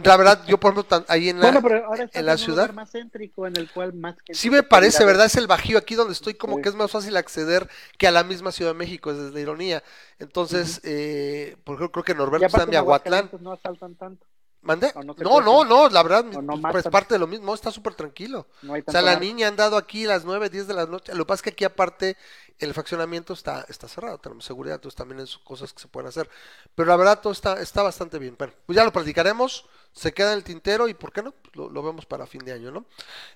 la 0.02 0.16
verdad, 0.16 0.42
yo 0.46 0.58
por 0.58 0.72
ejemplo, 0.72 0.84
tan- 0.84 1.04
ahí 1.06 1.28
en 1.28 1.36
la, 1.38 1.42
Bueno, 1.52 1.60
pero 1.62 1.84
ahora 1.84 2.08
en 2.10 2.24
la 2.26 2.32
en 2.32 2.38
ciudad, 2.38 2.72
más 2.72 2.90
céntrico 2.90 3.46
en 3.46 3.56
el 3.56 3.70
cual 3.70 3.92
más 3.92 4.14
Sí 4.32 4.48
me 4.48 4.62
parece. 4.62 5.04
¿verdad? 5.04 5.26
Es 5.26 5.36
el 5.36 5.46
Bajío 5.46 5.76
aquí 5.76 5.94
donde 5.96 6.14
estoy, 6.14 6.32
como 6.32 6.56
Sí. 6.56 6.62
que 6.62 6.70
es 6.70 6.74
más 6.74 6.90
fácil 6.90 7.14
acceder 7.18 7.68
que 7.98 8.08
a 8.08 8.10
la 8.10 8.24
misma 8.24 8.52
Ciudad 8.52 8.70
de 8.70 8.78
México, 8.78 9.10
es 9.10 9.18
la 9.18 9.38
ironía. 9.38 9.82
Entonces, 10.18 10.80
eh, 10.82 11.56
por 11.62 11.74
ejemplo, 11.76 11.92
creo 11.92 12.04
que 12.04 12.14
Norberto 12.14 12.46
está 12.46 12.62
en 12.62 12.70
Miahuatlán. 12.70 13.30
No 13.40 13.52
asaltan 13.52 13.96
tanto. 13.96 14.24
¿Mande? 14.62 14.92
¿O 14.94 15.02
No, 15.02 15.14
no 15.14 15.40
no, 15.40 15.64
no, 15.64 15.88
la 15.88 16.02
verdad, 16.02 16.26
¿O 16.34 16.42
no 16.42 16.60
pues, 16.70 16.84
parte 16.84 17.14
de 17.14 17.18
lo 17.20 17.26
mismo, 17.26 17.54
está 17.54 17.70
súper 17.70 17.94
tranquilo. 17.94 18.46
No 18.62 18.74
hay 18.74 18.82
O 18.84 18.90
sea, 18.90 19.02
la 19.02 19.18
niña 19.18 19.46
ha 19.46 19.50
andado 19.50 19.76
aquí 19.76 20.04
a 20.04 20.08
las 20.08 20.24
9, 20.24 20.50
10 20.50 20.66
de 20.66 20.74
la 20.74 20.86
noche. 20.86 21.14
Lo 21.14 21.24
que 21.24 21.28
pasa 21.28 21.38
es 21.38 21.42
que 21.42 21.50
aquí 21.50 21.64
aparte 21.64 22.16
el 22.58 22.74
fraccionamiento 22.74 23.32
está, 23.32 23.64
está 23.68 23.86
cerrado, 23.86 24.18
tenemos 24.18 24.44
seguridad, 24.44 24.76
entonces 24.76 24.96
también 24.96 25.20
es 25.20 25.38
cosas 25.38 25.72
que 25.72 25.80
se 25.80 25.88
pueden 25.88 26.08
hacer. 26.08 26.28
Pero 26.74 26.88
la 26.88 26.96
verdad 26.96 27.20
todo 27.20 27.32
está, 27.32 27.60
está 27.60 27.82
bastante 27.82 28.18
bien. 28.18 28.34
Bueno, 28.36 28.52
pues 28.66 28.76
ya 28.76 28.84
lo 28.84 28.92
platicaremos, 28.92 29.66
se 29.92 30.12
queda 30.12 30.32
en 30.32 30.38
el 30.38 30.44
tintero 30.44 30.88
y 30.88 30.94
¿por 30.94 31.12
qué 31.12 31.22
no? 31.22 31.32
Pues 31.32 31.54
Lo, 31.54 31.70
lo 31.70 31.82
vemos 31.82 32.04
para 32.04 32.26
fin 32.26 32.44
de 32.44 32.52
año, 32.52 32.72
¿no? 32.72 32.84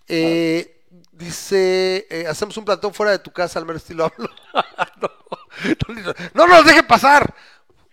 Eh, 0.08 0.82
dice, 1.12 2.06
eh, 2.10 2.26
hacemos 2.26 2.56
un 2.56 2.64
plantón 2.64 2.92
fuera 2.92 3.12
de 3.12 3.20
tu 3.20 3.30
casa, 3.30 3.58
al 3.58 3.64
mero 3.64 3.78
estilo 3.78 4.04
hablo. 4.04 4.28
no, 5.00 5.10
no, 5.94 6.14
no 6.34 6.46
nos 6.46 6.64
deje 6.66 6.82
pasar. 6.82 7.32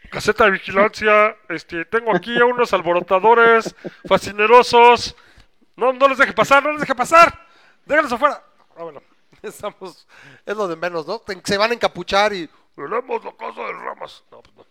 Caseta 0.09 0.45
de 0.45 0.51
vigilancia, 0.51 1.37
este, 1.49 1.85
tengo 1.85 2.15
aquí 2.15 2.39
a 2.39 2.45
unos 2.45 2.73
alborotadores 2.73 3.75
fascinerosos. 4.07 5.15
No, 5.75 5.93
no 5.93 6.07
les 6.07 6.17
deje 6.17 6.33
pasar, 6.33 6.63
no 6.63 6.71
les 6.71 6.81
deje 6.81 6.95
pasar. 6.95 7.47
Déjenlos 7.85 8.13
afuera. 8.13 8.43
Ah, 8.75 8.83
bueno. 8.83 9.01
Estamos, 9.41 10.07
es 10.45 10.55
lo 10.55 10.67
de 10.67 10.75
menos, 10.75 11.07
¿no? 11.07 11.21
Se 11.43 11.57
van 11.57 11.71
a 11.71 11.73
encapuchar 11.73 12.33
y 12.33 12.49
Tenemos 12.75 13.23
la 13.23 13.35
casa 13.35 13.61
de 13.61 13.73
ramas. 13.73 14.23
No, 14.31 14.41
pues 14.41 14.55
no. 14.55 14.65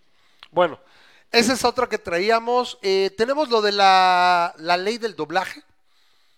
Bueno, 0.50 0.80
esa 1.30 1.52
es 1.52 1.64
otra 1.64 1.88
que 1.88 1.98
traíamos. 1.98 2.78
Eh, 2.82 3.10
tenemos 3.16 3.50
lo 3.50 3.60
de 3.60 3.72
la, 3.72 4.54
la 4.56 4.76
ley 4.76 4.98
del 4.98 5.14
doblaje. 5.14 5.62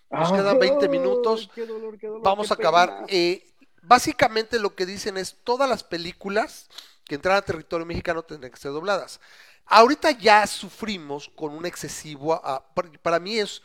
Nos 0.09 0.31
quedan 0.31 0.59
20 0.59 0.89
minutos. 0.89 1.49
Qué 1.55 1.65
dolor, 1.65 1.97
qué 1.97 2.07
dolor, 2.07 2.21
Vamos 2.21 2.51
a 2.51 2.55
acabar. 2.55 3.05
Eh, 3.07 3.47
básicamente 3.81 4.59
lo 4.59 4.75
que 4.75 4.85
dicen 4.85 5.17
es 5.17 5.37
todas 5.43 5.69
las 5.69 5.83
películas 5.83 6.69
que 7.11 7.15
entran 7.19 7.35
a 7.37 7.41
territorio 7.43 7.85
mexicano 7.85 8.23
tendrán 8.23 8.51
que 8.51 8.57
ser 8.63 8.71
dobladas. 8.71 9.19
Ahorita 9.65 10.11
ya 10.11 10.47
sufrimos 10.47 11.29
con 11.35 11.51
un 11.53 11.65
excesivo, 11.65 12.33
ah, 12.33 12.63
para- 12.73 12.91
para 13.03 13.19
mí 13.19 13.37
es, 13.39 13.61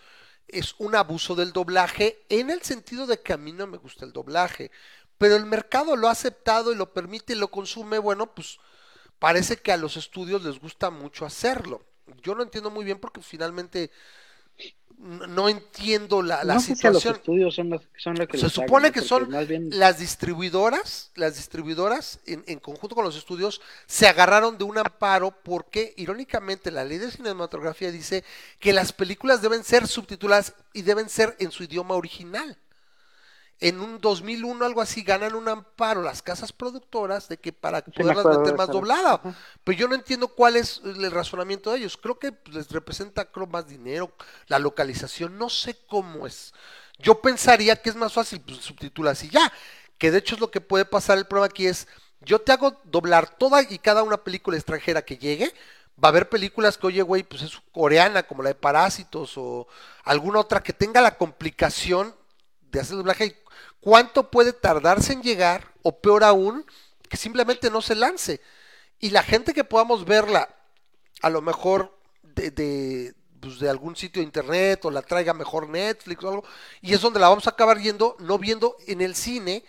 es 0.48 0.74
un 0.78 0.94
abuso 0.96 1.34
del 1.36 1.52
doblaje 1.52 2.24
en 2.28 2.50
el 2.50 2.62
sentido 2.62 3.06
de 3.06 3.20
que 3.22 3.32
a 3.32 3.36
mí 3.36 3.52
no 3.52 3.66
me 3.68 3.78
gusta 3.78 4.04
el 4.04 4.12
doblaje, 4.12 4.70
pero 5.18 5.36
el 5.36 5.46
mercado 5.46 5.96
lo 5.96 6.08
ha 6.08 6.12
aceptado 6.12 6.72
y 6.72 6.76
lo 6.76 6.92
permite 6.92 7.32
y 7.34 7.36
lo 7.36 7.48
consume, 7.50 7.98
bueno, 7.98 8.34
pues 8.34 8.58
parece 9.18 9.56
que 9.58 9.72
a 9.72 9.76
los 9.78 9.96
estudios 9.96 10.42
les 10.44 10.60
gusta 10.60 10.90
mucho 10.90 11.26
hacerlo. 11.26 11.84
Yo 12.22 12.34
no 12.34 12.42
entiendo 12.44 12.70
muy 12.70 12.84
bien 12.84 12.98
porque 13.00 13.22
finalmente 13.22 13.90
no 14.98 15.48
entiendo 15.48 16.22
la, 16.22 16.42
la 16.44 16.54
no 16.54 16.60
sé 16.60 16.74
si 16.74 16.86
a 16.86 16.90
los 16.90 17.02
situación. 17.02 17.14
estudios 17.16 17.54
son 17.54 17.70
los, 17.70 17.82
son 17.98 18.14
los 18.16 18.26
que 18.28 18.38
Se 18.38 18.48
supone 18.48 18.88
hagan, 18.88 18.92
que 18.92 19.02
son 19.06 19.28
bien- 19.46 19.68
las 19.70 19.98
distribuidoras, 19.98 21.10
las 21.14 21.36
distribuidoras 21.36 22.20
en, 22.26 22.42
en 22.46 22.58
conjunto 22.58 22.94
con 22.94 23.04
los 23.04 23.16
estudios 23.16 23.60
se 23.86 24.06
agarraron 24.08 24.56
de 24.58 24.64
un 24.64 24.78
amparo 24.78 25.30
porque 25.42 25.92
irónicamente 25.96 26.70
la 26.70 26.84
ley 26.84 26.98
de 26.98 27.10
cinematografía 27.10 27.90
dice 27.92 28.24
que 28.58 28.72
las 28.72 28.92
películas 28.92 29.42
deben 29.42 29.64
ser 29.64 29.86
subtituladas 29.86 30.54
y 30.72 30.82
deben 30.82 31.08
ser 31.08 31.36
en 31.38 31.50
su 31.50 31.64
idioma 31.64 31.94
original. 31.94 32.56
En 33.58 33.80
un 33.80 33.98
2001 34.00 34.66
algo 34.66 34.82
así 34.82 35.02
ganan 35.02 35.34
un 35.34 35.48
amparo 35.48 36.02
las 36.02 36.20
casas 36.20 36.52
productoras 36.52 37.28
de 37.28 37.38
que 37.38 37.54
para 37.54 37.82
me 37.86 37.92
poderlas 37.92 38.38
meter 38.38 38.54
más 38.54 38.68
doblada. 38.68 39.14
Ajá. 39.14 39.34
Pero 39.64 39.78
yo 39.78 39.88
no 39.88 39.94
entiendo 39.94 40.28
cuál 40.28 40.56
es 40.56 40.82
el 40.84 41.10
razonamiento 41.10 41.70
de 41.70 41.78
ellos. 41.78 41.96
Creo 41.96 42.18
que 42.18 42.32
pues, 42.32 42.54
les 42.54 42.70
representa 42.70 43.24
creo, 43.30 43.46
más 43.46 43.66
dinero, 43.66 44.12
la 44.48 44.58
localización, 44.58 45.38
no 45.38 45.48
sé 45.48 45.78
cómo 45.86 46.26
es. 46.26 46.52
Yo 46.98 47.20
pensaría 47.20 47.76
que 47.76 47.90
es 47.90 47.96
más 47.96 48.12
fácil 48.12 48.40
pues, 48.40 48.58
subtitulas 48.58 49.24
y 49.24 49.30
ya. 49.30 49.50
Que 49.96 50.10
de 50.10 50.18
hecho 50.18 50.34
es 50.34 50.40
lo 50.40 50.50
que 50.50 50.60
puede 50.60 50.84
pasar. 50.84 51.16
El 51.16 51.26
problema 51.26 51.46
aquí 51.46 51.66
es, 51.66 51.88
yo 52.20 52.40
te 52.40 52.52
hago 52.52 52.80
doblar 52.84 53.38
toda 53.38 53.62
y 53.62 53.78
cada 53.78 54.02
una 54.02 54.18
película 54.18 54.58
extranjera 54.58 55.02
que 55.02 55.16
llegue. 55.16 55.52
Va 56.02 56.08
a 56.08 56.10
haber 56.10 56.28
películas 56.28 56.76
que, 56.76 56.88
oye, 56.88 57.00
güey, 57.00 57.22
pues 57.22 57.40
es 57.40 57.58
coreana, 57.72 58.24
como 58.24 58.42
la 58.42 58.50
de 58.50 58.54
Parásitos 58.54 59.32
o 59.38 59.66
alguna 60.04 60.40
otra 60.40 60.62
que 60.62 60.74
tenga 60.74 61.00
la 61.00 61.16
complicación 61.16 62.14
de 62.70 62.80
hacer 62.80 62.96
doblaje. 62.96 63.26
y 63.26 63.45
¿Cuánto 63.86 64.32
puede 64.32 64.52
tardarse 64.52 65.12
en 65.12 65.22
llegar? 65.22 65.72
O 65.82 66.00
peor 66.00 66.24
aún, 66.24 66.66
que 67.08 67.16
simplemente 67.16 67.70
no 67.70 67.80
se 67.80 67.94
lance. 67.94 68.40
Y 68.98 69.10
la 69.10 69.22
gente 69.22 69.54
que 69.54 69.62
podamos 69.62 70.04
verla, 70.04 70.52
a 71.22 71.30
lo 71.30 71.40
mejor 71.40 71.96
de, 72.24 72.50
de, 72.50 73.14
pues, 73.38 73.60
de 73.60 73.70
algún 73.70 73.94
sitio 73.94 74.18
de 74.18 74.26
internet 74.26 74.84
o 74.84 74.90
la 74.90 75.02
traiga 75.02 75.34
mejor 75.34 75.68
Netflix 75.68 76.24
o 76.24 76.28
algo, 76.28 76.44
y 76.80 76.94
es 76.94 77.00
donde 77.00 77.20
la 77.20 77.28
vamos 77.28 77.46
a 77.46 77.50
acabar 77.50 77.78
yendo, 77.78 78.16
no 78.18 78.38
viendo 78.38 78.76
en 78.88 79.02
el 79.02 79.14
cine. 79.14 79.64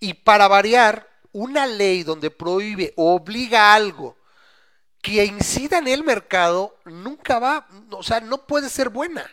Y 0.00 0.12
para 0.12 0.48
variar, 0.48 1.08
una 1.32 1.64
ley 1.64 2.02
donde 2.02 2.30
prohíbe 2.30 2.92
o 2.96 3.14
obliga 3.14 3.72
algo 3.72 4.18
que 5.00 5.24
incida 5.24 5.78
en 5.78 5.88
el 5.88 6.04
mercado, 6.04 6.76
nunca 6.84 7.38
va, 7.38 7.66
o 7.90 8.02
sea, 8.02 8.20
no 8.20 8.46
puede 8.46 8.68
ser 8.68 8.90
buena. 8.90 9.26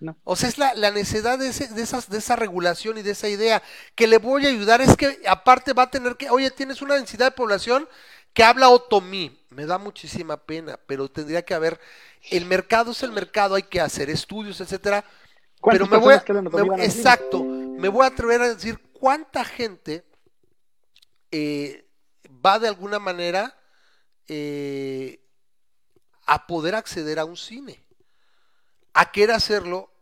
No. 0.00 0.16
O 0.24 0.36
sea, 0.36 0.48
es 0.48 0.58
la, 0.58 0.74
la 0.74 0.90
necesidad 0.92 1.38
de, 1.38 1.48
ese- 1.48 1.68
de, 1.68 1.82
esas, 1.82 2.08
de 2.08 2.18
esa 2.18 2.36
regulación 2.36 2.98
y 2.98 3.02
de 3.02 3.10
esa 3.12 3.28
idea. 3.28 3.62
Que 3.96 4.06
le 4.06 4.18
voy 4.18 4.46
a 4.46 4.50
ayudar 4.50 4.80
es 4.80 4.96
que 4.96 5.20
aparte 5.26 5.72
va 5.72 5.84
a 5.84 5.90
tener 5.90 6.16
que, 6.16 6.30
oye, 6.30 6.50
tienes 6.52 6.82
una 6.82 6.94
densidad 6.94 7.26
de 7.26 7.32
población 7.32 7.88
que 8.32 8.44
habla 8.44 8.68
otomí. 8.68 9.44
Me 9.50 9.66
da 9.66 9.78
muchísima 9.78 10.36
pena, 10.36 10.78
pero 10.86 11.08
tendría 11.10 11.44
que 11.44 11.54
haber, 11.54 11.80
el 12.30 12.44
mercado 12.44 12.92
es 12.92 13.02
el 13.02 13.10
mercado, 13.12 13.56
hay 13.56 13.64
que 13.64 13.80
hacer 13.80 14.08
estudios, 14.10 14.60
etcétera. 14.60 15.04
¿Cuántas 15.60 15.88
Pero 15.88 15.90
me 16.00 16.04
voy 16.04 16.14
a, 16.14 16.16
me- 16.76 16.84
exacto, 16.84 17.42
me 17.42 17.88
voy 17.88 18.04
a 18.04 18.08
atrever 18.08 18.40
a 18.42 18.54
decir 18.54 18.78
cuánta 18.92 19.44
gente 19.44 20.04
eh, 21.32 21.86
va 22.44 22.58
de 22.60 22.68
alguna 22.68 22.98
manera 23.00 23.58
eh, 24.28 25.20
a 26.26 26.46
poder 26.46 26.74
acceder 26.76 27.18
a 27.18 27.24
un 27.24 27.36
cine. 27.36 27.82
A 28.98 29.12
querer 29.12 29.30
hacerlo, 29.30 29.92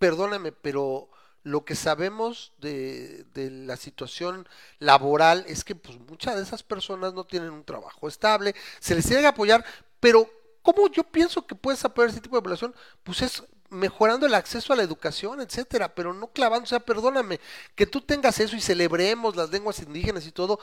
perdóname, 0.00 0.50
pero 0.50 1.08
lo 1.44 1.64
que 1.64 1.76
sabemos 1.76 2.50
de, 2.58 3.24
la 3.36 3.76
situación 3.76 4.48
laboral 4.80 5.44
es 5.46 5.62
que 5.62 5.76
pues 5.76 5.96
muchas 6.00 6.34
de 6.34 6.42
esas 6.42 6.64
personas 6.64 7.14
no 7.14 7.22
tienen 7.22 7.50
un 7.50 7.62
trabajo 7.62 8.08
estable, 8.08 8.56
se 8.80 8.96
les 8.96 9.06
tiene 9.06 9.22
que 9.22 9.28
apoyar, 9.28 9.64
pero 10.00 10.28
¿cómo 10.62 10.88
yo 10.88 11.04
pienso 11.04 11.46
que 11.46 11.54
puedes 11.54 11.84
apoyar 11.84 12.10
ese 12.10 12.20
tipo 12.20 12.34
de 12.34 12.42
población? 12.42 12.74
Pues 13.04 13.22
es 13.22 13.44
mejorando 13.70 14.26
el 14.26 14.34
acceso 14.34 14.72
a 14.72 14.76
la 14.76 14.82
educación, 14.82 15.40
etcétera, 15.40 15.94
pero 15.94 16.12
no 16.12 16.32
clavando, 16.32 16.64
o 16.64 16.68
sea, 16.68 16.80
perdóname, 16.80 17.38
que 17.76 17.86
tú 17.86 18.00
tengas 18.00 18.40
eso 18.40 18.56
y 18.56 18.60
celebremos 18.60 19.36
las 19.36 19.50
lenguas 19.50 19.78
indígenas 19.78 20.26
y 20.26 20.32
todo, 20.32 20.58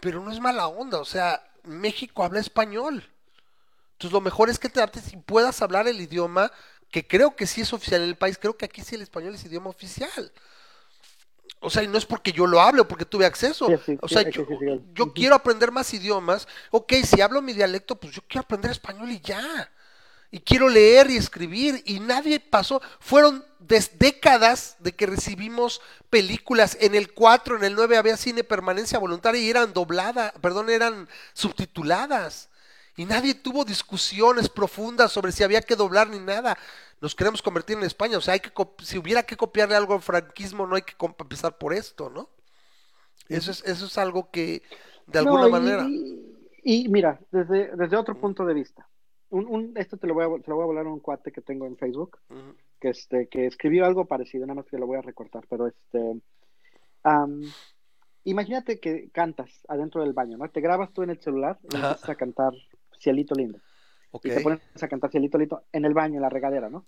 pero 0.00 0.22
no 0.22 0.32
es 0.32 0.40
mala 0.40 0.66
onda, 0.68 0.98
o 0.98 1.04
sea, 1.04 1.44
México 1.64 2.24
habla 2.24 2.40
español. 2.40 3.11
Entonces 4.02 4.14
lo 4.14 4.20
mejor 4.20 4.50
es 4.50 4.58
que 4.58 4.68
te 4.68 4.80
adaptes 4.80 5.12
y 5.12 5.16
puedas 5.16 5.62
hablar 5.62 5.86
el 5.86 6.00
idioma 6.00 6.50
que 6.90 7.06
creo 7.06 7.36
que 7.36 7.46
sí 7.46 7.60
es 7.60 7.72
oficial 7.72 8.02
en 8.02 8.08
el 8.08 8.16
país, 8.16 8.36
creo 8.36 8.56
que 8.56 8.64
aquí 8.64 8.82
sí 8.82 8.96
el 8.96 9.02
español 9.02 9.32
es 9.36 9.44
idioma 9.44 9.70
oficial. 9.70 10.32
O 11.60 11.70
sea, 11.70 11.84
y 11.84 11.86
no 11.86 11.96
es 11.98 12.04
porque 12.04 12.32
yo 12.32 12.48
lo 12.48 12.60
hable 12.60 12.80
o 12.80 12.88
porque 12.88 13.04
tuve 13.04 13.26
acceso. 13.26 13.68
Sí, 13.68 13.74
sí, 13.86 13.98
o 14.02 14.08
sea, 14.08 14.22
sí, 14.24 14.30
yo, 14.92 15.12
quiero 15.12 15.36
aprender 15.36 15.70
más 15.70 15.94
idiomas. 15.94 16.48
Ok, 16.72 16.94
si 17.04 17.20
hablo 17.20 17.40
mi 17.40 17.52
dialecto, 17.52 17.94
pues 17.94 18.12
yo 18.12 18.22
quiero 18.26 18.40
aprender 18.42 18.72
español 18.72 19.08
y 19.12 19.20
ya. 19.20 19.70
Y 20.32 20.40
quiero 20.40 20.68
leer 20.68 21.08
y 21.10 21.16
escribir. 21.16 21.80
Y 21.86 22.00
nadie 22.00 22.40
pasó. 22.40 22.82
Fueron 22.98 23.44
des- 23.60 23.96
décadas 24.00 24.74
de 24.80 24.96
que 24.96 25.06
recibimos 25.06 25.80
películas. 26.10 26.76
En 26.80 26.96
el 26.96 27.12
4, 27.12 27.56
en 27.56 27.62
el 27.62 27.76
9 27.76 27.96
había 27.96 28.16
cine 28.16 28.42
permanencia 28.42 28.98
voluntaria 28.98 29.40
y 29.40 29.48
eran 29.48 29.72
dobladas, 29.72 30.32
perdón, 30.40 30.68
eran 30.70 31.08
subtituladas. 31.34 32.48
Y 32.96 33.04
nadie 33.06 33.34
tuvo 33.34 33.64
discusiones 33.64 34.48
profundas 34.48 35.10
sobre 35.12 35.32
si 35.32 35.42
había 35.42 35.62
que 35.62 35.76
doblar 35.76 36.08
ni 36.10 36.18
nada. 36.18 36.58
Nos 37.00 37.14
queremos 37.14 37.40
convertir 37.40 37.76
en 37.78 37.84
España. 37.84 38.18
O 38.18 38.20
sea, 38.20 38.34
hay 38.34 38.40
que 38.40 38.50
si 38.82 38.98
hubiera 38.98 39.22
que 39.22 39.36
copiarle 39.36 39.74
algo 39.74 39.94
al 39.94 40.02
franquismo, 40.02 40.66
no 40.66 40.76
hay 40.76 40.82
que 40.82 40.94
empezar 41.18 41.56
por 41.56 41.72
esto, 41.72 42.10
¿no? 42.10 42.28
Eso 43.28 43.50
es, 43.50 43.64
eso 43.64 43.86
es 43.86 43.96
algo 43.96 44.30
que, 44.30 44.62
de 45.06 45.18
alguna 45.18 45.42
No, 45.42 45.48
y- 45.48 45.52
manera. 45.52 45.86
Y, 45.88 46.22
y 46.62 46.88
mira, 46.88 47.18
desde, 47.30 47.74
desde 47.76 47.96
otro 47.96 48.14
punto 48.20 48.44
de 48.44 48.52
vista, 48.52 48.86
un, 49.30 49.46
un- 49.46 49.72
esto 49.76 49.96
te 49.96 50.06
lo, 50.06 50.12
voy 50.14 50.24
a, 50.24 50.42
te 50.42 50.50
lo 50.50 50.56
voy 50.56 50.64
a 50.64 50.68
hablar 50.68 50.86
a 50.86 50.90
un 50.90 51.00
cuate 51.00 51.32
que 51.32 51.40
tengo 51.40 51.64
en 51.66 51.78
Facebook, 51.78 52.18
que, 52.78 52.90
este, 52.90 53.28
que 53.28 53.46
escribió 53.46 53.86
algo 53.86 54.04
parecido, 54.04 54.44
nada 54.44 54.56
más 54.56 54.66
que 54.66 54.76
lo 54.76 54.86
voy 54.86 54.98
a 54.98 55.02
recortar, 55.02 55.46
pero 55.48 55.66
este, 55.66 56.20
imagínate 58.24 58.78
que 58.80 59.08
cantas 59.10 59.50
adentro 59.68 60.02
del 60.02 60.12
baño, 60.12 60.36
¿no? 60.36 60.48
Te 60.50 60.60
grabas 60.60 60.92
tú 60.92 61.02
en 61.02 61.10
el 61.10 61.20
celular 61.20 61.58
y 61.62 61.76
empiezas 61.76 62.08
a 62.08 62.14
cantar 62.14 62.52
Cielito 63.02 63.34
Lindo. 63.34 63.58
Y 64.22 64.28
te 64.30 64.40
pones 64.40 64.60
a 64.80 64.88
cantar 64.88 65.10
Cielito 65.10 65.38
Lindo 65.38 65.64
en 65.72 65.84
el 65.84 65.94
baño, 65.94 66.16
en 66.16 66.22
la 66.22 66.28
regadera, 66.28 66.70
¿no? 66.70 66.84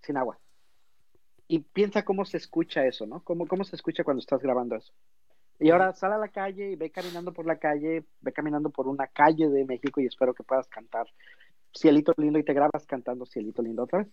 Sin 0.00 0.16
agua. 0.16 0.38
Y 1.46 1.60
piensa 1.60 2.04
cómo 2.04 2.24
se 2.24 2.36
escucha 2.36 2.86
eso, 2.86 3.06
¿no? 3.06 3.22
¿Cómo, 3.24 3.46
cómo 3.46 3.64
se 3.64 3.76
escucha 3.76 4.04
cuando 4.04 4.20
estás 4.20 4.40
grabando 4.40 4.76
eso? 4.76 4.92
Y 5.60 5.70
ahora 5.70 5.92
sal 5.92 6.12
a 6.12 6.18
la 6.18 6.28
calle 6.28 6.70
y 6.70 6.76
ve 6.76 6.90
caminando 6.90 7.32
por 7.32 7.44
la 7.44 7.58
calle, 7.58 8.04
ve 8.20 8.32
caminando 8.32 8.70
por 8.70 8.86
una 8.86 9.08
calle 9.08 9.48
de 9.48 9.64
México 9.64 10.00
y 10.00 10.06
espero 10.06 10.32
que 10.32 10.44
puedas 10.44 10.68
cantar 10.68 11.06
Cielito 11.76 12.14
Lindo 12.16 12.38
y 12.38 12.44
te 12.44 12.54
grabas 12.54 12.86
cantando 12.86 13.26
Cielito 13.26 13.62
Lindo 13.62 13.82
otra 13.82 14.00
vez. 14.00 14.08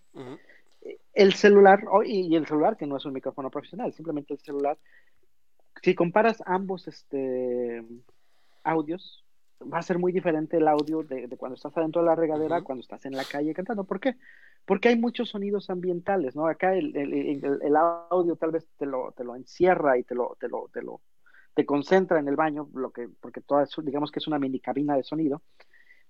El 1.13 1.33
celular, 1.33 1.83
oh, 1.91 2.03
y 2.03 2.27
y 2.27 2.35
el 2.35 2.47
celular 2.47 2.77
que 2.77 2.87
no 2.87 2.97
es 2.97 3.05
un 3.05 3.13
micrófono 3.13 3.49
profesional, 3.51 3.93
simplemente 3.93 4.33
el 4.33 4.39
celular, 4.39 4.77
si 5.81 5.93
comparas 5.93 6.41
ambos 6.45 6.87
este, 6.87 7.83
audios, 8.63 9.24
va 9.61 9.79
a 9.79 9.83
ser 9.83 9.99
muy 9.99 10.11
diferente 10.11 10.57
el 10.57 10.67
audio 10.67 11.03
de, 11.03 11.27
de 11.27 11.37
cuando 11.37 11.55
estás 11.55 11.75
adentro 11.77 12.01
de 12.01 12.07
la 12.07 12.15
regadera 12.15 12.61
cuando 12.61 12.81
estás 12.81 13.05
en 13.05 13.15
la 13.15 13.23
calle 13.25 13.53
cantando. 13.53 13.83
¿Por 13.85 13.99
qué? 13.99 14.15
Porque 14.65 14.89
hay 14.89 14.97
muchos 14.97 15.29
sonidos 15.29 15.69
ambientales, 15.69 16.35
¿no? 16.35 16.47
Acá 16.47 16.75
el, 16.75 16.95
el- 16.95 17.13
el- 17.13 17.59
el 17.61 17.75
audio 17.75 18.35
tal 18.35 18.51
vez 18.51 18.67
te 18.77 18.85
lo, 18.85 19.11
te 19.13 19.23
lo 19.23 19.35
encierra 19.35 19.97
y 19.97 20.03
te 20.03 20.15
lo, 20.15 20.35
te 20.39 20.47
lo, 20.49 20.69
te 20.73 20.81
lo, 20.81 21.01
te 21.53 21.65
concentra 21.65 22.19
en 22.19 22.27
el 22.27 22.35
baño, 22.35 22.69
lo 22.73 22.91
que, 22.91 23.07
porque 23.21 23.41
toda 23.41 23.63
es, 23.63 23.71
digamos 23.83 24.11
que 24.11 24.19
es 24.19 24.27
una 24.27 24.39
mini 24.39 24.59
cabina 24.59 24.95
de 24.95 25.03
sonido, 25.03 25.41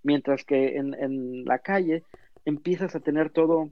mientras 0.03 0.43
que 0.45 0.77
en, 0.77 0.93
en 0.95 1.45
la 1.45 1.59
calle 1.59 2.03
empiezas 2.45 2.95
a 2.95 2.99
tener 3.01 3.29
todo 3.31 3.69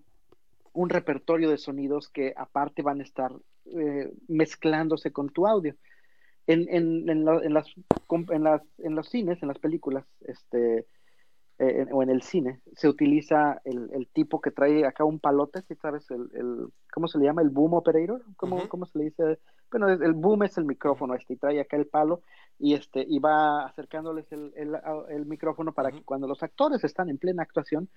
un 0.74 0.90
repertorio 0.90 1.50
de 1.50 1.58
sonidos 1.58 2.10
que 2.10 2.34
aparte 2.36 2.82
van 2.82 3.00
a 3.00 3.04
estar 3.04 3.32
eh, 3.66 4.12
mezclándose 4.28 5.12
con 5.12 5.30
tu 5.30 5.48
audio. 5.48 5.76
En, 6.48 6.68
en, 6.70 7.10
en, 7.10 7.26
la- 7.26 7.42
en 7.44 7.54
las, 7.54 7.68
en, 8.10 8.44
las, 8.44 8.62
en 8.80 8.96
los 8.96 9.08
cines, 9.10 9.42
en 9.42 9.48
las 9.48 9.60
películas, 9.60 10.06
este, 10.22 10.86
eh, 11.60 11.86
o 11.92 12.04
en 12.04 12.10
el 12.10 12.22
cine, 12.22 12.60
se 12.76 12.90
utiliza 12.90 13.62
el, 13.64 13.90
el 13.94 14.08
tipo 14.10 14.42
que 14.42 14.52
trae 14.52 14.86
acá 14.86 15.06
un 15.06 15.20
palote, 15.20 15.62
¿sí 15.68 15.76
sabes? 15.76 16.10
El, 16.12 16.30
el, 16.34 16.68
¿Cómo 16.94 17.08
se 17.08 17.18
le 17.20 17.26
llama? 17.26 17.42
¿El 17.42 17.50
boom 17.50 17.76
operator? 17.76 18.24
¿Cómo, 18.36 18.68
cómo 18.68 18.86
se 18.86 18.98
le 18.98 19.06
dice? 19.06 19.40
Bueno, 19.72 19.90
el 19.90 20.14
boom 20.14 20.44
es 20.44 20.58
el 20.58 20.66
micrófono 20.66 21.16
este, 21.16 21.34
y 21.34 21.38
trae 21.38 21.60
acá 21.62 21.78
el 21.78 21.88
palo 21.88 22.22
y, 22.60 22.74
este, 22.74 23.06
y 23.08 23.20
va 23.20 23.66
acercándoles 23.66 24.32
el, 24.32 24.52
el, 24.56 24.76
el 25.10 25.26
micrófono 25.26 25.74
para 25.74 25.92
que 25.92 26.04
cuando 26.04 26.28
los 26.28 26.44
actores 26.44 26.84
están 26.84 27.10
en 27.10 27.18
plena 27.18 27.44
actuación, 27.44 27.90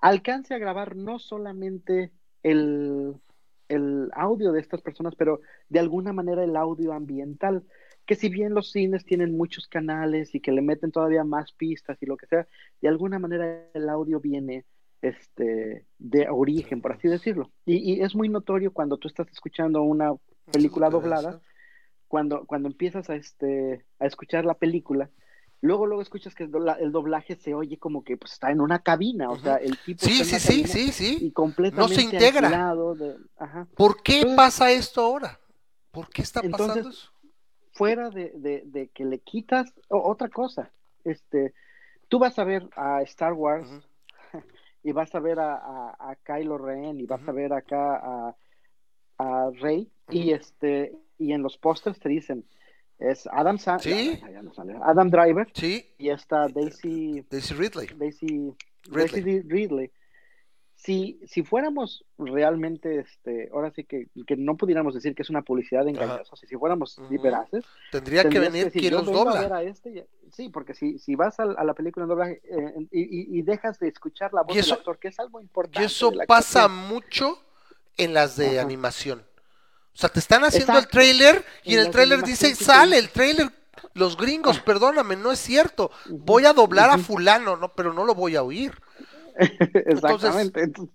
alcance 0.00 0.54
a 0.54 0.58
grabar 0.58 0.96
no 0.96 1.18
solamente 1.18 2.12
el, 2.42 3.14
el 3.70 4.10
audio 4.12 4.52
de 4.52 4.60
estas 4.60 4.82
personas, 4.82 5.14
pero 5.16 5.40
de 5.68 5.78
alguna 5.78 6.12
manera 6.12 6.44
el 6.44 6.56
audio 6.56 6.92
ambiental, 6.92 7.64
que 8.06 8.14
si 8.16 8.28
bien 8.28 8.54
los 8.54 8.70
cines 8.72 9.04
tienen 9.04 9.36
muchos 9.36 9.68
canales 9.68 10.34
y 10.34 10.40
que 10.40 10.52
le 10.52 10.62
meten 10.62 10.90
todavía 10.90 11.24
más 11.24 11.52
pistas 11.52 11.96
y 12.02 12.06
lo 12.06 12.16
que 12.16 12.26
sea, 12.26 12.46
de 12.80 12.88
alguna 12.88 13.18
manera 13.18 13.68
el 13.72 13.88
audio 13.88 14.20
viene 14.20 14.64
este, 15.02 15.86
de 15.98 16.28
origen, 16.28 16.80
por 16.80 16.92
así 16.92 17.08
decirlo. 17.08 17.50
Y, 17.64 17.76
y 17.76 18.02
es 18.02 18.14
muy 18.14 18.28
notorio 18.28 18.72
cuando 18.72 18.98
tú 18.98 19.08
estás 19.08 19.28
escuchando 19.30 19.82
una 19.82 20.12
película 20.52 20.90
doblada, 20.90 21.40
cuando, 22.08 22.44
cuando 22.46 22.68
empiezas 22.68 23.08
a, 23.08 23.14
este, 23.14 23.84
a 23.98 24.06
escuchar 24.06 24.44
la 24.44 24.54
película, 24.54 25.10
luego 25.62 25.86
luego 25.86 26.02
escuchas 26.02 26.34
que 26.34 26.44
el, 26.44 26.50
dobla- 26.50 26.78
el 26.80 26.90
doblaje 26.92 27.36
se 27.36 27.54
oye 27.54 27.78
como 27.78 28.02
que 28.04 28.16
pues, 28.16 28.32
está 28.32 28.50
en 28.50 28.60
una 28.60 28.78
cabina, 28.80 29.30
o 29.30 29.38
sea, 29.38 29.56
el 29.56 29.76
tipo 29.78 30.04
Sí, 30.06 30.20
está 30.20 30.36
en 30.36 30.40
sí, 30.40 30.58
una 30.60 30.68
sí, 30.68 30.82
cabina 30.82 30.92
sí, 30.92 31.04
y 31.04 31.18
sí. 31.18 31.32
completamente 31.32 32.02
integra. 32.02 32.46
aislado 32.48 32.94
de- 32.94 33.16
ajá. 33.38 33.66
¿Por 33.76 34.02
qué 34.02 34.16
Entonces- 34.18 34.36
pasa 34.36 34.72
esto 34.72 35.00
ahora? 35.02 35.38
¿Por 35.90 36.08
qué 36.08 36.22
está 36.22 36.40
Entonces, 36.42 36.68
pasando 36.68 36.88
eso? 36.90 37.10
fuera 37.72 38.10
de, 38.10 38.32
de- 38.36 38.62
de 38.66 38.88
que 38.88 39.04
le 39.04 39.18
quitas 39.20 39.72
o- 39.88 40.08
otra 40.10 40.28
cosa, 40.28 40.70
este, 41.04 41.52
tú 42.08 42.18
vas 42.18 42.38
a 42.38 42.44
ver 42.44 42.68
a 42.76 43.02
Star 43.02 43.32
Wars 43.34 43.68
Ujú. 43.68 43.82
y 44.82 44.92
vas 44.92 45.14
a 45.14 45.20
ver 45.20 45.38
a, 45.40 45.54
a, 45.56 46.10
a 46.10 46.16
Kylo 46.16 46.56
Ren 46.58 47.00
y 47.00 47.06
vas 47.06 47.20
Ujú. 47.22 47.30
a 47.30 47.34
ver 47.34 47.52
acá 47.52 47.96
a, 47.96 48.36
a 49.18 49.50
Rey 49.60 49.90
y 50.10 50.28
Ujú. 50.32 50.34
este 50.40 50.96
y 51.18 51.32
en 51.32 51.42
los 51.42 51.58
pósters 51.58 51.98
te 52.00 52.08
dicen 52.08 52.44
es 53.00 53.26
Adam 53.32 53.58
Sa- 53.58 53.78
Sí. 53.78 54.18
ya- 54.20 54.30
ya 54.30 54.42
no 54.42 54.52
sale. 54.54 54.74
Adam 54.82 55.10
Driver 55.10 55.48
Sí, 55.54 55.84
y 55.98 56.10
está 56.10 56.46
Daisy 56.48 57.24
Daisy 57.30 57.54
Ridley. 57.54 57.88
Daisy 57.96 58.52
Ridley. 58.84 59.22
Daisy 59.22 59.40
Ridley. 59.48 59.90
Si, 60.74 61.20
si 61.26 61.42
fuéramos 61.42 62.06
realmente, 62.16 63.00
este, 63.00 63.50
ahora 63.52 63.70
sí 63.70 63.84
que, 63.84 64.06
que 64.26 64.34
no 64.36 64.56
pudiéramos 64.56 64.94
decir 64.94 65.14
que 65.14 65.20
es 65.20 65.28
una 65.28 65.42
publicidad 65.42 65.86
engañosa, 65.86 66.34
si 66.36 66.56
fuéramos 66.56 66.96
Ujú. 66.96 67.20
veraces, 67.20 67.64
Tendría 67.92 68.26
que 68.26 68.38
venir 68.40 68.64
decir, 68.64 68.80
quien 68.80 68.94
los 68.94 69.04
vengo 69.04 69.28
a 69.28 69.32
ver 69.34 69.42
dobla. 69.42 69.56
a 69.58 69.62
este 69.62 69.90
y- 69.90 70.04
sí, 70.32 70.48
porque 70.48 70.72
si, 70.72 70.98
si 70.98 71.16
vas 71.16 71.38
a, 71.38 71.42
a 71.42 71.64
la 71.64 71.74
película 71.74 72.04
en 72.04 72.08
doblaje 72.08 72.40
eh, 72.44 72.74
y, 72.92 73.00
y- 73.02 73.38
y 73.38 73.42
dejas 73.42 73.78
de 73.78 73.88
escuchar 73.88 74.32
la 74.32 74.40
voz 74.42 74.56
eso- 74.56 74.70
del 74.70 74.78
actor, 74.78 74.98
que 74.98 75.08
es 75.08 75.20
algo 75.20 75.38
importante. 75.42 75.82
Y 75.82 75.84
eso 75.84 76.12
pasa 76.26 76.66
mucho 76.68 77.38
en 77.98 78.14
las 78.14 78.36
de 78.38 78.58
Ajá. 78.58 78.62
animación. 78.62 79.22
O 79.94 79.98
sea, 80.00 80.08
te 80.08 80.18
están 80.20 80.44
haciendo 80.44 80.78
el 80.78 80.88
trailer 80.88 81.44
y 81.64 81.74
En 81.74 81.80
el 81.80 81.90
trailer 81.90 82.22
dice, 82.22 82.54
sale 82.54 82.98
el 82.98 83.10
trailer. 83.10 83.50
Los 83.94 84.16
gringos, 84.16 84.58
Ah. 84.58 84.62
perdóname, 84.64 85.16
no 85.16 85.32
es 85.32 85.40
cierto. 85.40 85.90
Voy 86.08 86.44
a 86.46 86.52
doblar 86.52 86.90
a 86.90 86.98
fulano, 86.98 87.56
no, 87.56 87.74
pero 87.74 87.92
no 87.92 88.04
lo 88.04 88.14
voy 88.14 88.36
a 88.36 88.42
oír. 88.42 88.72
Exactamente. 89.38 90.62
Entonces, 90.62 90.94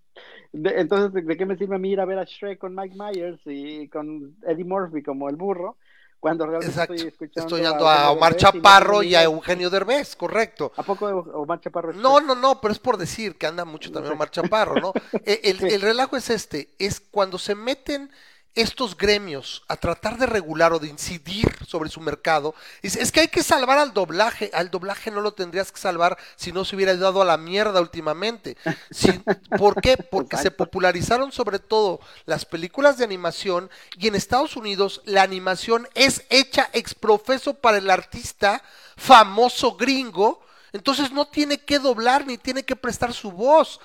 de, 0.53 0.69
entonces, 0.79 1.13
¿de, 1.13 1.21
de 1.23 1.37
qué 1.37 1.45
me 1.45 1.57
sirve 1.57 1.75
a 1.75 1.79
mí 1.79 1.91
ir 1.91 1.99
a 1.99 2.05
ver 2.05 2.19
a 2.19 2.23
Shrek 2.23 2.59
con 2.59 2.73
Mike 2.75 2.95
Myers 2.95 3.39
y 3.45 3.89
con 3.89 4.35
Eddie 4.47 4.63
Murphy 4.63 5.03
como 5.03 5.29
el 5.29 5.35
burro? 5.35 5.77
Cuando 6.19 6.45
realmente 6.47 6.71
Exacto. 6.71 6.93
estoy 6.93 7.09
escuchando 7.09 7.41
Estoy 7.57 7.65
a 7.65 7.71
Eugenio 7.71 8.11
Omar 8.11 8.35
Derbez 8.35 8.53
y 8.53 8.61
no 8.61 8.61
Chaparro 8.61 9.03
y 9.03 9.09
ni 9.09 9.15
a. 9.15 9.23
Eugenio 9.23 9.69
Derbez, 9.69 10.15
correcto. 10.15 10.71
¿A 10.77 10.83
poco 10.83 11.05
Omar 11.07 11.59
Chaparro 11.59 11.91
es 11.91 11.97
No, 11.97 12.19
no, 12.21 12.33
no, 12.33 12.61
pero 12.61 12.71
es 12.71 12.79
por 12.79 12.97
decir 12.97 13.35
que 13.37 13.45
anda 13.45 13.65
mucho 13.65 13.91
también 13.91 14.13
Omar 14.13 14.31
Chaparro, 14.31 14.75
¿no? 14.79 14.93
El, 15.25 15.59
Sí. 15.59 15.67
el 15.69 15.81
relajo 15.81 16.15
es 16.17 16.29
este, 16.29 16.69
es 16.79 16.99
cuando 16.99 17.37
se 17.37 17.53
meten 17.53 18.09
estos 18.55 18.95
gremios 18.97 19.63
a 19.67 19.75
tratar 19.75 20.17
de 20.17 20.25
regular 20.25 20.71
o 20.73 20.79
de 20.79 20.87
incidir 20.87 21.47
sobre 21.67 21.89
su 21.89 21.99
mercado, 21.99 22.55
es, 22.81 22.95
es 22.95 23.11
que 23.11 23.19
hay 23.19 23.27
que 23.27 23.43
salvar 23.43 23.77
al 23.77 23.93
doblaje, 23.93 24.49
al 24.53 24.71
doblaje 24.71 25.11
no 25.11 25.21
lo 25.21 25.33
tendrías 25.33 25.71
que 25.71 25.79
salvar 25.79 26.17
si 26.37 26.51
no 26.51 26.63
se 26.65 26.75
hubiera 26.75 26.95
dado 26.95 27.21
a 27.21 27.25
la 27.25 27.37
mierda 27.37 27.81
últimamente. 27.81 28.57
Si- 28.91 29.21
¿Por 29.57 29.81
qué? 29.81 29.97
Porque 29.97 30.37
se 30.37 30.51
popularizaron 30.51 31.31
sobre 31.31 31.59
todo 31.59 31.99
las 32.25 32.45
películas 32.45 32.97
de 32.97 33.03
animación 33.03 33.69
y 33.97 34.07
en 34.07 34.15
Estados 34.15 34.55
Unidos 34.55 35.01
la 35.05 35.21
animación 35.23 35.87
es 35.93 36.23
hecha 36.29 36.69
ex 36.73 36.93
profeso 36.95 37.53
para 37.55 37.77
el 37.77 37.89
artista 37.89 38.61
famoso 38.95 39.75
gringo, 39.75 40.41
entonces 40.71 41.11
no 41.11 41.25
tiene 41.27 41.57
que 41.59 41.79
doblar 41.79 42.25
ni 42.25 42.37
tiene 42.37 42.63
que 42.63 42.75
prestar 42.75 43.13
su 43.13 43.31
voz. 43.31 43.79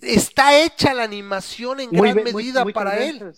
Está 0.00 0.56
hecha 0.58 0.94
la 0.94 1.02
animación 1.02 1.80
en 1.80 1.90
Muy 1.90 2.12
gran 2.12 2.22
muy- 2.24 2.32
medida 2.32 2.64
para 2.66 2.98
él. 3.04 3.32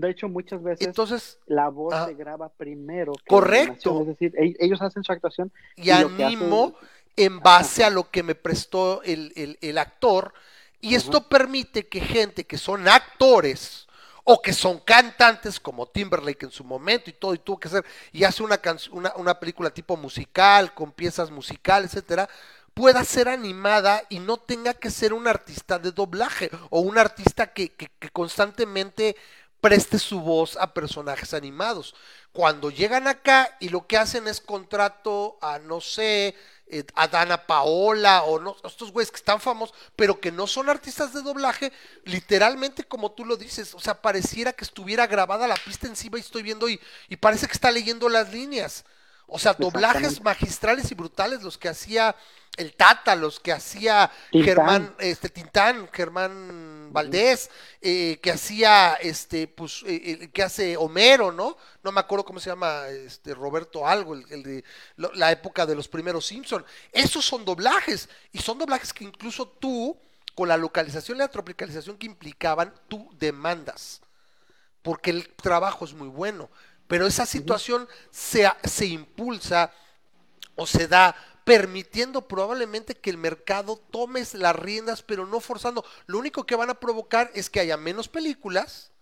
De 0.00 0.10
hecho, 0.10 0.28
muchas 0.28 0.62
veces 0.62 0.86
Entonces, 0.86 1.38
la 1.46 1.68
voz 1.68 1.94
ah, 1.94 2.06
se 2.06 2.14
graba 2.14 2.48
primero. 2.50 3.12
que 3.12 3.24
correcto. 3.26 4.02
Es 4.02 4.06
decir, 4.08 4.34
e- 4.36 4.54
ellos 4.58 4.80
hacen 4.82 5.02
su 5.02 5.10
actuación 5.12 5.50
y 5.76 5.90
animo 5.90 6.74
hacen- 6.76 6.88
en 7.16 7.40
base 7.40 7.82
a 7.82 7.88
lo 7.90 8.10
que 8.10 8.22
me 8.22 8.34
prestó 8.34 9.02
el, 9.02 9.32
el- 9.36 9.58
el 9.60 9.78
actor. 9.78 10.34
Y 10.80 10.94
esto 10.94 11.26
permite 11.28 11.88
que 11.88 12.00
gente 12.00 12.44
que 12.44 12.58
son 12.58 12.86
actores 12.88 13.86
o 14.24 14.42
que 14.42 14.52
son 14.52 14.80
cantantes 14.80 15.58
como 15.58 15.86
Timberlake 15.86 16.44
en 16.44 16.50
su 16.50 16.62
momento 16.64 17.08
y 17.08 17.14
todo, 17.14 17.32
y 17.32 17.38
tuvo 17.38 17.58
que 17.58 17.68
hacer, 17.68 17.84
y 18.12 18.24
hace 18.24 18.42
una, 18.42 18.60
una, 18.90 19.12
una 19.16 19.38
película 19.40 19.70
tipo 19.70 19.96
musical, 19.96 20.74
con 20.74 20.92
piezas 20.92 21.30
musicales, 21.30 21.92
etcétera, 21.94 22.28
pueda 22.74 23.02
ser 23.04 23.28
animada 23.28 24.02
y 24.10 24.18
no 24.18 24.36
tenga 24.36 24.74
que 24.74 24.90
ser 24.90 25.14
un 25.14 25.26
artista 25.26 25.78
de 25.78 25.92
doblaje 25.92 26.50
o 26.70 26.80
un 26.80 26.98
artista 26.98 27.46
que, 27.46 27.70
que- 27.70 27.88
que 27.98 28.10
constantemente 28.10 29.16
preste 29.60 29.98
su 29.98 30.20
voz 30.20 30.56
a 30.56 30.74
personajes 30.74 31.34
animados. 31.34 31.94
Cuando 32.32 32.70
llegan 32.70 33.08
acá 33.08 33.56
y 33.60 33.68
lo 33.70 33.86
que 33.86 33.96
hacen 33.96 34.28
es 34.28 34.40
contrato 34.40 35.38
a, 35.40 35.58
no 35.58 35.80
sé, 35.80 36.34
eh, 36.68 36.84
a 36.94 37.08
Dana 37.08 37.46
Paola 37.46 38.24
o 38.24 38.38
no, 38.40 38.56
estos 38.64 38.92
güeyes 38.92 39.10
que 39.10 39.16
están 39.18 39.40
famosos, 39.40 39.74
pero 39.94 40.20
que 40.20 40.32
no 40.32 40.46
son 40.46 40.68
artistas 40.68 41.12
de 41.14 41.22
doblaje, 41.22 41.72
literalmente 42.04 42.84
como 42.84 43.12
tú 43.12 43.24
lo 43.24 43.36
dices, 43.36 43.74
o 43.74 43.80
sea, 43.80 44.02
pareciera 44.02 44.52
que 44.52 44.64
estuviera 44.64 45.06
grabada 45.06 45.46
la 45.46 45.54
pista 45.56 45.86
encima 45.86 46.18
y 46.18 46.20
estoy 46.22 46.42
viendo 46.42 46.68
y, 46.68 46.80
y 47.08 47.16
parece 47.16 47.46
que 47.46 47.52
está 47.52 47.70
leyendo 47.70 48.08
las 48.08 48.32
líneas. 48.32 48.84
O 49.28 49.38
sea, 49.38 49.54
doblajes 49.54 50.22
magistrales 50.22 50.90
y 50.90 50.94
brutales 50.94 51.42
los 51.42 51.58
que 51.58 51.68
hacía 51.68 52.14
el 52.56 52.74
Tata, 52.74 53.14
los 53.16 53.38
que 53.40 53.52
hacía 53.52 54.10
Tintán. 54.30 54.46
Germán, 54.54 54.94
este 54.98 55.28
Tintán, 55.28 55.88
Germán 55.92 56.90
Valdés, 56.92 57.50
eh, 57.82 58.18
que 58.22 58.30
hacía 58.30 58.94
este, 58.94 59.46
pues, 59.48 59.82
eh, 59.84 60.18
eh, 60.22 60.30
que 60.32 60.42
hace 60.42 60.76
Homero, 60.76 61.32
¿no? 61.32 61.56
No 61.82 61.92
me 61.92 62.00
acuerdo 62.00 62.24
cómo 62.24 62.38
se 62.40 62.48
llama, 62.50 62.88
este 62.88 63.34
Roberto 63.34 63.86
algo, 63.86 64.14
el, 64.14 64.24
el 64.30 64.42
de 64.42 64.64
lo- 64.96 65.12
la 65.14 65.30
época 65.32 65.66
de 65.66 65.74
los 65.74 65.88
primeros 65.88 66.24
Simpson. 66.24 66.64
Esos 66.92 67.24
son 67.26 67.44
doblajes, 67.44 68.08
y 68.32 68.38
son 68.38 68.58
doblajes 68.58 68.92
que 68.92 69.04
incluso 69.04 69.46
tú, 69.48 69.98
con 70.34 70.48
la 70.48 70.56
localización 70.56 71.16
y 71.18 71.20
la 71.20 71.28
tropicalización 71.28 71.98
que 71.98 72.06
implicaban, 72.06 72.72
tú 72.88 73.10
demandas 73.18 74.00
porque 74.82 75.10
el 75.10 75.28
trabajo 75.34 75.84
es 75.84 75.92
muy 75.94 76.06
bueno. 76.06 76.48
Pero 76.86 77.06
esa 77.06 77.26
situación 77.26 77.88
se, 78.10 78.50
se 78.64 78.86
impulsa 78.86 79.72
o 80.56 80.66
se 80.66 80.88
da 80.88 81.14
permitiendo 81.44 82.26
probablemente 82.28 82.94
que 82.96 83.10
el 83.10 83.18
mercado 83.18 83.76
tome 83.90 84.24
las 84.34 84.56
riendas, 84.56 85.02
pero 85.02 85.26
no 85.26 85.40
forzando. 85.40 85.84
Lo 86.06 86.18
único 86.18 86.44
que 86.46 86.56
van 86.56 86.70
a 86.70 86.80
provocar 86.80 87.30
es 87.34 87.50
que 87.50 87.60
haya 87.60 87.76
menos 87.76 88.08
películas 88.08 88.92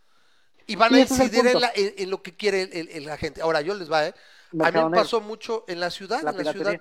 y 0.66 0.76
van 0.76 0.94
Y 0.94 0.98
a 0.98 1.00
incidir 1.00 1.46
en, 1.46 1.60
la- 1.60 1.72
en- 1.74 1.94
en 1.98 2.10
lo 2.10 2.22
que 2.22 2.36
quiere 2.36 2.62
el- 2.62 2.72
el- 2.72 2.88
el- 2.90 3.06
la 3.06 3.16
gente. 3.18 3.42
Ahora, 3.42 3.60
yo 3.60 3.74
les 3.74 3.90
va, 3.90 4.06
¿eh? 4.08 4.14
A 4.60 4.70
mí 4.70 4.80
me 4.80 4.86
pasó 4.86 5.20
mucho 5.20 5.64
en 5.68 5.80
la 5.80 5.90
ciudad, 5.90 6.24
La 6.24 6.30
en 6.30 6.38
la 6.38 6.44
ciudad. 6.44 6.78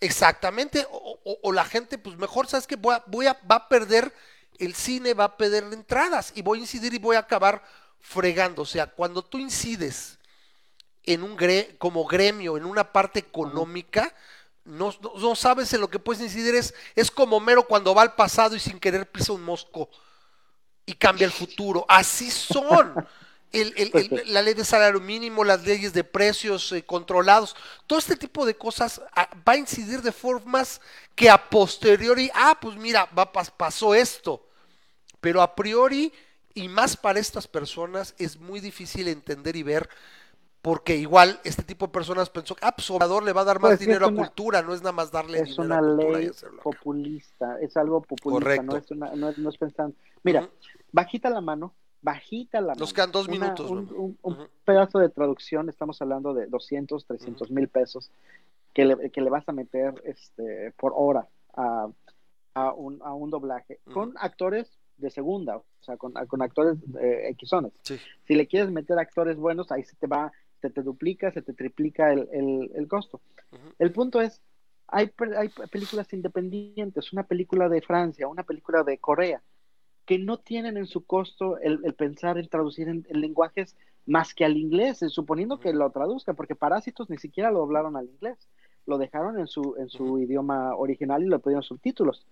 Exactamente, 0.00 0.86
o, 0.90 1.20
o- 1.24 1.38
o 1.42 1.52
la 1.52 1.64
gente, 1.64 1.98
pues 1.98 2.16
mejor, 2.18 2.46
¿sabes 2.46 2.66
qué? 2.68 2.76
Voy 2.76 2.94
a, 2.94 3.02
voy 3.06 3.26
a, 3.26 3.34
va 3.50 3.56
a 3.56 3.68
perder, 3.68 4.14
el 4.58 4.74
cine 4.74 5.14
va 5.14 5.24
a 5.24 5.36
perder 5.36 5.64
entradas 5.72 6.32
y 6.36 6.42
voy 6.42 6.58
a 6.58 6.62
incidir 6.62 6.94
y 6.94 6.98
voy 6.98 7.16
a 7.16 7.20
acabar 7.20 7.62
fregando. 8.00 8.62
O 8.62 8.66
sea, 8.66 8.86
cuando 8.86 9.24
tú 9.24 9.38
incides 9.38 10.17
en 11.14 11.22
un 11.22 11.36
gre 11.36 11.76
como 11.78 12.04
gremio, 12.06 12.56
en 12.56 12.64
una 12.64 12.92
parte 12.92 13.18
económica, 13.20 14.14
No, 14.64 14.94
no, 15.02 15.12
no 15.18 15.34
sabes 15.34 15.72
en 15.72 15.80
lo 15.80 15.88
que 15.90 15.98
puedes 15.98 16.22
incidir. 16.22 16.54
Es, 16.54 16.74
es 16.94 17.10
como 17.10 17.40
Mero 17.40 17.64
cuando 17.66 17.94
va 17.94 18.02
al 18.02 18.14
pasado 18.14 18.54
y 18.56 18.60
sin 18.60 18.78
querer 18.80 19.10
pisa 19.10 19.32
un 19.32 19.42
mosco 19.42 19.88
y 20.86 20.94
cambia 20.94 21.26
el 21.26 21.32
futuro. 21.32 21.84
Así 21.88 22.30
son. 22.30 22.96
El- 23.52 23.72
el- 23.76 23.92
el- 23.94 24.22
la 24.32 24.42
ley 24.42 24.52
de 24.54 24.64
salario 24.64 25.00
mínimo, 25.00 25.42
las 25.44 25.62
leyes 25.64 25.92
de 25.94 26.04
precios 26.04 26.70
eh, 26.72 26.84
controlados, 26.84 27.56
todo 27.86 27.98
este 27.98 28.16
tipo 28.16 28.44
de 28.44 28.54
cosas 28.56 29.00
ah, 29.16 29.28
va 29.48 29.54
a 29.54 29.56
incidir 29.56 30.02
de 30.02 30.12
formas 30.12 30.80
que 31.14 31.30
a 31.30 31.48
posteriori, 31.48 32.30
ah, 32.34 32.58
pues 32.60 32.76
mira, 32.76 33.08
va, 33.18 33.32
pas- 33.32 33.50
pasó 33.56 33.94
esto. 33.94 34.44
Pero 35.20 35.42
a 35.42 35.54
priori, 35.56 36.12
y 36.54 36.68
más 36.68 36.96
para 36.96 37.20
estas 37.20 37.48
personas, 37.48 38.14
es 38.18 38.38
muy 38.38 38.60
difícil 38.60 39.08
entender 39.08 39.56
y 39.56 39.62
ver, 39.64 39.88
porque 40.62 40.96
igual 40.96 41.38
este 41.44 41.62
tipo 41.62 41.86
de 41.86 41.92
personas 41.92 42.30
pensó, 42.30 42.56
ah, 42.62 42.72
pues 42.74 42.90
Obrador 42.90 43.22
le 43.22 43.32
va 43.32 43.42
a 43.42 43.44
dar 43.44 43.60
más 43.60 43.70
Pues 43.70 43.80
dinero 43.80 44.06
es 44.06 44.10
a 44.10 44.12
una- 44.14 44.22
cultura, 44.26 44.62
no 44.62 44.74
es 44.74 44.80
nada 44.82 44.92
más 44.92 45.10
darle 45.10 45.38
es 45.40 45.44
dinero 45.56 45.62
una 45.64 45.76
a 45.76 45.80
cultura 45.80 46.08
y 46.18 46.22
ley 46.22 46.26
hacerlo 46.30 46.60
acá. 46.60 46.62
populista, 46.70 47.60
es 47.60 47.76
algo 47.76 48.00
populista, 48.02 48.44
Correcto. 48.44 48.62
no 48.64 48.76
es, 48.76 48.90
una, 48.90 49.14
no, 49.14 49.28
es, 49.28 49.38
no 49.38 49.48
es 49.50 49.56
pensando. 49.56 49.94
Mira, 50.24 50.48
bajita 50.92 51.30
la 51.30 51.40
mano, 51.40 51.74
bajita 52.02 52.60
la 52.60 52.68
mano. 52.68 52.80
Nos 52.80 52.92
quedan 52.92 53.12
dos 53.12 53.28
una- 53.28 53.38
minutos, 53.38 53.70
Un, 53.70 54.48
pedazo 54.64 54.98
de 54.98 55.08
traducción, 55.10 55.68
estamos 55.68 56.02
hablando 56.02 56.34
de 56.34 56.46
200, 56.46 57.06
300 57.06 57.50
mil 57.50 57.68
pesos 57.68 58.10
que 58.74 58.84
le, 58.84 59.10
que 59.10 59.20
le 59.20 59.30
vas 59.30 59.48
a 59.48 59.52
meter 59.52 59.94
este, 60.04 60.72
por 60.76 60.92
hora 60.96 61.26
a, 61.54 61.88
a, 62.54 62.72
un, 62.72 63.00
a 63.02 63.14
un 63.14 63.30
doblaje 63.30 63.78
con 63.92 64.14
actores 64.18 64.68
de 64.96 65.10
segunda, 65.10 65.56
o 65.58 65.64
sea, 65.80 65.96
con, 65.96 66.12
con 66.26 66.42
actores 66.42 66.76
eh, 67.00 67.34
Xones. 67.44 67.72
Sí. 67.82 67.96
Si 68.26 68.34
le 68.34 68.48
quieres 68.48 68.70
meter 68.72 68.98
actores 68.98 69.36
buenos, 69.36 69.70
ahí 69.70 69.84
se 69.84 69.94
te 69.96 70.08
va, 70.08 70.32
se 70.60 70.70
te 70.70 70.82
duplica, 70.82 71.30
se 71.32 71.42
te 71.42 71.52
triplica 71.52 72.12
el, 72.12 72.28
el, 72.32 72.70
el 72.74 72.88
costo. 72.88 73.20
El 73.78 73.92
punto 73.92 74.20
es, 74.20 74.40
hay, 74.86 75.10
hay 75.36 75.48
películas 75.70 76.12
independientes, 76.12 77.12
una 77.12 77.24
película 77.24 77.68
de 77.68 77.80
Francia, 77.82 78.28
una 78.28 78.42
película 78.42 78.82
de 78.82 78.98
Corea, 78.98 79.42
que 80.06 80.18
no 80.18 80.38
tienen 80.38 80.76
en 80.76 80.86
su 80.86 81.04
costo 81.04 81.58
el, 81.58 81.80
el 81.84 81.94
pensar 81.94 82.38
en 82.38 82.48
traducir 82.48 82.88
en, 82.88 83.06
en 83.08 83.20
lenguajes 83.20 83.76
más 84.06 84.32
que 84.32 84.44
al 84.44 84.56
inglés, 84.56 85.02
eh, 85.02 85.10
suponiendo 85.10 85.60
que 85.60 85.72
lo 85.72 85.90
traduzcan, 85.90 86.34
porque 86.34 86.54
Parásitos 86.54 87.10
ni 87.10 87.18
siquiera 87.18 87.50
lo 87.50 87.58
doblaron 87.58 87.94
al 87.96 88.06
inglés, 88.06 88.38
lo 88.86 88.96
dejaron 88.96 89.38
en 89.38 89.46
su, 89.46 89.76
en 89.78 89.90
su 89.90 90.18
idioma 90.18 90.74
original 90.74 91.22
y 91.22 91.28
le 91.28 91.38
pusieron 91.38 91.62
subtítulos. 91.62 92.26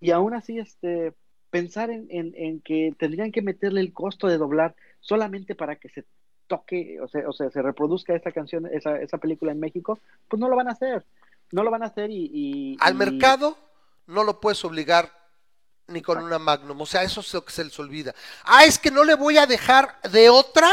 Y 0.00 0.10
aún 0.10 0.34
así, 0.34 0.58
este, 0.58 1.14
pensar 1.48 1.88
en, 1.90 2.06
en, 2.10 2.34
en 2.36 2.60
que 2.60 2.94
tendrían 2.98 3.32
que 3.32 3.40
meterle 3.40 3.80
el 3.80 3.94
costo 3.94 4.26
de 4.26 4.36
doblar 4.36 4.74
solamente 5.00 5.54
para 5.54 5.76
que 5.76 5.88
se 5.88 6.04
toque, 6.46 7.00
o 7.00 7.08
sea, 7.08 7.28
o 7.28 7.32
sea 7.32 7.50
se 7.50 7.62
reproduzca 7.62 8.14
esa 8.14 8.32
canción, 8.32 8.66
esa, 8.66 8.98
esa 9.00 9.18
película 9.18 9.52
en 9.52 9.60
México, 9.60 9.98
pues 10.28 10.40
no 10.40 10.48
lo 10.48 10.56
van 10.56 10.68
a 10.68 10.72
hacer. 10.72 11.04
No 11.52 11.62
lo 11.62 11.70
van 11.70 11.82
a 11.82 11.86
hacer 11.86 12.10
y... 12.10 12.30
y- 12.32 12.76
Al 12.80 12.94
y- 12.94 12.96
mercado 12.96 13.56
no 14.06 14.24
lo 14.24 14.40
puedes 14.40 14.64
obligar 14.64 15.10
ni 15.86 16.00
con 16.02 16.18
una 16.22 16.38
Magnum, 16.38 16.80
o 16.80 16.86
sea, 16.86 17.02
eso 17.02 17.20
es 17.20 17.32
lo 17.34 17.44
que 17.44 17.52
se 17.52 17.62
les 17.64 17.78
olvida. 17.78 18.14
Ah, 18.44 18.64
es 18.64 18.78
que 18.78 18.90
no 18.90 19.04
le 19.04 19.14
voy 19.14 19.36
a 19.36 19.46
dejar 19.46 20.00
de 20.10 20.30
otra 20.30 20.68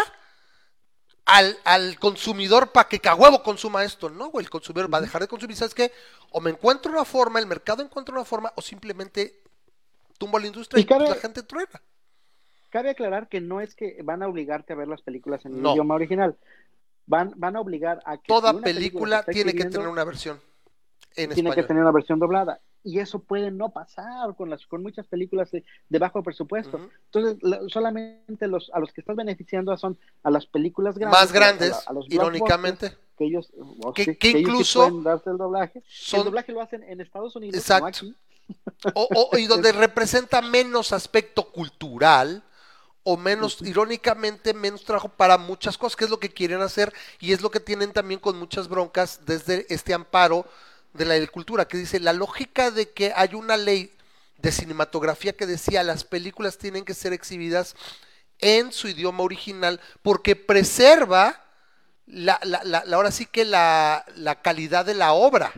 al, 1.26 1.58
al 1.66 2.00
consumidor 2.00 2.72
para 2.72 2.88
que 2.90 3.00
a 3.08 3.16
huevo 3.16 3.44
consuma 3.44 3.84
esto. 3.84 4.10
No, 4.10 4.30
güey, 4.30 4.46
el 4.46 4.50
consumidor 4.50 4.94
va 4.94 4.98
a 5.00 5.02
dejar 5.02 5.22
de 5.22 5.28
consumir. 5.28 5.56
¿Sabes 5.58 5.74
qué? 5.74 5.92
O 6.32 6.40
me 6.42 6.50
encuentro 6.52 6.92
una 6.92 7.06
forma, 7.06 7.40
el 7.40 7.46
mercado 7.48 7.84
encuentra 7.84 8.16
una 8.16 8.26
forma, 8.26 8.52
o 8.56 8.62
simplemente 8.62 9.42
tumbo 10.18 10.38
a 10.38 10.42
la 10.42 10.48
industria 10.48 10.80
y, 10.80 10.84
Y 10.84 10.86
cabe- 10.86 11.10
la 11.10 11.16
gente 11.16 11.44
truena. 11.44 11.82
Cabe 12.72 12.90
aclarar 12.90 13.30
que 13.30 13.40
no 13.42 13.62
es 13.62 13.76
que 13.76 14.02
van 14.04 14.24
a 14.24 14.28
obligarte 14.28 14.74
a 14.74 14.76
ver 14.76 14.88
las 14.88 15.02
películas 15.04 15.46
en 15.46 15.54
el 15.56 15.62
No. 15.62 15.74
idioma 15.74 15.94
original. 15.96 16.36
Van, 17.06 17.34
van 17.36 17.56
a 17.56 17.62
obligar 17.62 18.02
a 18.06 18.18
que 18.18 18.28
Toda 18.28 18.52
si 18.54 18.60
película 18.60 19.24
tiene 19.24 19.54
que 19.54 19.66
tener 19.66 19.88
una 19.88 20.04
versión 20.04 20.40
en 21.16 21.30
tiene 21.32 21.50
que 21.52 21.60
español. 21.60 21.68
tener 21.68 21.84
una 21.84 21.92
versión 21.92 22.18
doblada. 22.20 22.62
Y 22.84 22.98
eso 23.00 23.20
puede 23.20 23.52
no 23.52 23.70
pasar 23.70 24.36
con 24.36 24.50
las 24.50 24.66
con 24.66 24.82
muchas 24.82 25.06
películas 25.06 25.52
de, 25.52 25.64
de 25.90 26.00
bajo 26.00 26.24
presupuesto. 26.24 26.80
Entonces, 27.06 27.38
la- 27.44 27.60
solamente 27.68 28.48
los 28.48 28.72
a 28.74 28.80
los 28.80 28.92
que 28.92 29.02
estás 29.02 29.16
beneficiando 29.16 29.76
son 29.78 30.00
a 30.24 30.32
las 30.32 30.48
películas 30.48 30.98
grandes, 30.98 31.20
Más 31.20 31.32
grandes, 31.32 31.74
a 31.74 31.92
a 31.92 31.94
los 31.94 32.08
irónicamente. 32.10 32.96
que 33.18 33.26
ellos, 33.26 33.52
Que- 33.94 34.06
sí, 34.06 34.16
que 34.16 34.28
ellos 34.30 34.40
sí 34.40 34.50
incluso 34.50 35.02
darse 35.02 35.30
el 35.30 35.38
doblaje. 35.38 35.80
El 35.80 35.84
Son 35.88 36.24
doblaje 36.26 36.52
lo 36.54 36.62
hacen 36.62 36.82
en 36.84 37.02
Estados 37.02 37.36
Unidos, 37.36 37.56
Exacto. 37.56 37.88
aquí. 37.88 38.16
o, 38.96 39.08
o- 39.32 39.38
y 39.38 39.46
donde 39.48 39.74
representa 39.74 40.42
menos 40.42 40.92
aspecto 40.94 41.52
cultural 41.52 42.42
o 43.04 43.18
menos, 43.18 43.58
irónicamente, 43.62 44.54
menos 44.54 44.84
trabajo 44.84 45.10
para 45.10 45.38
muchas 45.38 45.78
cosas, 45.78 45.96
que 45.96 46.06
es 46.06 46.10
lo 46.12 46.20
que 46.20 46.30
quieren 46.30 46.62
hacer 46.62 46.94
y 47.20 47.34
es 47.34 47.42
lo 47.42 47.50
que 47.50 47.60
tienen 47.60 47.94
también 47.94 48.20
con 48.20 48.38
muchas 48.38 48.68
broncas 48.68 49.22
desde 49.26 49.66
este 49.74 49.94
amparo 49.94 50.46
de 50.94 51.06
la 51.06 51.28
cultura, 51.28 51.68
que 51.68 51.78
dice 51.78 52.00
la 52.00 52.14
lógica 52.14 52.70
de 52.70 52.90
que 52.92 53.14
hay 53.16 53.34
una 53.34 53.58
ley 53.58 53.92
de 54.38 54.52
cinematografía 54.52 55.34
que 55.34 55.46
decía 55.46 55.84
las 55.84 56.04
películas 56.04 56.58
tienen 56.58 56.84
que 56.84 56.94
ser 56.94 57.14
exhibidas 57.14 57.76
en 58.40 58.72
su 58.72 58.88
idioma 58.88 59.24
original 59.24 59.80
porque 60.02 60.36
preserva 60.36 61.44
la, 62.08 62.40
la- 62.44 62.64
la- 62.64 62.84
la- 62.86 62.96
ahora 62.96 63.12
sí 63.12 63.26
que 63.26 63.46
la, 63.46 64.04
la 64.16 64.42
calidad 64.42 64.84
de 64.86 64.96
la 64.96 65.14
obra. 65.14 65.54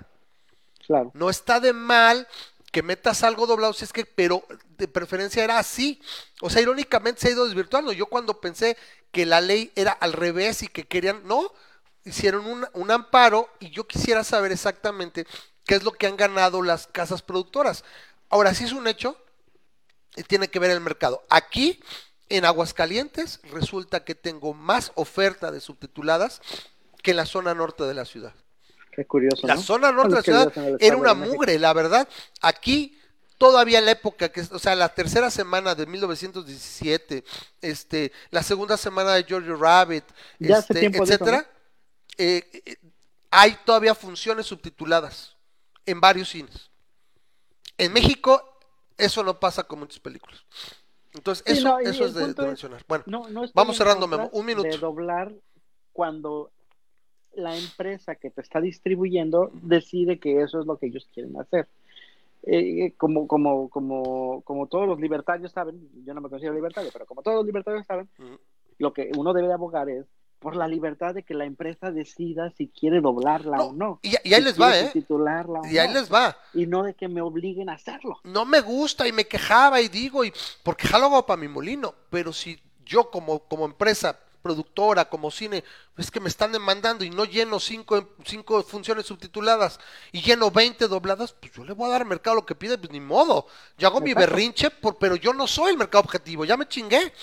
Claro. 0.86 1.12
No 1.14 1.30
está 1.30 1.60
de 1.62 1.72
mal 1.74 2.28
que 2.74 2.82
metas 2.82 3.24
algo 3.24 3.46
doblado, 3.46 3.72
si 3.72 3.86
es 3.86 3.94
que, 3.94 4.04
pero 4.04 4.44
de 4.78 4.88
preferencia 4.88 5.44
era 5.44 5.60
así. 5.60 6.02
O 6.42 6.50
sea, 6.50 6.62
irónicamente 6.62 7.22
se 7.22 7.28
ha 7.28 7.32
ido 7.32 7.46
desvirtuando. 7.46 7.94
Yo 7.94 8.08
cuando 8.08 8.42
pensé 8.42 8.76
que 9.12 9.28
la 9.28 9.42
ley 9.42 9.72
era 9.76 9.92
al 9.92 10.12
revés 10.12 10.64
y 10.64 10.68
que 10.68 10.86
querían, 10.86 11.22
no, 11.26 11.54
hicieron 12.04 12.48
un, 12.48 12.68
un 12.74 12.90
amparo 12.90 13.48
y 13.60 13.70
yo 13.70 13.86
quisiera 13.86 14.24
saber 14.24 14.52
exactamente 14.52 15.28
qué 15.66 15.76
es 15.76 15.84
lo 15.84 15.92
que 15.92 16.08
han 16.08 16.18
ganado 16.18 16.64
las 16.64 16.88
casas 16.88 17.22
productoras. 17.22 17.84
Ahora, 18.28 18.56
sí 18.56 18.64
es 18.64 18.72
un 18.72 18.88
hecho, 18.88 19.16
y 20.16 20.24
tiene 20.24 20.48
que 20.48 20.58
ver 20.58 20.72
el 20.72 20.82
mercado. 20.82 21.24
Aquí, 21.30 21.80
en 22.28 22.44
Aguascalientes, 22.44 23.40
resulta 23.52 24.04
que 24.04 24.16
tengo 24.16 24.56
más 24.56 24.92
oferta 24.96 25.52
de 25.52 25.62
subtituladas 25.62 26.42
que 27.04 27.12
en 27.12 27.18
la 27.18 27.28
zona 27.28 27.54
norte 27.54 27.84
de 27.84 27.94
la 27.94 28.06
ciudad. 28.06 28.34
Qué 28.96 29.06
curioso. 29.06 29.48
La 29.48 29.56
¿no? 29.56 29.62
zona 29.62 29.92
norte 29.92 30.10
de 30.10 30.16
la 30.16 30.22
ciudad 30.22 30.78
era 30.80 30.98
una 30.98 31.14
mugre, 31.14 31.58
la 31.60 31.74
verdad. 31.74 32.08
Aquí 32.42 32.98
todavía 33.38 33.80
en 33.80 33.86
la 33.86 33.92
época 33.92 34.30
que, 34.30 34.42
o 34.42 34.60
sea, 34.60 34.76
la 34.76 34.90
tercera 34.90 35.30
semana 35.30 35.76
de 35.76 35.86
1917, 35.86 37.24
este, 37.62 38.12
la 38.30 38.44
segunda 38.44 38.78
semana 38.78 39.14
de 39.14 39.24
George 39.24 39.54
Rabbit, 39.54 40.04
Ya 40.40 40.60
este, 40.60 40.86
eso, 40.86 41.04
etcétera, 41.04 41.50
eh, 42.18 42.44
eh, 42.66 42.78
hay 43.32 43.58
todavía 43.66 43.96
funciones 43.96 44.46
subtituladas 44.46 45.36
en 45.86 46.00
varios 46.00 46.30
cines. 46.30 46.70
En 47.78 47.92
México 47.92 48.54
eso 48.98 49.24
no 49.24 49.40
pasa 49.40 49.64
con 49.64 49.80
muchas 49.80 50.00
películas. 50.00 50.46
Entonces 51.14 51.44
Sí, 51.46 51.60
eso, 51.60 51.68
no, 51.68 51.80
eso 51.80 52.06
es 52.06 52.14
de, 52.14 52.34
mencionar. 52.46 52.84
Bueno, 52.88 53.04
No, 53.08 53.26
Vamos 53.54 53.78
cerrando, 53.78 54.08
Memo. 54.08 54.30
Un 54.32 54.46
minuto. 54.46 54.70
De 54.70 54.78
doblar 54.78 55.34
cuando 55.92 56.52
la 57.36 57.58
empresa 57.58 58.16
que 58.16 58.30
te 58.30 58.42
está 58.42 58.62
distribuyendo 58.62 59.52
decide 59.54 60.20
que 60.20 60.42
eso 60.42 60.60
es 60.60 60.66
lo 60.66 60.78
que 60.78 60.88
ellos 60.88 61.08
quieren 61.14 61.40
hacer. 61.40 61.68
Eh, 62.46 62.94
como, 62.98 63.26
como, 63.28 63.70
como, 63.70 64.42
como 64.42 64.68
todos 64.68 64.88
los 64.88 65.00
libertarios 65.00 65.52
saben, 65.54 65.90
yo 66.06 66.14
no 66.14 66.20
me 66.22 66.30
considero 66.30 66.54
libertario, 66.54 66.90
pero 66.92 67.06
como 67.06 67.22
todos 67.22 67.38
los 67.38 67.46
libertarios 67.46 67.86
saben, 67.86 68.10
lo 68.78 68.92
que 68.94 69.12
uno 69.18 69.34
debe 69.34 69.48
de 69.48 69.54
abogar 69.54 69.90
es 69.90 70.06
por 70.40 70.58
la 70.58 70.68
libertad 70.68 71.14
de 71.14 71.24
que 71.24 71.34
la 71.36 71.46
empresa 71.46 71.90
decida 71.90 72.50
si 72.50 72.68
quiere 72.68 73.00
doblarla 73.00 73.56
No, 73.56 73.64
o 73.68 73.74
no. 73.74 74.00
y, 74.04 74.10
y 74.26 74.34
ahí 74.34 74.42
si 74.42 74.46
les 74.48 74.62
va, 74.62 74.78
¿eh? 74.78 74.88
subtitularla 74.88 75.62
o 75.62 75.66
Y 75.68 75.78
ahí 75.78 75.88
no, 75.88 75.94
les 75.94 76.12
va. 76.12 76.36
Y 76.54 76.66
no 76.68 76.84
de 76.84 76.96
que 76.96 77.08
me 77.08 77.22
obliguen 77.22 77.70
a 77.70 77.76
hacerlo. 77.76 78.18
no 78.26 78.44
me 78.46 78.60
gusta 78.60 79.08
y 79.08 79.14
me 79.14 79.24
quejaba 79.24 79.80
y 79.80 79.88
digo, 79.88 80.26
y 80.26 80.34
porque 80.62 80.86
jalo 80.86 81.26
para 81.26 81.40
mi 81.40 81.48
molino, 81.48 81.96
pero 82.10 82.34
si 82.34 82.60
yo 82.86 83.10
como, 83.10 83.40
como 83.48 83.64
empresa 83.64 84.20
productora, 84.44 85.10
como 85.10 85.32
cine, 85.32 85.64
es 85.98 86.12
que 86.12 86.20
me 86.20 86.30
están 86.30 86.52
demandando 86.52 87.04
y 87.04 87.10
no 87.10 87.26
lleno 87.26 87.60
cinco, 87.60 88.10
cinco 88.26 88.62
funciones 88.62 89.08
subtituladas 89.08 89.80
y 90.12 90.22
lleno 90.22 90.52
20 90.52 90.88
dobladas, 90.88 91.34
pues 91.34 91.54
yo 91.54 91.64
le 91.64 91.74
voy 91.74 91.88
a 91.88 91.94
dar 91.94 92.02
al 92.02 92.08
mercado 92.08 92.36
lo 92.36 92.46
que 92.46 92.54
pide, 92.54 92.78
pues 92.78 92.92
ni 92.92 93.00
modo. 93.00 93.48
Yo 93.78 93.88
hago 93.88 94.02
mi 94.02 94.14
berrinche, 94.14 94.70
por, 94.70 94.98
pero 94.98 95.16
yo 95.16 95.34
no 95.34 95.48
soy 95.48 95.72
el 95.72 95.78
mercado 95.78 96.04
objetivo, 96.04 96.46
ya 96.46 96.58
me 96.58 96.68
chingué. 96.68 97.14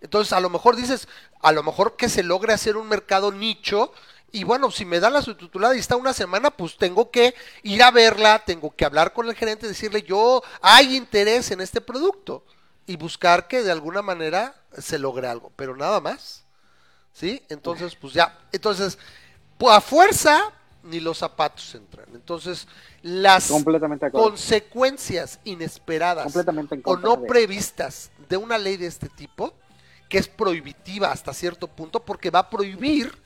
Entonces, 0.00 0.32
a 0.32 0.40
lo 0.40 0.48
mejor 0.48 0.76
dices, 0.76 1.08
a 1.40 1.50
lo 1.52 1.62
mejor 1.62 1.96
que 1.96 2.08
se 2.08 2.22
logre 2.22 2.52
hacer 2.52 2.76
un 2.76 2.88
mercado 2.88 3.32
nicho. 3.32 3.92
Y 4.32 4.44
bueno, 4.44 4.70
si 4.70 4.84
me 4.84 5.00
da 5.00 5.10
la 5.10 5.22
subtitulada 5.22 5.76
y 5.76 5.78
está 5.78 5.96
una 5.96 6.12
semana, 6.12 6.50
pues 6.50 6.76
tengo 6.76 7.10
que 7.10 7.34
ir 7.62 7.82
a 7.82 7.90
verla, 7.90 8.42
tengo 8.44 8.74
que 8.74 8.84
hablar 8.84 9.12
con 9.12 9.28
el 9.28 9.34
gerente, 9.34 9.66
decirle 9.66 10.02
yo, 10.02 10.42
hay 10.60 10.96
interés 10.96 11.50
en 11.52 11.60
este 11.60 11.80
producto 11.80 12.44
y 12.86 12.96
buscar 12.96 13.48
que 13.48 13.62
de 13.62 13.72
alguna 13.72 14.02
manera 14.02 14.54
se 14.76 14.98
logre 14.98 15.28
algo, 15.28 15.52
pero 15.56 15.76
nada 15.76 16.00
más. 16.00 16.43
¿Sí? 17.14 17.40
Entonces, 17.48 17.94
pues 17.94 18.12
ya, 18.12 18.36
entonces, 18.52 18.98
pues 19.56 19.74
a 19.74 19.80
fuerza 19.80 20.52
ni 20.82 21.00
los 21.00 21.16
zapatos 21.16 21.74
entran. 21.74 22.06
Entonces, 22.12 22.66
las 23.02 23.48
consecuencias 24.20 25.38
inesperadas 25.44 26.26
o 26.84 26.96
no 26.96 27.16
de- 27.22 27.28
previstas 27.28 28.10
de 28.28 28.36
una 28.36 28.58
ley 28.58 28.76
de 28.76 28.86
este 28.88 29.08
tipo, 29.08 29.54
que 30.08 30.18
es 30.18 30.28
prohibitiva 30.28 31.10
hasta 31.10 31.32
cierto 31.32 31.68
punto, 31.68 32.00
porque 32.04 32.30
va 32.30 32.40
a 32.40 32.50
prohibir 32.50 33.16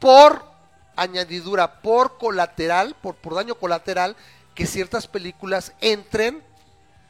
por 0.00 0.44
añadidura 0.96 1.82
por 1.82 2.16
colateral, 2.18 2.94
por, 3.02 3.16
por 3.16 3.34
daño 3.34 3.56
colateral, 3.56 4.16
que 4.54 4.66
ciertas 4.66 5.06
películas 5.08 5.72
entren 5.80 6.42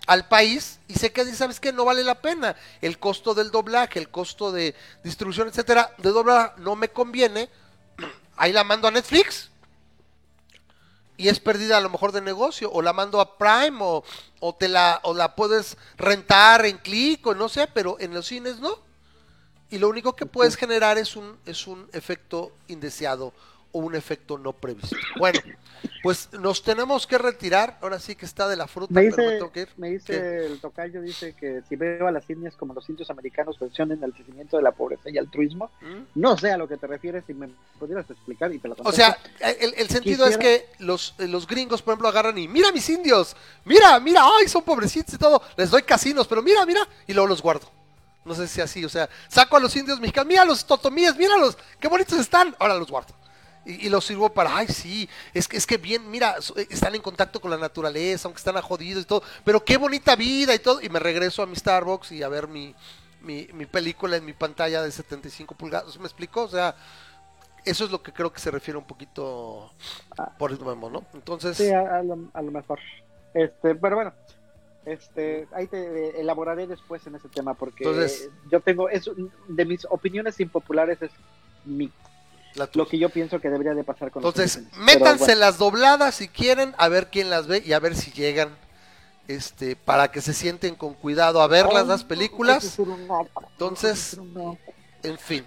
al 0.06 0.28
país 0.28 0.78
y 0.88 0.94
se 0.94 1.12
queden, 1.12 1.34
¿sabes 1.34 1.60
qué? 1.60 1.72
No 1.72 1.84
vale 1.84 2.04
la 2.04 2.20
pena. 2.20 2.56
El 2.80 2.98
costo 2.98 3.34
del 3.34 3.50
doblaje, 3.50 3.98
el 3.98 4.10
costo 4.10 4.52
de 4.52 4.74
distribución, 5.02 5.48
etcétera, 5.48 5.94
de 5.98 6.10
doblar 6.10 6.54
no 6.58 6.76
me 6.76 6.88
conviene. 6.88 7.48
Ahí 8.36 8.52
la 8.52 8.64
mando 8.64 8.88
a 8.88 8.90
Netflix 8.90 9.50
y 11.16 11.28
es 11.28 11.38
pérdida 11.38 11.78
a 11.78 11.80
lo 11.80 11.90
mejor 11.90 12.12
de 12.12 12.20
negocio, 12.20 12.70
o 12.72 12.82
la 12.82 12.92
mando 12.92 13.20
a 13.20 13.38
Prime, 13.38 13.78
o, 13.80 14.02
o 14.40 14.54
te 14.54 14.68
la, 14.68 15.00
o 15.04 15.14
la 15.14 15.36
puedes 15.36 15.76
rentar 15.96 16.66
en 16.66 16.78
clic, 16.78 17.24
o 17.26 17.34
no 17.34 17.48
sé, 17.48 17.68
pero 17.72 17.96
en 18.00 18.12
los 18.12 18.26
cines 18.26 18.58
no. 18.58 18.78
Y 19.70 19.78
lo 19.78 19.88
único 19.88 20.16
que 20.16 20.26
puedes 20.26 20.56
generar 20.56 20.98
es 20.98 21.14
un, 21.16 21.38
es 21.46 21.66
un 21.66 21.88
efecto 21.92 22.52
indeseado 22.68 23.32
un 23.80 23.94
efecto 23.94 24.38
no 24.38 24.52
previsto. 24.52 24.96
Bueno, 25.18 25.40
pues 26.02 26.28
nos 26.32 26.62
tenemos 26.62 27.06
que 27.06 27.18
retirar. 27.18 27.78
Ahora 27.82 27.98
sí 27.98 28.14
que 28.14 28.24
está 28.24 28.48
de 28.48 28.56
la 28.56 28.68
fruta. 28.68 28.94
Me 28.94 29.10
pero 29.10 29.16
me 29.16 29.22
dice, 29.22 29.36
tengo 29.36 29.52
que 29.52 29.60
ir. 29.60 29.68
me 29.76 29.90
dice 29.90 30.12
¿Qué? 30.12 30.46
el 30.46 30.60
tocayo, 30.60 31.00
dice 31.02 31.34
que 31.34 31.62
si 31.68 31.76
veo 31.76 32.06
a 32.06 32.12
las 32.12 32.28
indias 32.30 32.54
como 32.56 32.72
los 32.72 32.88
indios 32.88 33.10
americanos 33.10 33.60
mencionan 33.60 34.02
el 34.02 34.12
crecimiento 34.12 34.56
de 34.56 34.62
la 34.62 34.72
pobreza 34.72 35.10
y 35.10 35.18
altruismo, 35.18 35.70
¿Mm? 35.80 36.20
no 36.20 36.38
sé 36.38 36.52
a 36.52 36.56
lo 36.56 36.68
que 36.68 36.76
te 36.76 36.86
refieres, 36.86 37.24
si 37.26 37.34
me 37.34 37.48
pudieras 37.78 38.08
explicar 38.08 38.52
y 38.52 38.58
te 38.58 38.68
lo 38.68 38.76
O 38.84 38.92
sea, 38.92 39.18
el, 39.40 39.74
el 39.76 39.88
sentido 39.88 40.26
es 40.26 40.38
que 40.38 40.66
los, 40.78 41.14
eh, 41.18 41.26
los 41.26 41.46
gringos, 41.46 41.82
por 41.82 41.92
ejemplo, 41.92 42.08
agarran 42.08 42.38
y 42.38 42.46
mira 42.46 42.70
mis 42.70 42.88
indios, 42.88 43.36
mira, 43.64 43.98
mira, 43.98 44.22
ay, 44.38 44.48
son 44.48 44.62
pobrecitos 44.62 45.14
y 45.14 45.18
todo, 45.18 45.42
les 45.56 45.70
doy 45.70 45.82
casinos, 45.82 46.28
pero 46.28 46.42
mira, 46.42 46.64
mira, 46.64 46.86
y 47.06 47.12
luego 47.12 47.28
los 47.28 47.42
guardo. 47.42 47.68
No 48.24 48.34
sé 48.34 48.48
si 48.48 48.60
así, 48.60 48.84
o 48.84 48.88
sea, 48.88 49.08
saco 49.28 49.56
a 49.56 49.60
los 49.60 49.74
indios 49.76 50.00
mexicanos, 50.00 50.28
mira 50.28 50.44
los 50.44 50.64
totomíes, 50.64 51.16
míralos, 51.16 51.58
qué 51.78 51.88
bonitos 51.88 52.18
están, 52.18 52.54
ahora 52.58 52.74
los 52.74 52.90
guardo. 52.90 53.14
Y, 53.66 53.86
y 53.86 53.88
los 53.88 54.04
sirvo 54.04 54.28
para, 54.30 54.56
ay, 54.56 54.68
sí, 54.68 55.08
es 55.32 55.48
que, 55.48 55.56
es 55.56 55.66
que 55.66 55.78
bien, 55.78 56.10
mira, 56.10 56.36
eh, 56.56 56.66
están 56.70 56.94
en 56.94 57.00
contacto 57.02 57.40
con 57.40 57.50
la 57.50 57.56
naturaleza, 57.56 58.28
aunque 58.28 58.38
están 58.38 58.60
jodidos 58.60 59.02
y 59.04 59.06
todo, 59.06 59.22
pero 59.44 59.64
qué 59.64 59.76
bonita 59.78 60.14
vida 60.16 60.54
y 60.54 60.58
todo, 60.58 60.80
y 60.82 60.88
me 60.88 60.98
regreso 60.98 61.42
a 61.42 61.46
mi 61.46 61.56
Starbucks 61.56 62.12
y 62.12 62.22
a 62.22 62.28
ver 62.28 62.46
mi, 62.46 62.74
mi, 63.22 63.48
mi 63.54 63.64
película 63.66 64.16
en 64.16 64.24
mi 64.24 64.34
pantalla 64.34 64.82
de 64.82 64.90
75 64.92 65.54
pulgadas, 65.54 65.98
¿me 65.98 66.04
explico? 66.04 66.42
O 66.42 66.48
sea, 66.48 66.76
eso 67.64 67.84
es 67.86 67.90
lo 67.90 68.02
que 68.02 68.12
creo 68.12 68.30
que 68.30 68.40
se 68.40 68.50
refiere 68.50 68.76
un 68.76 68.84
poquito 68.86 69.70
por 70.38 70.50
el 70.52 70.60
memo, 70.60 70.90
¿no? 70.90 71.04
Entonces, 71.14 71.56
Sí, 71.56 71.70
a, 71.70 71.96
a 71.98 72.02
lo, 72.02 72.18
a 72.34 72.42
lo 72.42 72.50
mejor. 72.50 72.78
Este, 73.32 73.74
pero 73.74 73.96
bueno, 73.96 74.12
este, 74.84 75.48
ahí 75.52 75.66
te 75.66 75.78
eh, 76.08 76.20
elaboraré 76.20 76.66
después 76.66 77.06
en 77.06 77.14
ese 77.14 77.28
tema 77.30 77.54
porque 77.54 77.84
Entonces- 77.84 78.28
yo 78.50 78.60
tengo, 78.60 78.90
es 78.90 79.10
de 79.48 79.64
mis 79.64 79.86
opiniones 79.86 80.38
impopulares 80.40 81.00
es 81.00 81.10
mi, 81.64 81.90
lo 82.74 82.86
que 82.88 82.98
yo 82.98 83.08
pienso 83.08 83.40
que 83.40 83.48
debería 83.50 83.74
de 83.74 83.84
pasar 83.84 84.10
con 84.10 84.22
los 84.22 84.34
Entonces. 84.34 84.62
Pero 84.70 84.84
métanse 84.84 85.24
bueno, 85.26 85.40
las 85.40 85.58
dobladas 85.58 86.14
si 86.16 86.28
quieren, 86.28 86.74
a 86.78 86.88
ver 86.88 87.08
quién 87.10 87.30
las 87.30 87.46
ve 87.46 87.62
y 87.64 87.72
a 87.72 87.80
ver 87.80 87.96
si 87.96 88.12
llegan, 88.12 88.56
este, 89.28 89.76
para 89.76 90.10
que 90.10 90.20
se 90.20 90.32
sienten 90.34 90.74
con 90.74 90.94
cuidado 90.94 91.40
a 91.42 91.46
verlas 91.48 91.86
las 91.86 92.04
películas. 92.04 92.78
Entonces, 93.52 94.16
En 95.02 95.18
fin, 95.18 95.44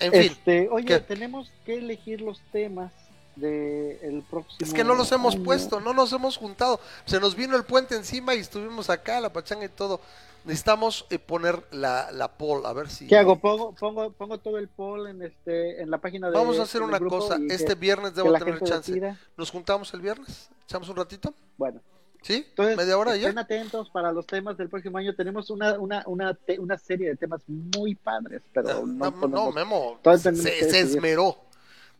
en 0.00 0.14
fin, 0.14 0.32
Este, 0.32 0.68
oye, 0.70 0.84
¿Qué? 0.86 1.00
tenemos 1.00 1.50
que 1.64 1.74
elegir 1.78 2.20
los 2.20 2.40
temas 2.52 2.92
del 3.36 3.98
el 4.02 4.24
próximo. 4.28 4.56
es 4.60 4.72
que 4.74 4.84
no 4.84 4.94
los 4.94 5.12
hemos 5.12 5.34
año. 5.36 5.44
puesto, 5.44 5.80
no 5.80 5.92
nos 5.94 6.12
hemos 6.12 6.36
juntado. 6.36 6.80
Se 7.04 7.20
nos 7.20 7.34
vino 7.36 7.56
el 7.56 7.64
puente 7.64 7.94
encima 7.96 8.34
y 8.34 8.40
estuvimos 8.40 8.90
acá, 8.90 9.20
la 9.20 9.32
pachanga 9.32 9.64
y 9.64 9.68
todo. 9.68 10.00
Necesitamos 10.44 11.06
eh, 11.10 11.18
poner 11.18 11.62
la, 11.70 12.10
la 12.12 12.28
poll, 12.36 12.64
a 12.66 12.72
ver 12.72 12.88
si. 12.88 13.06
¿Qué 13.06 13.16
hago? 13.16 13.38
Pongo, 13.38 13.74
pongo, 13.74 14.10
pongo 14.12 14.38
todo 14.38 14.58
el 14.58 14.68
poll 14.68 15.08
en 15.08 15.22
este, 15.22 15.82
en 15.82 15.90
la 15.90 15.98
página 15.98 16.28
de. 16.30 16.36
Vamos 16.36 16.58
a 16.58 16.62
hacer 16.62 16.82
una 16.82 16.98
cosa. 16.98 17.36
y 17.38 17.48
que- 17.48 17.54
Este 17.54 17.74
viernes 17.74 18.14
debo 18.14 18.32
tener 18.32 18.60
chance. 18.62 18.90
decida. 18.92 19.18
¿Nos 19.36 19.50
juntamos 19.50 19.92
el 19.94 20.00
viernes? 20.00 20.48
¿Echamos 20.64 20.88
un 20.88 20.96
ratito? 20.96 21.34
Bueno, 21.58 21.80
¿Sí? 22.22 22.46
entonces 22.48 22.76
¿Media 22.76 22.96
hora 22.96 23.16
ya? 23.16 23.28
estén 23.28 23.38
atentos 23.38 23.90
para 23.90 24.12
los 24.12 24.26
temas 24.26 24.56
del 24.56 24.68
próximo 24.70 24.96
año. 24.98 25.14
Tenemos 25.14 25.50
una, 25.50 25.78
una, 25.78 26.02
una, 26.06 26.32
te- 26.34 26.58
una 26.58 26.78
serie 26.78 27.08
de 27.10 27.16
temas 27.16 27.42
muy 27.46 27.94
padres, 27.94 28.40
pero 28.52 28.86
No, 28.86 29.10
no, 29.10 29.10
no, 29.10 29.28
no, 29.28 29.52
Memo, 29.52 29.98
se, 30.04 30.34
se 30.34 30.80
esmeró 30.80 31.36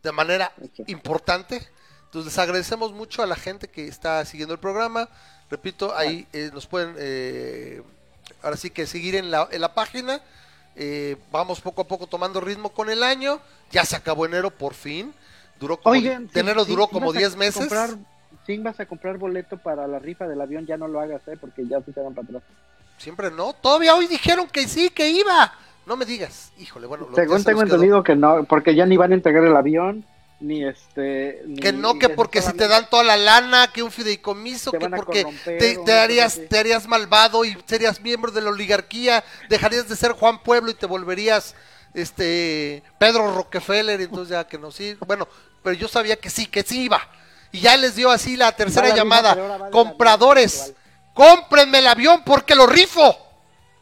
de 0.02 0.12
manera 0.12 0.50
Ok. 0.62 0.88
importante. 0.88 1.68
Entonces 2.06 2.32
les 2.32 2.38
agradecemos 2.38 2.92
mucho 2.92 3.22
a 3.22 3.26
la 3.26 3.36
gente 3.36 3.68
que 3.68 3.86
está 3.86 4.24
siguiendo 4.24 4.54
el 4.54 4.60
programa. 4.60 5.08
Repito, 5.50 5.94
ahí 5.94 6.26
eh, 6.32 6.50
nos 6.52 6.66
pueden, 6.66 6.94
eh, 6.98 7.82
ahora 8.42 8.56
sí 8.56 8.70
que 8.70 8.86
seguir 8.86 9.14
en 9.16 9.30
la, 9.30 9.48
en 9.50 9.60
la 9.60 9.74
página. 9.74 10.20
Eh, 10.76 11.16
vamos 11.32 11.60
poco 11.60 11.82
a 11.82 11.88
poco 11.88 12.06
tomando 12.06 12.40
ritmo 12.40 12.70
con 12.70 12.90
el 12.90 13.02
año. 13.02 13.40
Ya 13.70 13.84
se 13.84 13.96
acabó 13.96 14.26
enero 14.26 14.50
por 14.50 14.74
fin. 14.74 15.12
Duró 15.58 15.76
como, 15.78 15.92
Oigan, 15.92 16.28
de 16.28 16.40
enero 16.40 16.64
sí, 16.64 16.70
duró 16.70 16.84
sí, 16.86 16.90
como 16.92 17.06
vas 17.08 17.16
a 17.16 17.18
10 17.18 17.36
meses. 17.36 17.56
comprar- 17.68 17.96
si 18.46 18.56
vas 18.58 18.80
a 18.80 18.86
comprar 18.86 19.18
boleto 19.18 19.58
para 19.58 19.86
la 19.86 19.98
rifa 19.98 20.26
del 20.26 20.40
avión, 20.40 20.64
ya 20.66 20.76
no 20.76 20.88
lo 20.88 21.00
hagas, 21.00 21.20
¿eh? 21.28 21.36
porque 21.40 21.66
ya 21.66 21.80
se 21.82 21.92
quedan 21.92 22.14
para 22.14 22.26
atrás. 22.28 22.42
Siempre 22.98 23.30
no. 23.30 23.52
Todavía 23.52 23.94
hoy 23.94 24.06
dijeron 24.06 24.46
que 24.48 24.66
sí, 24.66 24.90
que 24.90 25.10
iba. 25.10 25.52
No 25.86 25.96
me 25.96 26.04
digas. 26.06 26.52
Híjole, 26.58 26.86
bueno. 26.86 27.06
lo- 27.10 27.14
Según 27.16 27.38
se 27.40 27.44
tengo 27.46 27.62
entendido 27.62 28.02
que 28.02 28.16
no, 28.16 28.44
porque 28.44 28.74
ya 28.74 28.86
ni 28.86 28.96
van 28.96 29.12
a 29.12 29.14
entregar 29.14 29.44
el 29.44 29.56
avión, 29.56 30.04
ni 30.40 30.64
este. 30.64 31.42
ni- 31.46 31.60
Que 31.60 31.72
no, 31.72 31.98
que 31.98 32.08
porque 32.08 32.40
si 32.42 32.52
te 32.54 32.66
dan 32.68 32.88
toda 32.90 33.04
la 33.04 33.16
lana, 33.16 33.70
que 33.72 33.82
un 33.82 33.90
fideicomiso, 33.90 34.72
que 34.72 34.78
porque 34.90 35.22
corromper, 35.22 35.58
te, 35.58 35.76
te 35.78 35.92
harías, 35.98 36.34
así. 36.34 36.46
te 36.46 36.58
harías 36.58 36.86
malvado 36.88 37.44
y 37.44 37.56
serías 37.66 38.00
miembro 38.00 38.32
de 38.32 38.40
la 38.40 38.50
oligarquía, 38.50 39.22
dejarías 39.48 39.88
de 39.88 39.96
ser 39.96 40.12
Juan 40.12 40.42
Pueblo 40.42 40.70
y 40.70 40.74
te 40.74 40.86
volverías 40.86 41.54
este 41.94 42.82
Pedro 42.98 43.34
Rockefeller, 43.34 44.00
entonces 44.00 44.30
ya 44.30 44.46
que 44.46 44.58
no 44.58 44.70
sí, 44.70 44.96
bueno, 45.06 45.28
pero 45.62 45.74
yo 45.76 45.88
sabía 45.88 46.16
que 46.16 46.30
sí, 46.30 46.46
que 46.46 46.62
sí 46.62 46.82
iba. 46.84 47.00
Y 47.52 47.60
ya 47.60 47.76
les 47.76 47.96
dio 47.96 48.10
así 48.10 48.36
la 48.36 48.52
tercera 48.52 48.94
llamada, 48.94 49.36
compradores, 49.70 50.72
cómprenme 51.14 51.80
el 51.80 51.86
avión 51.88 52.22
porque 52.24 52.54
lo 52.54 52.66
rifo. 52.66 53.16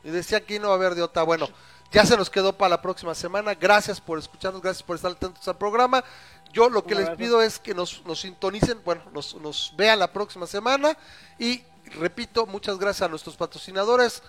Y 0.02 0.10
decía 0.10 0.40
que 0.40 0.58
no 0.58 0.68
va 0.68 0.74
a 0.74 0.76
haber 0.76 0.94
de 0.94 1.02
otra, 1.02 1.22
bueno, 1.22 1.48
ya 1.90 2.04
se 2.04 2.16
nos 2.16 2.28
quedó 2.28 2.52
para 2.52 2.70
la 2.70 2.82
próxima 2.82 3.14
semana. 3.14 3.54
Gracias 3.54 4.00
por 4.00 4.18
escucharnos, 4.18 4.60
gracias 4.60 4.82
por 4.82 4.96
estar 4.96 5.12
atentos 5.12 5.46
al 5.48 5.56
programa. 5.56 6.04
Yo 6.52 6.68
lo 6.68 6.84
que 6.84 6.94
les 6.94 7.10
pido 7.10 7.40
es 7.42 7.58
que 7.58 7.74
nos, 7.74 8.04
nos 8.04 8.20
sintonicen, 8.20 8.80
bueno, 8.84 9.02
nos, 9.12 9.34
nos 9.36 9.72
vean 9.76 9.98
la 9.98 10.12
próxima 10.12 10.46
semana. 10.46 10.96
Y 11.38 11.62
repito, 11.98 12.46
muchas 12.46 12.78
gracias 12.78 13.06
a 13.06 13.08
nuestros 13.08 13.36
patrocinadores. 13.36 14.22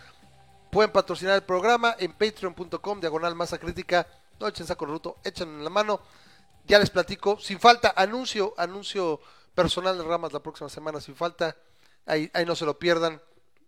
Pueden 0.72 0.91
patrocinar 0.91 1.36
el 1.36 1.44
programa 1.44 1.95
en 1.99 2.14
patreon.com, 2.14 2.99
diagonal 2.99 3.36
masa 3.36 3.57
crítica. 3.57 4.07
No 4.40 4.48
echen 4.48 4.65
saco 4.65 4.86
ruto, 4.86 5.18
echen 5.23 5.49
en 5.49 5.64
la 5.64 5.69
mano. 5.69 5.99
Ya 6.65 6.80
les 6.80 6.90
platico, 6.90 7.40
sin 7.40 7.60
falta, 7.60 7.94
anuncio, 7.95 8.53
anuncio 8.57 9.19
personal 9.56 9.98
de 9.98 10.03
Ramas 10.03 10.31
la 10.31 10.40
próxima 10.40 10.69
semana, 10.69 11.02
sin 11.02 11.15
falta. 11.15 11.57
Ahí, 12.06 12.30
ahí 12.34 12.45
no 12.45 12.56
se 12.56 12.65
lo 12.65 12.80
pierdan, 12.80 13.22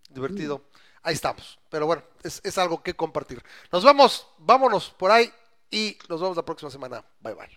divertido 0.09 0.61
ahí 1.03 1.13
estamos. 1.13 1.59
Pero 1.69 1.85
bueno, 1.85 2.03
es, 2.23 2.41
es 2.43 2.57
algo 2.57 2.81
que 2.81 2.93
compartir. 2.93 3.41
Nos 3.71 3.83
vamos, 3.83 4.27
vámonos 4.39 4.89
por 4.91 5.11
ahí 5.11 5.31
y 5.69 5.97
nos 6.09 6.21
vemos 6.21 6.37
la 6.37 6.43
próxima 6.43 6.69
semana. 6.71 7.03
Bye 7.21 7.33
bye. 7.33 7.49